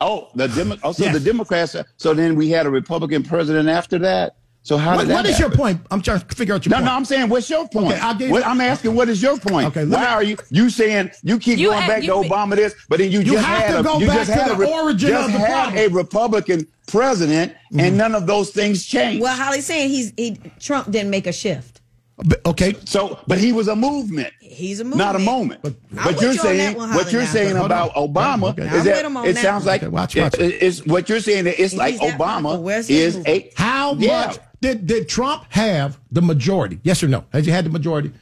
Oh, 0.00 0.28
the 0.34 0.46
Demo- 0.48 0.76
oh, 0.82 0.92
so 0.92 1.04
Yes. 1.04 1.14
the 1.14 1.20
Democrats. 1.20 1.74
So 1.96 2.12
then 2.14 2.34
we 2.36 2.50
had 2.50 2.66
a 2.66 2.70
Republican 2.70 3.22
president 3.22 3.68
after 3.68 3.98
that. 4.00 4.36
So 4.66 4.76
how 4.76 4.96
What, 4.96 5.02
did 5.02 5.10
that 5.10 5.14
what 5.14 5.26
is 5.26 5.38
your 5.38 5.48
point? 5.50 5.80
I'm 5.92 6.02
trying 6.02 6.18
to 6.18 6.34
figure 6.34 6.52
out 6.52 6.66
your 6.66 6.70
No, 6.70 6.78
point. 6.78 6.86
no, 6.86 6.90
no, 6.90 6.96
I'm 6.96 7.04
saying, 7.04 7.28
what's 7.28 7.48
your 7.48 7.68
point? 7.68 7.92
Okay, 7.92 8.00
I'll 8.00 8.16
give 8.16 8.30
What- 8.32 8.42
you- 8.42 8.50
I'm 8.50 8.60
asking, 8.60 8.96
what 8.96 9.08
is 9.08 9.22
your 9.22 9.38
point? 9.38 9.68
Okay, 9.68 9.84
let 9.84 9.96
Why 9.96 10.04
me- 10.06 10.10
are 10.10 10.22
you 10.24 10.36
you 10.50 10.70
saying 10.70 11.12
you 11.22 11.38
keep 11.38 11.56
You 11.60 11.68
going 11.68 11.82
had- 11.82 11.88
back 11.88 12.02
you- 12.02 12.08
to 12.08 12.28
Obama 12.28 12.56
this, 12.56 12.74
but 12.88 12.98
then 12.98 13.12
you, 13.12 13.20
You 13.20 13.34
just 13.34 13.44
have 13.44 13.58
had 13.62 13.70
to 13.74 13.78
a, 13.78 13.82
go 13.84 13.98
you 14.00 14.08
back 14.08 14.16
just 14.16 14.30
to 14.32 14.36
had 14.36 14.48
the 14.50 14.54
a, 14.54 14.56
Re- 14.56 14.66
origin 14.72 15.08
just 15.10 15.26
of 15.28 15.32
the 15.34 15.38
had 15.38 15.48
problem. 15.70 15.78
a 15.78 15.86
Republican 15.94 16.66
president, 16.88 17.52
Mm-hmm. 17.52 17.78
and 17.78 17.96
none 17.96 18.16
of 18.16 18.26
those 18.26 18.50
things 18.50 18.84
changed. 18.84 19.22
Well, 19.22 19.36
Holly's 19.36 19.66
saying 19.66 19.88
he's 19.90 20.12
he 20.16 20.36
Trump 20.58 20.90
didn't 20.90 21.10
make 21.10 21.28
a 21.28 21.32
shift. 21.32 21.80
But- 22.24 22.40
okay, 22.44 22.74
so, 22.86 23.20
but 23.28 23.38
he 23.38 23.52
was 23.52 23.68
a 23.68 23.76
movement. 23.76 24.32
He's 24.40 24.80
a 24.80 24.84
movement. 24.84 24.98
Not 24.98 25.14
a 25.14 25.20
moment. 25.20 25.60
I'm 25.64 25.76
But, 26.02 26.20
you're 26.20 26.32
you 26.32 26.38
saying 26.40 26.76
one, 26.76 26.92
what 26.92 27.12
you're 27.12 27.22
now. 27.22 27.28
saying 27.28 27.54
Hold 27.54 27.66
about 27.66 27.94
on. 27.94 28.08
Obama 28.12 28.50
Okay. 28.50 28.62
is 28.62 28.72
I'm 28.72 28.84
that 28.84 28.96
with 28.96 29.04
him 29.06 29.16
on 29.18 29.26
it 29.26 29.36
sounds 29.36 29.64
one. 29.64 29.72
like 29.74 29.82
Okay, 29.84 29.90
watch, 29.90 30.16
watch. 30.16 30.34
it- 30.40 30.58
it's 30.60 30.84
what 30.84 31.08
you're 31.08 31.20
saying. 31.20 31.44
That 31.44 31.62
it's 31.62 31.70
He's 31.72 31.78
like 31.78 31.98
Obama 31.98 32.42
Michael. 32.42 32.62
Where's 32.64 32.88
his 32.88 33.14
is 33.16 33.22
a 33.28 33.48
How 33.54 33.94
Yeah. 33.98 34.26
much 34.26 34.38
did, 34.66 34.86
did 34.86 35.08
Trump 35.08 35.44
have 35.50 35.98
the 36.10 36.22
majority? 36.22 36.80
Yes 36.82 37.02
or 37.02 37.08
no? 37.08 37.24
Has 37.32 37.44
he 37.46 37.52
had 37.52 37.64
the 37.64 37.70
majority? 37.70 38.12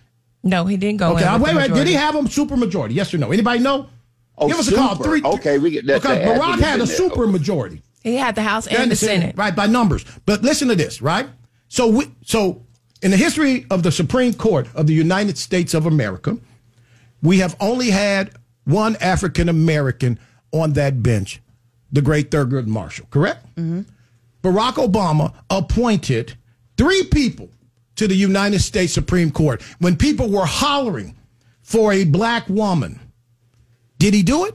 No, 0.42 0.66
he 0.66 0.76
didn't 0.76 0.98
go 0.98 1.14
Okay, 1.14 1.34
in. 1.34 1.40
wait, 1.40 1.54
wait. 1.56 1.72
Did 1.72 1.86
he 1.86 1.94
have 1.94 2.14
a 2.16 2.28
super 2.28 2.56
majority? 2.56 2.94
Yes 2.94 3.12
or 3.14 3.18
no? 3.18 3.32
Anybody 3.32 3.60
know? 3.60 3.88
Oh, 4.36 4.48
Give 4.48 4.58
us 4.58 4.70
a 4.70 4.74
call. 4.74 4.94
Three. 4.96 5.22
Okay, 5.22 5.58
we 5.58 5.70
get 5.70 5.86
that. 5.86 6.02
Because 6.02 6.18
that 6.18 6.40
Barack 6.40 6.60
had 6.60 6.74
a 6.76 6.78
been 6.78 6.86
there. 6.88 6.96
super 6.96 7.26
majority. 7.26 7.82
He 8.02 8.16
had 8.16 8.34
the 8.34 8.42
House 8.42 8.66
You 8.66 8.72
and 8.72 8.78
the 8.78 8.82
understand? 8.82 9.22
Senate. 9.22 9.36
right? 9.38 9.56
By 9.56 9.66
numbers. 9.66 10.04
But 10.26 10.42
listen 10.42 10.68
to 10.68 10.74
this, 10.76 11.00
right? 11.00 11.26
So, 11.68 11.86
we, 11.88 12.10
so 12.22 12.62
in 13.00 13.10
the 13.10 13.16
history 13.16 13.64
of 13.70 13.82
the 13.82 13.90
Supreme 13.92 14.34
Court 14.34 14.68
of 14.74 14.86
the 14.86 14.92
United 14.92 15.38
States 15.38 15.72
of 15.72 15.86
America, 15.86 16.36
we 17.22 17.38
have 17.38 17.56
only 17.60 17.88
had 17.90 18.32
one 18.64 18.96
African 19.00 19.48
American 19.48 20.18
on 20.52 20.74
that 20.74 21.02
bench, 21.02 21.40
the 21.90 22.02
great 22.02 22.30
Thurgood 22.30 22.66
Marshall. 22.66 23.06
Correct? 23.10 23.46
Mm-hmm. 23.56 23.82
Barack 24.44 24.74
Obama 24.74 25.32
appointed 25.48 26.34
three 26.76 27.04
people 27.04 27.48
to 27.96 28.06
the 28.06 28.14
United 28.14 28.60
States 28.60 28.92
Supreme 28.92 29.30
Court 29.30 29.62
when 29.78 29.96
people 29.96 30.28
were 30.28 30.44
hollering 30.44 31.16
for 31.62 31.94
a 31.94 32.04
black 32.04 32.46
woman. 32.50 33.00
Did 33.98 34.12
he 34.12 34.22
do 34.22 34.44
it? 34.44 34.54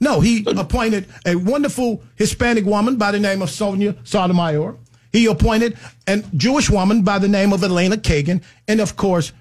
No, 0.00 0.20
he 0.20 0.44
appointed 0.46 1.06
a 1.24 1.36
wonderful 1.36 2.02
Hispanic 2.16 2.66
woman 2.66 2.96
by 2.96 3.10
the 3.10 3.20
name 3.20 3.40
of 3.40 3.48
Sonia 3.48 3.96
Sotomayor. 4.04 4.76
He 5.12 5.26
appointed 5.26 5.78
a 6.06 6.18
Jewish 6.36 6.68
woman 6.68 7.02
by 7.02 7.18
the 7.18 7.28
name 7.28 7.54
of 7.54 7.62
Elena 7.64 7.96
Kagan, 7.96 8.42
and 8.68 8.80
of 8.80 8.96
course, 8.96 9.32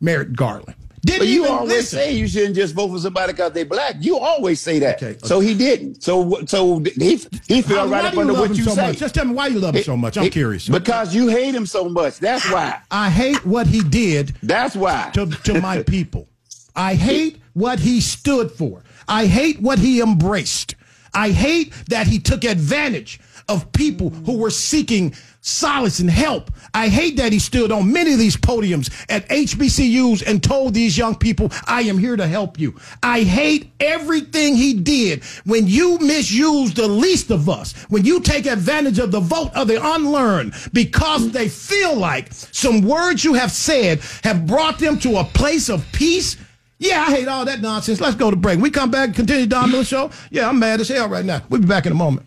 Merrick 0.00 0.32
Garland. 0.32 0.76
Didn't 1.04 1.18
But 1.20 1.28
you 1.28 1.46
always 1.46 1.68
listen. 1.68 1.98
say 1.98 2.12
you 2.14 2.26
shouldn't 2.26 2.54
just 2.56 2.74
vote 2.74 2.88
for 2.88 2.98
somebody 2.98 3.32
because 3.32 3.52
they 3.52 3.64
black. 3.64 3.96
You 4.00 4.16
always 4.18 4.60
say 4.60 4.78
that. 4.78 5.02
Okay, 5.02 5.18
So 5.22 5.40
he 5.40 5.54
didn't. 5.54 6.02
So 6.02 6.40
so 6.46 6.78
he 6.78 7.20
he 7.46 7.60
fell 7.62 7.88
right 7.88 8.04
up 8.06 8.16
under 8.16 8.32
what 8.32 8.56
you 8.56 8.64
so 8.64 8.74
say. 8.74 8.86
much? 8.88 8.98
Just 8.98 9.14
tell 9.14 9.24
me 9.26 9.34
why 9.34 9.48
you 9.48 9.60
love 9.60 9.74
him 9.74 9.82
so 9.82 9.96
much. 9.96 10.16
I'm 10.16 10.24
It- 10.24 10.32
curious. 10.32 10.68
Because 10.68 11.14
you 11.14 11.28
hate 11.28 11.54
him 11.54 11.66
so 11.66 11.88
much. 11.88 12.18
That's 12.20 12.50
why. 12.50 12.78
I 12.90 13.10
hate 13.10 13.44
what 13.44 13.66
he 13.66 13.82
did 13.82 14.34
That's 14.42 14.74
why. 14.76 15.10
to, 15.14 15.26
to 15.26 15.60
my 15.60 15.82
people. 15.82 16.28
I 16.74 16.94
hate 16.94 17.38
what 17.52 17.80
he 17.80 18.00
stood 18.00 18.50
for. 18.50 18.82
I 19.06 19.26
hate 19.26 19.60
what 19.60 19.78
he 19.78 20.00
embraced. 20.00 20.74
I 21.12 21.30
hate 21.30 21.72
that 21.90 22.06
he 22.06 22.18
took 22.18 22.44
advantage 22.44 23.20
of 23.48 23.70
people 23.72 24.10
who 24.10 24.38
were 24.38 24.50
seeking 24.50 25.14
solace 25.44 26.00
and 26.00 26.10
help. 26.10 26.50
I 26.72 26.88
hate 26.88 27.18
that 27.18 27.30
he 27.30 27.38
stood 27.38 27.70
on 27.70 27.92
many 27.92 28.14
of 28.14 28.18
these 28.18 28.36
podiums 28.36 28.90
at 29.10 29.28
HBCUs 29.28 30.26
and 30.26 30.42
told 30.42 30.72
these 30.72 30.96
young 30.96 31.14
people, 31.14 31.50
I 31.66 31.82
am 31.82 31.98
here 31.98 32.16
to 32.16 32.26
help 32.26 32.58
you. 32.58 32.74
I 33.02 33.20
hate 33.20 33.70
everything 33.78 34.56
he 34.56 34.72
did 34.72 35.22
when 35.44 35.66
you 35.66 35.98
misuse 35.98 36.72
the 36.72 36.88
least 36.88 37.30
of 37.30 37.50
us, 37.50 37.74
when 37.90 38.06
you 38.06 38.20
take 38.20 38.46
advantage 38.46 38.98
of 38.98 39.12
the 39.12 39.20
vote 39.20 39.50
of 39.54 39.68
the 39.68 39.78
unlearned 39.94 40.54
because 40.72 41.30
they 41.30 41.50
feel 41.50 41.94
like 41.94 42.32
some 42.32 42.80
words 42.80 43.22
you 43.22 43.34
have 43.34 43.52
said 43.52 44.00
have 44.22 44.46
brought 44.46 44.78
them 44.78 44.98
to 45.00 45.18
a 45.18 45.24
place 45.24 45.68
of 45.68 45.84
peace. 45.92 46.38
Yeah, 46.78 47.02
I 47.02 47.14
hate 47.14 47.28
all 47.28 47.44
that 47.44 47.60
nonsense. 47.60 48.00
Let's 48.00 48.16
go 48.16 48.30
to 48.30 48.36
break. 48.36 48.60
We 48.60 48.70
come 48.70 48.90
back, 48.90 49.08
and 49.08 49.16
continue 49.16 49.46
Don 49.46 49.70
Miller 49.70 49.84
Show. 49.84 50.10
Yeah, 50.30 50.48
I'm 50.48 50.58
mad 50.58 50.80
as 50.80 50.88
hell 50.88 51.08
right 51.08 51.24
now. 51.24 51.42
We'll 51.50 51.60
be 51.60 51.66
back 51.66 51.84
in 51.86 51.92
a 51.92 51.94
moment. 51.94 52.26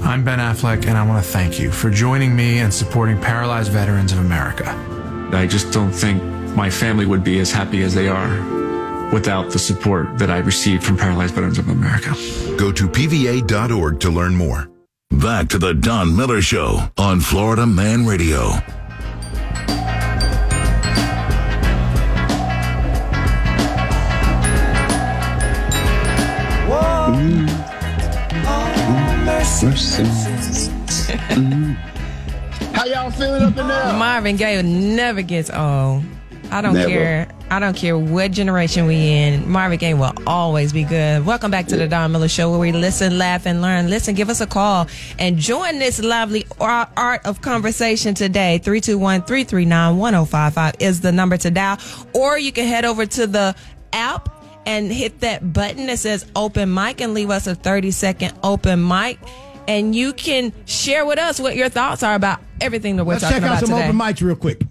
I'm 0.00 0.24
Ben 0.24 0.38
Affleck, 0.38 0.86
and 0.86 0.96
I 0.96 1.06
want 1.06 1.24
to 1.24 1.30
thank 1.30 1.60
you 1.60 1.70
for 1.70 1.90
joining 1.90 2.34
me 2.34 2.58
and 2.58 2.72
supporting 2.72 3.20
Paralyzed 3.20 3.70
Veterans 3.70 4.12
of 4.12 4.18
America. 4.18 4.70
I 5.32 5.46
just 5.46 5.72
don't 5.72 5.92
think 5.92 6.22
my 6.56 6.70
family 6.70 7.06
would 7.06 7.22
be 7.22 7.38
as 7.40 7.52
happy 7.52 7.82
as 7.82 7.94
they 7.94 8.08
are 8.08 9.10
without 9.12 9.50
the 9.50 9.58
support 9.58 10.18
that 10.18 10.30
I 10.30 10.38
received 10.38 10.82
from 10.82 10.96
Paralyzed 10.96 11.34
Veterans 11.34 11.58
of 11.58 11.68
America. 11.68 12.10
Go 12.56 12.72
to 12.72 12.88
PVA.org 12.88 14.00
to 14.00 14.10
learn 14.10 14.34
more. 14.34 14.70
Back 15.10 15.48
to 15.48 15.58
the 15.58 15.74
Don 15.74 16.16
Miller 16.16 16.40
Show 16.40 16.90
on 16.96 17.20
Florida 17.20 17.66
Man 17.66 18.06
Radio. 18.06 18.52
How 29.62 29.68
y'all 32.84 33.12
feeling 33.12 33.44
up 33.44 33.56
in 33.56 33.68
there? 33.68 33.92
Marvin 33.92 34.34
Gaye 34.34 34.60
never 34.60 35.22
gets 35.22 35.50
old. 35.50 36.02
I 36.50 36.60
don't 36.62 36.74
Never. 36.74 36.88
care. 36.88 37.28
I 37.48 37.60
don't 37.60 37.76
care 37.76 37.96
what 37.96 38.32
generation 38.32 38.86
we 38.86 38.96
in. 38.96 39.48
Marvin 39.48 39.78
Gaye 39.78 39.94
will 39.94 40.14
always 40.26 40.72
be 40.72 40.82
good. 40.82 41.24
Welcome 41.24 41.52
back 41.52 41.66
to 41.66 41.76
the 41.76 41.86
Don 41.86 42.10
Miller 42.10 42.26
Show, 42.26 42.50
where 42.50 42.58
we 42.58 42.72
listen, 42.72 43.18
laugh, 43.18 43.46
and 43.46 43.62
learn. 43.62 43.88
Listen, 43.88 44.16
give 44.16 44.28
us 44.30 44.40
a 44.40 44.48
call 44.48 44.88
and 45.20 45.38
join 45.38 45.78
this 45.78 46.02
lovely 46.02 46.44
art 46.58 47.24
of 47.24 47.40
conversation 47.40 48.14
today. 48.14 48.60
321-339-1055 48.64 50.82
is 50.82 51.02
the 51.02 51.12
number 51.12 51.36
to 51.36 51.52
dial, 51.52 51.78
or 52.14 52.36
you 52.36 52.50
can 52.50 52.66
head 52.66 52.84
over 52.84 53.06
to 53.06 53.28
the 53.28 53.54
app 53.92 54.28
and 54.66 54.92
hit 54.92 55.20
that 55.20 55.52
button 55.52 55.86
that 55.86 55.98
says 55.98 56.24
open 56.36 56.72
mic 56.72 57.00
and 57.00 57.14
leave 57.14 57.30
us 57.30 57.46
a 57.46 57.54
30 57.54 57.90
second 57.92 58.32
open 58.42 58.86
mic. 58.86 59.18
And 59.68 59.94
you 59.94 60.12
can 60.12 60.52
share 60.66 61.06
with 61.06 61.18
us 61.18 61.38
what 61.40 61.56
your 61.56 61.68
thoughts 61.68 62.02
are 62.02 62.14
about 62.14 62.40
everything 62.60 62.96
that 62.96 63.04
we're 63.04 63.18
talking 63.18 63.38
about. 63.38 63.40
today. 63.40 63.48
Let's 63.50 63.60
check 63.60 63.68
out 63.68 63.68
some 63.68 63.78
today. 63.78 63.88
open 63.88 63.98
mics 63.98 64.26
real 64.26 64.36
quick. 64.36 64.62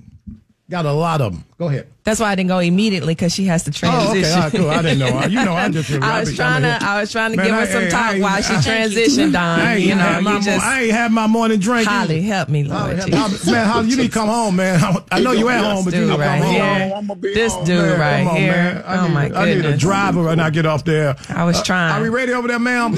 Got 0.72 0.86
a 0.86 0.94
lot 0.94 1.20
of 1.20 1.34
them. 1.34 1.44
Go 1.60 1.68
ahead. 1.68 1.86
That's 2.06 2.22
why 2.22 2.32
I 2.32 2.36
didn't 2.36 2.48
go 2.48 2.60
immediately 2.60 3.14
because 3.14 3.34
she 3.34 3.44
has 3.48 3.66
to 3.66 3.72
transition. 3.72 4.08
Oh, 4.08 4.18
okay. 4.18 4.32
All 4.34 4.40
right, 4.40 4.52
cool. 4.54 4.70
I 4.70 4.82
didn't 4.82 5.00
know. 5.00 5.26
You 5.26 5.44
know, 5.46 5.54
I 5.54 5.68
just. 5.68 5.92
I 6.02 6.22
was 6.22 6.34
trying 6.34 6.62
to. 6.62 6.80
I 6.82 7.02
was 7.02 7.12
trying 7.12 7.32
to 7.32 7.38
Man, 7.38 7.46
give 7.46 7.56
her 7.56 7.66
some 7.68 7.82
hey, 7.84 7.90
talk 7.90 8.16
I- 8.16 8.20
while 8.22 8.42
she 8.42 8.54
I- 8.54 8.58
transitioned. 8.58 9.34
Don, 9.34 9.60
I 9.60 9.76
ain't 9.76 9.82
you 9.84 9.96
know, 9.96 10.02
had 10.02 10.24
my 10.24 10.40
mo- 10.40 10.60
I 10.64 10.82
ain't 10.84 10.92
had 10.94 11.12
my 11.12 11.28
morning 11.28 11.60
drink. 11.60 11.90
Holly, 11.90 12.20
either. 12.20 12.26
help 12.34 12.48
me, 12.50 12.64
Lord. 12.64 12.96
help- 13.00 13.32
Jesus. 13.32 13.52
man, 13.52 13.68
Holly, 13.68 13.90
you 13.90 13.98
need 13.98 14.04
to 14.08 14.10
come 14.14 14.30
home, 14.30 14.56
man. 14.56 14.82
I 15.12 15.20
know 15.22 15.34
you 15.34 15.50
at 15.50 15.62
home, 15.62 15.84
but 15.84 15.94
you 15.94 16.00
Dude 16.00 16.10
need 16.12 16.16
to 16.16 16.22
right 16.22 16.42
come 16.42 16.52
here. 16.54 16.90
home. 16.96 17.20
This 17.20 17.56
dude 17.58 17.68
Man, 17.68 18.00
right 18.00 18.18
come 18.24 18.28
on, 18.30 18.36
here. 18.38 18.52
man. 18.54 18.84
I 18.88 18.98
oh 18.98 19.08
need, 19.08 19.14
my 19.14 19.42
I 19.42 19.46
need 19.54 19.66
a 19.66 19.76
driver 19.78 20.24
when 20.24 20.40
I 20.40 20.50
get 20.52 20.66
off 20.66 20.86
there. 20.86 21.18
I 21.28 21.44
was 21.44 21.58
Uh, 21.60 21.64
trying. 21.64 21.96
Are 22.00 22.02
we 22.02 22.08
ready 22.08 22.32
over 22.32 22.48
there, 22.48 22.60
ma'am? 22.60 22.96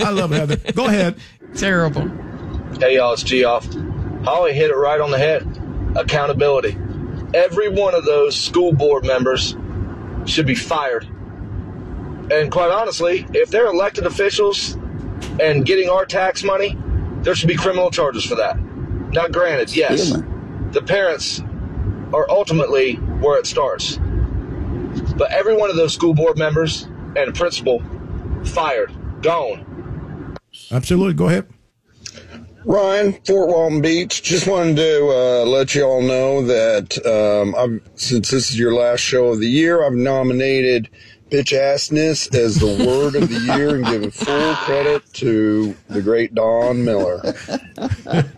I 0.00 0.10
love 0.10 0.32
Heather. 0.32 0.56
Go 0.72 0.86
ahead. 0.86 1.14
Terrible. 1.54 2.08
Hey 2.80 2.96
y'all, 2.96 3.12
it's 3.12 3.22
G 3.22 3.44
off. 3.44 3.64
Holly 4.24 4.52
hit 4.54 4.70
it 4.70 4.76
right 4.76 5.00
on 5.00 5.12
the 5.12 5.18
head. 5.18 5.46
Accountability. 5.94 6.76
Every 7.34 7.68
one 7.68 7.94
of 7.94 8.04
those 8.04 8.36
school 8.36 8.72
board 8.72 9.04
members 9.04 9.56
should 10.26 10.46
be 10.46 10.54
fired. 10.54 11.06
And 12.30 12.50
quite 12.50 12.70
honestly, 12.70 13.26
if 13.32 13.50
they're 13.50 13.66
elected 13.66 14.06
officials 14.06 14.74
and 15.40 15.64
getting 15.64 15.88
our 15.88 16.04
tax 16.04 16.42
money, 16.42 16.76
there 17.22 17.34
should 17.34 17.48
be 17.48 17.56
criminal 17.56 17.90
charges 17.90 18.24
for 18.24 18.34
that. 18.36 18.58
Now, 19.12 19.28
granted, 19.28 19.74
yes, 19.74 20.12
the 20.72 20.82
parents 20.82 21.40
are 22.12 22.28
ultimately 22.28 22.94
where 22.94 23.38
it 23.38 23.46
starts. 23.46 23.98
But 25.16 25.32
every 25.32 25.56
one 25.56 25.70
of 25.70 25.76
those 25.76 25.94
school 25.94 26.14
board 26.14 26.38
members 26.38 26.88
and 27.16 27.34
principal 27.34 27.82
fired, 28.44 28.92
gone. 29.22 30.36
Absolutely. 30.70 31.14
Go 31.14 31.28
ahead. 31.28 31.46
Ryan, 32.64 33.12
Fort 33.24 33.48
Walton 33.48 33.80
Beach. 33.80 34.22
Just 34.22 34.46
wanted 34.46 34.76
to 34.76 35.08
uh, 35.08 35.44
let 35.46 35.74
you 35.74 35.84
all 35.84 36.02
know 36.02 36.42
that 36.46 36.96
um, 37.06 37.54
I've, 37.56 37.80
since 37.98 38.30
this 38.30 38.50
is 38.50 38.58
your 38.58 38.74
last 38.74 39.00
show 39.00 39.28
of 39.28 39.40
the 39.40 39.48
year, 39.48 39.84
I've 39.84 39.94
nominated 39.94 40.88
bitch 41.30 41.58
assness 41.58 42.32
as 42.34 42.56
the 42.56 42.86
word 42.86 43.14
of 43.14 43.28
the 43.28 43.54
year 43.56 43.74
and 43.74 43.84
given 43.86 44.10
full 44.10 44.54
credit 44.56 45.02
to 45.14 45.74
the 45.88 46.02
great 46.02 46.34
Don 46.34 46.84
Miller. 46.84 47.20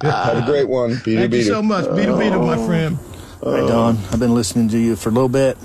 Have 0.03 0.43
a 0.43 0.45
great 0.47 0.69
one. 0.69 1.01
Beat 1.05 1.17
Thank 1.17 1.35
you 1.35 1.43
so 1.43 1.63
much. 1.63 1.85
Beat 1.97 2.09
a 2.09 2.17
beat 2.17 2.31
my 2.31 2.57
friend. 2.65 2.99
Hey 3.43 3.67
Don, 3.67 3.99
I've 4.11 4.21
been 4.21 4.35
listening 4.35 4.69
to 4.71 4.79
you 4.79 4.97
for 4.97 5.11
a 5.11 5.13
little 5.13 5.29
bit. 5.29 5.59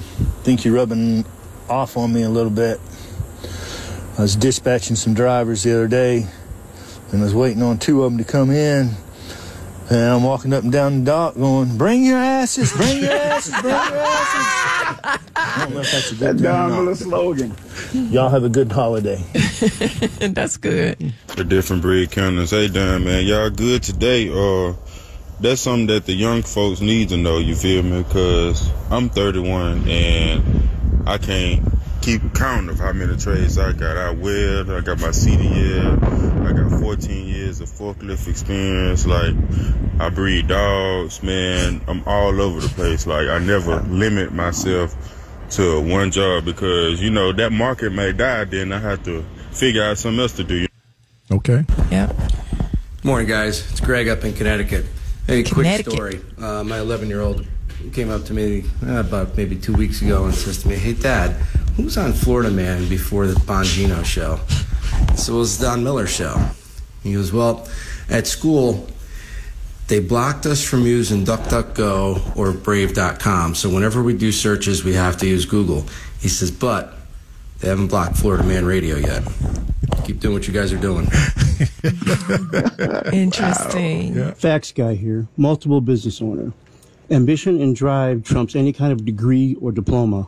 Think 0.44 0.66
you're 0.66 0.74
rubbing 0.74 1.24
off 1.70 1.96
on 1.96 2.12
me 2.12 2.24
a 2.24 2.30
little 2.30 2.52
bit. 2.52 2.80
I 4.18 4.24
was 4.24 4.36
dispatching 4.36 4.98
some 4.98 5.14
drivers 5.14 5.64
the 5.64 5.74
other 5.74 5.88
day 5.88 6.28
and 7.12 7.22
I 7.22 7.24
was 7.24 7.34
waiting 7.36 7.62
on 7.64 7.78
two 7.78 8.04
of 8.04 8.12
them 8.12 8.18
to 8.18 8.30
come 8.30 8.52
in. 8.52 8.92
And 9.92 10.00
I'm 10.00 10.24
walking 10.24 10.54
up 10.54 10.62
and 10.64 10.72
down 10.72 11.00
the 11.00 11.06
dock 11.06 11.34
going, 11.34 11.76
bring 11.76 12.04
your 12.04 12.20
asses, 12.20 12.72
bring 12.74 13.02
your 13.02 13.12
asses, 13.12 13.54
bring 13.54 13.74
your 13.74 13.98
asses. 13.98 15.20
I 15.36 15.56
don't 15.66 15.74
know 15.74 15.80
if 15.80 15.92
that's 15.92 16.12
a 16.12 16.16
good 16.16 16.38
That 16.38 16.38
thing 16.38 16.46
or 16.46 16.52
Don 16.52 16.70
not. 16.70 16.76
Miller 16.82 16.96
slogan. 16.96 17.56
Y'all 17.94 18.30
have 18.30 18.44
a 18.44 18.50
good 18.50 18.72
holiday. 18.72 19.24
That's 20.20 20.58
good. 20.58 21.14
The 21.36 21.44
different 21.44 21.82
breed 21.82 22.12
counters. 22.12 22.52
Hey, 22.52 22.68
damn, 22.68 23.04
man, 23.04 23.26
y'all 23.26 23.50
good 23.50 23.82
today? 23.82 24.30
Uh, 24.30 24.74
that's 25.40 25.62
something 25.62 25.88
that 25.88 26.06
the 26.06 26.14
young 26.14 26.44
folks 26.44 26.82
need 26.82 27.10
to 27.10 27.18
know. 27.18 27.38
You 27.40 27.56
feel 27.56 27.82
me? 27.82 28.04
Because 28.04 28.70
I'm 28.92 29.10
31 29.10 29.88
and 29.88 30.70
I 31.08 31.18
can't 31.18 31.64
keep 32.02 32.22
count 32.36 32.70
of 32.70 32.78
how 32.80 32.92
many 32.92 33.16
trades 33.16 33.58
I 33.58 33.72
got. 33.72 33.98
I 33.98 34.12
weld, 34.12 34.70
I 34.70 34.82
got 34.82 35.00
my 35.00 35.08
CDL, 35.10 36.46
I 36.46 36.52
got 36.52 36.59
14 36.90 37.28
years 37.28 37.62
of 37.62 37.70
forklift 37.70 38.28
experience. 38.28 39.06
Like, 39.06 39.36
I 40.00 40.10
breed 40.10 40.48
dogs, 40.48 41.22
man. 41.22 41.82
I'm 41.88 42.02
all 42.08 42.42
over 42.42 42.60
the 42.60 42.70
place. 42.70 43.06
Like, 43.06 43.28
I 43.28 43.38
never 43.38 43.80
limit 43.82 44.34
myself 44.34 44.96
to 45.52 45.80
one 45.82 46.10
job 46.10 46.46
because, 46.46 47.00
you 47.00 47.12
know, 47.12 47.32
that 47.32 47.52
market 47.52 47.92
may 47.92 48.12
die, 48.12 48.46
then 48.46 48.74
I 48.74 48.80
have 48.80 49.04
to 49.04 49.24
figure 49.52 49.84
out 49.84 50.00
something 50.00 50.20
else 50.20 50.34
to 50.38 50.44
do. 50.44 50.66
Okay. 51.32 51.64
Yeah. 51.92 52.12
Morning, 53.04 53.28
guys. 53.28 53.70
It's 53.70 53.82
Greg 53.82 54.08
up 54.08 54.24
in 54.24 54.34
Connecticut. 54.34 54.88
Hey, 55.28 55.44
quick 55.44 55.86
story. 55.86 56.22
Uh, 56.40 56.64
my 56.64 56.80
11 56.80 57.08
year 57.08 57.22
old 57.22 57.46
came 57.94 58.10
up 58.10 58.26
to 58.26 58.34
me 58.34 58.64
uh, 58.84 59.02
about 59.02 59.38
maybe 59.38 59.56
two 59.56 59.74
weeks 59.74 60.02
ago 60.02 60.26
and 60.26 60.34
says 60.34 60.64
to 60.64 60.68
me, 60.68 60.74
Hey, 60.74 60.94
Dad, 60.94 61.34
who 61.76 61.84
was 61.84 62.00
on 62.00 62.14
Florida 62.14 62.50
Man 62.50 62.90
before 62.90 63.28
the 63.28 63.40
Bongino 63.42 64.04
show? 64.04 64.40
So 65.16 65.36
it 65.36 65.38
was 65.38 65.60
Don 65.60 65.84
Miller 65.84 66.08
show. 66.08 66.50
He 67.04 67.14
goes, 67.14 67.32
Well, 67.32 67.68
at 68.10 68.28
school, 68.28 68.88
they 69.88 70.00
blocked 70.00 70.46
us 70.46 70.64
from 70.64 70.86
using 70.86 71.26
DuckDuckGo 71.26 72.38
or 72.38 72.52
Brave.com. 72.52 73.56
So 73.56 73.70
whenever 73.70 74.04
we 74.04 74.16
do 74.16 74.32
searches, 74.32 74.84
we 74.84 74.94
have 74.94 75.18
to 75.18 75.28
use 75.28 75.46
Google. 75.46 75.86
He 76.20 76.30
says, 76.30 76.52
But 76.52 76.94
they 77.60 77.70
haven't 77.70 77.88
blocked 77.88 78.18
Florida 78.18 78.44
Man 78.44 78.66
Radio 78.66 78.98
yet. 78.98 79.24
Keep 80.06 80.20
doing 80.20 80.34
what 80.34 80.48
you 80.48 80.54
guys 80.54 80.72
are 80.72 80.78
doing. 80.78 81.08
Interesting. 83.14 84.34
Facts 84.34 84.72
guy 84.72 84.96
here, 84.96 85.28
multiple 85.38 85.82
business 85.82 86.22
owner. 86.22 86.54
Ambition 87.12 87.60
and 87.62 87.76
drive 87.76 88.24
trumps 88.24 88.56
any 88.56 88.72
kind 88.72 88.92
of 88.94 89.04
degree 89.04 89.56
or 89.56 89.72
diploma. 89.72 90.28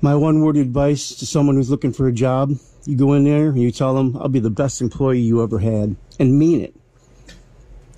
My 0.00 0.14
one 0.14 0.40
word 0.40 0.56
advice 0.56 1.14
to 1.16 1.26
someone 1.26 1.56
who's 1.56 1.70
looking 1.70 1.92
for 1.92 2.08
a 2.08 2.12
job 2.12 2.52
you 2.88 2.96
go 2.96 3.12
in 3.12 3.24
there 3.24 3.50
and 3.50 3.60
you 3.60 3.70
tell 3.70 3.94
them, 3.94 4.16
I'll 4.16 4.30
be 4.30 4.38
the 4.38 4.48
best 4.48 4.80
employee 4.80 5.20
you 5.20 5.42
ever 5.42 5.58
had, 5.58 5.94
and 6.18 6.38
mean 6.38 6.62
it. 6.62 6.74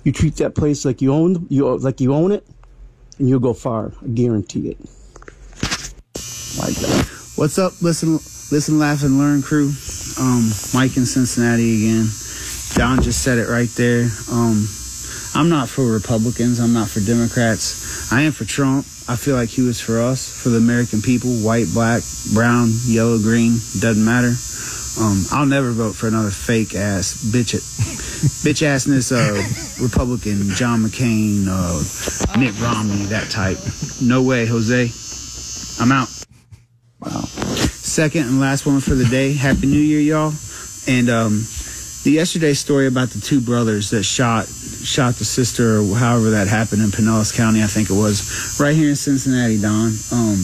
You 0.03 0.11
treat 0.11 0.35
that 0.35 0.53
place 0.53 0.83
like 0.83 1.01
you 1.01 1.13
own 1.13 1.47
you 1.49 1.77
like 1.77 2.01
you 2.01 2.13
own 2.13 2.33
it, 2.33 2.45
and 3.17 3.29
you'll 3.29 3.39
go 3.39 3.53
far. 3.53 3.93
I 4.03 4.07
guarantee 4.07 4.67
it. 4.67 4.77
What's 7.37 7.57
up? 7.57 7.81
Listen, 7.81 8.15
listen, 8.51 8.79
laugh, 8.79 9.03
and 9.03 9.17
learn, 9.17 9.41
crew. 9.41 9.71
Um, 10.19 10.51
Mike 10.73 10.97
in 10.97 11.05
Cincinnati 11.05 11.85
again. 11.85 12.07
Don 12.73 13.01
just 13.01 13.23
said 13.23 13.37
it 13.37 13.47
right 13.47 13.69
there. 13.77 14.09
Um, 14.29 14.67
I'm 15.35 15.47
not 15.47 15.69
for 15.69 15.85
Republicans. 15.89 16.59
I'm 16.59 16.73
not 16.73 16.89
for 16.89 16.99
Democrats. 16.99 18.11
I 18.11 18.23
am 18.23 18.33
for 18.33 18.43
Trump. 18.43 18.85
I 19.07 19.15
feel 19.15 19.37
like 19.37 19.47
he 19.47 19.61
was 19.61 19.79
for 19.79 20.01
us, 20.01 20.27
for 20.27 20.49
the 20.49 20.57
American 20.57 21.01
people, 21.01 21.31
white, 21.37 21.67
black, 21.73 22.03
brown, 22.33 22.71
yellow, 22.83 23.17
green, 23.19 23.53
doesn't 23.79 24.03
matter. 24.03 24.35
Um, 25.01 25.23
I'll 25.31 25.47
never 25.47 25.71
vote 25.71 25.95
for 25.95 26.07
another 26.07 26.29
fake 26.29 26.75
ass 26.75 27.31
bitch 27.33 27.55
it, 27.55 27.63
bitch 28.45 28.61
assness 28.61 29.11
uh, 29.11 29.83
Republican 29.83 30.51
John 30.51 30.83
McCain, 30.83 31.47
uh, 31.49 32.39
Mitt 32.39 32.53
Romney, 32.61 33.05
that 33.05 33.31
type. 33.31 33.57
No 33.99 34.21
way, 34.21 34.45
Jose. 34.45 34.91
I'm 35.81 35.91
out. 35.91 36.07
Wow. 36.99 37.21
Second 37.23 38.27
and 38.27 38.39
last 38.39 38.67
one 38.67 38.79
for 38.79 38.93
the 38.93 39.05
day. 39.05 39.33
Happy 39.33 39.65
New 39.65 39.79
Year, 39.79 39.99
y'all. 39.99 40.33
And 40.87 41.09
um, 41.09 41.41
the 42.03 42.11
yesterday 42.11 42.53
story 42.53 42.85
about 42.85 43.09
the 43.09 43.21
two 43.21 43.41
brothers 43.41 43.89
that 43.89 44.03
shot 44.03 44.45
shot 44.47 45.15
the 45.15 45.25
sister, 45.25 45.79
or 45.79 45.95
however 45.95 46.29
that 46.31 46.47
happened 46.47 46.83
in 46.83 46.89
Pinellas 46.89 47.35
County, 47.35 47.63
I 47.63 47.67
think 47.67 47.89
it 47.89 47.95
was, 47.95 48.59
right 48.59 48.75
here 48.75 48.89
in 48.89 48.95
Cincinnati, 48.95 49.59
Don. 49.59 49.93
Um, 50.11 50.37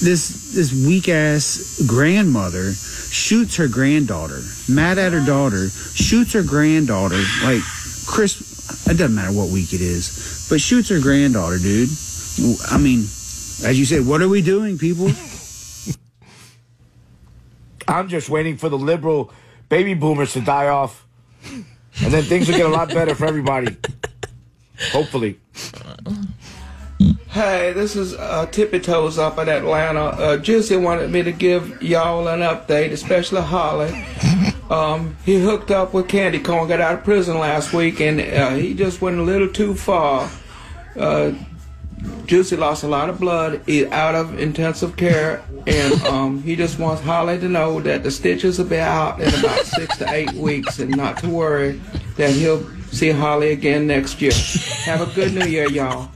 this 0.00 0.52
this 0.54 0.72
weak 0.72 1.08
ass 1.08 1.82
grandmother 1.86 2.72
shoots 3.14 3.56
her 3.56 3.68
granddaughter, 3.68 4.40
mad 4.68 4.98
at 4.98 5.12
her 5.12 5.24
daughter, 5.24 5.68
shoots 5.68 6.32
her 6.32 6.42
granddaughter 6.42 7.22
like 7.44 7.62
Chris. 8.06 8.86
It 8.86 8.98
doesn't 8.98 9.14
matter 9.14 9.32
what 9.32 9.50
week 9.50 9.72
it 9.72 9.80
is, 9.80 10.46
but 10.50 10.60
shoots 10.60 10.88
her 10.88 11.00
granddaughter, 11.00 11.58
dude. 11.58 11.88
I 12.70 12.78
mean, 12.78 13.00
as 13.64 13.78
you 13.78 13.84
said, 13.84 14.04
what 14.04 14.20
are 14.20 14.28
we 14.28 14.42
doing, 14.42 14.78
people? 14.78 15.10
I'm 17.86 18.08
just 18.08 18.28
waiting 18.28 18.56
for 18.56 18.68
the 18.68 18.78
liberal 18.78 19.30
baby 19.68 19.94
boomers 19.94 20.32
to 20.32 20.40
die 20.40 20.68
off. 20.68 21.06
And 21.44 22.12
then 22.12 22.24
things 22.24 22.48
will 22.48 22.56
get 22.56 22.66
a 22.66 22.70
lot 22.70 22.88
better 22.88 23.14
for 23.14 23.26
everybody. 23.26 23.76
Hopefully. 24.90 25.38
Hey, 27.34 27.72
this 27.72 27.96
is 27.96 28.14
uh, 28.14 28.46
Tippy 28.46 28.78
Toes 28.78 29.18
up 29.18 29.38
in 29.38 29.48
Atlanta. 29.48 30.04
Uh, 30.04 30.36
Juicy 30.36 30.76
wanted 30.76 31.10
me 31.10 31.24
to 31.24 31.32
give 31.32 31.82
y'all 31.82 32.28
an 32.28 32.38
update, 32.38 32.92
especially 32.92 33.42
Holly. 33.42 33.92
Um, 34.70 35.14
he 35.26 35.38
hooked 35.38 35.70
up 35.70 35.92
with 35.92 36.08
Candy 36.08 36.38
Corn, 36.38 36.66
got 36.68 36.80
out 36.80 36.94
of 36.94 37.04
prison 37.04 37.38
last 37.38 37.74
week, 37.74 38.00
and 38.00 38.18
uh, 38.18 38.54
he 38.54 38.72
just 38.72 39.02
went 39.02 39.18
a 39.18 39.22
little 39.22 39.46
too 39.46 39.74
far. 39.74 40.30
Uh, 40.98 41.32
Juicy 42.24 42.56
lost 42.56 42.82
a 42.82 42.88
lot 42.88 43.10
of 43.10 43.20
blood, 43.20 43.60
he 43.66 43.86
out 43.88 44.14
of 44.14 44.38
intensive 44.38 44.96
care, 44.96 45.44
and 45.66 46.02
um, 46.04 46.42
he 46.42 46.56
just 46.56 46.78
wants 46.78 47.02
Holly 47.02 47.38
to 47.40 47.48
know 47.48 47.78
that 47.80 48.02
the 48.04 48.10
stitches 48.10 48.58
will 48.58 48.64
be 48.64 48.78
out 48.78 49.20
in 49.20 49.28
about 49.34 49.66
six 49.66 49.98
to 49.98 50.10
eight 50.10 50.32
weeks, 50.32 50.78
and 50.78 50.96
not 50.96 51.18
to 51.18 51.28
worry 51.28 51.78
that 52.16 52.30
he'll 52.30 52.66
see 52.86 53.10
Holly 53.10 53.52
again 53.52 53.86
next 53.86 54.22
year. 54.22 54.32
Have 54.86 55.02
a 55.02 55.14
good 55.14 55.34
New 55.34 55.46
Year, 55.46 55.68
y'all. 55.68 56.08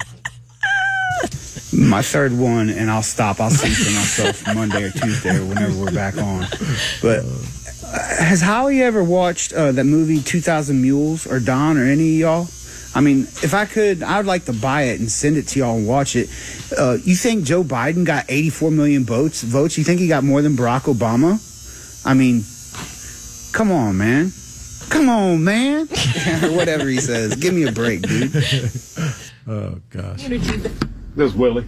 My 1.73 2.03
third 2.03 2.33
one, 2.37 2.71
and 2.71 2.91
I'll 2.91 3.03
stop. 3.03 3.41
I'll 3.41 3.51
censor 3.51 3.91
myself 3.91 4.47
Monday 4.55 4.85
or 4.85 4.91
Tuesday 4.91 5.37
or 5.37 5.45
whenever 5.47 5.79
we're 5.79 5.93
back 5.93 6.17
on. 6.17 6.47
But 7.03 7.21
uh, 7.85 8.15
has 8.19 8.41
Holly 8.41 8.83
ever 8.83 9.05
watched 9.05 9.53
uh, 9.53 9.73
that 9.73 9.85
movie 9.85 10.21
2000 10.23 10.81
Mules 10.81 11.27
or 11.27 11.41
Don 11.41 11.77
or 11.77 11.85
any 11.85 12.15
of 12.15 12.21
y'all? 12.21 12.49
I 12.95 13.01
mean, 13.03 13.23
if 13.43 13.53
I 13.53 13.67
could, 13.67 14.03
I 14.03 14.17
would 14.17 14.27
like 14.27 14.47
to 14.47 14.53
buy 14.55 14.85
it 14.85 14.99
and 14.99 15.11
send 15.11 15.37
it 15.37 15.47
to 15.49 15.59
y'all 15.59 15.77
and 15.77 15.87
watch 15.87 16.17
it. 16.17 16.31
Uh, 16.77 16.97
you 17.05 17.15
think 17.15 17.45
Joe 17.45 17.63
Biden 17.63 18.05
got 18.07 18.25
84 18.29 18.71
million 18.71 19.05
votes? 19.05 19.43
Votes? 19.43 19.77
You 19.77 19.85
think 19.85 20.01
he 20.01 20.09
got 20.09 20.25
more 20.25 20.41
than 20.41 20.57
Barack 20.57 20.93
Obama? 20.93 21.39
I 22.07 22.15
mean, 22.15 22.45
come 23.53 23.71
on, 23.71 23.99
man. 23.99 24.33
Come 24.89 25.11
on, 25.11 25.45
man. 25.45 25.87
or 26.45 26.53
whatever 26.57 26.89
he 26.89 26.99
says. 26.99 27.37
Give 27.37 27.53
me 27.53 27.65
a 27.65 27.73
break, 27.73 28.03
dude. 28.03 28.33
Oh 29.51 29.81
gosh. 29.89 30.29
This 31.19 31.33
is 31.33 31.37
Willie. 31.37 31.67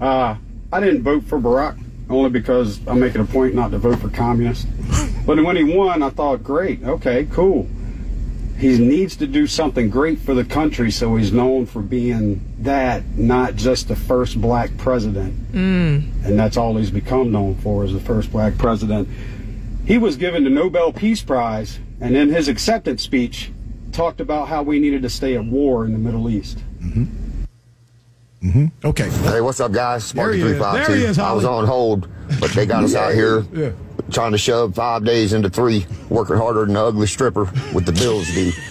Uh, 0.00 0.36
I 0.72 0.80
didn't 0.80 1.02
vote 1.02 1.24
for 1.24 1.38
Barack 1.38 1.78
only 2.08 2.30
because 2.30 2.80
I'm 2.86 2.98
making 2.98 3.20
a 3.20 3.26
point 3.26 3.54
not 3.54 3.70
to 3.72 3.78
vote 3.78 3.98
for 3.98 4.08
communists. 4.08 4.64
But 5.26 5.44
when 5.44 5.54
he 5.54 5.64
won, 5.64 6.02
I 6.02 6.08
thought, 6.08 6.42
great, 6.42 6.82
okay, 6.82 7.28
cool. 7.30 7.68
He 8.56 8.78
needs 8.78 9.14
to 9.16 9.26
do 9.26 9.46
something 9.46 9.90
great 9.90 10.18
for 10.18 10.32
the 10.32 10.46
country, 10.46 10.90
so 10.90 11.14
he's 11.16 11.30
known 11.30 11.66
for 11.66 11.82
being 11.82 12.40
that, 12.60 13.04
not 13.18 13.56
just 13.56 13.88
the 13.88 13.96
first 13.96 14.40
black 14.40 14.74
president. 14.78 15.52
Mm. 15.52 16.24
And 16.24 16.38
that's 16.38 16.56
all 16.56 16.78
he's 16.78 16.90
become 16.90 17.30
known 17.30 17.56
for 17.56 17.84
is 17.84 17.92
the 17.92 18.00
first 18.00 18.32
black 18.32 18.56
president. 18.56 19.10
He 19.84 19.98
was 19.98 20.16
given 20.16 20.42
the 20.42 20.48
Nobel 20.48 20.90
Peace 20.90 21.20
Prize, 21.20 21.80
and 22.00 22.16
in 22.16 22.30
his 22.30 22.48
acceptance 22.48 23.02
speech, 23.02 23.52
talked 23.92 24.22
about 24.22 24.48
how 24.48 24.62
we 24.62 24.78
needed 24.78 25.02
to 25.02 25.10
stay 25.10 25.36
at 25.36 25.44
war 25.44 25.84
in 25.84 25.92
the 25.92 25.98
Middle 25.98 26.30
East. 26.30 26.60
Mm-hmm. 26.80 27.25
Okay. 28.84 29.08
Hey, 29.10 29.40
what's 29.40 29.60
up, 29.60 29.72
guys? 29.72 30.12
There 30.12 30.32
he 30.32 30.40
Sparky 30.40 30.52
is. 30.54 30.86
There 30.86 30.96
he 30.96 31.04
is, 31.04 31.16
352. 31.16 31.22
I 31.22 31.32
was 31.32 31.44
on 31.44 31.66
hold, 31.66 32.08
but 32.40 32.50
they 32.52 32.66
got 32.66 32.84
us 32.84 32.94
out 32.94 33.12
here 33.14 33.44
Yeah. 33.52 33.70
trying 34.10 34.32
to 34.32 34.38
shove 34.38 34.74
five 34.74 35.04
days 35.04 35.32
into 35.32 35.50
three, 35.50 35.86
working 36.08 36.36
harder 36.36 36.64
than 36.64 36.74
the 36.74 36.84
ugly 36.84 37.06
stripper 37.06 37.44
with 37.74 37.86
the 37.86 37.92
bills 37.92 38.26
due. 38.32 38.52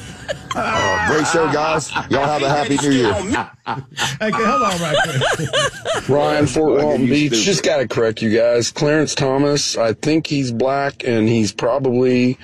Uh, 0.58 1.08
great 1.12 1.28
show, 1.28 1.52
guys. 1.52 1.92
Y'all 2.10 2.26
have 2.26 2.42
a 2.42 2.48
happy 2.50 2.78
new 2.78 2.90
year. 2.90 3.14
Hey, 3.14 4.32
hold 4.32 4.64
on 4.64 4.82
right 4.82 4.96
quick. 5.04 6.10
Ryan, 6.10 6.48
Fort 6.48 6.82
Walton 6.82 7.08
Beach. 7.08 7.34
Just 7.34 7.62
got 7.62 7.78
to 7.78 7.88
correct 7.90 8.22
you 8.22 8.34
guys. 8.36 8.72
Clarence 8.72 9.14
Thomas, 9.16 9.78
I 9.78 9.94
think 9.94 10.26
he's 10.28 10.54
black, 10.54 11.04
and 11.06 11.28
he's 11.28 11.52
probably 11.52 12.38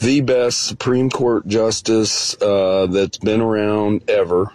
the 0.00 0.22
best 0.22 0.66
Supreme 0.66 1.08
Court 1.08 1.46
justice 1.46 2.34
uh, 2.42 2.88
that's 2.90 3.18
been 3.18 3.40
around 3.40 4.02
ever. 4.10 4.52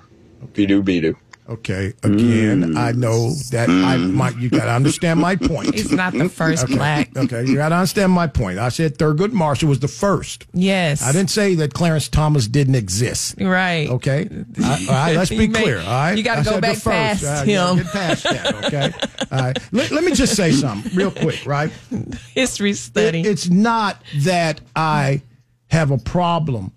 Be 0.54 0.66
do, 0.66 0.84
be 0.84 1.02
Bidu. 1.02 1.16
Okay. 1.50 1.94
Again, 2.04 2.74
mm. 2.74 2.78
I 2.78 2.92
know 2.92 3.32
that 3.52 3.70
I 3.70 3.96
mm. 3.98 4.12
my 4.14 4.30
you 4.32 4.50
got 4.50 4.66
to 4.66 4.72
understand 4.72 5.20
my 5.20 5.36
point. 5.36 5.74
He's 5.76 5.92
not 5.92 6.14
the 6.14 6.28
first 6.30 6.66
okay. 6.66 6.76
black. 6.76 7.16
Okay, 7.16 7.46
you 7.46 7.56
got 7.56 7.70
to 7.70 7.76
understand 7.76 8.12
my 8.12 8.28
point. 8.28 8.60
I 8.60 8.70
said 8.70 8.98
Thurgood 8.98 9.32
Marshall 9.32 9.70
was 9.70 9.80
the 9.80 9.88
first. 9.88 10.46
Yes. 10.54 11.02
I 11.02 11.12
didn't 11.12 11.30
say 11.30 11.56
that 11.56 11.74
Clarence 11.74 12.10
Thomas 12.10 12.48
didn't 12.48 12.76
exist. 12.76 13.36
Right. 13.40 13.90
Okay. 13.90 14.30
I- 14.64 14.86
all 14.88 14.94
right. 14.94 15.16
Let's 15.16 15.30
be 15.30 15.38
You 15.38 15.48
may- 15.50 15.62
clear. 15.62 15.80
All 15.80 15.86
right. 15.86 16.18
you 16.18 16.24
gotta 16.24 16.42
I 16.42 16.44
go 16.44 16.50
said 16.52 16.58
the 16.58 16.62
back 16.62 16.76
first. 16.76 16.86
past 16.86 17.24
All 17.24 17.30
right, 17.32 17.48
you 17.48 17.56
gotta 17.56 17.72
him. 17.72 17.84
Get 17.84 17.94
past 17.94 18.24
that. 18.24 18.66
Okay. 18.66 18.94
All 19.32 19.40
right. 19.40 19.58
Let, 19.72 19.92
let 19.92 20.04
me 20.04 20.14
just 20.14 20.36
say 20.36 20.52
something 20.52 20.94
real 20.96 21.12
quick. 21.12 21.46
Right. 21.46 21.72
History 22.36 22.74
study. 22.74 23.22
It- 23.22 23.26
it's 23.28 23.50
not 23.50 24.02
that 24.18 24.60
I 24.76 25.22
have 25.68 25.92
a 25.92 25.98
problem 25.98 26.72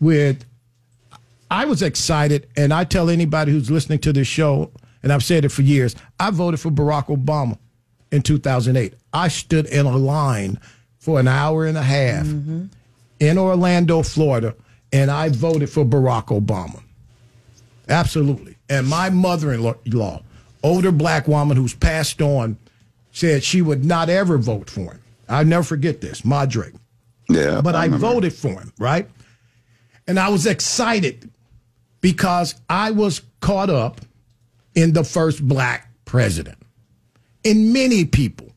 with. 0.00 0.44
I 1.52 1.66
was 1.66 1.82
excited, 1.82 2.48
and 2.56 2.72
I 2.72 2.84
tell 2.84 3.10
anybody 3.10 3.52
who's 3.52 3.70
listening 3.70 3.98
to 4.00 4.12
this 4.14 4.26
show, 4.26 4.70
and 5.02 5.12
I've 5.12 5.22
said 5.22 5.44
it 5.44 5.50
for 5.50 5.60
years. 5.60 5.94
I 6.18 6.30
voted 6.30 6.58
for 6.58 6.70
Barack 6.70 7.14
Obama 7.14 7.58
in 8.10 8.22
2008. 8.22 8.94
I 9.12 9.28
stood 9.28 9.66
in 9.66 9.84
a 9.84 9.98
line 9.98 10.58
for 10.98 11.20
an 11.20 11.28
hour 11.28 11.66
and 11.66 11.76
a 11.76 11.82
half 11.82 12.24
mm-hmm. 12.24 12.68
in 13.20 13.36
Orlando, 13.36 14.02
Florida, 14.02 14.54
and 14.94 15.10
I 15.10 15.28
voted 15.28 15.68
for 15.68 15.84
Barack 15.84 16.28
Obama. 16.28 16.82
Absolutely. 17.86 18.56
And 18.70 18.88
my 18.88 19.10
mother 19.10 19.52
in 19.52 19.62
law, 19.62 20.22
older 20.62 20.90
black 20.90 21.28
woman 21.28 21.58
who's 21.58 21.74
passed 21.74 22.22
on, 22.22 22.56
said 23.10 23.44
she 23.44 23.60
would 23.60 23.84
not 23.84 24.08
ever 24.08 24.38
vote 24.38 24.70
for 24.70 24.92
him. 24.92 25.02
I'll 25.28 25.44
never 25.44 25.64
forget 25.64 26.00
this, 26.00 26.24
Ma 26.24 26.46
Drake. 26.46 26.72
Yeah. 27.28 27.60
But 27.60 27.74
I, 27.74 27.84
remember. 27.84 28.06
voted 28.06 28.32
for 28.32 28.58
him, 28.58 28.72
right? 28.78 29.06
And 30.06 30.18
I 30.18 30.30
was 30.30 30.46
excited 30.46 31.30
because 32.02 32.56
I 32.68 32.90
was 32.90 33.22
caught 33.40 33.70
up 33.70 34.02
in 34.74 34.92
the 34.92 35.04
first 35.04 35.46
black 35.46 35.90
president. 36.04 36.58
And 37.44 37.72
many 37.72 38.04
people 38.04 38.52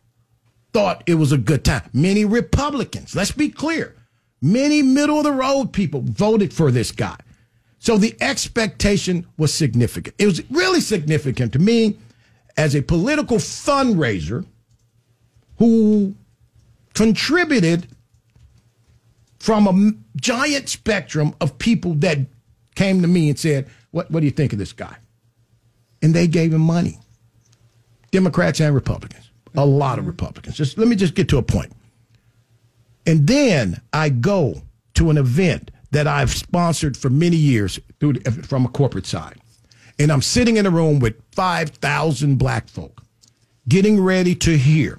thought 0.74 1.04
it 1.06 1.16
was 1.16 1.32
a 1.32 1.38
good 1.38 1.64
time. 1.64 1.90
Many 1.94 2.26
Republicans, 2.26 3.16
let's 3.16 3.32
be 3.32 3.48
clear, 3.50 3.96
many 4.42 4.82
middle 4.82 5.20
of 5.20 5.24
the 5.24 5.32
road 5.32 5.72
people 5.72 6.02
voted 6.04 6.54
for 6.54 6.72
this 6.72 6.92
guy. 6.92 7.16
So 7.80 7.98
the 7.98 8.16
expectation 8.20 9.28
was 9.38 9.54
significant. 9.54 10.16
It 10.20 10.26
was 10.26 10.42
really 10.50 10.82
significant 10.82 11.54
to 11.54 11.60
me 11.60 11.98
as 12.58 12.76
a 12.76 12.82
political 12.82 13.38
fundraiser 13.38 14.46
who 15.58 16.16
contributed 16.94 17.88
from 19.40 19.68
a 19.68 20.20
giant 20.20 20.70
spectrum 20.70 21.36
of 21.40 21.60
people 21.60 21.94
that 21.96 22.20
came 22.76 23.02
to 23.02 23.08
me 23.08 23.30
and 23.30 23.40
said, 23.40 23.68
what, 23.92 24.12
what 24.12 24.20
do 24.20 24.26
you 24.26 24.32
think 24.32 24.54
of 24.54 24.60
this 24.60 24.74
guy? 24.74 24.96
And 26.02 26.14
they 26.14 26.28
gave 26.28 26.54
him 26.54 26.62
money. 26.62 27.00
Democrats 28.12 28.62
and 28.62 28.76
Republicans, 28.76 29.32
a 29.56 29.66
lot 29.66 29.98
of 29.98 30.04
mm-hmm. 30.04 30.12
Republicans. 30.12 30.56
Just 30.56 30.78
let 30.78 30.88
me 30.88 30.96
just 30.96 31.16
get 31.16 31.30
to 31.30 31.38
a 31.38 31.44
point. 31.44 31.72
And 33.06 33.28
then 33.28 33.82
I 33.94 34.10
go 34.10 34.62
to 34.96 35.10
an 35.10 35.18
event 35.18 35.72
that 35.92 36.08
I've 36.08 36.32
sponsored 36.32 36.98
for 36.98 37.10
many 37.10 37.38
years 37.38 37.80
through 38.00 38.14
the, 38.14 38.28
uh, 38.28 38.32
from 38.44 38.66
a 38.66 38.70
corporate 38.70 39.06
side. 39.06 39.40
And 39.98 40.12
I'm 40.12 40.22
sitting 40.22 40.58
in 40.58 40.66
a 40.66 40.70
room 40.70 41.00
with 41.00 41.16
5,000 41.32 42.36
black 42.38 42.68
folk 42.68 43.02
getting 43.68 44.02
ready 44.02 44.36
to 44.36 44.58
hear 44.58 44.98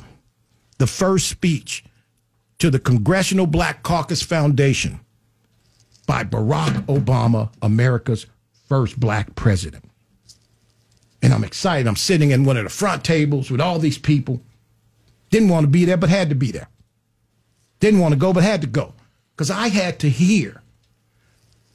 the 0.78 0.86
first 0.86 1.28
speech 1.28 1.85
to 2.59 2.70
the 2.70 2.78
Congressional 2.78 3.47
Black 3.47 3.82
Caucus 3.82 4.23
Foundation 4.23 5.01
by 6.07 6.24
Barack 6.24 6.87
Obama, 6.87 7.51
America's 7.61 8.27
first 8.69 8.99
black 8.99 9.35
president. 9.35 9.85
And 11.23 11.33
I'm 11.33 11.45
excited. 11.45 11.89
I'm 11.89 11.97
sitting 11.97 12.31
in 12.31 12.45
one 12.45 12.57
of 12.57 12.65
the 12.65 12.70
front 12.70 13.05
tables 13.05 13.51
with 13.51 13.61
all 13.61 13.78
these 13.78 13.99
people. 13.99 14.41
Didn't 15.31 15.49
want 15.49 15.65
to 15.65 15.69
be 15.69 15.85
there, 15.85 15.97
but 15.97 16.09
had 16.09 16.28
to 16.28 16.35
be 16.35 16.53
there. 16.53 16.69
Didn't 17.81 18.01
want 18.01 18.12
to 18.12 18.19
go, 18.19 18.33
but 18.33 18.45
had 18.45 18.61
to 18.61 18.66
go. 18.66 18.95
Because 19.35 19.51
I 19.51 19.69
had 19.69 19.99
to 20.01 20.09
hear 20.09 20.62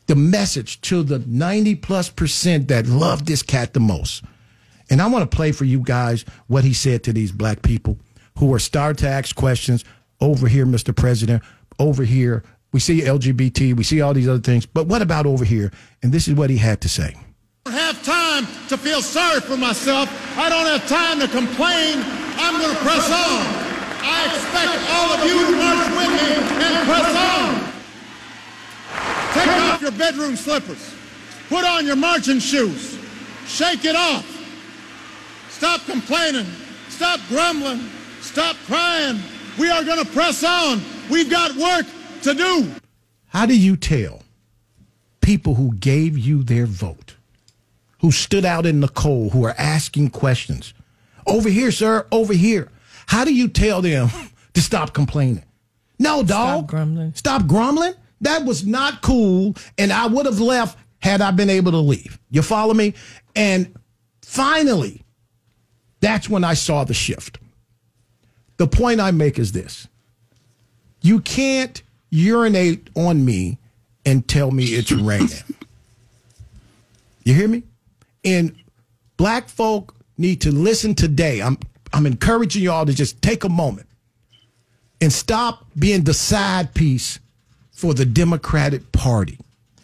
the 0.08 0.16
message 0.16 0.82
to 0.82 1.03
the 1.03 1.20
90 1.20 1.76
plus 1.76 2.10
percent 2.10 2.68
that 2.70 2.88
love 2.88 3.26
this 3.26 3.44
cat 3.44 3.74
the 3.74 3.80
most. 3.80 4.24
And 4.90 5.02
I 5.02 5.08
want 5.08 5.30
to 5.30 5.36
play 5.36 5.52
for 5.52 5.66
you 5.66 5.80
guys 5.80 6.26
what 6.48 6.64
he 6.64 6.74
said 6.74 7.03
to 7.03 7.14
these 7.14 7.32
black 7.32 7.62
people 7.62 7.98
who 8.38 8.53
are 8.53 8.60
starting 8.60 8.98
to 8.98 9.10
ask 9.10 9.36
questions 9.36 9.86
over 10.20 10.48
here, 10.48 10.66
Mr. 10.66 10.95
President, 10.95 11.44
over 11.80 12.03
here. 12.03 12.44
We 12.73 12.80
see 12.80 13.02
LGBT, 13.02 13.76
we 13.76 13.84
see 13.84 13.99
all 13.99 14.14
these 14.14 14.30
other 14.30 14.39
things, 14.39 14.65
but 14.65 14.88
what 14.88 15.02
about 15.02 15.26
over 15.26 15.43
here? 15.43 15.72
And 16.03 16.11
this 16.11 16.27
is 16.27 16.35
what 16.35 16.49
he 16.49 16.57
had 16.57 16.80
to 16.81 16.89
say. 16.89 17.15
I 17.65 17.72
don't 17.72 17.80
have 17.80 18.03
time 18.03 18.48
to 18.69 18.77
feel 18.77 19.02
sorry 19.02 19.41
for 19.41 19.57
myself. 19.57 20.10
I 20.38 20.48
don't 20.49 20.65
have 20.65 20.88
time 20.88 21.19
to 21.19 21.27
complain. 21.27 21.99
I'm 22.38 22.60
going 22.61 22.73
to 22.73 22.81
press 22.81 23.06
on. 23.11 23.72
I 24.03 24.26
expect 24.26 24.72
all 24.89 25.11
of 25.14 25.22
you 25.27 25.45
to 25.45 25.52
march 25.60 25.89
with 25.99 26.11
me 26.15 26.30
and 26.64 26.88
press 26.88 27.11
on. 27.15 27.72
Take 29.34 29.61
off 29.61 29.81
your 29.81 29.91
bedroom 29.91 30.35
slippers. 30.35 30.95
Put 31.49 31.65
on 31.65 31.85
your 31.85 31.98
marching 31.98 32.39
shoes. 32.39 32.98
Shake 33.45 33.85
it 33.85 33.95
off. 33.95 34.26
Stop 35.49 35.81
complaining. 35.85 36.45
Stop 36.88 37.19
grumbling. 37.27 37.89
Stop 38.22 38.56
crying. 38.65 39.19
We 39.60 39.69
are 39.69 39.84
going 39.84 40.03
to 40.03 40.11
press 40.11 40.43
on. 40.43 40.81
We've 41.10 41.30
got 41.30 41.56
work 41.56 41.85
to 42.23 42.34
do. 42.34 42.72
How 43.27 43.45
do 43.45 43.57
you 43.57 43.76
tell 43.76 44.23
people 45.22 45.56
who 45.56 45.73
gave 45.76 46.18
you 46.18 46.43
their 46.43 46.65
vote, 46.65 47.15
who 48.02 48.11
stood 48.11 48.45
out 48.45 48.65
in 48.65 48.81
the 48.81 48.88
cold, 48.88 49.34
who 49.34 49.45
are 49.45 49.56
asking 49.57 50.10
questions? 50.10 50.73
Over 51.26 51.49
here, 51.49 51.72
sir, 51.72 52.07
over 52.11 52.34
here. 52.34 52.69
How 53.07 53.26
do 53.26 53.34
you 53.34 53.48
tell 53.48 53.81
them 53.81 54.10
to 54.53 54.61
stop 54.61 54.93
complaining? 54.93 55.43
No, 55.99 56.23
dog. 56.23 56.60
Stop 56.60 56.68
grumbling. 56.68 57.14
Stop 57.14 57.48
grumbling? 57.48 57.93
That 58.22 58.45
was 58.45 58.65
not 58.65 59.02
cool, 59.02 59.56
and 59.77 59.91
I 59.91 60.07
would 60.07 60.26
have 60.26 60.39
left 60.39 60.77
had 60.99 61.22
I 61.22 61.31
been 61.31 61.49
able 61.49 61.72
to 61.72 61.77
leave. 61.77 62.19
You 62.30 62.41
follow 62.41 62.73
me? 62.73 62.93
And 63.35 63.76
finally, 64.22 65.03
that's 65.99 66.30
when 66.30 66.43
I 66.43 66.53
saw 66.53 66.84
the 66.84 66.93
shift. 66.93 67.39
The 68.57 68.68
point 68.68 68.99
I 68.99 69.11
make 69.11 69.39
is 69.39 69.52
this 69.52 69.88
you 71.02 71.19
can't 71.22 71.81
urinate 72.12 72.90
on 72.96 73.26
me 73.26 73.58
and 74.06 74.28
tell 74.28 74.52
me 74.52 74.66
it's 74.66 74.92
raining. 74.92 75.30
You 77.24 77.34
hear 77.34 77.48
me? 77.48 77.64
And 78.24 78.56
black 79.18 79.50
folk 79.50 79.96
need 80.18 80.42
to 80.42 80.52
listen 80.52 80.94
today. 80.94 81.42
I'm 81.42 81.58
I'm 81.94 82.06
encouraging 82.06 82.64
y'all 82.64 82.86
to 82.86 82.94
just 82.94 83.22
take 83.22 83.44
a 83.44 83.50
moment 83.50 83.88
and 85.02 85.12
stop 85.12 85.66
being 85.78 86.04
the 86.04 86.14
side 86.14 86.74
piece 86.74 87.20
for 87.72 87.94
the 87.94 88.06
Democratic 88.06 88.92
Party. 88.92 89.38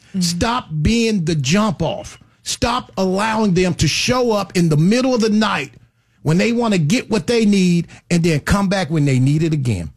Mm-hmm. 0.09 0.21
Stop 0.21 0.67
being 0.81 1.25
the 1.25 1.35
jump 1.35 1.81
off. 1.81 2.19
Stop 2.43 2.91
allowing 2.97 3.55
them 3.55 3.73
to 3.73 3.87
show 3.87 4.31
up 4.31 4.55
in 4.55 4.69
the 4.69 4.77
middle 4.77 5.13
of 5.13 5.19
the 5.19 5.29
night 5.29 5.73
when 6.21 6.37
they 6.37 6.53
want 6.53 6.73
to 6.73 6.79
get 6.79 7.09
what 7.09 7.27
they 7.27 7.45
need 7.45 7.87
and 8.09 8.23
then 8.23 8.39
come 8.39 8.69
back 8.69 8.89
when 8.89 9.03
they 9.03 9.19
need 9.19 9.43
it 9.43 9.53
again. 9.53 9.91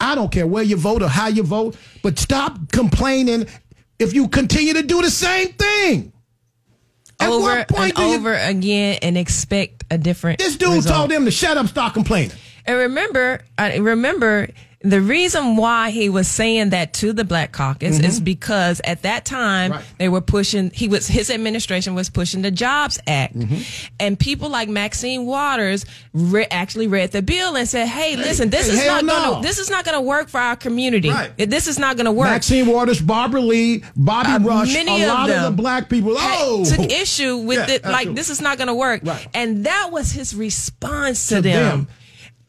I 0.00 0.14
don't 0.14 0.32
care 0.32 0.46
where 0.46 0.62
you 0.62 0.76
vote 0.76 1.02
or 1.02 1.08
how 1.08 1.28
you 1.28 1.42
vote, 1.42 1.76
but 2.02 2.18
stop 2.18 2.72
complaining 2.72 3.46
if 3.98 4.14
you 4.14 4.28
continue 4.28 4.74
to 4.74 4.82
do 4.82 5.02
the 5.02 5.10
same 5.10 5.48
thing. 5.52 6.12
At 7.20 7.28
over 7.28 7.66
and 7.76 7.94
do 7.94 8.02
you- 8.02 8.14
over 8.14 8.34
again 8.34 8.98
and 9.02 9.18
expect 9.18 9.84
a 9.90 9.98
different. 9.98 10.38
This 10.38 10.56
dude 10.56 10.72
result. 10.72 10.96
told 10.96 11.10
them 11.10 11.26
to 11.26 11.30
shut 11.30 11.58
up, 11.58 11.68
stop 11.68 11.92
complaining. 11.92 12.32
And 12.64 12.76
remember, 12.78 13.42
I 13.58 13.76
remember 13.76 14.48
the 14.82 15.00
reason 15.02 15.56
why 15.56 15.90
he 15.90 16.08
was 16.08 16.26
saying 16.26 16.70
that 16.70 16.94
to 16.94 17.12
the 17.12 17.22
Black 17.22 17.52
Caucus 17.52 17.98
Mhm. 17.98 18.04
is 18.04 18.18
because 18.18 18.80
at 18.84 19.02
that 19.02 19.26
time 19.26 19.74
they 19.98 20.08
were 20.08 20.22
pushing. 20.22 20.70
He 20.72 20.88
was 20.88 21.06
his 21.06 21.28
administration 21.30 21.94
was 21.94 22.08
pushing 22.08 22.40
the 22.40 22.50
Jobs 22.50 22.98
Act, 23.06 23.38
Mm-hmm. 23.38 23.56
and 24.00 24.18
people 24.18 24.48
like 24.48 24.70
Maxine 24.70 25.26
Waters 25.26 25.84
re- 26.14 26.46
actually 26.50 26.86
read 26.86 27.12
the 27.12 27.20
bill 27.20 27.56
and 27.56 27.68
said, 27.68 27.88
"Hey, 27.88 28.16
listen, 28.16 28.48
this 28.48 28.68
hey, 28.70 28.72
is 28.78 28.86
not 28.86 29.04
no. 29.04 29.12
gonna 29.32 29.42
this 29.42 29.58
is 29.58 29.68
not 29.68 29.84
gonna 29.84 30.00
work 30.00 30.30
for 30.30 30.40
our 30.40 30.56
community. 30.56 31.10
Right. 31.10 31.30
This 31.36 31.66
is 31.68 31.78
not 31.78 31.98
gonna 31.98 32.12
work." 32.12 32.30
Maxine 32.30 32.66
Waters, 32.66 33.00
Barbara 33.00 33.42
Lee, 33.42 33.82
Bobby 33.96 34.30
Uh, 34.30 34.38
Rush, 34.38 34.72
many 34.72 35.02
a 35.02 35.04
of 35.04 35.18
lot 35.18 35.30
of, 35.30 35.42
the 35.42 35.50
black 35.62 35.90
people. 35.90 36.14
Oh, 36.16 36.64
took 36.64 36.90
issue 36.90 37.36
with 37.36 37.68
Yeah, 37.68 37.74
it. 37.74 37.84
Like 37.84 38.14
this 38.14 38.30
is 38.30 38.40
not 38.40 38.56
going 38.56 38.68
to 38.68 38.74
work, 38.74 39.02
and 39.34 39.64
that 39.64 39.90
was 39.92 40.12
his 40.12 40.34
response 40.34 41.26
to, 41.28 41.36
To 41.36 41.42
them. 41.42 41.52
them. 41.68 41.88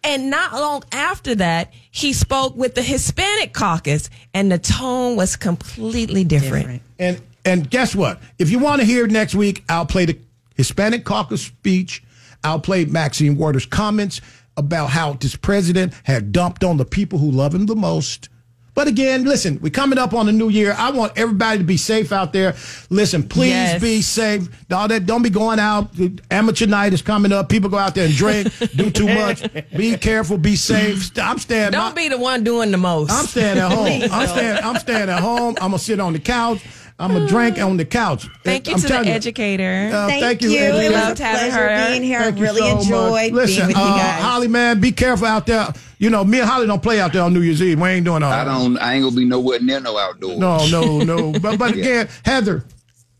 And 0.03 0.31
not 0.31 0.53
long 0.53 0.83
after 0.91 1.35
that, 1.35 1.71
he 1.91 2.13
spoke 2.13 2.55
with 2.55 2.73
the 2.75 2.81
Hispanic 2.81 3.53
caucus, 3.53 4.09
and 4.33 4.51
the 4.51 4.57
tone 4.57 5.15
was 5.15 5.35
completely 5.35 6.23
different. 6.23 6.81
And 6.97 7.21
and 7.45 7.69
guess 7.69 7.95
what? 7.95 8.19
If 8.37 8.49
you 8.49 8.59
want 8.59 8.81
to 8.81 8.85
hear 8.85 9.07
next 9.07 9.35
week, 9.35 9.63
I'll 9.69 9.85
play 9.85 10.05
the 10.05 10.17
Hispanic 10.55 11.05
caucus 11.05 11.43
speech. 11.43 12.03
I'll 12.43 12.59
play 12.59 12.85
Maxine 12.85 13.37
Waters' 13.37 13.65
comments 13.65 14.21
about 14.57 14.89
how 14.89 15.13
this 15.13 15.35
president 15.35 15.93
had 16.03 16.31
dumped 16.31 16.63
on 16.63 16.77
the 16.77 16.85
people 16.85 17.19
who 17.19 17.31
love 17.31 17.53
him 17.53 17.65
the 17.65 17.75
most 17.75 18.29
But 18.73 18.87
again, 18.87 19.25
listen, 19.25 19.59
we're 19.61 19.69
coming 19.69 19.99
up 19.99 20.13
on 20.13 20.25
the 20.27 20.31
new 20.31 20.47
year. 20.47 20.73
I 20.77 20.91
want 20.91 21.11
everybody 21.17 21.57
to 21.57 21.63
be 21.63 21.75
safe 21.75 22.13
out 22.13 22.31
there. 22.31 22.55
Listen, 22.89 23.21
please 23.21 23.49
Yes. 23.49 23.81
be 23.81 24.01
safe. 24.01 24.47
All 24.71 24.87
that, 24.87 25.05
don't 25.05 25.21
be 25.23 25.29
going 25.29 25.59
out. 25.59 25.89
Amateur 26.31 26.67
night 26.67 26.93
is 26.93 27.01
coming 27.01 27.33
up. 27.33 27.49
People 27.49 27.69
go 27.69 27.77
out 27.77 27.95
there 27.95 28.05
and 28.05 28.15
drink, 28.15 28.47
do 28.75 28.89
too 28.89 29.07
much. 29.07 29.43
Be 29.75 29.97
careful. 29.97 30.37
Be 30.37 30.55
safe. 30.55 31.11
I'm 31.19 31.37
staying. 31.37 31.71
Don't 31.71 31.95
be 31.95 32.07
the 32.07 32.17
one 32.17 32.43
doing 32.45 32.71
the 32.71 32.77
most. 32.77 33.11
I'm 33.11 33.25
staying 33.25 33.57
at 33.57 33.71
home. 33.71 33.87
I'm 34.11 34.27
staying. 34.27 34.63
I'm 34.63 34.77
staying 34.77 35.09
at 35.09 35.19
home. 35.19 35.55
I'm 35.59 35.71
gonna 35.71 35.79
sit 35.79 35.99
on 35.99 36.13
the 36.13 36.19
couch. 36.19 36.61
I'm 37.01 37.13
gonna 37.13 37.27
drink 37.27 37.57
on 37.59 37.77
the 37.77 37.85
couch. 37.85 38.27
Thank 38.43 38.67
you 38.67 38.75
I'm 38.75 38.79
to 38.81 38.87
the 38.87 39.05
you. 39.05 39.11
educator. 39.11 39.89
Uh, 39.93 40.07
Thank, 40.07 40.23
thank 40.23 40.41
you, 40.43 40.49
you. 40.51 40.59
educator. 40.59 40.83
It 40.85 40.91
Loved 40.91 41.19
having 41.19 41.51
pleasure 41.51 41.69
her. 41.69 41.89
being 41.89 42.03
here. 42.03 42.19
Thank 42.21 42.35
I 42.35 42.39
you 42.39 42.43
really 42.45 42.59
so 42.61 42.75
much. 42.75 42.83
enjoyed 42.83 43.33
Listen, 43.33 43.55
being 43.57 43.67
with 43.69 43.77
uh, 43.77 43.79
you 43.79 43.85
guys. 44.01 44.21
Holly, 44.21 44.47
man, 44.47 44.79
be 44.79 44.91
careful 44.91 45.25
out 45.27 45.45
there. 45.47 45.67
You 45.97 46.09
know, 46.09 46.23
me 46.23 46.39
and 46.39 46.49
Holly 46.49 46.67
don't 46.67 46.81
play 46.81 46.99
out 46.99 47.11
there 47.13 47.23
on 47.23 47.33
New 47.33 47.41
Year's 47.41 47.61
Eve. 47.61 47.79
We 47.79 47.89
ain't 47.89 48.05
doing 48.05 48.23
all 48.23 48.31
I 48.31 48.43
don't. 48.43 48.77
I 48.77 48.93
ain't 48.95 49.03
gonna 49.03 49.15
be 49.15 49.25
nowhere 49.25 49.59
near 49.59 49.79
no 49.79 49.97
outdoors. 49.97 50.37
No, 50.37 50.65
no, 50.67 50.99
no. 51.01 51.31
But 51.39 51.57
but 51.57 51.75
Yeah. 51.75 51.81
again, 51.83 52.09
Heather, 52.23 52.65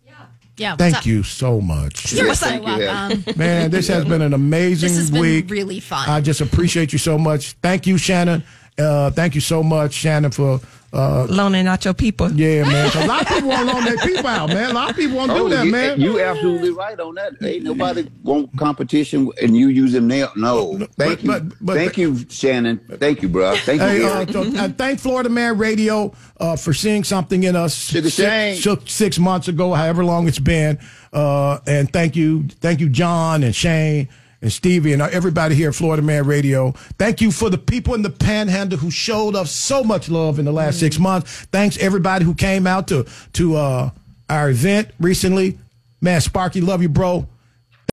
Yeah. 0.06 0.14
Yeah 0.58 0.76
thank 0.76 0.98
up? 0.98 1.06
you 1.06 1.24
so 1.24 1.60
much. 1.62 2.12
You're 2.14 2.28
Yes, 2.28 2.40
so 2.40 2.46
thank 2.48 2.68
you, 2.68 2.78
welcome. 2.78 3.24
Man, 3.36 3.72
this 3.72 3.88
has 3.88 4.06
been 4.06 4.22
an 4.22 4.34
amazing 4.34 4.90
This 4.90 4.98
has 4.98 5.12
been 5.12 5.22
week. 5.22 5.50
really 5.50 5.80
fun. 5.80 6.08
I 6.08 6.22
just 6.22 6.42
appreciate 6.42 6.94
you 6.94 7.00
so 7.00 7.18
much. 7.18 7.54
Thank 7.64 7.88
you, 7.88 7.98
Shannon. 7.98 8.44
Uh, 8.78 9.12
thank 9.12 9.36
you 9.36 9.42
so 9.42 9.62
much, 9.62 9.94
Shannon, 9.94 10.32
for 10.32 10.60
uh, 10.94 11.26
Loaning 11.30 11.68
out 11.68 11.86
your 11.86 11.94
people. 11.94 12.30
yeah, 12.34 12.64
man. 12.64 12.92
a 12.96 13.08
lot 13.08 13.22
of 13.22 13.28
people 13.30 13.50
want 13.50 13.70
to 13.70 13.76
loan 13.76 13.86
their 13.86 13.98
people 13.98 14.28
out, 14.28 14.50
man. 14.50 14.72
A 14.72 14.74
lot 14.74 14.90
of 14.90 14.96
people 14.98 15.16
want 15.18 15.32
to 15.32 15.38
do 15.38 15.50
that, 15.50 15.60
Oh, 15.60 15.64
you, 15.64 15.72
man. 15.72 16.02
You 16.02 16.20
absolutely 16.20 16.72
right 16.72 17.00
on 17.00 17.16
that. 17.16 17.34
Ain't 17.42 17.64
nobody 17.64 18.10
want 18.24 18.58
competition, 18.58 19.30
and 19.42 19.56
you 19.56 19.68
use 19.70 19.94
them 19.94 20.08
now. 20.08 20.32
No, 20.36 20.78
thank 20.98 20.98
but- 20.98 21.24
you, 21.24 21.28
but- 21.50 21.54
but- 21.62 21.76
thank 21.76 21.98
you, 21.98 22.18
Shannon. 22.30 22.80
Thank 23.00 23.22
you, 23.22 23.30
bro. 23.30 23.56
Thank 23.58 23.82
you. 23.82 23.88
Hey, 23.88 24.04
uh, 24.04 24.26
so, 24.26 24.42
uh, 24.42 24.70
thank 24.70 25.00
Florida 25.00 25.30
Man 25.30 25.58
Radio 25.58 26.12
uh, 26.42 26.56
for 26.58 26.74
seeing 26.74 27.04
something 27.06 27.44
in 27.44 27.56
us 27.56 27.74
Sugar 27.76 28.10
six, 28.10 28.28
Shane. 28.28 28.56
six- 28.58 28.92
six 28.94 29.20
months 29.20 29.48
ago, 29.48 29.74
however 29.74 30.04
long 30.04 30.28
it's 30.28 30.40
been. 30.40 30.78
Uh, 31.14 31.60
and 31.68 31.92
thank 31.94 32.16
you, 32.18 32.48
thank 32.60 32.80
you, 32.82 32.90
John 32.90 33.44
and 33.44 33.56
Shane 33.56 34.10
and 34.42 34.52
Stevie 34.52 34.94
and 34.94 35.02
everybody 35.02 35.56
here 35.56 35.70
at 35.70 35.76
Florida 35.76 36.02
Man 36.02 36.26
Radio. 36.26 36.72
Thank 36.98 37.22
you 37.22 37.32
for 37.32 37.50
the 37.50 37.58
people 37.58 37.94
in 37.94 38.02
the 38.02 38.10
Panhandle 38.10 38.78
who 38.78 38.92
showed 38.92 39.36
us 39.36 39.52
so 39.52 39.84
much 39.84 40.10
love 40.10 40.40
in 40.40 40.46
the 40.46 40.52
last 40.52 40.80
six 40.80 40.98
months. 40.98 41.46
Thanks 41.52 41.78
everybody 41.78 42.26
who 42.26 42.34
came 42.34 42.66
out 42.66 42.88
to 42.88 43.06
to 43.34 43.56
uh, 43.56 43.90
our 44.30 44.50
event 44.50 44.92
recently. 45.00 45.58
Man, 46.02 46.22
Sparky, 46.22 46.62
love 46.62 46.82
you, 46.82 46.90
bro. 46.90 47.28